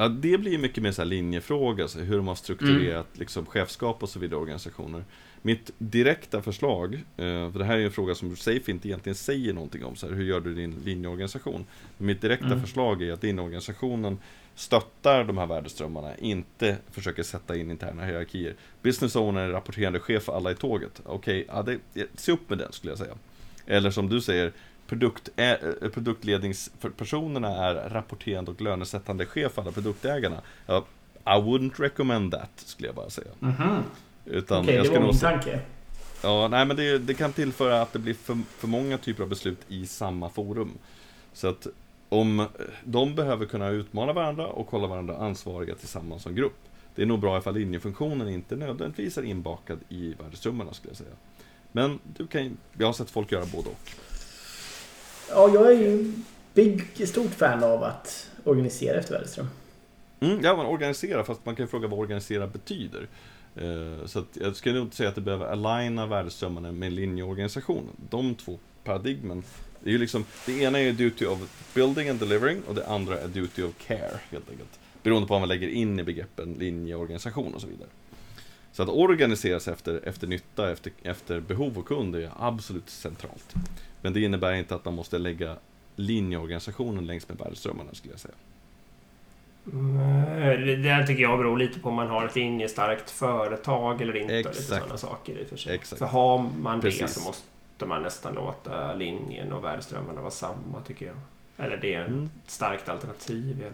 Ja, 0.00 0.08
det 0.08 0.38
blir 0.38 0.58
mycket 0.58 0.82
mer 0.82 0.92
så 0.92 1.04
linjefråga, 1.04 1.88
så 1.88 1.98
hur 1.98 2.16
de 2.16 2.28
har 2.28 2.34
strukturerat 2.34 3.06
Mm. 3.06 3.18
liksom, 3.20 3.46
chefskap 3.46 4.02
och 4.02 4.08
så 4.08 4.18
vidare 4.18 4.40
organisationer. 4.40 5.04
Mitt 5.42 5.70
direkta 5.78 6.42
förslag, 6.42 6.94
eh, 6.94 7.52
för 7.52 7.58
det 7.58 7.64
här 7.64 7.78
är 7.78 7.84
en 7.84 7.90
fråga 7.90 8.14
som 8.14 8.36
Safe 8.36 8.70
inte 8.70 8.88
egentligen 8.88 9.14
säger 9.16 9.52
någonting 9.52 9.84
om, 9.84 9.96
så 9.96 10.06
här, 10.08 10.14
hur 10.14 10.24
gör 10.24 10.40
du 10.40 10.54
din 10.54 10.74
linjeorganisation? 10.84 11.64
Men 11.98 12.06
mitt 12.06 12.20
direkta 12.20 12.46
Mm. 12.46 12.60
förslag 12.60 13.02
är 13.02 13.12
att 13.12 13.22
linjeorganisationen 13.22 14.18
stöttar 14.54 15.24
de 15.24 15.38
här 15.38 15.46
värdeströmmarna, 15.46 16.16
inte 16.16 16.76
försöker 16.90 17.22
sätta 17.22 17.56
in 17.56 17.70
interna 17.70 18.04
hierarkier. 18.04 18.54
Business 18.82 19.16
owner 19.16 19.40
är 19.40 19.48
rapporterande 19.50 19.98
chef 20.00 20.22
för 20.22 20.36
alla 20.36 20.50
i 20.50 20.54
tåget. 20.54 21.00
Okej, 21.04 21.44
ja, 21.48 21.62
det- 21.62 22.06
se 22.14 22.32
upp 22.32 22.48
med 22.50 22.58
den 22.58 22.72
skulle 22.72 22.90
jag 22.90 22.98
säga. 22.98 23.14
Eller 23.66 23.90
som 23.90 24.08
du 24.08 24.20
säger, 24.20 24.52
produkt, 24.90 25.28
eh, 25.36 25.54
produktledningspersonerna 25.92 27.48
är 27.48 27.90
rapporterande 27.90 28.50
och 28.50 28.60
lönesättande 28.60 29.26
chef 29.26 29.52
för 29.52 29.62
alla 29.62 29.72
produktägarna. 29.72 30.40
Ja, 30.66 30.84
I 31.24 31.28
wouldn't 31.28 31.80
recommend 31.80 32.32
that, 32.32 32.50
skulle 32.56 32.88
jag 32.88 32.94
bara 32.94 33.10
säga. 33.10 33.30
Mhm. 33.38 33.82
Utan 34.24 34.60
Okej, 34.60 34.74
jag 34.74 34.84
det 34.84 34.90
var 34.90 34.98
nog 35.00 35.06
min 35.06 35.18
tanke. 35.18 35.60
ja, 36.22 36.48
nej, 36.48 36.66
men 36.66 36.76
det, 36.76 36.98
det 36.98 37.14
kan 37.14 37.32
tillföra 37.32 37.82
att 37.82 37.92
det 37.92 37.98
blir 37.98 38.14
för, 38.14 38.38
för 38.58 38.68
många 38.68 38.98
typer 38.98 39.22
av 39.22 39.28
beslut 39.28 39.58
i 39.68 39.86
samma 39.86 40.28
forum. 40.28 40.70
Så 41.32 41.48
att 41.48 41.66
om 42.08 42.40
eh, 42.40 42.46
de 42.84 43.14
behöver 43.14 43.46
kunna 43.46 43.68
utmana 43.68 44.12
varandra 44.12 44.46
och 44.46 44.70
hålla 44.70 44.86
varandra 44.86 45.16
ansvariga 45.16 45.74
tillsammans 45.74 46.22
som 46.22 46.34
grupp. 46.34 46.58
Det 46.94 47.02
är 47.02 47.06
nog 47.06 47.20
bra 47.20 47.38
ifall 47.38 47.54
linjefunktionen 47.54 48.28
inte 48.28 48.56
nödvändigtvis 48.56 49.18
är 49.18 49.22
inbakad 49.22 49.78
i 49.88 50.14
värdeströmmarna 50.22 50.72
skulle 50.72 50.90
jag 50.90 50.98
säga. 50.98 51.14
Men 51.72 51.98
du 52.16 52.26
kan, 52.26 52.56
jag 52.78 52.86
har 52.86 52.92
sett 52.92 53.10
folk 53.10 53.32
göra 53.32 53.44
både 53.52 53.68
och. 53.68 53.90
Ja, 55.30 55.50
jag 55.54 55.66
är 55.66 55.80
ju 55.80 56.12
big, 56.54 57.08
stort 57.08 57.34
fan 57.34 57.64
av 57.64 57.84
att 57.84 58.30
organisera 58.44 58.98
efter 58.98 59.12
Wärdeström. 59.14 59.46
Mm, 60.20 60.40
ja, 60.42 60.56
man 60.56 60.66
organiserar, 60.66 61.22
fast 61.22 61.46
man 61.46 61.56
kan 61.56 61.64
ju 61.64 61.68
fråga 61.70 61.88
vad 61.88 61.98
organisera 61.98 62.46
betyder. 62.46 63.08
Eh, 63.56 64.06
så 64.06 64.18
att 64.18 64.36
jag 64.40 64.56
skulle 64.56 64.74
nog 64.74 64.84
inte 64.84 64.96
säga 64.96 65.08
att 65.08 65.14
det 65.14 65.20
behöver 65.20 65.46
aligna 65.46 66.06
värdeströmmarna 66.06 66.72
med 66.72 66.92
linjeorganisationen. 66.92 67.96
De 68.10 68.34
två 68.34 68.58
paradigmen, 68.84 69.42
det 69.80 69.90
är 69.90 69.92
ju 69.92 69.98
liksom, 69.98 70.24
det 70.46 70.52
ena 70.52 70.78
är 70.78 70.82
ju 70.82 70.92
duty 70.92 71.26
of 71.26 71.38
building 71.74 72.08
and 72.08 72.20
delivering 72.20 72.62
och 72.68 72.74
det 72.74 72.86
andra 72.86 73.18
är 73.18 73.28
duty 73.28 73.62
of 73.62 73.72
care, 73.86 74.20
helt 74.30 74.50
enkelt. 74.50 74.78
Beroende 75.02 75.28
på 75.28 75.34
vad 75.34 75.40
man 75.40 75.48
lägger 75.48 75.68
in 75.68 76.00
i 76.00 76.02
begreppen 76.02 76.52
linjeorganisation 76.58 77.54
och 77.54 77.60
så 77.60 77.66
vidare. 77.66 77.88
Så 78.72 78.82
att 78.82 78.88
organisera 78.88 79.60
sig 79.60 79.72
efter, 79.72 80.00
efter 80.08 80.26
nytta, 80.26 80.70
efter, 80.72 80.92
efter 81.02 81.40
behov 81.40 81.78
och 81.78 81.86
kund 81.88 82.16
är 82.16 82.30
absolut 82.38 82.90
centralt. 82.90 83.54
Men 84.02 84.12
det 84.12 84.20
innebär 84.20 84.52
inte 84.52 84.74
att 84.74 84.84
man 84.84 84.94
måste 84.94 85.18
lägga 85.18 85.56
linjeorganisationen 85.96 87.06
längs 87.06 87.28
med 87.28 87.38
värdeströmmarna, 87.38 87.90
skulle 87.94 88.12
jag 88.12 88.20
säga. 88.20 88.34
Mm, 89.72 90.66
Det 90.66 90.76
där 90.76 91.06
tycker 91.06 91.22
jag 91.22 91.38
beror 91.38 91.58
lite 91.58 91.80
på 91.80 91.88
om 91.88 91.94
man 91.94 92.06
har 92.08 92.26
ett 92.26 92.36
linjestarkt 92.36 93.10
företag 93.10 94.02
eller 94.02 94.16
inte. 94.16 94.32
Och 94.34 94.38
lite 94.38 94.48
Exakt. 94.50 94.68
sådana 94.82 94.96
saker 94.96 95.38
i 95.38 95.44
och 95.44 95.48
för 95.48 95.56
sig. 95.56 95.74
Exakt. 95.74 95.98
För 95.98 96.06
har 96.06 96.38
man 96.62 96.76
det 96.80 96.82
Precis. 96.82 97.14
så 97.14 97.20
måste 97.20 97.86
man 97.86 98.02
nästan 98.02 98.34
låta 98.34 98.94
linjen 98.94 99.52
och 99.52 99.64
värdeströmmarna 99.64 100.20
vara 100.20 100.30
samma 100.30 100.80
tycker 100.86 101.06
jag. 101.06 101.16
Eller 101.66 101.76
det 101.76 101.94
är 101.94 102.04
Mm. 102.06 102.24
ett 102.44 102.50
starkt 102.50 102.88
alternativ. 102.88 103.60
fall. 103.62 103.70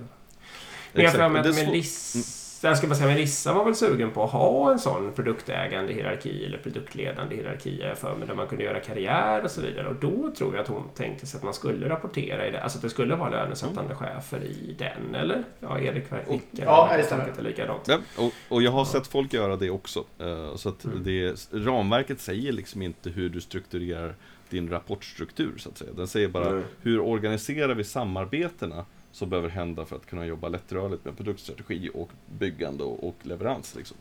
Men 0.93 1.05
jag 1.05 1.05
Exakt. 1.05 1.33
med 1.33 1.43
Det 1.45 1.49
är 1.49 1.51
att 1.51 1.57
svårt- 1.57 2.15
Mm. 2.15 2.25
Jag 2.69 2.79
ska 2.79 2.87
bara 2.87 2.95
säga, 2.95 3.09
Melissa 3.09 3.53
var 3.53 3.65
väl 3.65 3.75
sugen 3.75 4.11
på 4.11 4.25
att 4.25 4.31
ha 4.31 4.73
en 4.73 4.79
sån 4.79 5.13
produktägande 5.13 5.93
hierarki 5.93 6.45
eller 6.45 6.59
produktledande 6.59 7.37
hierarki 7.37 7.83
för 7.97 8.17
mig, 8.17 8.29
där 8.29 8.35
man 8.35 8.47
kunde 8.47 8.65
göra 8.65 8.81
karriär 8.81 9.45
och 9.45 9.51
så 9.51 9.61
vidare. 9.61 9.89
Och 9.89 9.95
då 9.95 10.33
tror 10.39 10.55
jag 10.55 10.63
att 10.63 10.69
hon 10.69 10.83
tänkte 10.95 11.27
sig 11.27 11.39
att 11.39 11.45
man 11.45 11.55
skulle 11.55 11.89
rapportera 11.89 12.47
i 12.47 12.51
det, 12.51 12.63
alltså 12.63 12.79
att 12.79 12.83
det 12.83 12.91
skulle 12.91 13.17
vara 13.17 13.31
lönesättande 13.31 13.95
Mm. 13.95 13.97
chefer 13.97 14.45
i 14.45 14.77
den, 14.79 15.15
eller? 15.15 15.45
Ja, 15.61 15.79
Erik 15.81 16.13
verkar 16.13 16.33
nicka. 16.33 16.47
Ja, 16.65 16.91
det 16.97 17.03
stämmer. 17.03 17.25
att 17.29 17.43
likadant. 17.43 17.83
Ja, 17.89 17.99
och, 18.19 18.33
och 18.49 18.63
jag 18.63 18.71
har 18.71 18.85
sett 18.85 19.07
folk 19.07 19.33
göra 19.33 19.57
det 19.57 19.71
också. 19.71 20.05
Eh, 20.19 20.55
Så 20.57 20.69
att 20.69 20.85
Mm. 20.85 21.03
det, 21.05 21.49
ramverket 21.53 22.21
säger 22.21 22.53
liksom 22.53 22.83
inte 22.83 23.11
hur 23.11 23.29
du 23.29 23.41
strukturerar 23.41 24.15
din 24.51 24.71
rapportstruktur, 24.71 25.53
så 25.59 25.69
att 25.69 25.79
säga. 25.79 25.91
Den 25.97 26.07
säger 26.09 26.29
bara 26.29 26.49
Mm. 26.49 26.63
hur 26.83 27.01
organiserar 27.01 27.75
vi 27.75 27.85
samarbetena 27.85 28.85
som 29.17 29.31
behöver 29.31 29.49
hända 29.49 29.85
för 29.85 29.97
att 29.97 30.07
kunna 30.07 30.27
jobba 30.27 30.49
lättrörligt 30.49 31.05
med 31.05 31.17
produktstrategi 31.17 31.91
och 31.95 32.11
byggande 32.39 32.85
och, 32.85 33.09
och 33.09 33.15
leverans. 33.23 33.75
Liksom. 33.77 33.97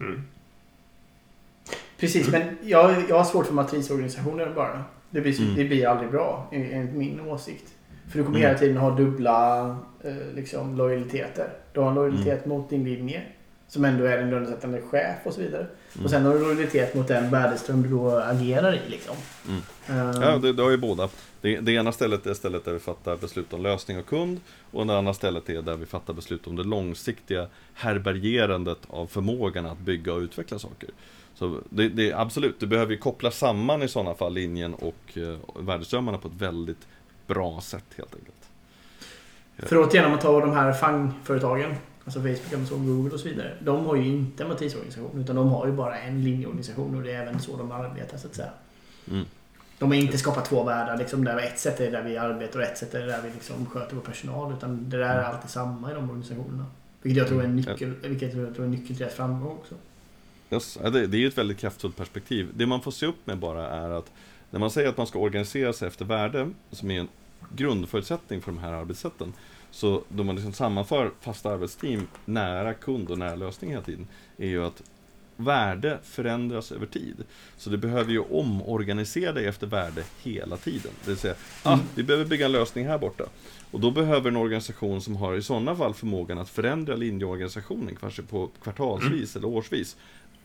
Mm. 0.00 0.22
Precis, 1.98 2.28
men 2.30 2.42
jag, 2.62 3.02
jag 3.08 3.16
har 3.16 3.24
svårt 3.24 3.46
för 3.46 3.54
matrisorganisationer 3.54 4.52
bara. 4.54 4.84
Det 5.10 5.20
blir, 5.20 5.40
Mm. 5.40 5.54
det 5.54 5.64
blir 5.64 5.86
aldrig 5.88 6.10
bra, 6.10 6.48
enligt 6.52 6.94
min 6.94 7.20
åsikt. 7.20 7.74
För 8.08 8.18
du 8.18 8.24
kommer 8.24 8.38
Mm. 8.38 8.46
hela 8.48 8.58
tiden 8.58 8.76
ha 8.76 8.90
dubbla 8.90 9.66
eh, 10.04 10.14
liksom, 10.34 10.76
lojaliteter. 10.76 11.48
Du 11.72 11.80
har 11.80 11.88
en 11.88 11.94
lojalitet 11.94 12.46
Mm. 12.46 12.48
mot 12.58 12.70
din 12.70 12.84
linje, 12.84 13.22
som 13.68 13.84
ändå 13.84 14.04
är 14.04 14.18
en 14.18 14.30
lönesättande 14.30 14.80
chef 14.82 15.16
och 15.24 15.32
så 15.34 15.40
vidare. 15.40 15.66
Mm. 15.94 16.04
Och 16.04 16.10
sen 16.10 16.24
har 16.24 16.34
du 16.34 16.40
lojalitet 16.40 16.94
mot 16.94 17.08
den 17.08 17.30
värdeström 17.30 17.82
du 17.82 17.88
då 17.88 18.10
agerar 18.10 18.74
i. 18.74 18.80
Liksom. 18.88 19.16
Mm. 19.48 19.60
Eh, 19.88 20.22
Ja, 20.22 20.38
det, 20.38 20.52
det 20.52 20.62
har 20.62 20.70
ju 20.70 20.76
båda. 20.76 21.08
Det, 21.40 21.60
det 21.60 21.72
ena 21.72 21.92
stället 21.92 22.26
är 22.26 22.34
stället 22.34 22.64
där 22.64 22.72
vi 22.72 22.78
fattar 22.78 23.16
beslut 23.16 23.52
om 23.52 23.62
lösning 23.62 23.98
och 23.98 24.06
kund 24.06 24.40
och 24.70 24.86
det 24.86 24.98
andra 24.98 25.14
stället 25.14 25.48
är 25.48 25.62
där 25.62 25.76
vi 25.76 25.86
fattar 25.86 26.14
beslut 26.14 26.46
om 26.46 26.56
det 26.56 26.62
långsiktiga 26.62 27.46
härbärgerandet 27.74 28.78
av 28.88 29.06
förmågan 29.06 29.66
att 29.66 29.78
bygga 29.78 30.12
och 30.12 30.20
utveckla 30.20 30.58
saker. 30.58 30.90
Så 31.34 31.60
det, 31.70 31.88
det, 31.88 32.12
absolut, 32.12 32.60
du 32.60 32.66
behöver 32.66 32.92
ju 32.92 32.98
koppla 32.98 33.30
samman 33.30 33.82
i 33.82 33.88
sådana 33.88 34.14
fall 34.14 34.34
linjen 34.34 34.74
och 34.74 35.18
eh, 35.18 35.62
värdeströmmarna 35.62 36.18
på 36.18 36.28
ett 36.28 36.34
väldigt 36.34 36.88
bra 37.26 37.60
sätt 37.60 37.84
helt 37.96 38.14
enkelt. 38.14 38.34
För 39.58 39.76
återigen 39.76 40.04
om 40.04 40.10
man 40.10 40.20
tar 40.20 40.40
de 40.40 40.52
här 40.52 40.72
FANG-företagen, 40.72 41.74
alltså 42.04 42.20
Facebook, 42.20 42.52
Amazon, 42.54 42.86
Google 42.86 43.14
och 43.14 43.20
så 43.20 43.28
vidare. 43.28 43.56
De 43.60 43.86
har 43.86 43.96
ju 43.96 44.06
inte 44.06 44.42
en 44.42 44.48
matrisorganisation 44.48 45.20
utan 45.20 45.36
de 45.36 45.48
har 45.48 45.66
ju 45.66 45.72
bara 45.72 45.98
en 45.98 46.24
linjeorganisation 46.24 46.96
och 46.96 47.02
det 47.02 47.12
är 47.12 47.22
även 47.22 47.40
så 47.40 47.56
de 47.56 47.72
arbetar 47.72 48.18
så 48.18 48.26
att 48.26 48.34
säga. 48.34 48.50
Mm. 49.10 49.24
De 49.78 49.88
har 49.88 49.96
inte 49.96 50.18
skapat 50.18 50.44
två 50.44 50.64
världar, 50.64 50.96
liksom, 50.96 51.24
där 51.24 51.38
ett 51.38 51.58
sätt 51.58 51.80
är 51.80 51.90
där 51.90 52.02
vi 52.02 52.16
arbetar 52.16 52.58
och 52.58 52.64
ett 52.64 52.78
sätt 52.78 52.94
är 52.94 53.06
där 53.06 53.22
vi 53.22 53.30
liksom 53.30 53.66
sköter 53.66 53.94
vår 53.94 54.02
personal. 54.02 54.52
Utan 54.52 54.90
det 54.90 54.98
där 54.98 55.18
är 55.18 55.22
alltid 55.22 55.50
samma 55.50 55.90
i 55.90 55.94
de 55.94 56.10
organisationerna. 56.10 56.66
Vilket 57.02 57.18
jag 57.18 57.28
tror 57.28 57.40
är 57.40 57.44
en 57.44 57.56
nyckel, 57.56 57.94
vilket 58.02 58.34
jag 58.34 58.54
tror 58.54 58.64
är 58.64 58.68
en 58.68 58.70
nyckel 58.70 58.86
till 58.86 58.96
deras 58.96 59.14
framgång 59.14 59.52
också. 59.52 59.74
Yes, 60.50 60.78
det, 60.82 61.06
det 61.06 61.16
är 61.16 61.20
ju 61.20 61.28
ett 61.28 61.38
väldigt 61.38 61.58
kraftfullt 61.58 61.96
perspektiv. 61.96 62.48
Det 62.54 62.66
man 62.66 62.80
får 62.80 62.90
se 62.90 63.06
upp 63.06 63.26
med 63.26 63.38
bara 63.38 63.68
är 63.68 63.90
att 63.90 64.12
när 64.50 64.60
man 64.60 64.70
säger 64.70 64.88
att 64.88 64.96
man 64.96 65.06
ska 65.06 65.18
organisera 65.18 65.72
sig 65.72 65.88
efter 65.88 66.04
värde, 66.04 66.50
som 66.70 66.90
är 66.90 67.00
en 67.00 67.08
grundförutsättning 67.56 68.40
för 68.40 68.52
de 68.52 68.58
här 68.58 68.72
arbetssätten, 68.72 69.32
så 69.70 70.02
då 70.08 70.22
man 70.24 70.34
liksom 70.34 70.52
sammanför 70.52 71.10
fasta 71.20 71.50
arbetsteam 71.50 72.06
nära 72.24 72.74
kund 72.74 73.10
och 73.10 73.18
nära 73.18 73.34
lösning 73.34 73.70
hela 73.70 73.82
tiden, 73.82 74.06
är 74.38 74.46
ju 74.48 74.64
att 74.64 74.82
värde 75.36 75.98
förändras 76.04 76.72
över 76.72 76.86
tid. 76.86 77.16
Så 77.56 77.70
du 77.70 77.76
behöver 77.76 78.12
ju 78.12 78.18
omorganisera 78.20 79.32
dig 79.32 79.46
efter 79.46 79.66
värde 79.66 80.04
hela 80.22 80.56
tiden. 80.56 80.92
Det 81.04 81.10
vill 81.10 81.18
säga, 81.18 81.34
ah, 81.62 81.78
vi 81.94 82.02
behöver 82.02 82.24
bygga 82.24 82.46
en 82.46 82.52
lösning 82.52 82.86
här 82.86 82.98
borta. 82.98 83.24
Och 83.70 83.80
då 83.80 83.90
behöver 83.90 84.30
en 84.30 84.36
organisation 84.36 85.00
som 85.00 85.16
har 85.16 85.34
i 85.34 85.42
sådana 85.42 85.76
fall 85.76 85.94
förmågan 85.94 86.38
att 86.38 86.48
förändra 86.48 86.96
linjeorganisationen, 86.96 87.96
kanske 88.00 88.22
på 88.22 88.50
kvartalsvis 88.62 89.36
eller 89.36 89.48
årsvis. 89.48 89.96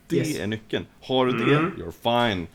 Det 0.07 0.15
Yes. 0.15 0.39
är 0.39 0.47
nyckeln. 0.47 0.85
Har 1.01 1.25
du 1.25 1.31
det, 1.45 1.55
Mm. 1.57 1.71
you're 1.77 2.29
fine. 2.31 2.47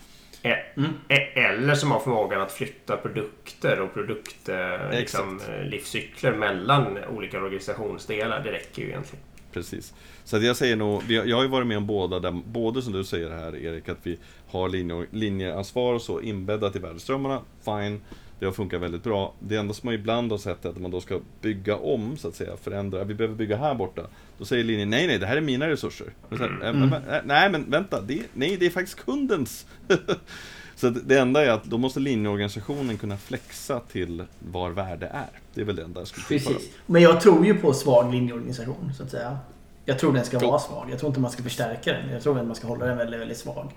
E- 0.43 0.57
Mm. 0.77 0.91
e- 1.09 1.41
Eller 1.41 1.75
som 1.75 1.91
har 1.91 2.01
förmågan 2.01 2.41
att 2.41 2.53
flytta 2.53 2.97
produkter 2.97 3.81
och 3.81 3.95
produkt, 3.95 4.49
eh, 4.49 4.91
liksom, 4.91 5.41
eh, 5.49 5.65
livscykler 5.65 6.33
mellan 6.35 6.99
olika 7.05 7.39
organisationsdelar. 7.43 8.45
Det 8.45 8.53
räcker 8.53 8.83
ju 8.83 8.89
egentligen. 8.89 9.25
Precis. 9.53 9.95
Så 10.25 10.37
att 10.37 10.43
jag 10.45 10.57
säger 10.57 10.77
nog, 10.77 11.03
jag 11.11 11.37
har 11.37 11.43
ju 11.43 11.49
varit 11.49 11.67
med 11.67 11.77
om 11.77 11.87
båda, 11.87 12.19
där, 12.21 12.31
både 12.47 12.83
som 12.83 12.93
du 12.93 13.05
säger 13.05 13.31
här 13.31 13.57
Erik, 13.57 13.89
att 13.89 13.99
vi 14.03 14.19
har 14.51 14.69
linje, 14.69 15.07
linjeansvar 15.11 15.95
och 15.95 16.03
så 16.03 16.21
inbäddat 16.21 16.77
i 16.77 16.79
värdeströmmarna, 16.79 17.41
fine. 17.65 18.01
Det 18.41 18.47
har 18.47 18.53
funkat 18.53 18.81
väldigt 18.81 19.03
bra. 19.03 19.35
Det 19.39 19.57
enda 19.57 19.75
som 19.75 19.87
man 19.87 19.95
ibland 19.95 20.31
har 20.31 20.39
sett 20.39 20.65
är 20.65 20.69
att 20.69 20.79
man 20.79 20.91
då 20.91 21.01
ska 21.01 21.21
bygga 21.41 21.77
om, 21.77 22.17
så 22.17 22.29
att 22.29 22.35
säga, 22.35 22.57
förändra. 22.63 23.05
Vi 23.05 23.15
behöver 23.15 23.35
bygga 23.37 23.57
här 23.57 23.75
borta. 23.75 24.03
Då 24.39 24.45
säger 24.45 24.65
linjen, 24.65 24.91
nej 24.91 25.07
nej, 25.07 25.19
det 25.19 25.27
här 25.27 25.37
är 25.37 25.41
mina 25.41 25.69
resurser. 25.69 26.07
Här, 26.31 26.69
Mm. 26.71 26.93
"Äh, 26.93 27.15
äh, 27.17 27.21
nej 27.25 27.51
men 27.51 27.71
vänta, 27.71 28.01
det, 28.01 28.23
nej 28.33 28.57
det 28.57 28.67
är 28.67 28.71
faktiskt 28.71 29.05
kundens. 29.05 29.67
så 30.75 30.87
att 30.89 31.09
det 31.09 31.19
enda 31.19 31.45
är 31.45 31.51
att 31.51 31.65
då 31.65 31.79
måste 31.79 32.01
linjeorganisationen 32.01 32.99
kunna 32.99 33.17
flexa 33.17 33.81
till 33.81 34.25
var 34.53 34.71
värde 34.71 35.07
är. 35.07 35.31
Det 35.55 35.61
är 35.61 35.65
väl 35.65 35.77
det 35.77 35.83
enda 35.83 36.01
jag 36.01 36.09
skulle 36.09 36.27
tillföra. 36.27 36.55
Precis. 36.55 36.71
Men 36.87 37.03
jag 37.03 37.21
tror 37.21 37.47
ju 37.47 37.55
på 37.55 37.73
svag 37.73 38.13
linjeorganisation 38.15 38.93
så 38.97 39.03
att 39.03 39.11
säga. 39.11 39.39
Jag 39.85 39.99
tror 39.99 40.13
den 40.13 40.25
ska 40.25 40.39
vara 40.39 40.59
svag. 40.59 40.89
Jag 40.91 40.99
tror 40.99 41.09
inte 41.11 41.21
man 41.21 41.31
ska 41.31 41.43
förstärka 41.43 41.93
den. 41.93 42.11
Jag 42.13 42.23
tror 42.23 42.39
att 42.39 42.47
man 42.47 42.57
ska 42.57 42.67
hålla 42.67 42.87
den 42.87 42.97
väldigt, 42.99 43.21
väldigt 43.21 43.39
svag. 43.39 43.73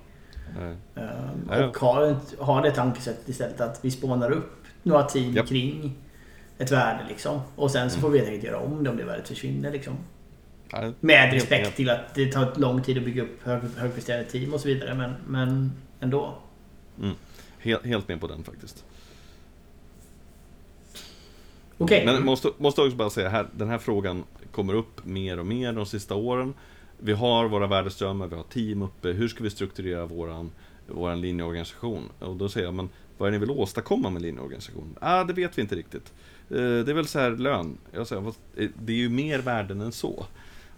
Ja. 0.96 1.66
Och 1.68 1.78
ha, 1.78 2.08
ett- 2.10 2.40
ha 2.40 2.62
det 2.62 2.72
tankesättet 2.72 3.30
istället 3.30 3.62
att 3.62 3.80
vi 3.86 3.92
spånar 3.92 4.32
upp 4.32 4.64
några 4.84 5.04
team 5.04 5.34
Japp. 5.34 5.48
kring 5.48 5.96
ett 6.58 6.72
värde 6.72 7.06
liksom. 7.10 7.42
Och 7.56 7.72
sen 7.72 7.90
så 7.90 8.00
får 8.00 8.10
vi 8.10 8.18
helt 8.20 8.30
enkelt 8.30 8.46
göra 8.54 8.60
om 8.60 8.84
det 8.84 8.90
om 8.90 8.98
det 8.98 9.04
värdet 9.04 9.28
försvinner 9.28 9.72
liksom. 9.72 9.94
Med 11.00 11.34
respekt 11.34 11.76
till 11.76 11.90
att 11.90 12.16
det 12.16 12.32
tar 12.32 12.54
lång 12.56 12.82
tid 12.82 12.98
att 12.98 13.04
bygga 13.06 13.24
upp 13.24 13.44
hög, 13.44 13.62
högpresterande 13.78 14.30
team 14.30 14.54
och 14.54 14.60
så 14.60 14.68
vidare. 14.68 14.94
Men, 14.94 15.14
men 15.28 15.72
ändå. 16.00 16.36
Helt, 17.60 17.86
helt 17.86 18.08
med 18.08 18.22
på 18.22 18.28
den 18.28 18.44
faktiskt. 18.44 18.86
Okej. 21.78 22.06
Men 22.06 22.26
måste, 22.26 22.50
måste 22.58 22.82
också 22.82 22.96
bara 22.98 23.10
säga 23.10 23.30
här, 23.30 23.48
den 23.56 23.70
här 23.70 23.78
frågan 23.78 24.24
kommer 24.52 24.74
upp 24.74 25.06
mer 25.06 25.40
och 25.40 25.46
mer 25.46 25.74
de 25.74 25.86
sista 25.86 26.16
åren. 26.16 26.54
Vi 27.06 27.14
har 27.14 27.48
våra 27.48 27.68
värdeströmmar, 27.68 28.28
vi 28.28 28.36
har 28.36 28.44
team 28.44 28.82
uppe. 28.82 29.10
Hur 29.10 29.28
ska 29.28 29.44
vi 29.44 29.50
strukturera 29.50 30.06
våran, 30.06 30.52
våran 30.88 31.22
linjeorganisation? 31.22 32.10
Och 32.20 32.36
då 32.36 32.50
säger 32.50 32.68
jag, 32.68 32.74
men 32.74 32.90
vad 33.18 33.28
är 33.28 33.32
det 33.32 33.40
ni 33.40 33.46
vill 33.46 33.58
åstadkomma 33.58 34.10
med 34.10 34.22
linjeorganisationen? 34.22 34.96
Ah, 35.02 35.24
det 35.24 35.34
vet 35.34 35.58
vi 35.58 35.62
inte 35.62 35.76
riktigt. 35.76 36.14
Eh, 36.50 36.58
det 36.58 36.90
är 36.90 36.94
väl 36.94 37.08
så 37.08 37.20
här 37.20 37.32
lön. 37.32 37.78
Jag 37.92 38.08
säger, 38.08 38.28
eh, 38.28 38.70
det 38.80 38.94
är 38.94 38.98
ju 38.98 39.10
mer 39.10 39.40
värden 39.40 39.82
än 39.82 39.92
så. 39.92 40.26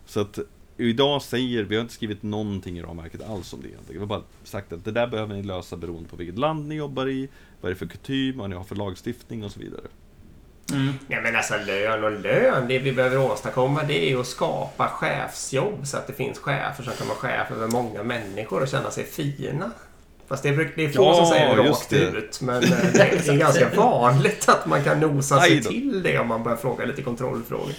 Så 0.06 0.20
att 0.20 0.40
idag 0.78 1.22
säger, 1.22 1.64
vi 1.64 1.76
har 1.76 1.82
inte 1.82 1.94
skrivit 1.94 2.24
någonting 2.24 2.78
i 2.78 2.82
ramverket 2.82 3.30
alls 3.30 3.54
om 3.54 3.62
det. 3.62 3.94
Vi 3.94 4.00
har 4.00 4.06
bara 4.06 4.24
sagt 4.44 4.74
att 4.74 4.86
det 4.86 4.92
där 4.92 5.08
behöver 5.08 5.36
ni 5.36 5.44
lösa 5.44 5.78
beroende 5.78 6.10
på 6.10 6.16
vilket 6.16 6.40
land 6.40 6.68
ni 6.68 6.76
jobbar 6.76 7.08
i, 7.08 7.30
vad 7.62 7.70
är 7.70 7.74
det 7.74 7.80
för 7.80 7.88
kutym, 7.88 8.38
vad 8.38 8.50
ni 8.50 8.56
har 8.56 8.64
för 8.64 8.76
lagstiftning 8.76 9.44
och 9.44 9.52
så 9.52 9.60
vidare. 9.60 9.88
Mm. 10.72 10.94
Nej 11.08 11.22
men 11.24 11.36
alltså 11.36 11.54
lön 11.68 12.04
och 12.04 12.12
lön. 12.12 12.68
Det 12.68 12.80
vi 12.80 12.92
behöver 12.92 13.18
åstadkomma 13.18 13.84
det 13.84 14.12
är 14.12 14.18
att 14.20 14.28
skapa 14.28 14.88
chefsjobb 14.88 15.88
så 15.88 15.98
att 15.98 16.08
det 16.08 16.14
finns 16.14 16.40
chefer 16.40 16.84
som 16.84 16.94
kan 16.94 17.08
vara 17.08 17.18
chef 17.18 17.52
över 17.52 17.68
många 17.68 18.04
människor 18.04 18.62
och 18.62 18.68
känna 18.68 18.92
sig 18.92 19.04
fina. 19.04 19.72
Fast 20.28 20.44
det 20.44 20.50
är, 20.50 20.72
det 20.76 20.86
är 20.86 20.90
få 20.90 21.04
Ja, 21.04 21.16
som 21.16 21.26
säger 21.26 21.56
det 21.56 21.70
rakt 21.70 21.90
det. 21.90 22.00
ut. 22.00 22.42
Men 22.42 22.64
eh, 22.64 22.70
det 22.94 23.30
är, 23.30 23.38
ganska 23.40 23.70
vanligt 23.70 24.50
att 24.50 24.66
man 24.66 24.84
kan 24.84 25.00
nosa 25.00 25.42
sig 25.42 25.64
till 25.64 26.04
det 26.04 26.20
om 26.20 26.28
man 26.28 26.44
börjar 26.44 26.58
fråga 26.58 26.86
lite 26.86 27.02
kontrollfrågor. 27.02 27.74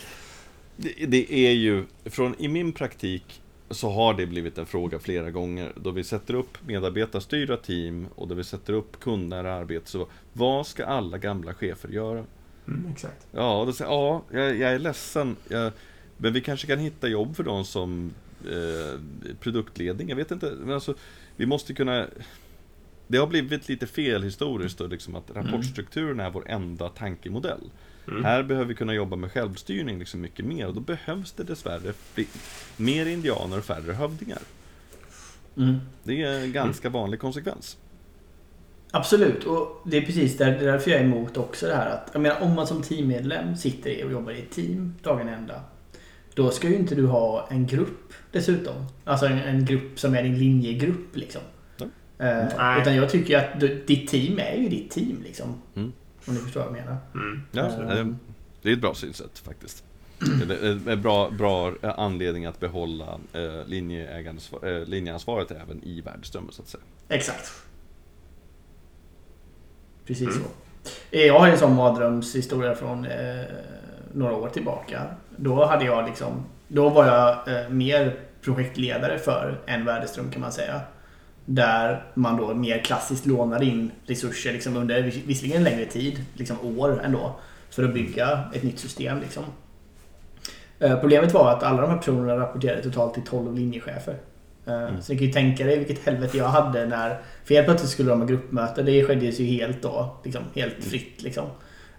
Det, 0.76 1.06
det 1.06 1.32
är 1.32 1.52
ju, 1.52 1.84
från 2.04 2.34
i 2.38 2.48
min 2.48 2.72
praktik 2.72 3.42
så 3.70 3.90
har 3.90 4.14
det 4.14 4.26
blivit 4.26 4.58
en 4.58 4.66
fråga 4.66 4.98
flera 4.98 5.30
gånger 5.30 5.72
då 5.76 5.90
vi 5.90 6.04
sätter 6.04 6.34
upp 6.34 6.58
medarbetarstyrda 6.66 7.56
team 7.56 8.06
och 8.14 8.28
då 8.28 8.34
vi 8.34 8.44
sätter 8.44 8.72
upp 8.72 9.00
kundnära 9.00 9.54
arbete. 9.54 9.90
Så 9.90 10.06
vad 10.32 10.66
ska 10.66 10.86
alla 10.86 11.18
gamla 11.18 11.54
chefer 11.54 11.88
göra? 11.88 12.24
Mm, 12.68 12.90
exakt. 12.92 13.26
Ja, 13.32 13.64
då 13.66 13.72
säger 13.72 13.90
ja, 13.90 14.22
jag, 14.30 14.56
jag 14.56 14.72
är 14.72 14.78
ledsen. 14.78 15.36
Jag, 15.48 15.72
men 16.16 16.32
vi 16.32 16.40
kanske 16.40 16.66
kan 16.66 16.78
hitta 16.78 17.08
jobb 17.08 17.36
för 17.36 17.44
dem 17.44 17.64
som 17.64 18.14
eh, 18.44 19.00
produktledning. 19.40 20.08
Jag 20.08 20.16
vet 20.16 20.30
inte. 20.30 20.52
Men 20.60 20.74
alltså, 20.74 20.94
vi 21.36 21.46
måste 21.46 21.74
kunna... 21.74 22.06
Det 23.08 23.18
har 23.18 23.26
blivit 23.26 23.68
lite 23.68 23.86
fel 23.86 24.22
historiskt 24.22 24.78
då, 24.78 24.86
liksom 24.86 25.14
att 25.14 25.30
rapportstrukturen 25.30 26.20
är 26.20 26.30
vår 26.30 26.48
enda 26.48 26.88
tankemodell. 26.88 27.70
Mm. 28.08 28.24
Här 28.24 28.42
behöver 28.42 28.68
vi 28.68 28.74
kunna 28.74 28.94
jobba 28.94 29.16
med 29.16 29.32
självstyrning 29.32 29.98
liksom 29.98 30.20
mycket 30.20 30.44
mer 30.44 30.66
och 30.66 30.74
då 30.74 30.80
behövs 30.80 31.32
det 31.32 31.44
dessvärre 31.44 31.92
mer 32.76 33.06
indianer 33.06 33.58
och 33.58 33.64
färre 33.64 33.92
hövdingar. 33.92 34.42
Mm. 35.56 35.76
Det 36.02 36.22
är 36.22 36.40
en 36.40 36.52
ganska 36.52 36.88
vanlig 36.88 37.20
konsekvens. 37.20 37.78
Absolut, 38.90 39.44
och 39.44 39.82
det 39.84 39.96
är 39.96 40.02
precis 40.02 40.36
där, 40.36 40.50
det 40.50 40.66
är 40.66 40.72
därför 40.72 40.90
jag 40.90 41.00
är 41.00 41.04
emot 41.04 41.36
också 41.36 41.66
det 41.66 41.74
här 41.74 41.90
att 41.90 42.10
jag 42.12 42.22
menar, 42.22 42.40
om 42.40 42.54
man 42.54 42.66
som 42.66 42.82
teammedlem 42.82 43.56
sitter 43.56 43.90
i 43.90 44.04
och 44.04 44.12
jobbar 44.12 44.32
i 44.32 44.38
ett 44.38 44.50
team 44.50 44.94
dagen 45.02 45.28
ända. 45.28 45.60
Då 46.34 46.50
ska 46.50 46.68
ju 46.68 46.76
inte 46.76 46.94
du 46.94 47.06
ha 47.06 47.48
en 47.50 47.66
grupp 47.66 48.12
dessutom. 48.32 48.74
Alltså 49.04 49.26
en, 49.26 49.38
en 49.38 49.64
grupp 49.64 50.00
som 50.00 50.14
är 50.14 50.22
din 50.22 50.38
linjegrupp 50.38 51.16
liksom. 51.16 51.40
Ja. 51.76 51.84
Eh, 52.18 52.48
Nej. 52.58 52.80
utan 52.80 52.96
jag 52.96 53.10
tycker 53.10 53.38
att 53.38 53.60
du, 53.60 53.84
ditt 53.86 54.08
team 54.08 54.38
är 54.38 54.56
ju 54.56 54.68
ditt 54.68 54.90
team 54.90 55.22
liksom. 55.24 55.62
Mm. 55.76 55.92
Om 56.26 56.34
ni 56.34 56.40
förstår 56.40 56.60
vad 56.60 56.68
jag 56.68 56.84
menar. 56.84 56.96
Mm. 57.14 57.42
Ja, 57.52 57.62
eh, 57.98 58.06
det 58.62 58.68
är 58.68 58.72
ett 58.72 58.80
bra 58.80 58.94
synsätt 58.94 59.38
faktiskt. 59.38 59.84
Det 60.18 60.54
är 60.54 60.88
en 60.88 61.02
bra, 61.02 61.30
bra 61.30 61.74
anledning 61.82 62.46
att 62.46 62.60
behålla 62.60 63.18
eh, 63.32 63.42
eh, 63.42 64.86
linjeansvaret 64.86 65.50
även 65.50 65.84
i 65.84 66.00
värdeströmmen 66.00 66.52
så 66.52 66.62
att 66.62 66.68
säga. 66.68 66.82
Exakt. 67.08 67.65
Precis 70.06 70.28
Mm. 70.28 70.38
så. 70.42 70.48
Eh, 71.10 71.26
Jag 71.26 71.38
har 71.38 71.46
ju 71.46 71.52
en 71.52 71.58
sån 71.58 71.74
mardrömshistoria 71.74 72.74
från 72.74 73.04
eh, 73.04 73.42
några 74.12 74.34
år 74.34 74.48
tillbaka. 74.48 75.02
Då 75.36 75.64
hade 75.64 75.84
jag 75.84 76.06
liksom, 76.06 76.44
då 76.68 76.88
var 76.88 77.06
jag 77.06 77.30
eh, 77.62 77.68
mer 77.68 78.14
projektledare 78.44 79.18
för 79.18 79.60
en 79.66 79.84
värdeström 79.84 80.30
kan 80.30 80.40
man 80.40 80.52
säga. 80.52 80.80
Där 81.44 82.04
man 82.14 82.36
då 82.36 82.54
mer 82.54 82.78
klassiskt 82.78 83.26
lånade 83.26 83.64
in 83.64 83.90
resurser 84.06 84.52
liksom 84.52 84.76
under 84.76 85.02
vis- 85.02 85.22
visserligen 85.26 85.64
längre 85.64 85.84
tid, 85.84 86.24
liksom 86.34 86.78
år 86.78 87.00
ändå, 87.04 87.36
för 87.70 87.84
att 87.84 87.94
bygga 87.94 88.40
ett 88.54 88.62
nytt 88.62 88.78
system. 88.78 89.20
Liksom. 89.20 89.42
Eh, 90.78 91.00
Problemet 91.00 91.34
var 91.34 91.50
att 91.52 91.62
alla 91.62 91.80
de 91.80 91.90
här 91.90 91.96
personerna 91.98 92.36
rapporterade 92.36 92.82
totalt 92.82 93.14
till 93.14 93.22
12 93.22 93.54
linjechefer. 93.54 94.14
Eh, 94.66 94.82
Mm. 94.82 95.02
Så 95.02 95.12
ni 95.12 95.18
kan 95.18 95.26
ju 95.26 95.32
tänka 95.32 95.64
dig 95.64 95.78
vilket 95.78 96.06
helvete 96.06 96.38
jag 96.38 96.48
hade 96.48 96.86
när... 96.86 97.18
För 97.44 97.54
helt 97.54 97.66
plötsligt 97.66 97.90
skulle 97.90 98.10
de 98.10 98.20
ha 98.20 98.26
gruppmöte. 98.26 98.82
Det 98.82 99.04
skedde 99.04 99.26
ju 99.26 99.44
helt 99.44 99.82
då. 99.82 100.16
Liksom, 100.24 100.42
helt 100.54 100.84
fritt 100.84 101.22
liksom. 101.22 101.44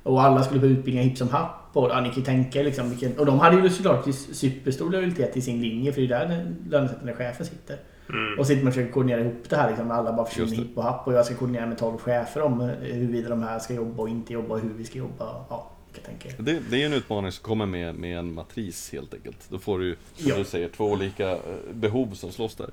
Och 0.04 0.22
alla 0.22 0.44
skulle 0.44 0.60
på 0.60 0.66
utbildningar 0.66 1.04
hipp 1.04 1.18
som 1.18 1.30
happ. 1.30 1.70
Och 1.74 1.90
ja, 1.90 2.02
ni 2.02 2.10
kan 2.10 2.18
ju 2.18 2.24
tänka 2.24 2.62
liksom 2.62 2.90
vilken... 2.90 3.18
Och 3.18 3.26
de 3.26 3.40
hade 3.40 3.56
ju 3.62 3.70
såklart 3.70 4.06
superstor 4.32 4.92
lojalitet 4.92 5.34
till 5.34 5.44
sin 5.44 5.62
linje. 5.62 5.94
För 5.94 6.02
det 6.02 6.08
är 6.08 6.20
där 6.20 6.28
den 6.28 6.56
lönesättande 6.70 7.14
chefen 7.14 7.46
sitter. 7.46 7.78
Mm. 8.10 8.40
Och 8.40 8.48
sitter 8.48 8.64
man 8.64 8.68
och 8.68 8.74
försöker 8.74 8.94
koordinera 8.94 9.22
ihop 9.22 9.50
det 9.50 9.56
här 9.56 9.68
liksom. 9.70 9.92
Alla 9.92 10.14
bara 10.14 10.26
försvinner 10.26 10.56
hipp 10.56 10.78
och 10.78 10.84
happ. 10.84 11.08
Och 11.08 11.14
jag 11.14 11.26
ska 11.26 11.36
koordinera 11.36 11.66
med 11.66 11.78
12 11.78 11.98
chefer 11.98 12.42
om 12.42 12.62
eh, 12.62 12.68
huruvida 12.82 13.30
de 13.30 13.44
här 13.44 13.60
ska 13.60 13.74
jobba 13.74 14.04
och 14.04 14.10
inte 14.10 14.34
jobba. 14.34 14.56
Och 14.56 14.62
hur 14.62 14.74
vi 14.78 14.84
ska 14.84 14.98
jobba. 14.98 15.46
Ja, 15.50 15.72
tänka 16.02 16.30
er. 16.30 16.36
Det, 16.40 16.60
det 16.70 16.82
är 16.82 16.86
en 16.86 16.94
utmaning 16.94 17.32
som 17.32 17.44
kommer 17.44 17.66
med, 17.66 17.96
med 17.96 18.18
en 18.20 18.34
matris 18.34 18.90
helt 18.92 19.14
enkelt. 19.14 19.38
Då 19.50 19.60
får 19.60 19.80
du, 19.80 19.96
som 20.16 20.30
Ja. 20.30 20.38
du 20.38 20.44
säger, 20.46 20.70
två 20.70 20.86
olika 20.86 21.32
eh, 21.32 21.40
behov 21.74 22.14
som 22.14 22.32
slåss 22.32 22.56
där. 22.56 22.70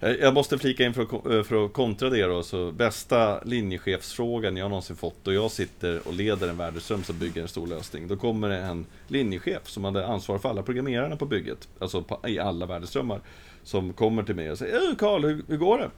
Eh, 0.00 0.10
Jag 0.10 0.34
måste 0.34 0.58
flika 0.58 0.84
in 0.84 0.94
för 0.94 1.02
att, 1.02 1.12
eh, 1.12 1.42
för 1.42 1.64
att 1.64 1.72
kontra 1.72 2.10
det 2.10 2.22
då, 2.26 2.42
så 2.42 2.72
bästa 2.72 3.42
linjechefsfrågan 3.44 4.56
jag 4.56 4.68
någonsin 4.70 4.96
fått 4.96 5.26
och 5.26 5.34
jag 5.34 5.50
sitter 5.50 6.08
och 6.08 6.14
leder 6.14 6.48
en 6.48 6.56
värdeström 6.56 7.02
som 7.04 7.18
bygger 7.18 7.42
en 7.42 7.48
stor 7.48 7.66
lösning. 7.66 8.08
Då 8.08 8.16
kommer 8.16 8.48
det 8.48 8.56
en 8.58 8.86
linjechef 9.08 9.68
som 9.68 9.84
hade 9.84 10.06
ansvar 10.06 10.38
för 10.38 10.48
alla 10.48 10.62
programmerarna 10.62 11.16
på 11.16 11.26
bygget, 11.26 11.68
alltså 11.78 12.02
på, 12.02 12.20
i 12.28 12.38
alla 12.38 12.66
värdeströmmar, 12.66 13.20
som 13.62 13.92
kommer 13.92 14.22
till 14.22 14.34
mig 14.34 14.50
och 14.50 14.58
säger 14.58 14.74
"Eh, 14.90 14.96
Karl, 14.96 15.24
hur, 15.24 15.42
hur 15.48 15.56
går 15.56 15.78
det? 15.78 15.90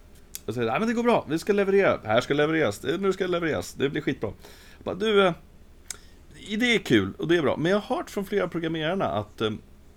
Jag 0.46 0.54
säger, 0.54 0.70
nej 0.70 0.78
men 0.80 0.88
det 0.88 0.94
går 0.94 1.02
bra, 1.02 1.26
vi 1.28 1.38
ska 1.38 1.52
leverera, 1.52 2.00
här 2.04 2.20
ska 2.20 2.34
levereras, 2.34 2.82
nu 2.98 3.12
ska 3.12 3.24
det 3.24 3.30
levereras, 3.30 3.72
det 3.74 3.88
blir 3.88 4.02
skitbra. 4.02 4.30
Jag 4.78 4.84
bara, 4.84 4.94
du, 4.94 5.32
det 6.56 6.74
är 6.74 6.78
kul 6.78 7.12
och 7.18 7.28
det 7.28 7.36
är 7.36 7.42
bra, 7.42 7.56
men 7.56 7.72
jag 7.72 7.78
har 7.78 7.96
hört 7.96 8.10
från 8.10 8.24
flera 8.24 8.48
programmerarna 8.48 9.04
att 9.04 9.40
eh, 9.40 9.50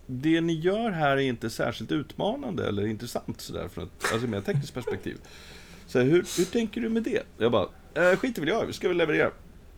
det 0.06 0.42
ni 0.42 0.54
gör 0.54 0.90
här 0.90 1.18
är 1.18 1.22
inte 1.22 1.50
särskilt 1.50 1.92
utmanande 1.92 2.68
eller 2.68 2.86
intressant 2.86 3.42
sådär 3.42 3.68
från 3.68 3.84
ett 3.84 4.12
alltså, 4.14 4.28
mer 4.28 4.42
tekniskt 4.42 4.74
perspektiv. 4.74 5.18
Så 5.88 6.00
hur, 6.00 6.38
hur 6.38 6.46
tänker 6.46 6.82
du 6.82 6.90
med 6.90 7.04
det? 7.04 7.24
Jag 7.38 7.52
bara, 7.52 7.68
eh, 7.94 8.20
i 8.20 8.42
väl 8.42 8.50
jag 8.50 8.66
vi 8.66 8.74
ska 8.74 8.88
väl 8.88 8.98
leverera. 8.98 9.32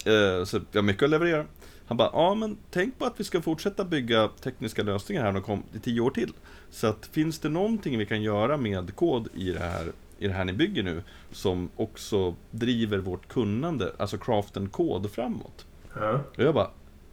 Eh, 0.05 0.45
så 0.45 0.59
jag 0.71 0.81
har 0.81 0.85
mycket 0.85 1.03
att 1.03 1.09
leverera. 1.09 1.45
Han 1.87 1.97
bara, 1.97 2.09
ja 2.13 2.35
men 2.35 2.57
tänk 2.71 2.99
på 2.99 3.05
att 3.05 3.19
vi 3.19 3.23
ska 3.23 3.41
fortsätta 3.41 3.85
bygga 3.85 4.29
tekniska 4.41 4.83
lösningar 4.83 5.23
här 5.23 5.41
kom, 5.41 5.63
i 5.73 5.79
tio 5.79 6.01
år 6.01 6.11
till. 6.11 6.33
Så 6.69 6.87
att 6.87 7.09
finns 7.11 7.39
det 7.39 7.49
någonting 7.49 7.97
vi 7.97 8.05
kan 8.05 8.21
göra 8.21 8.57
med 8.57 8.95
kod 8.95 9.27
i 9.35 9.51
det 9.51 9.59
här, 9.59 9.91
i 10.19 10.27
det 10.27 10.33
här 10.33 10.45
ni 10.45 10.53
bygger 10.53 10.83
nu, 10.83 11.03
som 11.31 11.69
också 11.75 12.35
driver 12.51 12.97
vårt 12.97 13.27
kunnande, 13.27 13.91
alltså 13.97 14.17
craften 14.17 14.69
kod 14.69 15.11
framåt? 15.11 15.65
Ja. 15.99 16.19
Och 16.37 16.43
jag 16.43 16.53
bara, 16.53 16.69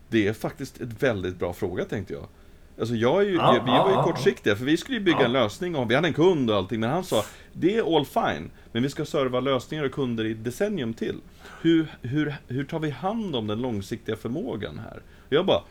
det 0.09 0.29
är 0.29 0.33
faktiskt 0.33 0.81
ett 0.81 1.03
väldigt 1.03 1.37
bra 1.39 1.53
fråga 1.53 1.85
tänkte 1.85 2.13
jag. 2.15 2.27
Alltså 2.81 2.95
jag 2.95 3.21
är 3.23 3.27
ju, 3.27 3.35
Ja, 3.35 3.53
vi 3.65 3.71
var 3.71 3.89
ju 3.89 3.95
ja. 3.95 4.03
kortsiktiga, 4.03 4.57
för 4.57 4.65
vi 4.65 4.77
skulle 4.77 4.99
ju 4.99 5.05
bygga 5.05 5.19
Ja. 5.21 5.25
en 5.25 5.33
lösning 5.33 5.77
och 5.77 5.91
vi 5.91 5.95
hade 5.95 6.09
en 6.09 6.15
kund 6.15 6.51
och 6.51 6.57
allting, 6.57 6.81
men 6.81 6.91
han 6.91 7.05
sa 7.05 7.25
det 7.53 7.77
är 7.77 7.97
all 7.97 8.05
fine, 8.07 8.51
men 8.73 8.83
vi 8.83 8.89
ska 8.89 9.05
serva 9.05 9.41
lösningar 9.41 9.85
och 9.85 9.93
kunder 9.93 10.25
i 10.25 10.35
decennium 10.35 10.95
till. 10.95 11.17
Hur, 11.61 11.87
hur, 12.03 12.35
hur 12.49 12.65
tar 12.65 12.79
vi 12.79 12.91
hand 12.91 13.37
om 13.37 13.47
den 13.47 13.61
långsiktiga 13.63 14.17
förmågan 14.17 14.79
här? 14.79 15.03
Och 15.27 15.33
jag 15.33 15.47
bara, 15.47 15.63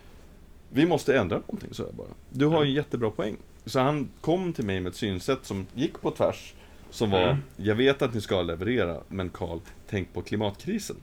vi 0.69 0.85
måste 0.85 1.17
ändra 1.19 1.37
någonting, 1.37 1.73
sa 1.73 1.83
jag 1.83 1.93
bara. 1.95 2.07
Du 2.29 2.45
har 2.45 2.63
ju 2.63 2.69
en 2.69 2.75
jättebra 2.75 3.09
poäng. 3.09 3.37
Så 3.65 3.79
han 3.79 4.09
kom 4.21 4.53
till 4.53 4.65
mig 4.65 4.79
med 4.81 4.89
ett 4.89 4.95
synsätt 4.95 5.39
som 5.45 5.65
gick 5.73 6.01
på 6.01 6.11
tvärs, 6.11 6.53
som 6.89 7.09
var, 7.09 7.21
Mm. 7.23 7.37
jag 7.57 7.75
vet 7.75 8.01
att 8.01 8.13
ni 8.13 8.21
ska 8.21 8.41
leverera, 8.41 8.97
men 9.07 9.29
Karl, 9.29 9.59
tänk 9.89 10.13
på 10.13 10.21
klimatkrisen. 10.21 10.95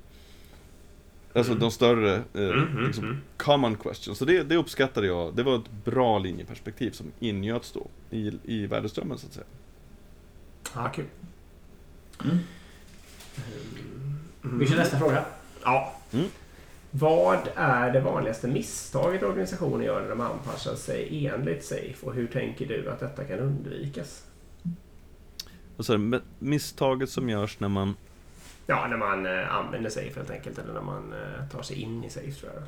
Alltså 1.38 1.54
de 1.54 1.70
större, 1.70 2.14
eh, 2.14 2.22
Mm, 2.34 2.66
mm, 2.68 2.86
liksom, 2.86 3.04
mm. 3.04 3.16
common 3.36 3.76
questions. 3.76 4.18
Så 4.18 4.24
det, 4.24 4.42
det 4.42 4.56
uppskattade 4.56 5.06
jag. 5.06 5.36
Det 5.36 5.42
var 5.42 5.56
ett 5.56 5.84
bra 5.84 6.18
linjeperspektiv 6.18 6.90
som 6.90 7.06
ingöts 7.20 7.72
då 7.72 7.86
i, 8.10 8.32
i 8.44 8.66
värdeströmmen 8.66 9.18
så 9.18 9.26
att 9.26 9.32
säga. 9.32 9.46
Ja, 10.74 10.88
kul. 10.94 11.04
Mm. 12.24 12.38
Vi 14.42 14.66
kör 14.66 14.76
nästa 14.76 14.98
fråga. 14.98 15.24
Ja. 15.64 15.94
Mm. 16.12 16.26
Vad 16.90 17.38
är 17.54 17.92
det 17.92 18.00
vanligaste 18.00 18.48
misstaget 18.48 19.22
organisationer 19.22 19.84
gör 19.84 20.02
när 20.02 20.08
de 20.08 20.20
anpassar 20.20 20.74
sig 20.74 21.26
enligt 21.26 21.64
SAFE 21.64 21.96
och 22.06 22.14
hur 22.14 22.26
tänker 22.26 22.66
du 22.66 22.90
att 22.90 23.00
detta 23.00 23.24
kan 23.24 23.38
undvikas? 23.38 24.24
Och 25.76 25.86
så 25.86 25.92
är 25.92 25.96
det 25.98 26.04
med- 26.04 26.22
misstaget 26.38 27.10
som 27.10 27.28
görs 27.28 27.60
när 27.60 27.68
man 27.68 27.94
Ja, 28.70 28.86
när 28.86 28.96
man 28.96 29.26
eh, 29.26 29.54
använder 29.54 29.90
SAFE 29.90 30.12
helt 30.16 30.30
enkelt 30.30 30.58
eller 30.58 30.72
när 30.72 30.80
man 30.80 31.12
eh, 31.12 31.48
tar 31.52 31.62
sig 31.62 31.82
in 31.82 32.04
i 32.04 32.10
SAFE 32.10 32.32
tror 32.32 32.52
jag. 32.54 32.62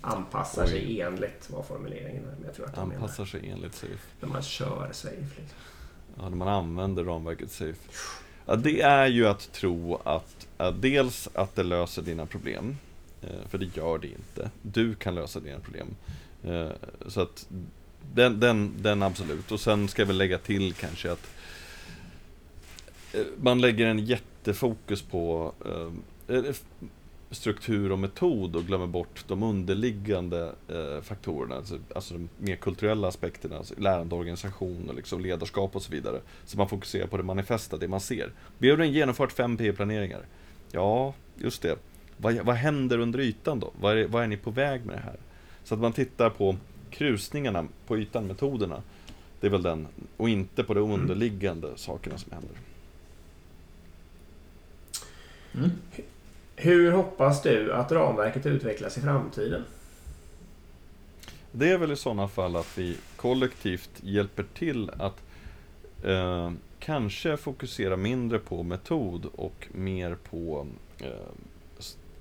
Anpassar 0.00 0.64
Oj. 0.64 0.68
sig 0.70 1.00
enligt 1.00 1.50
var 1.50 1.62
formuleringen 1.62 2.22
är, 2.24 2.34
men 2.36 2.44
jag 2.44 2.54
tror 2.54 2.66
att 2.66 2.78
anpassar 2.78 3.24
sig 3.24 3.50
enligt 3.50 3.74
SAFE. 3.74 3.98
När 4.20 4.28
man 4.28 4.42
kör 4.42 4.88
SAFE. 4.92 5.16
Liksom. 5.16 5.58
Ja, 6.18 6.28
när 6.28 6.36
man 6.36 6.48
använder 6.48 7.04
ramverket 7.04 7.50
SAFE. 7.50 7.74
Ja, 8.46 8.56
det 8.56 8.80
är 8.80 9.06
ju 9.06 9.26
att 9.26 9.52
tro 9.52 10.00
att, 10.04 10.46
att 10.56 10.82
dels 10.82 11.28
att 11.34 11.54
det 11.54 11.62
löser 11.62 12.02
dina 12.02 12.26
problem. 12.26 12.76
eh, 13.22 13.48
För 13.48 13.58
det 13.58 13.76
gör 13.76 13.98
det 13.98 14.08
inte. 14.08 14.50
Du 14.62 14.94
kan 14.94 15.14
lösa 15.14 15.40
dina 15.40 15.58
problem. 15.58 15.96
Så 17.06 17.20
att 17.20 17.46
den, 18.14 18.40
den, 18.40 18.72
den 18.82 19.02
absolut. 19.02 19.52
Och 19.52 19.60
sen 19.60 19.88
ska 19.88 20.04
vi 20.04 20.12
lägga 20.12 20.38
till 20.38 20.72
kanske 20.74 21.12
att 21.12 21.28
man 23.36 23.60
lägger 23.60 23.86
en 23.86 24.04
jättefokus 24.42 25.02
på 25.02 25.52
ehm, 25.66 26.02
eh, 26.28 26.54
struktur 27.30 27.92
och 27.92 27.98
metod 27.98 28.56
och 28.56 28.64
glömmer 28.64 28.86
bort 28.86 29.24
de 29.28 29.42
underliggande 29.42 30.52
eh, 30.68 31.02
faktorerna, 31.02 31.56
alltså, 31.56 31.78
alltså 31.94 32.14
de 32.14 32.28
mer 32.38 32.56
kulturella 32.56 33.08
aspekterna, 33.08 33.56
alltså 33.56 33.74
lärande 33.78 34.14
organisation 34.14 34.88
och 34.88 34.94
liksom 34.94 35.20
ledarskap 35.20 35.76
och 35.76 35.82
så 35.82 35.92
vidare. 35.92 36.20
Så 36.44 36.58
man 36.58 36.68
fokuserar 36.68 37.06
på 37.06 37.16
det 37.16 37.22
manifesta, 37.22 37.76
det 37.76 37.88
man 37.88 38.00
ser. 38.00 38.30
Vi 38.58 38.70
har 38.70 38.76
redan 38.76 38.92
genomfört 38.92 39.32
fem 39.32 39.56
P-planeringar. 39.56 40.26
Ja, 40.72 41.14
just 41.36 41.62
det. 41.62 41.78
Vad, 42.16 42.34
vad 42.34 42.56
händer 42.56 42.98
under 42.98 43.20
ytan 43.20 43.60
då? 43.60 43.72
Vad 43.80 43.98
är, 43.98 44.06
vad 44.06 44.22
är 44.22 44.26
ni 44.26 44.36
på 44.36 44.50
väg 44.50 44.86
med 44.86 44.96
det 44.96 45.02
här? 45.02 45.16
Så 45.64 45.74
att 45.74 45.80
man 45.80 45.92
tittar 45.92 46.30
på 46.30 46.56
krusningarna 46.90 47.66
på 47.86 47.98
ytan, 47.98 48.26
metoderna. 48.26 48.82
Det 49.40 49.46
är 49.46 49.50
väl 49.50 49.62
den, 49.62 49.88
och 50.16 50.28
inte 50.28 50.64
på 50.64 50.74
de 50.74 50.90
underliggande 50.90 51.68
sakerna 51.76 52.18
som 52.18 52.32
händer. 52.32 52.56
Mm. 55.54 55.70
Hur 56.56 56.92
hoppas 56.92 57.42
du 57.42 57.72
att 57.72 57.92
ramverket 57.92 58.46
utvecklas 58.46 58.98
i 58.98 59.00
framtiden? 59.00 59.64
Det 61.52 61.70
är 61.70 61.78
väl 61.78 61.92
i 61.92 61.96
sådana 61.96 62.28
fall 62.28 62.56
att 62.56 62.78
vi 62.78 62.96
kollektivt 63.16 63.90
hjälper 64.00 64.44
till 64.54 64.90
att 64.98 65.22
eh, 66.04 66.52
kanske 66.78 67.36
fokusera 67.36 67.96
mindre 67.96 68.38
på 68.38 68.62
metod 68.62 69.26
och 69.36 69.68
mer 69.72 70.16
på 70.30 70.66
eh, 70.98 71.08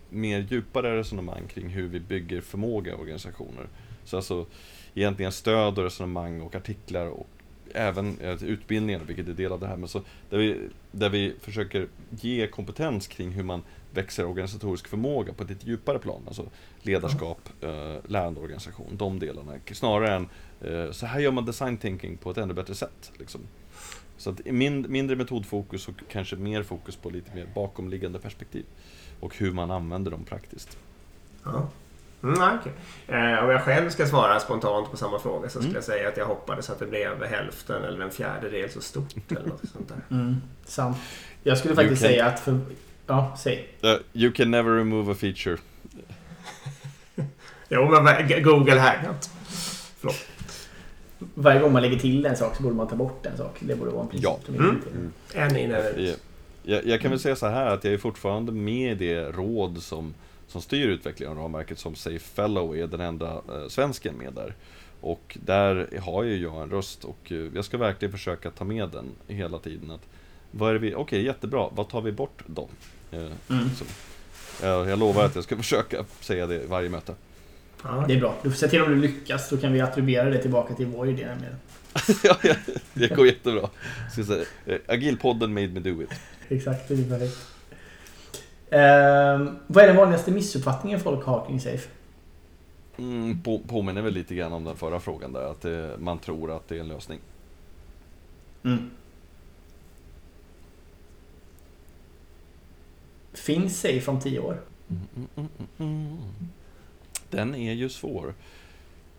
mer 0.10 0.48
djupare 0.50 0.98
resonemang 0.98 1.48
kring 1.48 1.70
hur 1.70 1.88
vi 1.88 2.00
bygger 2.00 2.42
förmåga 2.42 2.92
i 2.92 2.96
organisationer. 2.96 3.68
Så 4.06 4.18
alltså 4.18 4.46
egentligen 4.94 5.32
stöd 5.32 5.78
och 5.78 5.84
resonemang 5.84 6.42
och 6.42 6.56
artiklar 6.56 7.06
och 7.06 7.28
även 7.76 8.20
eh, 8.20 8.44
utbildningar, 8.44 9.00
vilket 9.00 9.28
är 9.28 9.34
del 9.34 9.52
av 9.52 9.60
det 9.60 9.68
här. 9.68 9.78
Men 9.78 9.90
så, 9.90 10.02
där, 10.30 10.38
vi, 10.38 10.70
där 10.92 11.10
vi 11.10 11.34
försöker 11.42 11.88
ge 12.10 12.48
kompetens 12.48 13.08
kring 13.08 13.32
hur 13.32 13.44
man 13.44 13.64
växer 13.92 14.26
organisatorisk 14.26 14.88
förmåga 14.88 15.34
på 15.34 15.44
ett 15.44 15.50
lite 15.50 15.66
djupare 15.66 16.00
plan. 16.00 16.22
Alltså 16.28 16.46
ledarskap, 16.82 17.50
eh, 17.62 17.96
lärandeorganisation, 18.08 18.98
de 18.98 19.20
delarna. 19.20 19.54
Snarare 19.72 20.16
än 20.16 20.28
eh, 20.62 20.92
så 20.92 21.06
här 21.06 21.20
gör 21.20 21.32
man 21.32 21.46
design 21.46 21.78
thinking 21.78 22.18
på 22.18 22.32
ett 22.32 22.38
ännu 22.38 22.54
bättre 22.54 22.76
sätt. 22.76 23.12
Liksom. 23.20 23.42
Så 24.18 24.30
att 24.30 24.46
min, 24.46 24.86
mindre 24.92 25.16
metodfokus 25.16 25.88
och 25.88 25.96
kanske 26.10 26.36
mer 26.36 26.64
fokus 26.64 26.96
på 26.96 27.10
lite 27.10 27.36
mer 27.36 27.48
bakomliggande 27.56 28.20
perspektiv. 28.20 28.66
Och 29.20 29.38
hur 29.38 29.52
man 29.52 29.72
använder 29.72 30.12
dem 30.12 30.24
praktiskt. 30.24 30.78
Ja. 31.44 31.70
Mm, 32.24 32.40
nej, 32.40 32.58
okej. 32.60 32.72
eh, 33.08 33.44
om 33.44 33.50
jag 33.50 33.62
själv 33.64 33.90
ska 33.90 34.06
svara 34.08 34.40
spontant 34.40 34.92
på 34.92 34.98
samma 34.98 35.20
fråga 35.20 35.50
så 35.50 35.52
skulle 35.52 35.66
Mm. 35.66 35.76
jag 35.76 35.84
säga 35.84 36.08
att 36.10 36.18
jag 36.18 36.26
hoppades 36.26 36.70
att 36.70 36.80
det 36.80 36.86
blev 36.86 37.24
hälften 37.24 37.84
eller 37.84 38.06
en 38.06 38.12
fjärdedel 38.12 38.70
så 38.70 38.82
stort 38.82 39.14
eller 39.32 39.48
något 39.48 39.70
sånt 39.74 39.88
där. 39.90 39.98
Mm, 40.18 40.36
sant. 40.66 40.98
Jag 41.44 41.58
skulle 41.58 41.76
faktiskt 41.76 42.02
can- 42.04 42.08
säga 42.08 42.26
att 42.26 42.40
för... 42.40 42.60
Ja, 43.08 43.36
säg. 43.40 43.68
Uh, 43.84 43.96
you 44.14 44.32
can 44.32 44.52
never 44.52 44.72
remove 44.76 45.12
a 45.12 45.16
feature. 45.20 45.58
Jo, 47.70 48.02
men 48.04 48.44
Google 48.44 48.80
Hangout. 48.80 49.30
Förlåt. 50.00 50.16
Varje 51.34 51.60
gång 51.60 51.74
man 51.74 51.82
lägger 51.82 52.00
till 52.00 52.26
en 52.26 52.38
sak 52.38 52.56
så 52.56 52.64
borde 52.64 52.76
man 52.76 52.88
ta 52.88 52.96
bort 52.96 53.26
en 53.26 53.38
sak. 53.38 53.58
Det 53.60 53.76
borde 53.76 53.92
vara 53.92 54.02
en 54.04 54.08
princip 54.08 54.24
Ja. 54.30 54.40
som 54.46 54.56
Mm. 54.56 54.70
implementerar. 54.76 55.46
En 55.46 55.58
in, 55.58 55.72
en 55.72 55.86
ut. 55.86 56.20
Jag, 56.64 56.78
jag, 56.78 56.86
jag 56.88 57.02
kan 57.02 57.12
väl 57.12 57.20
säga 57.20 57.36
så 57.36 57.48
här 57.48 57.66
att 57.66 57.84
jag 57.84 57.94
är 57.94 57.98
fortfarande 57.98 58.52
med 58.52 59.02
i 59.02 59.06
det 59.08 59.32
råd 59.32 59.82
som, 59.84 60.14
som 60.52 60.62
styr 60.62 60.88
utvecklingen 60.88 61.38
av 61.38 61.44
ramverket 61.44 61.80
som 61.80 61.96
Safe 61.96 62.20
Fellow 62.20 62.78
är 62.78 62.88
den 62.88 63.02
enda 63.02 63.32
eh, 63.32 63.68
svensken 63.68 64.16
med 64.16 64.34
där. 64.34 64.54
Och 65.02 65.38
där 65.46 66.00
har 66.02 66.24
ju 66.24 66.38
jag 66.38 66.62
en 66.64 66.70
röst 66.70 67.04
och 67.04 67.32
eh, 67.32 67.38
jag 67.56 67.66
ska 67.66 67.78
verkligen 67.78 68.12
försöka 68.12 68.52
ta 68.52 68.64
med 68.64 68.90
den 68.90 69.06
hela 69.28 69.60
tiden. 69.60 69.92
Att, 69.92 70.02
vad 70.52 70.70
är 70.70 70.74
det 70.74 70.80
vi, 70.80 70.96
okej 70.96 71.26
jättebra, 71.26 71.70
vad 71.76 71.90
tar 71.90 72.02
vi 72.02 72.12
bort 72.12 72.44
då? 72.46 72.70
Eh, 73.12 73.20
Mm. 73.50 73.70
så, 73.76 73.86
jag, 74.66 74.90
jag 74.90 75.00
lovar 75.00 75.26
att 75.26 75.36
jag 75.36 75.44
ska 75.44 75.58
försöka 75.66 76.06
säga 76.20 76.48
det 76.48 76.64
i 76.64 76.66
varje 76.68 76.90
möte. 76.90 77.16
Ja. 77.84 78.06
Det 78.08 78.14
är 78.14 78.20
bra. 78.20 78.36
Du 78.44 78.50
får 78.50 78.58
se 78.58 78.68
till 78.68 78.82
om 78.82 78.90
du 78.90 78.96
lyckas. 78.96 79.50
Då 79.50 79.58
kan 79.58 79.74
vi 79.74 79.82
attribuera 79.82 80.30
det 80.30 80.42
tillbaka 80.42 80.74
till 80.74 80.86
Void 80.86 81.20
igen. 81.20 81.38
Med. 81.40 81.56
Ja, 82.24 82.38
ja, 82.44 82.56
det 82.94 83.16
går 83.16 83.28
jättebra. 83.28 83.70
Eh, 84.66 84.76
Agilpodden 84.88 85.54
made 85.54 85.68
me 85.68 85.80
do 85.80 86.02
it. 86.04 86.10
Exakt, 86.50 86.88
det 86.88 86.94
är 86.94 87.10
perfekt. 87.10 87.38
Ehm, 88.72 89.60
vad 89.68 89.84
är 89.84 89.88
den 89.88 89.98
vanligaste 89.98 90.32
missuppfattningen 90.32 91.00
folk 91.00 91.26
har 91.26 91.46
kring 91.46 91.60
Safe? 91.60 91.90
Mm, 92.98 93.42
på, 93.42 93.60
påminner 93.60 94.02
väl 94.02 94.14
lite 94.14 94.36
grann 94.36 94.54
om 94.54 94.64
den 94.64 94.76
förra 94.76 95.00
frågan 95.00 95.34
där, 95.34 95.52
att 95.52 95.66
eh, 95.66 95.98
man 96.00 96.20
tror 96.20 96.52
att 96.52 96.68
det 96.68 96.76
är 96.76 96.80
en 96.80 96.88
lösning. 96.88 97.20
Mm. 98.64 98.90
Finns 103.34 103.80
Safe 103.80 104.12
om 104.12 104.20
tio 104.20 104.40
år? 104.40 104.62
Mm, 104.90 105.08
mm, 105.16 105.28
mm, 105.36 105.50
mm, 105.78 106.08
mm. 106.08 106.18
Den 107.30 107.56
är 107.56 107.74
ju 107.74 107.90
svår. 107.90 108.34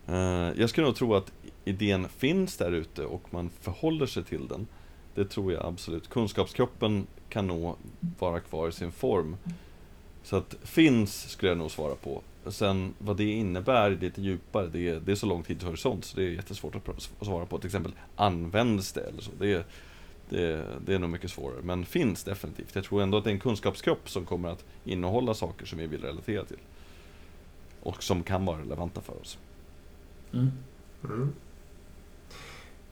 Eh, 0.07 0.51
jag 0.55 0.69
skulle 0.69 0.87
nog 0.87 0.95
tro 0.95 1.15
att 1.15 1.31
idén 1.65 2.09
finns 2.09 2.57
där 2.57 2.71
ute 2.71 3.05
och 3.05 3.33
man 3.33 3.49
förhåller 3.61 4.05
sig 4.05 4.23
till 4.23 4.47
den. 4.47 4.67
Det 5.15 5.25
tror 5.25 5.53
jag 5.53 5.65
absolut. 5.65 6.09
Kunskapskroppen 6.09 7.07
kan 7.29 7.47
nog 7.47 7.75
vara 8.19 8.39
kvar 8.39 8.67
i 8.67 8.71
sin 8.71 8.91
form. 8.91 9.37
Så 10.23 10.35
att 10.35 10.55
finns 10.63 11.29
skulle 11.29 11.51
jag 11.51 11.57
nog 11.57 11.71
svara 11.71 11.95
på. 11.95 12.21
Sen 12.47 12.93
vad 12.97 13.17
det 13.17 13.31
innebär 13.31 13.89
lite 14.01 14.21
djupare, 14.21 14.67
det 14.67 14.89
är, 14.89 14.99
det 14.99 15.11
är 15.11 15.15
så 15.15 15.25
lång 15.25 15.43
tidshorisont 15.43 16.05
så 16.05 16.17
det 16.17 16.23
är 16.23 16.29
jättesvårt 16.29 16.75
att 16.75 17.09
svara 17.25 17.45
på. 17.45 17.57
Till 17.57 17.67
exempel, 17.67 17.93
används 18.15 18.93
det 18.93 19.01
eller 19.01 19.21
så? 19.21 19.31
Det 19.39 19.53
är, 19.53 19.65
det, 20.29 20.65
det 20.85 20.93
är 20.93 20.99
nog 20.99 21.09
mycket 21.09 21.31
svårare. 21.31 21.61
Men 21.61 21.85
finns 21.85 22.23
definitivt. 22.23 22.75
Jag 22.75 22.83
tror 22.83 23.01
ändå 23.01 23.17
att 23.17 23.23
det 23.23 23.29
är 23.29 23.33
en 23.33 23.39
kunskapskropp 23.39 24.09
som 24.09 24.25
kommer 24.25 24.49
att 24.49 24.65
innehålla 24.85 25.33
saker 25.33 25.65
som 25.65 25.79
vi 25.79 25.87
vill 25.87 26.01
relatera 26.01 26.45
till. 26.45 26.59
Och 27.83 28.03
som 28.03 28.23
kan 28.23 28.45
vara 28.45 28.59
relevanta 28.59 29.01
för 29.01 29.21
oss. 29.21 29.37
Mm. 30.33 30.51
Mm. 31.03 31.33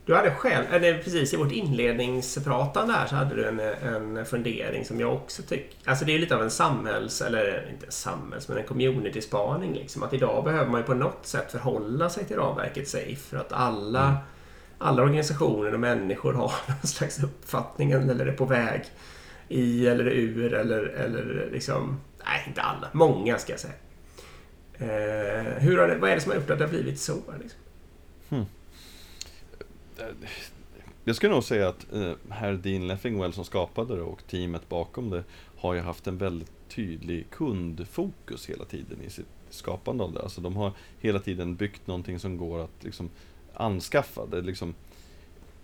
Du 0.06 0.14
hade 0.14 0.30
själv, 0.30 0.64
eller 0.72 0.98
precis 0.98 1.34
i 1.34 1.36
vårt 1.36 1.52
inledningspratande 1.52 2.92
här 2.94 3.06
så 3.06 3.14
hade 3.14 3.34
du 3.34 3.44
en, 3.46 3.60
en 3.60 4.26
fundering 4.26 4.84
som 4.84 5.00
jag 5.00 5.14
också 5.14 5.42
tycker... 5.42 5.76
Alltså 5.84 6.04
det 6.04 6.14
är 6.14 6.18
lite 6.18 6.34
av 6.34 6.42
en 6.42 6.50
samhälls, 6.50 7.20
eller 7.22 7.70
inte 7.72 7.92
samhälls, 7.92 8.48
men 8.48 8.58
en 8.58 8.64
community-spaning 8.64 9.74
liksom. 9.74 10.02
Att 10.02 10.12
idag 10.14 10.44
behöver 10.44 10.70
man 10.70 10.80
ju 10.80 10.86
på 10.86 10.94
något 10.94 11.26
sätt 11.26 11.52
förhålla 11.52 12.10
sig 12.10 12.24
till 12.24 12.36
ramverket 12.36 12.88
SAFE 12.88 13.16
för 13.16 13.36
att 13.36 13.52
alla, 13.52 14.02
Mm. 14.04 14.16
alla 14.78 15.02
organisationer 15.02 15.74
och 15.74 15.80
människor 15.80 16.32
har 16.32 16.52
någon 16.68 16.86
slags 16.86 17.22
uppfattning 17.22 17.90
eller 17.90 18.26
är 18.26 18.32
på 18.32 18.44
väg 18.44 18.82
i 19.48 19.86
eller 19.86 20.04
ur 20.04 20.54
eller, 20.54 20.82
eller 20.82 21.48
liksom... 21.52 22.00
Nej, 22.24 22.44
inte 22.48 22.62
alla. 22.62 22.88
Många 22.92 23.38
ska 23.38 23.52
jag 23.52 23.60
säga. 23.60 23.74
Eh, 24.78 25.44
hur 25.62 25.78
har 25.78 25.88
det, 25.88 25.96
vad 25.96 26.10
är 26.10 26.14
det 26.14 26.20
som 26.20 26.32
har 26.32 26.38
gjort 26.38 26.50
att 26.50 26.58
det 26.58 26.64
har 26.64 26.70
blivit 26.70 27.00
så? 27.00 27.16
Liksom? 27.42 27.58
Eh, 29.98 30.28
jag 31.04 31.16
skulle 31.16 31.32
nog 31.32 31.44
säga 31.44 31.68
att 31.68 31.92
eh, 31.92 32.12
herr 32.30 32.52
Dean 32.52 32.86
Leffingwell 32.86 33.32
som 33.32 33.44
skapade 33.44 33.96
det 33.96 34.02
och 34.02 34.26
teamet 34.26 34.68
bakom 34.68 35.10
det 35.10 35.24
har 35.56 35.74
ju 35.74 35.80
haft 35.80 36.06
en 36.06 36.18
väldigt 36.18 36.52
tydlig 36.68 37.30
kundfokus 37.30 38.46
hela 38.46 38.64
tiden 38.64 39.02
i 39.02 39.10
sitt 39.10 39.26
skapande 39.50 40.04
av 40.04 40.12
det. 40.12 40.22
Alltså 40.22 40.40
de 40.40 40.56
har 40.56 40.72
hela 41.00 41.18
tiden 41.18 41.56
byggt 41.56 41.86
någonting 41.86 42.18
som 42.18 42.36
går 42.36 42.58
att 42.58 42.84
liksom 42.84 43.10
anskaffa. 43.54 44.26
Det, 44.26 44.40
liksom, 44.40 44.74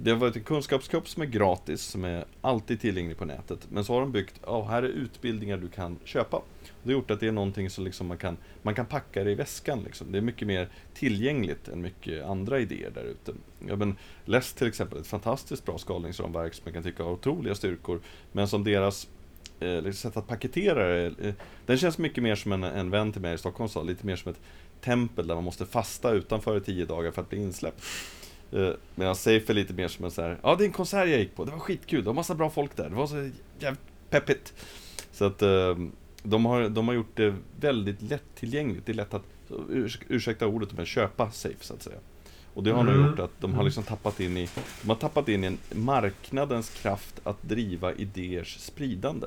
det 0.00 0.10
har 0.10 0.18
varit 0.18 0.36
en 0.36 0.42
kunskapskropp 0.42 1.08
som 1.08 1.22
är 1.22 1.26
gratis, 1.26 1.82
som 1.82 2.04
är 2.04 2.24
alltid 2.40 2.80
tillgänglig 2.80 3.18
på 3.18 3.24
nätet. 3.24 3.66
Men 3.70 3.84
så 3.84 3.92
har 3.92 4.00
de 4.00 4.12
byggt, 4.12 4.34
ja 4.46 4.64
här 4.64 4.82
är 4.82 4.88
utbildningar 4.88 5.56
du 5.56 5.68
kan 5.68 5.98
köpa. 6.04 6.42
Det 6.82 6.88
har 6.88 6.92
gjort 6.92 7.10
att 7.10 7.20
det 7.20 7.26
är 7.26 7.32
någonting 7.32 7.70
som 7.70 7.84
liksom 7.84 8.06
man, 8.06 8.18
kan, 8.18 8.36
man 8.62 8.74
kan 8.74 8.86
packa 8.86 9.24
det 9.24 9.30
i 9.30 9.34
väskan. 9.34 9.82
Liksom. 9.84 10.12
Det 10.12 10.18
är 10.18 10.22
mycket 10.22 10.48
mer 10.48 10.68
tillgängligt 10.94 11.68
än 11.68 11.82
mycket 11.82 12.24
andra 12.24 12.60
idéer 12.60 12.90
där 12.90 13.04
ute. 13.04 13.32
Ja, 13.66 13.76
men 13.76 13.96
LESS 14.24 14.52
till 14.52 14.66
exempel, 14.66 15.00
ett 15.00 15.06
fantastiskt 15.06 15.64
bra 15.64 15.78
skalningsramverk 15.78 16.54
som 16.54 16.62
jag 16.64 16.74
kan 16.74 16.82
tycka 16.82 17.02
har 17.02 17.12
otroliga 17.12 17.54
styrkor. 17.54 18.00
Men 18.32 18.48
som 18.48 18.64
deras 18.64 19.08
eh, 19.60 19.82
liksom 19.82 20.10
sätt 20.10 20.16
att 20.16 20.26
paketera 20.26 20.88
det, 20.88 21.28
eh, 21.28 21.34
den 21.66 21.78
känns 21.78 21.98
mycket 21.98 22.22
mer 22.22 22.34
som 22.34 22.52
en, 22.52 22.64
en 22.64 22.90
vän 22.90 23.12
till 23.12 23.22
mig 23.22 23.34
i 23.34 23.38
Stockholm 23.38 23.68
sa, 23.68 23.82
lite 23.82 24.06
mer 24.06 24.16
som 24.16 24.32
ett 24.32 24.40
tempel 24.80 25.26
där 25.26 25.34
man 25.34 25.44
måste 25.44 25.66
fasta 25.66 26.12
utanför 26.12 26.56
i 26.56 26.60
tio 26.60 26.84
dagar 26.84 27.10
för 27.10 27.22
att 27.22 27.28
bli 27.28 27.38
insläppt. 27.38 27.82
Eh, 28.52 28.70
medan 28.94 29.16
Safe 29.16 29.52
är 29.52 29.54
lite 29.54 29.72
mer 29.74 29.88
som 29.88 30.04
en 30.04 30.10
så 30.10 30.22
här, 30.22 30.38
ja 30.42 30.54
det 30.56 30.64
är 30.64 30.66
en 30.66 30.72
konsert 30.72 31.08
jag 31.08 31.18
gick 31.18 31.34
på, 31.36 31.44
det 31.44 31.50
var 31.50 31.58
skitkul, 31.58 32.00
det 32.00 32.06
var 32.06 32.14
massa 32.14 32.34
bra 32.34 32.50
folk 32.50 32.76
där, 32.76 32.88
det 32.88 32.94
var 32.96 33.06
så 33.06 33.30
jävligt 33.58 33.80
peppigt. 34.10 34.54
Så 35.12 35.24
att 35.24 35.42
eh, 35.42 35.76
de 36.22 36.44
har, 36.46 36.68
de 36.68 36.88
har 36.88 36.94
gjort 36.94 37.16
det 37.16 37.34
väldigt 37.60 38.02
lättillgängligt, 38.02 38.86
det 38.86 38.92
är 38.92 38.94
lätt 38.94 39.14
att, 39.14 39.24
urs, 39.68 39.98
ursäkta 40.08 40.46
ordet, 40.46 40.72
men 40.72 40.86
köpa 40.86 41.30
Safe 41.30 41.56
så 41.64 41.74
att 41.74 41.82
säga. 41.82 41.98
Och 42.54 42.62
det 42.64 42.70
har 42.72 42.82
nog 42.84 42.94
Mm. 42.94 43.10
gjort 43.10 43.18
att 43.18 43.40
de 43.40 43.54
har 43.54 43.64
liksom 43.64 43.82
tappat 43.82 44.20
in 44.20 44.36
i, 44.36 44.48
de 44.82 44.88
har 44.88 44.96
tappat 44.96 45.28
in 45.28 45.44
i 45.44 45.46
en 45.46 45.58
marknadens 45.72 46.70
kraft 46.70 47.20
att 47.24 47.42
driva 47.42 47.92
idéers 47.94 48.58
spridande. 48.60 49.26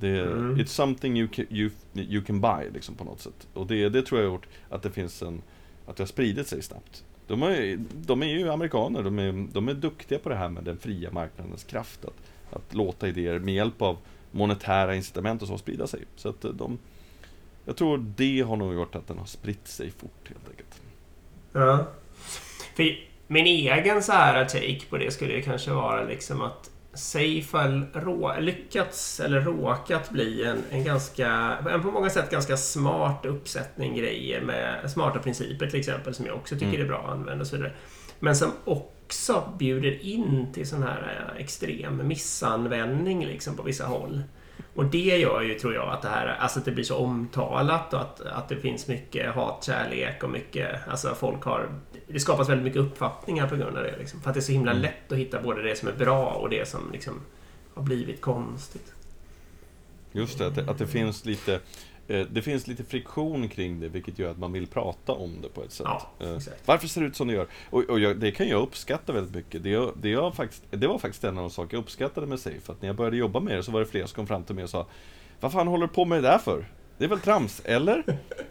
Det, 0.00 0.20
Mm. 0.22 0.56
It's 0.56 0.66
something 0.66 1.18
you 1.18 1.28
can, 1.28 1.46
you, 1.50 1.70
you 1.94 2.24
can 2.24 2.40
buy 2.40 2.70
liksom 2.74 2.94
på 2.94 3.04
något 3.04 3.20
sätt. 3.20 3.46
Och 3.54 3.66
det, 3.66 3.88
det 3.88 4.02
tror 4.02 4.20
jag 4.20 4.28
har 4.28 4.34
gjort 4.34 4.46
att 4.68 4.82
det 4.82 4.90
finns 4.90 5.22
en, 5.22 5.42
att 5.86 5.96
det 5.96 6.02
har 6.02 6.06
spridit 6.08 6.46
sig 6.48 6.62
snabbt. 6.62 7.04
De 7.26 7.42
är, 7.42 7.78
de 7.94 8.22
är 8.22 8.26
ju 8.26 8.50
amerikaner, 8.50 9.02
de 9.02 9.18
är, 9.18 9.46
de 9.52 9.68
är 9.68 9.74
duktiga 9.74 10.18
på 10.18 10.28
det 10.28 10.34
här 10.34 10.48
med 10.48 10.64
den 10.64 10.78
fria 10.78 11.10
marknadens 11.10 11.64
kraft. 11.64 12.04
Att, 12.04 12.16
att 12.56 12.74
låta 12.74 13.08
idéer 13.08 13.38
med 13.38 13.54
hjälp 13.54 13.82
av 13.82 13.96
monetära 14.30 14.94
incitament 14.94 15.42
och 15.42 15.48
så 15.48 15.58
sprida 15.58 15.86
sig. 15.86 16.04
Så 16.16 16.28
att 16.28 16.40
de, 16.52 16.78
jag 17.64 17.76
tror 17.76 18.04
det 18.16 18.40
har 18.40 18.56
nog 18.56 18.74
gjort 18.74 18.94
att 18.94 19.08
den 19.08 19.18
har 19.18 19.26
spritt 19.26 19.68
sig 19.68 19.90
fort 19.90 20.28
helt 20.28 20.48
enkelt. 20.50 20.80
Ja. 21.52 21.86
För 22.74 22.98
min 23.26 23.46
egen 23.46 24.02
så 24.02 24.12
här 24.12 24.44
take 24.44 24.86
på 24.90 24.98
det 24.98 25.10
skulle 25.10 25.32
ju 25.34 25.42
kanske 25.42 25.70
vara 25.70 26.04
liksom 26.04 26.42
att 26.42 26.70
Rå, 27.92 28.34
lyckats 28.40 29.20
eller 29.20 29.40
råkat 29.40 30.10
bli 30.10 30.44
en, 30.44 30.62
en 30.70 30.84
ganska, 30.84 31.28
en 31.70 31.82
på 31.82 31.90
många 31.90 32.10
sätt 32.10 32.30
ganska 32.30 32.56
smart 32.56 33.26
uppsättning 33.26 33.96
grejer 33.96 34.40
med 34.40 34.90
smarta 34.90 35.18
principer 35.18 35.66
till 35.66 35.78
exempel 35.80 36.14
som 36.14 36.26
jag 36.26 36.36
också 36.36 36.54
tycker 36.54 36.66
Mm. 36.66 36.80
är 36.80 36.88
bra 36.88 36.98
att 36.98 37.10
använda 37.12 37.40
och 37.40 37.46
så 37.46 37.56
vidare. 37.56 37.72
Men 38.18 38.36
som 38.36 38.52
också 38.64 39.52
bjuder 39.58 40.02
in 40.02 40.52
till 40.54 40.68
sån 40.68 40.82
här 40.82 41.30
eh, 41.36 41.42
extrem 41.42 42.08
missanvändning 42.08 43.26
liksom 43.26 43.56
på 43.56 43.62
vissa 43.62 43.86
håll. 43.86 44.22
Och 44.74 44.84
det 44.84 45.18
gör 45.18 45.42
ju, 45.42 45.54
tror 45.54 45.74
jag, 45.74 45.88
att 45.88 46.02
det 46.02 46.08
här 46.08 46.26
alltså 46.26 46.58
att 46.58 46.64
det 46.64 46.70
blir 46.70 46.84
så 46.84 46.96
omtalat 46.96 47.94
och 47.94 48.00
att, 48.00 48.20
att 48.20 48.48
det 48.48 48.56
finns 48.56 48.88
mycket 48.88 49.34
hatkärlek 49.34 50.22
och 50.22 50.30
mycket... 50.30 50.88
Alltså 50.88 51.14
folk 51.14 51.42
har... 51.42 51.68
Det 52.08 52.20
skapas 52.20 52.48
väldigt 52.48 52.64
mycket 52.64 52.80
uppfattningar 52.80 53.48
på 53.48 53.56
grund 53.56 53.76
av 53.76 53.82
det. 53.82 53.96
Liksom, 53.98 54.20
för 54.20 54.30
att 54.30 54.34
det 54.34 54.40
är 54.40 54.42
så 54.42 54.52
himla 54.52 54.70
Mm. 54.70 54.82
lätt 54.82 55.12
att 55.12 55.18
hitta 55.18 55.42
både 55.42 55.62
det 55.62 55.78
som 55.78 55.88
är 55.88 55.92
bra 55.92 56.26
och 56.26 56.50
det 56.50 56.68
som 56.68 56.80
liksom 56.92 57.20
har 57.74 57.82
blivit 57.82 58.20
konstigt. 58.20 58.92
Just 60.12 60.38
det, 60.38 60.46
att 60.46 60.54
det, 60.54 60.70
att 60.70 60.78
det 60.78 60.86
finns 60.86 61.24
lite 61.24 61.60
det 62.06 62.42
finns 62.42 62.66
lite 62.66 62.84
friktion 62.84 63.48
kring 63.48 63.80
det, 63.80 63.88
vilket 63.88 64.18
gör 64.18 64.30
att 64.30 64.38
man 64.38 64.52
vill 64.52 64.66
prata 64.66 65.12
om 65.12 65.40
det 65.42 65.48
på 65.48 65.62
ett 65.62 65.72
sätt. 65.72 65.86
Ja, 65.88 66.10
Eh. 66.20 66.38
Varför 66.66 66.88
ser 66.88 67.00
det 67.00 67.06
ut 67.06 67.16
som 67.16 67.28
det 67.28 67.34
gör? 67.34 67.46
Och, 67.70 67.82
och 67.84 68.00
jag, 68.00 68.16
det 68.20 68.30
kan 68.30 68.48
jag 68.48 68.62
uppskatta 68.62 69.12
väldigt 69.12 69.34
mycket. 69.34 69.62
Det, 69.62 69.70
jag- 69.70 69.92
det, 69.96 70.08
jag 70.08 70.34
faktiskt, 70.34 70.62
det 70.70 70.86
var 70.86 70.98
faktiskt 70.98 71.24
en 71.24 71.38
av 71.38 71.44
de 71.44 71.50
saker 71.50 71.76
jag 71.76 71.82
uppskattade 71.82 72.26
med 72.26 72.40
Safe, 72.40 72.72
att 72.72 72.82
när 72.82 72.88
jag 72.88 72.96
började 72.96 73.16
jobba 73.16 73.40
med 73.40 73.56
det 73.56 73.62
så 73.62 73.72
var 73.72 73.80
det 73.80 73.86
fler 73.86 74.06
som 74.06 74.14
kom 74.16 74.26
fram 74.26 74.44
till 74.44 74.54
mig 74.54 74.64
och 74.64 74.70
sa 74.70 74.86
Vad 75.40 75.52
fan 75.52 75.68
håller 75.68 75.86
du 75.86 75.92
på 75.92 76.04
med 76.04 76.22
det 76.22 76.28
där 76.28 76.38
för? 76.38 76.64
Det 76.98 77.04
är 77.04 77.08
väl 77.08 77.20
trams, 77.20 77.62
eller? 77.64 77.98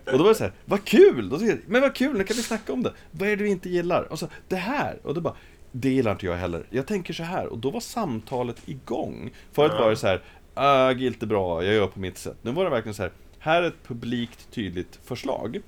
Och 0.05 0.17
då 0.17 0.23
var 0.23 0.29
det 0.29 0.35
så 0.35 0.43
här, 0.43 0.53
vad 0.65 0.85
kul! 0.85 1.29
Då 1.29 1.37
jag, 1.45 1.57
men 1.67 1.81
vad 1.81 1.95
kul, 1.95 2.17
nu 2.17 2.23
kan 2.23 2.37
vi 2.37 2.43
snacka 2.43 2.73
om 2.73 2.83
det. 2.83 2.93
Vad 3.11 3.29
är 3.29 3.37
det 3.37 3.43
du 3.43 3.49
inte 3.49 3.69
gillar? 3.69 4.01
Och 4.11 4.19
så, 4.19 4.27
det 4.47 4.55
här! 4.55 4.99
Och 5.03 5.13
då 5.13 5.21
bara, 5.21 5.35
det 5.71 5.89
gillar 5.89 6.11
inte 6.11 6.25
jag 6.25 6.35
heller. 6.35 6.65
Jag 6.69 6.87
tänker 6.87 7.13
så 7.13 7.23
här, 7.23 7.45
och 7.47 7.57
då 7.57 7.69
var 7.71 7.79
samtalet 7.79 8.61
igång. 8.65 9.31
Förut 9.51 9.71
var 9.79 9.89
det 9.89 9.95
så 9.95 10.07
här, 10.07 10.21
ah, 10.53 10.87
agilt 10.87 11.23
är 11.23 11.27
bra, 11.27 11.63
jag 11.63 11.73
gör 11.73 11.87
på 11.87 11.99
mitt 11.99 12.17
sätt. 12.17 12.37
Nu 12.41 12.51
var 12.51 12.63
det 12.63 12.69
verkligen 12.69 12.93
så 12.93 13.01
här, 13.03 13.11
här 13.45 13.61
är 13.61 13.67
ett 13.67 13.83
publikt 13.87 14.51
tydligt 14.51 14.99
förslag. 15.03 15.61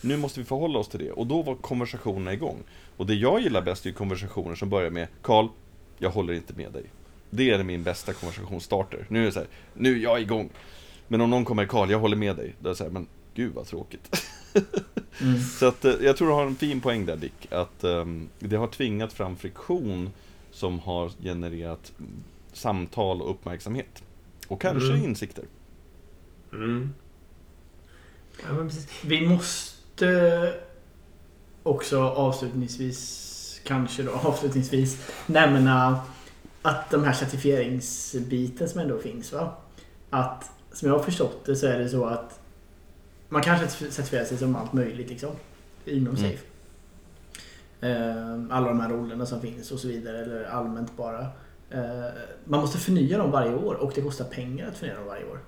Nu 0.00 0.16
måste 0.16 0.40
vi 0.40 0.46
förhålla 0.46 0.78
oss 0.78 0.88
till 0.88 1.00
det. 1.00 1.10
Och 1.10 1.26
då 1.26 1.42
var 1.42 1.54
konversationerna 1.54 2.32
igång. 2.32 2.58
Och 2.96 3.06
det 3.06 3.14
jag 3.14 3.40
gillar 3.40 3.62
bäst 3.62 3.86
är 3.86 3.92
konversationer 3.92 4.54
som 4.54 4.68
börjar 4.70 4.90
med 4.90 5.08
Karl, 5.22 5.48
jag 5.98 6.10
håller 6.10 6.34
inte 6.34 6.54
med 6.54 6.72
dig. 6.72 6.82
Det 7.30 7.50
är 7.50 7.62
min 7.62 7.82
bästa 7.82 8.12
konversationsstarter. 8.12 9.06
Nu 9.08 9.22
är 9.22 9.26
det 9.26 9.32
så 9.32 9.38
här, 9.38 9.48
nu 9.74 9.94
är 9.94 9.98
jag 9.98 10.20
igång. 10.20 10.50
Men 11.08 11.20
om 11.20 11.30
någon 11.30 11.44
kommer, 11.44 11.66
Karl, 11.66 11.90
jag 11.90 11.98
håller 11.98 12.16
med 12.16 12.36
dig. 12.36 12.54
Då 12.60 12.68
är 12.68 12.72
det 12.72 12.76
så 12.76 12.84
här, 12.84 12.90
men 12.90 13.06
gud 13.34 13.54
vad 13.54 13.66
tråkigt. 13.66 14.26
Mm. 15.22 15.40
Så 15.40 15.66
att, 15.66 15.84
eh, 15.84 15.92
jag 16.00 16.16
tror 16.16 16.28
du 16.28 16.34
har 16.34 16.46
en 16.46 16.56
fin 16.56 16.80
poäng 16.80 17.06
där 17.06 17.16
Dick. 17.16 17.52
Att 17.52 17.84
um, 17.84 18.28
det 18.38 18.56
har 18.56 18.66
tvingat 18.66 19.12
fram 19.12 19.36
friktion 19.36 20.10
som 20.50 20.78
har 20.78 21.10
genererat 21.22 21.92
samtal 22.52 23.22
och 23.22 23.30
uppmärksamhet. 23.30 24.02
Och 24.48 24.60
kanske 24.60 24.92
Mm. 24.92 25.04
insikter. 25.04 25.44
Mm. 26.52 26.94
Ja. 28.42 28.68
Vi 29.04 29.28
måste 29.28 30.54
också 31.62 32.00
avslutningsvis, 32.02 33.60
kanske 33.64 34.02
då 34.02 34.12
avslutningsvis, 34.12 35.10
nämna 35.26 36.00
att 36.62 36.90
de 36.90 37.04
här 37.04 37.12
certifieringsbiten 37.12 38.68
som 38.68 38.80
ändå 38.80 38.98
finns 38.98 39.32
va. 39.32 39.56
Att 40.10 40.50
som 40.72 40.88
jag 40.88 40.96
har 40.98 41.04
förstått 41.04 41.44
det 41.46 41.56
så 41.56 41.66
är 41.66 41.78
det 41.78 41.88
så 41.88 42.04
att 42.06 42.40
man 43.28 43.42
kan 43.42 43.56
certif- 43.58 43.90
certifiera 43.90 44.24
sig 44.24 44.38
som 44.38 44.56
allt 44.56 44.72
möjligt 44.72 45.08
liksom. 45.10 45.30
Inom 45.84 46.16
Mm. 46.16 46.30
Safe. 46.30 46.44
Ehm, 47.80 48.48
Alla 48.52 48.68
de 48.68 48.80
här 48.80 48.88
rollerna 48.88 49.26
som 49.26 49.40
finns 49.40 49.70
och 49.70 49.78
så 49.78 49.88
vidare. 49.88 50.18
Eller 50.22 50.44
allmänt 50.44 50.96
bara. 50.96 51.26
Ehm, 51.70 52.10
Man 52.44 52.60
måste 52.60 52.78
förnya 52.78 53.18
dem 53.18 53.30
varje 53.30 53.54
år 53.54 53.74
och 53.74 53.92
det 53.94 54.00
kostar 54.00 54.24
pengar 54.24 54.68
att 54.68 54.76
förnya 54.78 54.94
dem 54.94 55.06
varje 55.06 55.24
år. 55.24 55.38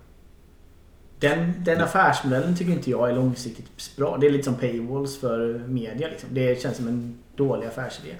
Den, 1.18 1.64
den 1.64 1.80
affärsmodellen 1.80 2.56
tycker 2.56 2.72
inte 2.72 2.90
jag 2.90 3.10
är 3.10 3.14
långsiktigt 3.14 3.96
bra. 3.96 4.16
Det 4.16 4.26
är 4.26 4.30
lite 4.30 4.44
som 4.44 4.54
paywalls 4.54 5.18
för 5.20 5.58
media. 5.68 6.08
Liksom. 6.08 6.28
Det 6.32 6.62
känns 6.62 6.76
som 6.76 6.88
en 6.88 7.18
dålig 7.36 7.66
affärsidé. 7.66 8.14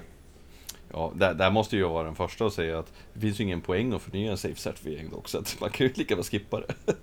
Ja, 0.91 1.11
där, 1.15 1.33
där 1.33 1.51
måste 1.51 1.77
jag 1.77 1.89
vara 1.89 2.03
den 2.03 2.15
första 2.15 2.45
att 2.45 2.53
säga 2.53 2.79
att 2.79 2.93
det 3.13 3.19
finns 3.19 3.39
ju 3.39 3.43
ingen 3.43 3.61
poäng 3.61 3.93
att 3.93 4.01
förnya 4.01 4.31
en 4.31 4.37
safe-certifiering 4.37 5.09
dock, 5.11 5.27
så 5.29 5.41
man 5.61 5.69
kan 5.69 5.87
ju 5.87 5.93
lika 5.95 6.15
väl 6.15 6.23
skippa 6.23 6.59
det. 6.59 6.73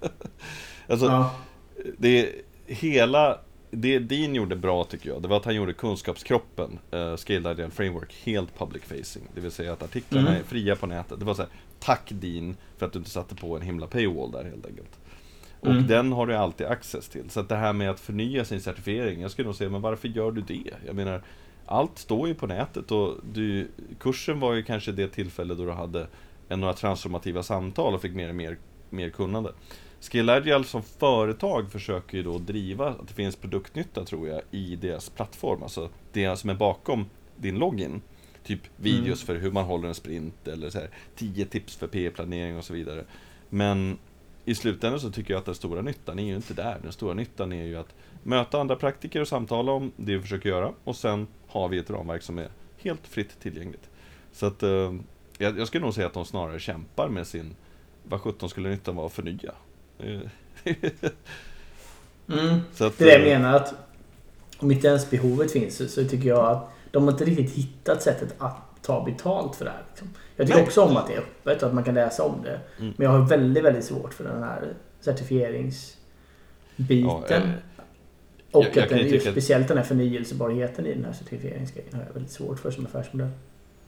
alltså, 0.88 1.06
Ja. 1.06 1.34
det 1.98 2.32
hela... 2.66 3.38
Det 3.76 3.98
Dean 3.98 4.34
gjorde 4.34 4.56
bra 4.56 4.84
tycker 4.84 5.10
jag, 5.10 5.22
det 5.22 5.28
var 5.28 5.36
att 5.36 5.44
han 5.44 5.54
gjorde 5.54 5.72
kunskapskroppen, 5.72 6.78
uh, 6.94 7.16
Scaled 7.16 7.52
Ideal 7.52 7.70
Framework, 7.70 8.14
helt 8.24 8.58
public 8.58 8.82
facing. 8.82 9.22
Det 9.34 9.40
vill 9.40 9.50
säga 9.50 9.72
att 9.72 9.82
artiklarna 9.82 10.28
Mm. 10.28 10.40
är 10.40 10.44
fria 10.44 10.76
på 10.76 10.86
nätet. 10.86 11.18
Det 11.18 11.24
var 11.24 11.34
så 11.34 11.42
här, 11.42 11.50
tack 11.78 12.08
Dean 12.08 12.56
för 12.78 12.86
att 12.86 12.92
du 12.92 12.98
inte 12.98 13.10
satte 13.10 13.34
på 13.34 13.56
en 13.56 13.62
himla 13.62 13.86
paywall 13.86 14.30
där 14.32 14.44
helt 14.44 14.66
enkelt. 14.66 14.98
Och 15.64 15.70
Mm. 15.70 15.86
den 15.86 16.12
har 16.12 16.26
du 16.26 16.34
alltid 16.34 16.66
access 16.66 17.08
till. 17.08 17.30
Så 17.30 17.40
att 17.40 17.48
det 17.48 17.56
här 17.56 17.72
med 17.72 17.90
att 17.90 18.00
förnya 18.00 18.44
sin 18.44 18.60
certifiering, 18.60 19.20
jag 19.20 19.30
skulle 19.30 19.46
nog 19.46 19.54
säga, 19.54 19.70
men 19.70 19.80
varför 19.80 20.08
gör 20.08 20.32
du 20.32 20.40
det? 20.40 20.70
Jag 20.86 20.96
menar, 20.96 21.22
allt 21.66 21.98
står 21.98 22.28
ju 22.28 22.34
på 22.34 22.46
nätet 22.46 22.90
och 22.90 23.14
du, 23.32 23.68
kursen 24.00 24.40
var 24.40 24.54
ju 24.54 24.62
kanske 24.62 24.92
det 24.92 25.08
tillfälle 25.08 25.54
då 25.54 25.64
du 25.64 25.70
hade 25.72 26.06
en, 26.48 26.60
några 26.60 26.74
transformativa 26.74 27.42
samtal 27.42 27.94
och 27.94 28.02
fick 28.02 28.14
mer 28.14 28.28
och 28.28 28.34
mer, 28.34 28.58
mer 28.90 29.10
kunnande. 29.10 29.52
Skill 30.00 30.30
Agile 30.30 30.64
som 30.64 30.82
företag 30.82 31.72
försöker 31.72 32.16
ju 32.16 32.22
då 32.22 32.38
driva 32.38 32.88
att 32.88 33.08
det 33.08 33.14
finns 33.14 33.36
produktnytta 33.36 34.04
tror 34.04 34.28
jag 34.28 34.40
i 34.50 34.76
deras 34.76 35.08
plattform, 35.10 35.62
alltså 35.62 35.88
det 36.12 36.36
som 36.36 36.50
är 36.50 36.54
bakom 36.54 37.06
din 37.36 37.58
login. 37.58 38.02
Typ 38.44 38.60
videos 38.76 39.22
för 39.22 39.34
hur 39.36 39.50
man 39.50 39.64
håller 39.64 39.88
en 39.88 39.94
sprint 39.94 40.48
eller 40.48 40.70
så 40.70 40.78
här, 40.78 40.88
10 41.16 41.44
tips 41.44 41.76
för 41.76 41.86
P-planering 41.86 42.56
och 42.58 42.64
så 42.64 42.74
vidare. 42.74 43.04
Men 43.50 43.98
i 44.44 44.54
slutändan 44.54 45.00
så 45.00 45.10
tycker 45.10 45.34
jag 45.34 45.38
att 45.38 45.46
den 45.46 45.54
stora 45.54 45.82
nyttan 45.82 46.18
är 46.18 46.24
ju 46.24 46.36
inte 46.36 46.54
där. 46.54 46.78
Den 46.82 46.92
stora 46.92 47.14
nyttan 47.14 47.52
är 47.52 47.64
ju 47.64 47.76
att 47.76 47.94
möta 48.22 48.60
andra 48.60 48.76
praktiker 48.76 49.20
och 49.20 49.28
samtala 49.28 49.72
om 49.72 49.92
det 49.96 50.16
vi 50.16 50.22
försöker 50.22 50.48
göra. 50.48 50.72
Och 50.84 50.96
sen 50.96 51.26
har 51.48 51.68
vi 51.68 51.78
ett 51.78 51.90
ramverk 51.90 52.22
som 52.22 52.38
är 52.38 52.48
helt 52.78 53.06
fritt 53.06 53.40
tillgängligt. 53.40 53.90
Så 54.32 54.46
att 54.46 54.62
eh, 54.62 54.94
jag, 55.38 55.58
jag 55.58 55.66
skulle 55.68 55.84
nog 55.84 55.94
säga 55.94 56.06
att 56.06 56.14
de 56.14 56.24
snarare 56.24 56.60
kämpar 56.60 57.08
med 57.08 57.26
sin 57.26 57.56
vad 58.08 58.20
sjutton 58.20 58.48
skulle 58.48 58.68
nyttan 58.68 58.96
vara 58.96 59.06
att 59.06 59.12
förnya? 59.12 59.52
Eh, 59.98 60.20
Mm. 62.28 62.60
så 62.72 62.84
att, 62.84 62.98
Det 62.98 63.04
är 63.12 63.18
det 63.18 63.28
jag 63.28 63.32
eh, 63.32 63.38
menar 63.42 63.56
att 63.56 63.74
om 64.58 64.70
inte 64.70 64.88
ens 64.88 65.10
behovet 65.10 65.52
finns 65.52 65.76
så, 65.76 65.88
så 65.88 66.04
tycker 66.04 66.28
jag 66.28 66.46
att 66.46 66.68
de 66.90 67.04
har 67.04 67.12
inte 67.12 67.24
riktigt 67.24 67.50
hittat 67.50 68.02
sättet 68.02 68.34
att 68.38 68.56
ta 68.84 69.04
betalt 69.04 69.56
för 69.56 69.64
det 69.64 69.70
här. 69.70 69.82
Liksom. 69.90 70.08
Jag 70.36 70.46
tycker 70.46 70.58
Nej. 70.58 70.66
också 70.66 70.82
om 70.82 70.96
att 70.96 71.06
det 71.06 71.14
är 71.14 71.18
öppet 71.18 71.62
och 71.62 71.68
att 71.68 71.74
man 71.74 71.84
kan 71.84 71.94
läsa 71.94 72.22
om 72.24 72.42
det. 72.42 72.60
Mm. 72.78 72.94
Men 72.96 73.04
jag 73.04 73.10
har 73.10 73.28
väldigt, 73.28 73.64
väldigt 73.64 73.84
svårt 73.84 74.14
för 74.14 74.24
den 74.24 74.42
här 74.42 74.74
certifieringsbiten. 75.00 75.98
Ja, 76.88 77.24
eh, 77.28 77.42
och 78.50 78.64
jag- 78.64 78.76
jag 78.76 78.82
att 78.84 78.88
den, 78.90 79.08
just 79.08 79.30
speciellt 79.30 79.68
den 79.68 79.76
här 79.76 79.84
förnyelsebarheten 79.84 80.86
i 80.86 80.94
den 80.94 81.04
här 81.04 81.12
certifieringsgrejen 81.12 81.94
har 81.94 82.02
jag 82.06 82.12
väldigt 82.12 82.32
svårt 82.32 82.58
för 82.58 82.70
som 82.70 82.86
affärsmodell. 82.86 83.30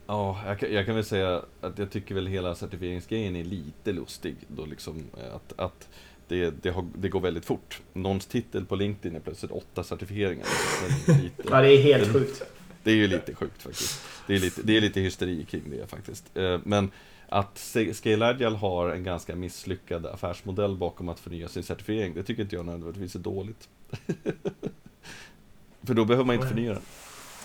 Ja, 0.06 0.40
jag, 0.46 0.58
kan- 0.58 0.72
jag 0.72 0.86
kan 0.86 0.94
väl 0.94 1.04
säga 1.04 1.42
att 1.60 1.78
jag 1.78 1.90
tycker 1.90 2.14
väl 2.14 2.26
hela 2.26 2.54
certifieringsgrejen 2.54 3.36
är 3.36 3.44
lite 3.44 3.92
lustig. 3.92 4.36
Då 4.48 4.64
liksom 4.66 5.04
att, 5.34 5.52
att 5.60 5.88
det, 6.28 6.50
det, 6.62 6.70
har, 6.70 6.86
det 6.98 7.08
går 7.08 7.20
väldigt 7.20 7.44
fort. 7.44 7.80
Någons 7.92 8.26
titel 8.26 8.64
på 8.64 8.76
LinkedIn 8.76 9.16
är 9.16 9.20
plötsligt 9.20 9.50
åtta 9.52 9.84
certifieringar. 9.84 10.46
Det 11.06 11.12
är, 11.12 11.22
lite, 11.22 11.42
Ja, 11.50 11.60
det 11.60 11.68
är 11.72 11.82
helt 11.82 12.12
sjukt. 12.12 12.42
det 12.82 12.90
är 12.90 12.94
ju 12.94 13.06
lite 13.06 13.34
sjukt 13.34 13.62
faktiskt. 13.62 14.00
Det 14.26 14.34
är 14.34 14.38
lite, 14.38 14.62
det 14.62 14.76
är 14.76 14.80
lite 14.80 15.00
hysteri 15.00 15.44
kring 15.44 15.70
det 15.70 15.86
faktiskt. 15.90 16.36
Eh, 16.36 16.60
Men 16.64 16.90
att 17.28 17.58
Scale 17.92 18.26
Agile 18.26 18.56
har 18.56 18.90
en 18.90 19.04
ganska 19.04 19.36
misslyckad 19.36 20.06
affärsmodell 20.06 20.76
bakom 20.76 21.08
att 21.08 21.20
förnya 21.20 21.48
sin 21.48 21.62
certifiering, 21.62 22.14
det 22.14 22.22
tycker 22.22 22.42
inte 22.42 22.56
jag 22.56 22.64
nödvändigtvis 22.66 23.14
är 23.14 23.18
dåligt. 23.18 23.68
För 25.82 25.94
då 25.94 26.04
behöver 26.04 26.24
man 26.24 26.36
inte 26.36 26.48
förnya 26.48 26.72
den. 26.72 26.82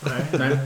Nej, 0.03 0.25
nej. 0.39 0.59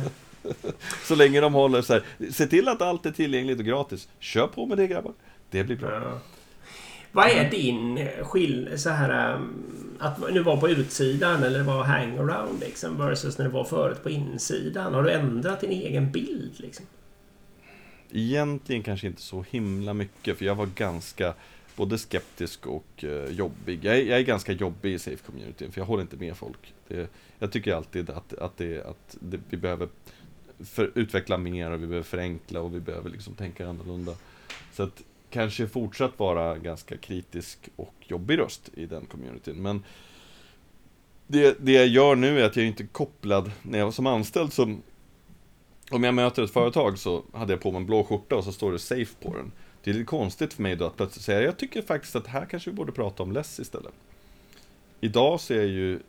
Så 1.04 1.16
länge 1.16 1.42
de 1.42 1.54
håller 1.54 1.82
så 1.82 1.94
här, 1.94 2.04
se 2.32 2.48
till 2.48 2.68
att 2.68 2.82
allt 2.82 3.06
är 3.06 3.12
tillgängligt 3.12 3.60
och 3.60 3.66
gratis. 3.66 4.08
Kör 4.20 4.48
på 4.48 4.66
med 4.66 4.78
det 4.78 4.88
grabbar. 4.88 5.14
Det 5.50 5.64
blir 5.64 5.76
bra. 5.76 5.92
Ja. 5.92 6.20
Vad 7.16 7.28
är 7.28 7.50
din 7.52 8.08
skill... 8.24 8.70
Så 8.76 8.90
här... 8.90 9.36
um, 9.36 9.62
Att 10.00 10.34
nu 10.34 10.44
vara 10.44 10.58
på 10.58 10.70
utsidan 10.70 11.44
eller 11.44 11.64
vara 11.64 11.84
hangaround 11.84 12.60
liksom 12.60 12.98
versus 12.98 13.38
när 13.38 13.46
du 13.46 13.52
var 13.52 13.64
förut 13.64 14.04
på 14.04 14.10
insidan. 14.10 14.94
Har 14.94 15.04
du 15.04 15.12
ändrat 15.12 15.62
din 15.62 15.72
egen 15.72 16.12
bild 16.12 16.54
liksom? 16.58 16.86
Egentligen 18.12 18.84
kanske 18.84 19.08
inte 19.08 19.22
så 19.22 19.46
himla 19.50 19.94
mycket, 19.94 20.38
för 20.38 20.46
jag 20.46 20.56
var 20.56 20.66
ganska 20.76 21.34
både 21.76 21.98
skeptisk 21.98 22.68
och 22.68 23.04
eh, 23.04 23.32
jobbig. 23.32 23.86
Jag 23.86 23.98
är, 23.98 24.04
jag 24.04 24.20
är 24.20 24.24
ganska 24.24 24.52
jobbig 24.52 24.94
i 24.94 25.00
Safe-communityn, 25.00 25.72
för 25.72 25.82
jag 25.82 25.86
håller 25.86 26.02
inte 26.02 26.18
med 26.18 26.38
folk. 26.38 26.74
Det, 26.88 27.10
jag 27.40 27.52
tycker 27.52 27.74
alltid 27.76 28.10
att, 28.10 28.34
att, 28.34 28.58
det, 28.58 28.86
att 28.86 29.18
det, 29.20 29.40
vi 29.50 29.58
behöver 29.58 29.88
för, 30.60 30.92
utveckla 30.96 31.38
mer 31.38 31.72
och 31.72 31.82
vi 31.82 31.88
behöver 31.88 32.04
förenkla 32.04 32.62
och 32.62 32.76
vi 32.76 32.80
behöver 32.80 33.10
liksom 33.10 33.34
tänka 33.34 33.68
annorlunda. 33.68 34.14
Så 34.74 34.84
att 34.84 35.04
kanske 35.36 35.68
fortsatt 35.68 36.20
vara 36.20 36.57
ganska 36.57 36.98
kritisk 36.98 37.70
och 37.76 37.94
jobbig 37.99 38.38
röst 38.40 38.70
i 38.74 38.86
den 38.86 39.06
communityn. 39.06 39.62
Men 39.62 39.84
det, 41.28 41.57
det 41.60 41.72
jag 41.72 41.88
gör 41.88 42.16
nu 42.16 42.40
är 42.40 42.45
att 42.45 42.56
jag 42.56 42.64
är 42.64 42.68
inte 42.68 42.84
kopplad, 42.86 43.52
när 43.62 43.78
jag 43.80 43.86
var 43.86 43.91
som 43.91 44.07
anställd 44.07 44.53
som 44.53 44.82
om 45.91 46.03
jag 46.03 46.14
möter 46.14 46.44
ett 46.44 46.52
företag 46.52 46.98
så 46.99 47.24
hade 47.34 47.53
jag 47.53 47.62
på 47.62 47.72
mig 47.72 47.80
en 47.82 47.86
blå 47.86 48.03
skjorta 48.03 48.36
och 48.36 48.44
så 48.44 48.52
står 48.52 48.72
det 48.72 48.80
safe 48.80 49.16
på 49.22 49.34
den. 49.38 49.52
Det 49.84 49.90
är 49.90 49.94
lite 49.94 50.06
konstigt 50.06 50.53
för 50.53 50.64
mig 50.64 50.76
då 50.76 50.86
att 50.86 50.98
plötsligt 50.98 51.26
säga, 51.26 51.41
jag 51.41 51.57
tycker 51.57 51.82
faktiskt 51.82 52.16
att 52.16 52.28
här 52.28 52.45
kanske 52.45 52.70
vi 52.70 52.76
borde 52.76 52.91
prata 52.91 53.24
om 53.24 53.32
less 53.32 53.60
istället. 53.60 53.94
Idag 55.02 55.40
så 55.40 55.53
är 55.53 55.57
jag 55.57 55.68
ju 55.68 55.99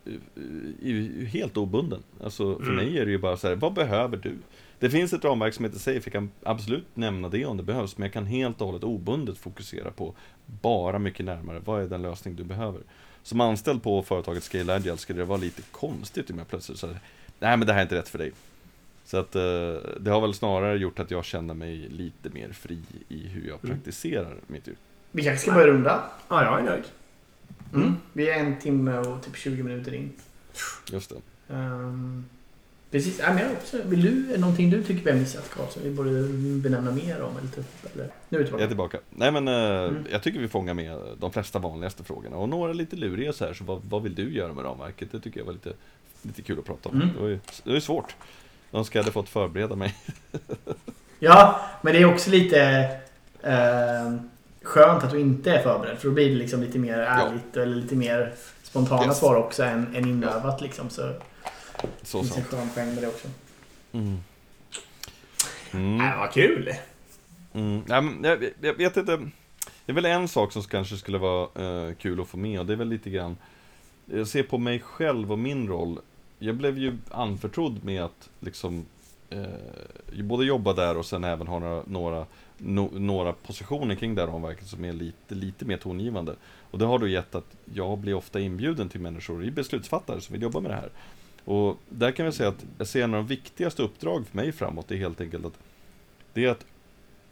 eh, 0.85 1.25
helt 1.27 1.57
obunden. 1.57 2.03
Alltså 2.23 2.55
för 2.55 2.63
Mm. 2.63 2.75
mig 2.75 2.97
är 2.99 3.05
det 3.05 3.11
ju 3.11 3.17
bara 3.17 3.37
så 3.37 3.47
här, 3.47 3.55
vad 3.55 3.73
behöver 3.73 4.17
du? 4.17 4.37
Det 4.79 4.89
finns 4.89 5.13
ett 5.13 5.23
ramverk 5.25 5.53
som 5.53 5.65
heter 5.65 5.79
Safe, 5.79 6.01
jag 6.03 6.11
kan 6.13 6.31
absolut 6.43 6.87
nämna 6.93 7.29
det 7.29 7.45
om 7.45 7.57
det 7.57 7.63
behövs, 7.63 7.97
men 7.97 8.05
jag 8.05 8.13
kan 8.13 8.25
helt 8.25 8.61
och 8.61 8.67
hållet 8.67 8.83
obundet 8.83 9.37
fokusera 9.37 9.91
på 9.91 10.13
bara 10.45 10.99
mycket 10.99 11.25
närmare, 11.25 11.61
vad 11.65 11.81
är 11.83 11.87
den 11.87 12.01
lösning 12.01 12.35
du 12.35 12.43
behöver? 12.43 12.81
Som 13.23 13.41
anställd 13.41 13.83
på 13.83 14.03
företaget 14.03 14.43
Scale 14.43 14.75
Agile 14.75 14.97
skulle 14.97 15.19
det 15.19 15.25
vara 15.25 15.37
lite 15.39 15.61
konstigt 15.71 16.29
om 16.29 16.37
jag 16.37 16.47
plötsligt 16.47 16.79
säger, 16.79 16.99
nej 17.39 17.57
men 17.57 17.67
det 17.67 17.73
här 17.73 17.79
är 17.79 17.83
inte 17.83 17.95
rätt 17.95 18.09
för 18.09 18.17
dig. 18.17 18.31
Så 19.05 19.17
att 19.17 19.35
eh, 19.35 19.41
det 19.99 20.09
har 20.11 20.21
väl 20.21 20.33
snarare 20.33 20.77
gjort 20.77 20.99
att 20.99 21.11
jag 21.11 21.25
känner 21.25 21.53
mig 21.53 21.75
lite 21.77 22.29
mer 22.29 22.49
fri 22.51 22.79
i 23.09 23.27
hur 23.27 23.47
jag 23.47 23.59
Mm. 23.63 23.75
praktiserar 23.75 24.35
mitt 24.47 24.67
yrke. 24.67 24.79
Vi 25.11 25.23
kanske 25.23 25.41
ska 25.41 25.51
börja 25.51 25.67
runda. 25.67 26.03
Ja, 26.29 26.43
jag 26.43 26.59
är 26.59 26.63
nöjd. 26.63 26.83
Mm. 27.73 27.93
Vi 28.13 28.29
är 28.29 28.39
en 28.39 28.59
timme 28.59 28.97
och 28.97 29.23
typ 29.23 29.35
20 29.37 29.63
minuter 29.63 29.93
in. 29.93 30.11
Just 30.91 31.09
det. 31.47 31.53
Um, 31.53 32.25
precis. 32.91 33.19
Ja, 33.19 33.33
men 33.33 33.43
jag 33.43 33.51
också, 33.51 33.77
vill 33.85 34.01
du, 34.01 34.37
någonting 34.37 34.69
du 34.69 34.83
tycker 34.83 35.03
vi 35.03 35.11
har 35.11 35.17
missat 35.17 35.49
Karl 35.49 35.67
som 35.69 35.83
vi 35.83 35.89
borde 35.89 36.09
benämna 36.69 36.91
mer 36.91 37.21
om? 37.21 37.37
Eller 37.37 37.47
typ, 37.51 37.95
eller? 37.95 38.09
Nu 38.29 38.39
är 38.39 38.43
vi 38.43 38.49
Jag 38.49 38.61
är 38.61 38.67
tillbaka. 38.67 38.67
tillbaka. 38.67 38.97
Nej 39.09 39.31
men 39.31 39.47
eh, 39.47 39.53
Mm. 39.89 40.05
jag 40.11 40.23
tycker 40.23 40.39
vi 40.39 40.47
fångar 40.47 40.73
med 40.73 40.97
de 41.19 41.31
flesta 41.31 41.59
vanligaste 41.59 42.03
frågorna 42.03 42.37
och 42.37 42.49
några 42.49 42.73
lite 42.73 42.95
luriga 42.95 43.33
så 43.33 43.45
här. 43.45 43.53
Så 43.53 43.63
vad, 43.63 43.81
vad 43.89 44.03
vill 44.03 44.15
du 44.15 44.33
göra 44.33 44.53
med 44.53 44.65
ramverket? 44.65 45.11
Det 45.11 45.19
tycker 45.19 45.39
jag 45.39 45.45
var 45.45 45.53
lite, 45.53 45.73
lite 46.21 46.41
kul 46.41 46.59
att 46.59 46.65
prata 46.65 46.89
om. 46.89 46.95
Mm. 46.95 47.09
Det 47.15 47.21
var 47.21 47.27
ju 47.27 47.35
det 47.63 47.69
var 47.69 47.75
ju 47.75 47.81
svårt. 47.81 48.15
Jag 48.71 48.79
önskar 48.79 48.99
jag 48.99 49.03
hade 49.03 49.13
fått 49.13 49.29
förbereda 49.29 49.75
mig. 49.75 49.95
Ja, 51.19 51.59
men 51.81 51.93
det 51.93 51.99
är 52.01 52.05
också 52.13 52.29
lite 52.31 52.61
eh, 53.41 54.13
skönt 54.61 55.03
att 55.03 55.11
du 55.11 55.19
inte 55.19 55.51
är 55.51 55.63
förberedd. 55.63 55.97
För 55.97 56.07
då 56.07 56.13
blir 56.13 56.29
det 56.29 56.35
liksom 56.35 56.61
lite 56.61 56.79
mer 56.79 56.97
ärligt 56.99 57.57
eller 57.57 57.75
lite 57.75 57.95
mer 57.95 58.33
spontana 58.63 59.05
Yes. 59.05 59.17
svar 59.19 59.35
också 59.35 59.63
än, 59.63 59.95
än 59.95 60.07
inövat 60.09 60.61
liksom. 60.61 60.89
Så 60.89 61.13
Så 62.03 62.17
det 62.21 62.23
finns 62.23 62.37
en 62.37 62.43
sant. 62.43 62.47
skön 62.47 62.69
poäng 62.69 62.93
med 62.95 63.03
det 63.03 63.07
också. 63.07 63.27
Mm. 63.91 64.17
Mm. 65.71 65.95
Mm. 65.95 66.07
Äh, 66.07 66.19
vad 66.19 66.31
kul! 66.31 66.73
Mm, 67.53 67.83
ja, 67.87 68.01
men 68.01 68.23
jag, 68.23 68.49
jag 68.61 68.73
vet 68.73 68.97
inte. 68.97 69.17
Det 69.85 69.91
är 69.91 69.95
väl 69.95 70.05
en 70.05 70.27
sak 70.27 70.51
som 70.51 70.63
kanske 70.63 70.97
skulle 70.97 71.17
vara 71.17 71.87
eh, 71.87 71.93
kul 71.95 72.21
att 72.21 72.27
få 72.27 72.37
med 72.37 72.59
och 72.59 72.65
det 72.65 72.73
är 72.73 72.77
väl 72.77 72.89
lite 72.89 73.09
grann 73.09 73.37
Jag 74.05 74.27
ser 74.27 74.43
på 74.43 74.57
mig 74.57 74.79
själv 74.79 75.31
och 75.31 75.39
min 75.39 75.67
roll 75.67 75.99
Jag 76.39 76.55
blev 76.55 76.77
ju 76.77 76.97
anförtrodd 77.11 77.83
med 77.83 78.03
att 78.03 78.29
liksom 78.39 78.85
eh, 79.29 80.23
Både 80.23 80.45
jobba 80.45 80.73
där 80.73 80.97
och 80.97 81.05
sen 81.05 81.23
även 81.23 81.47
ha 81.47 81.59
några, 81.59 81.83
några, 81.87 82.25
no, 82.57 82.89
några 82.99 83.33
positioner 83.33 83.95
kring 83.95 84.15
det 84.15 84.21
här 84.21 84.27
ramverket 84.27 84.67
som 84.67 84.85
är 84.85 84.93
lite, 84.93 85.35
lite 85.35 85.65
mer 85.65 85.77
tongivande 85.77 86.35
Och 86.71 86.79
det 86.79 86.85
har 86.85 86.99
då 86.99 87.07
gett 87.07 87.35
att 87.35 87.55
jag 87.73 87.97
blir 87.97 88.13
ofta 88.13 88.39
inbjuden 88.39 88.89
till 88.89 89.01
människor 89.01 89.45
i 89.45 89.51
beslutsfattare 89.51 90.21
som 90.21 90.33
vill 90.33 90.41
jobba 90.41 90.59
med 90.59 90.71
det 90.71 90.75
här 90.75 90.89
Och 91.47 91.77
där 91.89 92.11
kan 92.11 92.25
vi 92.25 92.31
säga 92.31 92.49
att 92.49 92.65
jag 92.77 92.87
ser 92.87 93.03
en 93.03 93.13
av 93.13 93.23
de 93.23 93.27
viktigaste 93.27 93.83
uppdrag 93.83 94.27
för 94.27 94.35
mig 94.35 94.51
framåt 94.51 94.91
är 94.91 94.95
helt 94.95 95.21
enkelt 95.21 95.45
att 95.45 95.59
Det 96.33 96.45
är 96.45 96.49
att 96.49 96.65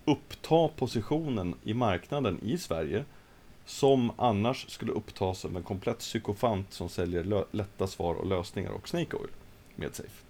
uppta 0.05 0.67
positionen 0.67 1.55
i 1.63 1.73
marknaden 1.73 2.39
i 2.43 2.57
Sverige 2.57 3.05
som 3.65 4.11
annars 4.17 4.69
skulle 4.69 4.91
upptas 4.91 5.45
av 5.45 5.57
en 5.57 5.63
komplett 5.63 5.99
psykofant 5.99 6.73
som 6.73 6.89
säljer 6.89 7.45
lätta 7.51 7.87
svar 7.87 8.15
och 8.15 8.25
lösningar 8.25 8.71
och 8.71 8.89
Snake 8.89 9.17
Oil 9.17 9.29
med 9.75 9.95
Safe. 9.95 10.23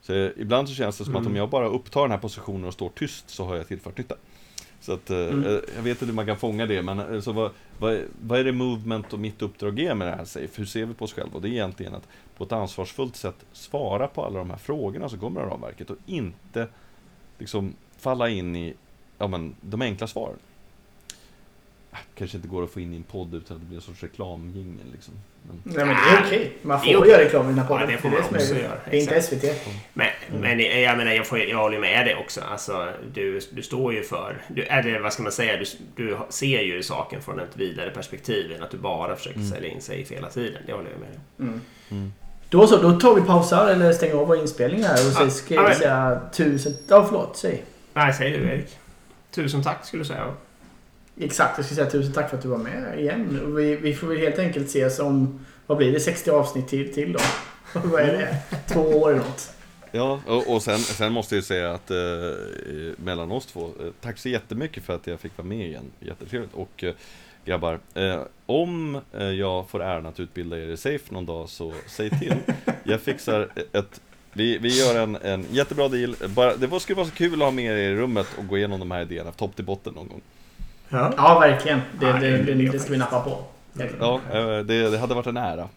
Så 0.00 0.12
ibland 0.36 0.68
så 0.68 0.74
känns 0.74 0.98
det 0.98 1.04
som 1.04 1.12
mm. 1.12 1.20
att 1.20 1.26
om 1.26 1.32
mm. 1.32 1.40
jag 1.40 1.50
bara 1.50 1.68
upptar 1.68 2.02
den 2.02 2.10
här 2.10 2.18
positionen 2.18 2.64
och 2.64 2.72
står 2.72 2.88
tyst 2.88 3.30
så 3.30 3.44
har 3.44 3.56
jag 3.56 3.68
tillfört 3.68 3.98
nytta. 3.98 4.14
Så 4.80 4.92
att, 4.92 5.10
eh, 5.10 5.18
mm. 5.18 5.60
jag 5.76 5.82
vet 5.82 5.86
inte 5.86 6.06
hur 6.06 6.12
man 6.12 6.26
kan 6.26 6.36
fånga 6.36 6.66
det, 6.66 6.82
men 6.82 6.98
eh, 6.98 7.20
så 7.20 7.32
vad, 7.32 7.50
vad, 7.80 8.00
vad, 8.22 8.38
är 8.38 8.44
det 8.44 8.52
Movement 8.52 9.12
och 9.12 9.18
mitt 9.18 9.42
uppdrag 9.42 9.78
är 9.78 9.94
med 9.94 10.06
det 10.06 10.16
här 10.16 10.24
Safe? 10.24 10.60
Hur 10.60 10.64
ser 10.64 10.86
vi 10.86 10.94
på 10.94 11.04
oss 11.04 11.12
själva? 11.12 11.34
Och 11.34 11.42
det 11.42 11.48
är 11.48 11.50
egentligen 11.50 11.94
att 11.94 12.08
på 12.36 12.44
ett 12.44 12.52
ansvarsfullt 12.52 13.16
sätt 13.16 13.44
svara 13.52 14.06
på 14.06 14.24
alla 14.24 14.38
de 14.38 14.50
här 14.50 14.56
frågorna 14.56 15.08
som 15.08 15.18
kommer 15.18 15.40
av 15.40 15.50
ramverket 15.50 15.90
och 15.90 15.96
inte 16.06 16.68
liksom 17.38 17.74
falla 17.96 18.28
in 18.28 18.56
i 18.56 18.74
ja, 19.18 19.26
men, 19.26 19.54
de 19.60 19.82
enkla 19.82 20.06
svaren. 20.06 20.38
Kanske 22.14 22.36
inte 22.36 22.48
går 22.48 22.64
att 22.64 22.70
få 22.70 22.80
in 22.80 22.92
i 22.94 22.96
en 22.96 23.02
podd 23.02 23.34
utan 23.34 23.56
att 23.56 23.62
det 23.62 23.66
blir 23.66 23.76
en 23.76 23.82
sorts 23.82 24.02
reklamjingel 24.02 24.86
liksom. 24.92 25.14
Men... 25.42 25.62
Nej 25.64 25.86
men 25.86 25.96
det 25.96 26.16
är 26.16 26.26
okej. 26.26 26.52
Man 26.62 26.80
får 26.80 27.06
göra 27.06 27.24
reklam 27.24 27.44
i 27.44 27.48
den 27.48 27.58
här 27.58 27.66
podden. 27.66 27.90
Ja, 27.90 27.96
det 27.96 28.02
får 28.02 28.08
man 28.08 28.18
det 28.30 28.38
också 28.38 28.54
göra. 28.54 28.76
Det 28.90 28.96
är 28.96 29.00
inte 29.00 29.22
SVT. 29.22 29.44
Men, 29.92 30.06
mm. 30.28 30.40
men 30.40 30.82
jag 30.82 30.96
menar, 30.96 31.12
jag, 31.12 31.26
får, 31.26 31.38
jag 31.38 31.58
håller 31.58 31.78
med 31.78 32.06
dig 32.06 32.14
också. 32.14 32.40
Alltså, 32.40 32.88
du, 33.14 33.40
du 33.52 33.62
står 33.62 33.94
ju 33.94 34.02
för... 34.02 34.42
Du, 34.48 34.62
eller 34.62 35.00
vad 35.00 35.12
ska 35.12 35.22
man 35.22 35.32
säga? 35.32 35.56
Du, 35.56 35.64
du 35.96 36.16
ser 36.28 36.60
ju 36.60 36.82
saken 36.82 37.22
från 37.22 37.40
ett 37.40 37.56
vidare 37.56 37.90
perspektiv 37.90 38.52
än 38.52 38.62
att 38.62 38.70
du 38.70 38.78
bara 38.78 39.16
försöker 39.16 39.38
mm. 39.38 39.50
sälja 39.50 39.70
in 39.70 39.80
sig 39.80 40.06
hela 40.10 40.28
tiden. 40.28 40.62
Det 40.66 40.72
håller 40.72 40.90
jag 40.90 41.00
med 41.00 41.08
dig 41.08 41.20
mm. 41.38 41.60
mm. 41.90 42.12
Då 42.48 42.66
så, 42.66 42.82
då 42.82 43.00
tar 43.00 43.14
vi 43.14 43.20
pausar 43.20 43.68
eller 43.68 43.92
stänger 43.92 44.14
av 44.14 44.26
vår 44.26 44.36
inspelning 44.36 44.84
här 44.84 45.06
och 45.06 45.12
så 45.12 45.30
ska 45.30 45.54
jag 45.54 45.76
säga 45.76 46.20
tusen... 46.32 46.76
Ja, 46.88 47.04
förlåt. 47.04 47.36
Säg. 47.36 47.64
Nej, 47.92 48.12
säg 48.12 48.30
du 48.30 48.36
Erik. 48.36 48.78
Tusen 49.30 49.62
tack 49.62 49.86
skulle 49.86 50.00
du 50.00 50.06
säga. 50.06 50.34
Exakt, 51.20 51.58
jag 51.58 51.66
ska 51.66 51.74
säga 51.74 51.90
tusen 51.90 52.12
tack 52.12 52.30
för 52.30 52.36
att 52.36 52.42
du 52.42 52.48
var 52.48 52.58
med 52.58 53.00
igen. 53.00 53.54
Vi, 53.56 53.76
vi 53.76 53.94
får 53.94 54.06
väl 54.06 54.18
helt 54.18 54.38
enkelt 54.38 54.66
ses 54.66 54.98
om, 54.98 55.40
vad 55.66 55.78
blir 55.78 55.92
det, 55.92 56.00
60 56.00 56.30
avsnitt 56.30 56.68
till, 56.68 56.94
till 56.94 57.12
då? 57.12 57.20
vad 57.84 58.00
är 58.00 58.12
det? 58.12 58.36
Två 58.74 58.80
år 58.80 59.10
eller 59.10 59.18
något? 59.18 59.52
Ja, 59.92 60.20
och, 60.26 60.54
och 60.54 60.62
sen, 60.62 60.78
sen, 60.78 61.12
måste 61.12 61.34
jag 61.34 61.44
säga 61.44 61.72
att 61.72 61.90
eh, 61.90 61.96
mellan 62.96 63.32
oss 63.32 63.46
två, 63.46 63.64
eh, 63.64 63.86
tack 64.00 64.18
så 64.18 64.28
jättemycket 64.28 64.82
för 64.82 64.94
att 64.94 65.06
jag 65.06 65.20
fick 65.20 65.38
vara 65.38 65.48
med 65.48 65.66
igen. 65.66 65.90
Jättetrevligt. 66.00 66.54
Och 66.54 66.84
eh, 66.84 66.94
grabbar, 67.44 67.78
eh, 67.94 68.22
om 68.46 69.00
eh, 69.12 69.24
jag 69.24 69.68
får 69.68 69.82
äran 69.82 70.06
att 70.06 70.20
utbilda 70.20 70.58
er 70.58 70.68
i 70.68 70.76
Safe 70.76 71.14
någon 71.14 71.26
dag 71.26 71.48
så 71.48 71.72
säg 71.86 72.10
till. 72.10 72.34
Jag 72.84 73.00
fixar 73.00 73.48
ett 73.72 74.00
vi, 74.32 74.58
vi 74.58 74.78
gör 74.78 75.02
en, 75.02 75.16
en 75.16 75.46
jättebra 75.50 75.88
deal. 75.88 76.16
Bara, 76.28 76.56
det 76.56 76.80
skulle 76.80 76.96
vara 76.96 77.06
så 77.06 77.14
kul 77.14 77.32
att 77.32 77.46
ha 77.46 77.50
med 77.50 77.64
er 77.64 77.90
i 77.90 77.94
rummet 77.94 78.26
och 78.38 78.46
gå 78.46 78.58
igenom 78.58 78.80
de 78.80 78.90
här 78.90 79.02
idéerna 79.02 79.32
topp 79.32 79.56
till 79.56 79.64
botten 79.64 79.94
någon 79.94 80.08
gång. 80.08 80.20
Ja, 80.90 81.12
ja 81.16 81.38
verkligen. 81.38 81.80
Det, 82.00 82.06
ja, 82.06 82.12
det, 82.12 82.42
det, 82.42 82.54
det, 82.54 82.78
ska 82.78 82.92
vi 82.92 82.98
nappa 82.98 83.20
på. 83.20 83.44
Ja, 84.00 84.20
eh, 84.32 84.58
det, 84.58 84.90
det 84.90 84.98
hade 84.98 85.14
varit 85.14 85.26
en 85.26 85.36
ära. 85.36 85.68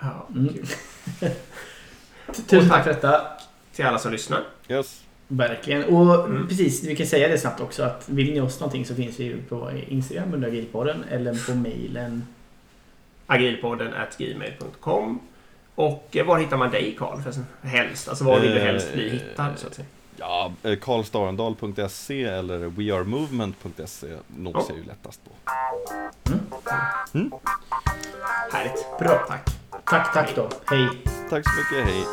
Ja, 0.00 0.26
mm. 0.34 0.54
Tusen 2.48 2.68
tack 2.68 2.84
för 2.84 2.92
detta. 2.92 3.20
Till 3.72 3.86
alla 3.86 3.98
som 3.98 4.12
lyssnar. 4.12 4.42
Yes. 4.68 5.02
Verkligen. 5.28 5.84
Och 5.84 6.24
mm. 6.24 6.48
precis, 6.48 6.84
vi 6.84 6.96
kan 6.96 7.06
säga 7.06 7.28
det 7.28 7.38
snabbt 7.38 7.60
också 7.60 7.82
att 7.82 8.08
vill 8.08 8.32
ni 8.32 8.40
oss 8.40 8.60
någonting 8.60 8.84
så 8.84 8.94
finns 8.94 9.20
vi 9.20 9.36
på 9.48 9.70
Instagram 9.88 10.34
under 10.34 10.48
Agilpodden 10.48 11.04
eller 11.10 11.46
på 11.46 11.54
mejlen 11.54 12.26
agilpodden 13.26 13.94
gmail.com 14.18 15.20
och 15.74 16.16
eh, 16.16 16.26
var 16.26 16.38
hittar 16.38 16.56
man 16.56 16.70
dig 16.70 16.96
Karl? 16.98 17.18
Helst, 17.62 18.08
alltså 18.08 18.24
var 18.24 18.40
vill 18.40 18.50
du 18.50 18.58
helst 18.58 18.92
bli 18.92 19.08
hittad 19.08 19.52
så 19.56 19.66
att 19.66 19.74
säga? 19.74 19.86
Ja, 20.18 20.52
eh, 20.62 20.78
karlstarendal.se 20.78 22.22
eller 22.24 22.58
wearemovement.se 22.58 24.16
nås 24.26 24.66
jag 24.68 24.78
ju 24.78 24.84
lättast 24.84 25.20
på. 25.24 25.30
Mm. 26.30 26.40
Mm. 27.14 27.32
Härligt. 28.52 28.98
Bra. 28.98 29.24
Tack. 29.28 29.50
Tack, 29.84 30.14
tack 30.14 30.34
då. 30.36 30.48
Hej. 30.66 30.88
Tack 31.30 31.44
så 31.44 31.76
mycket. 31.76 31.94
Hej. 31.94 32.04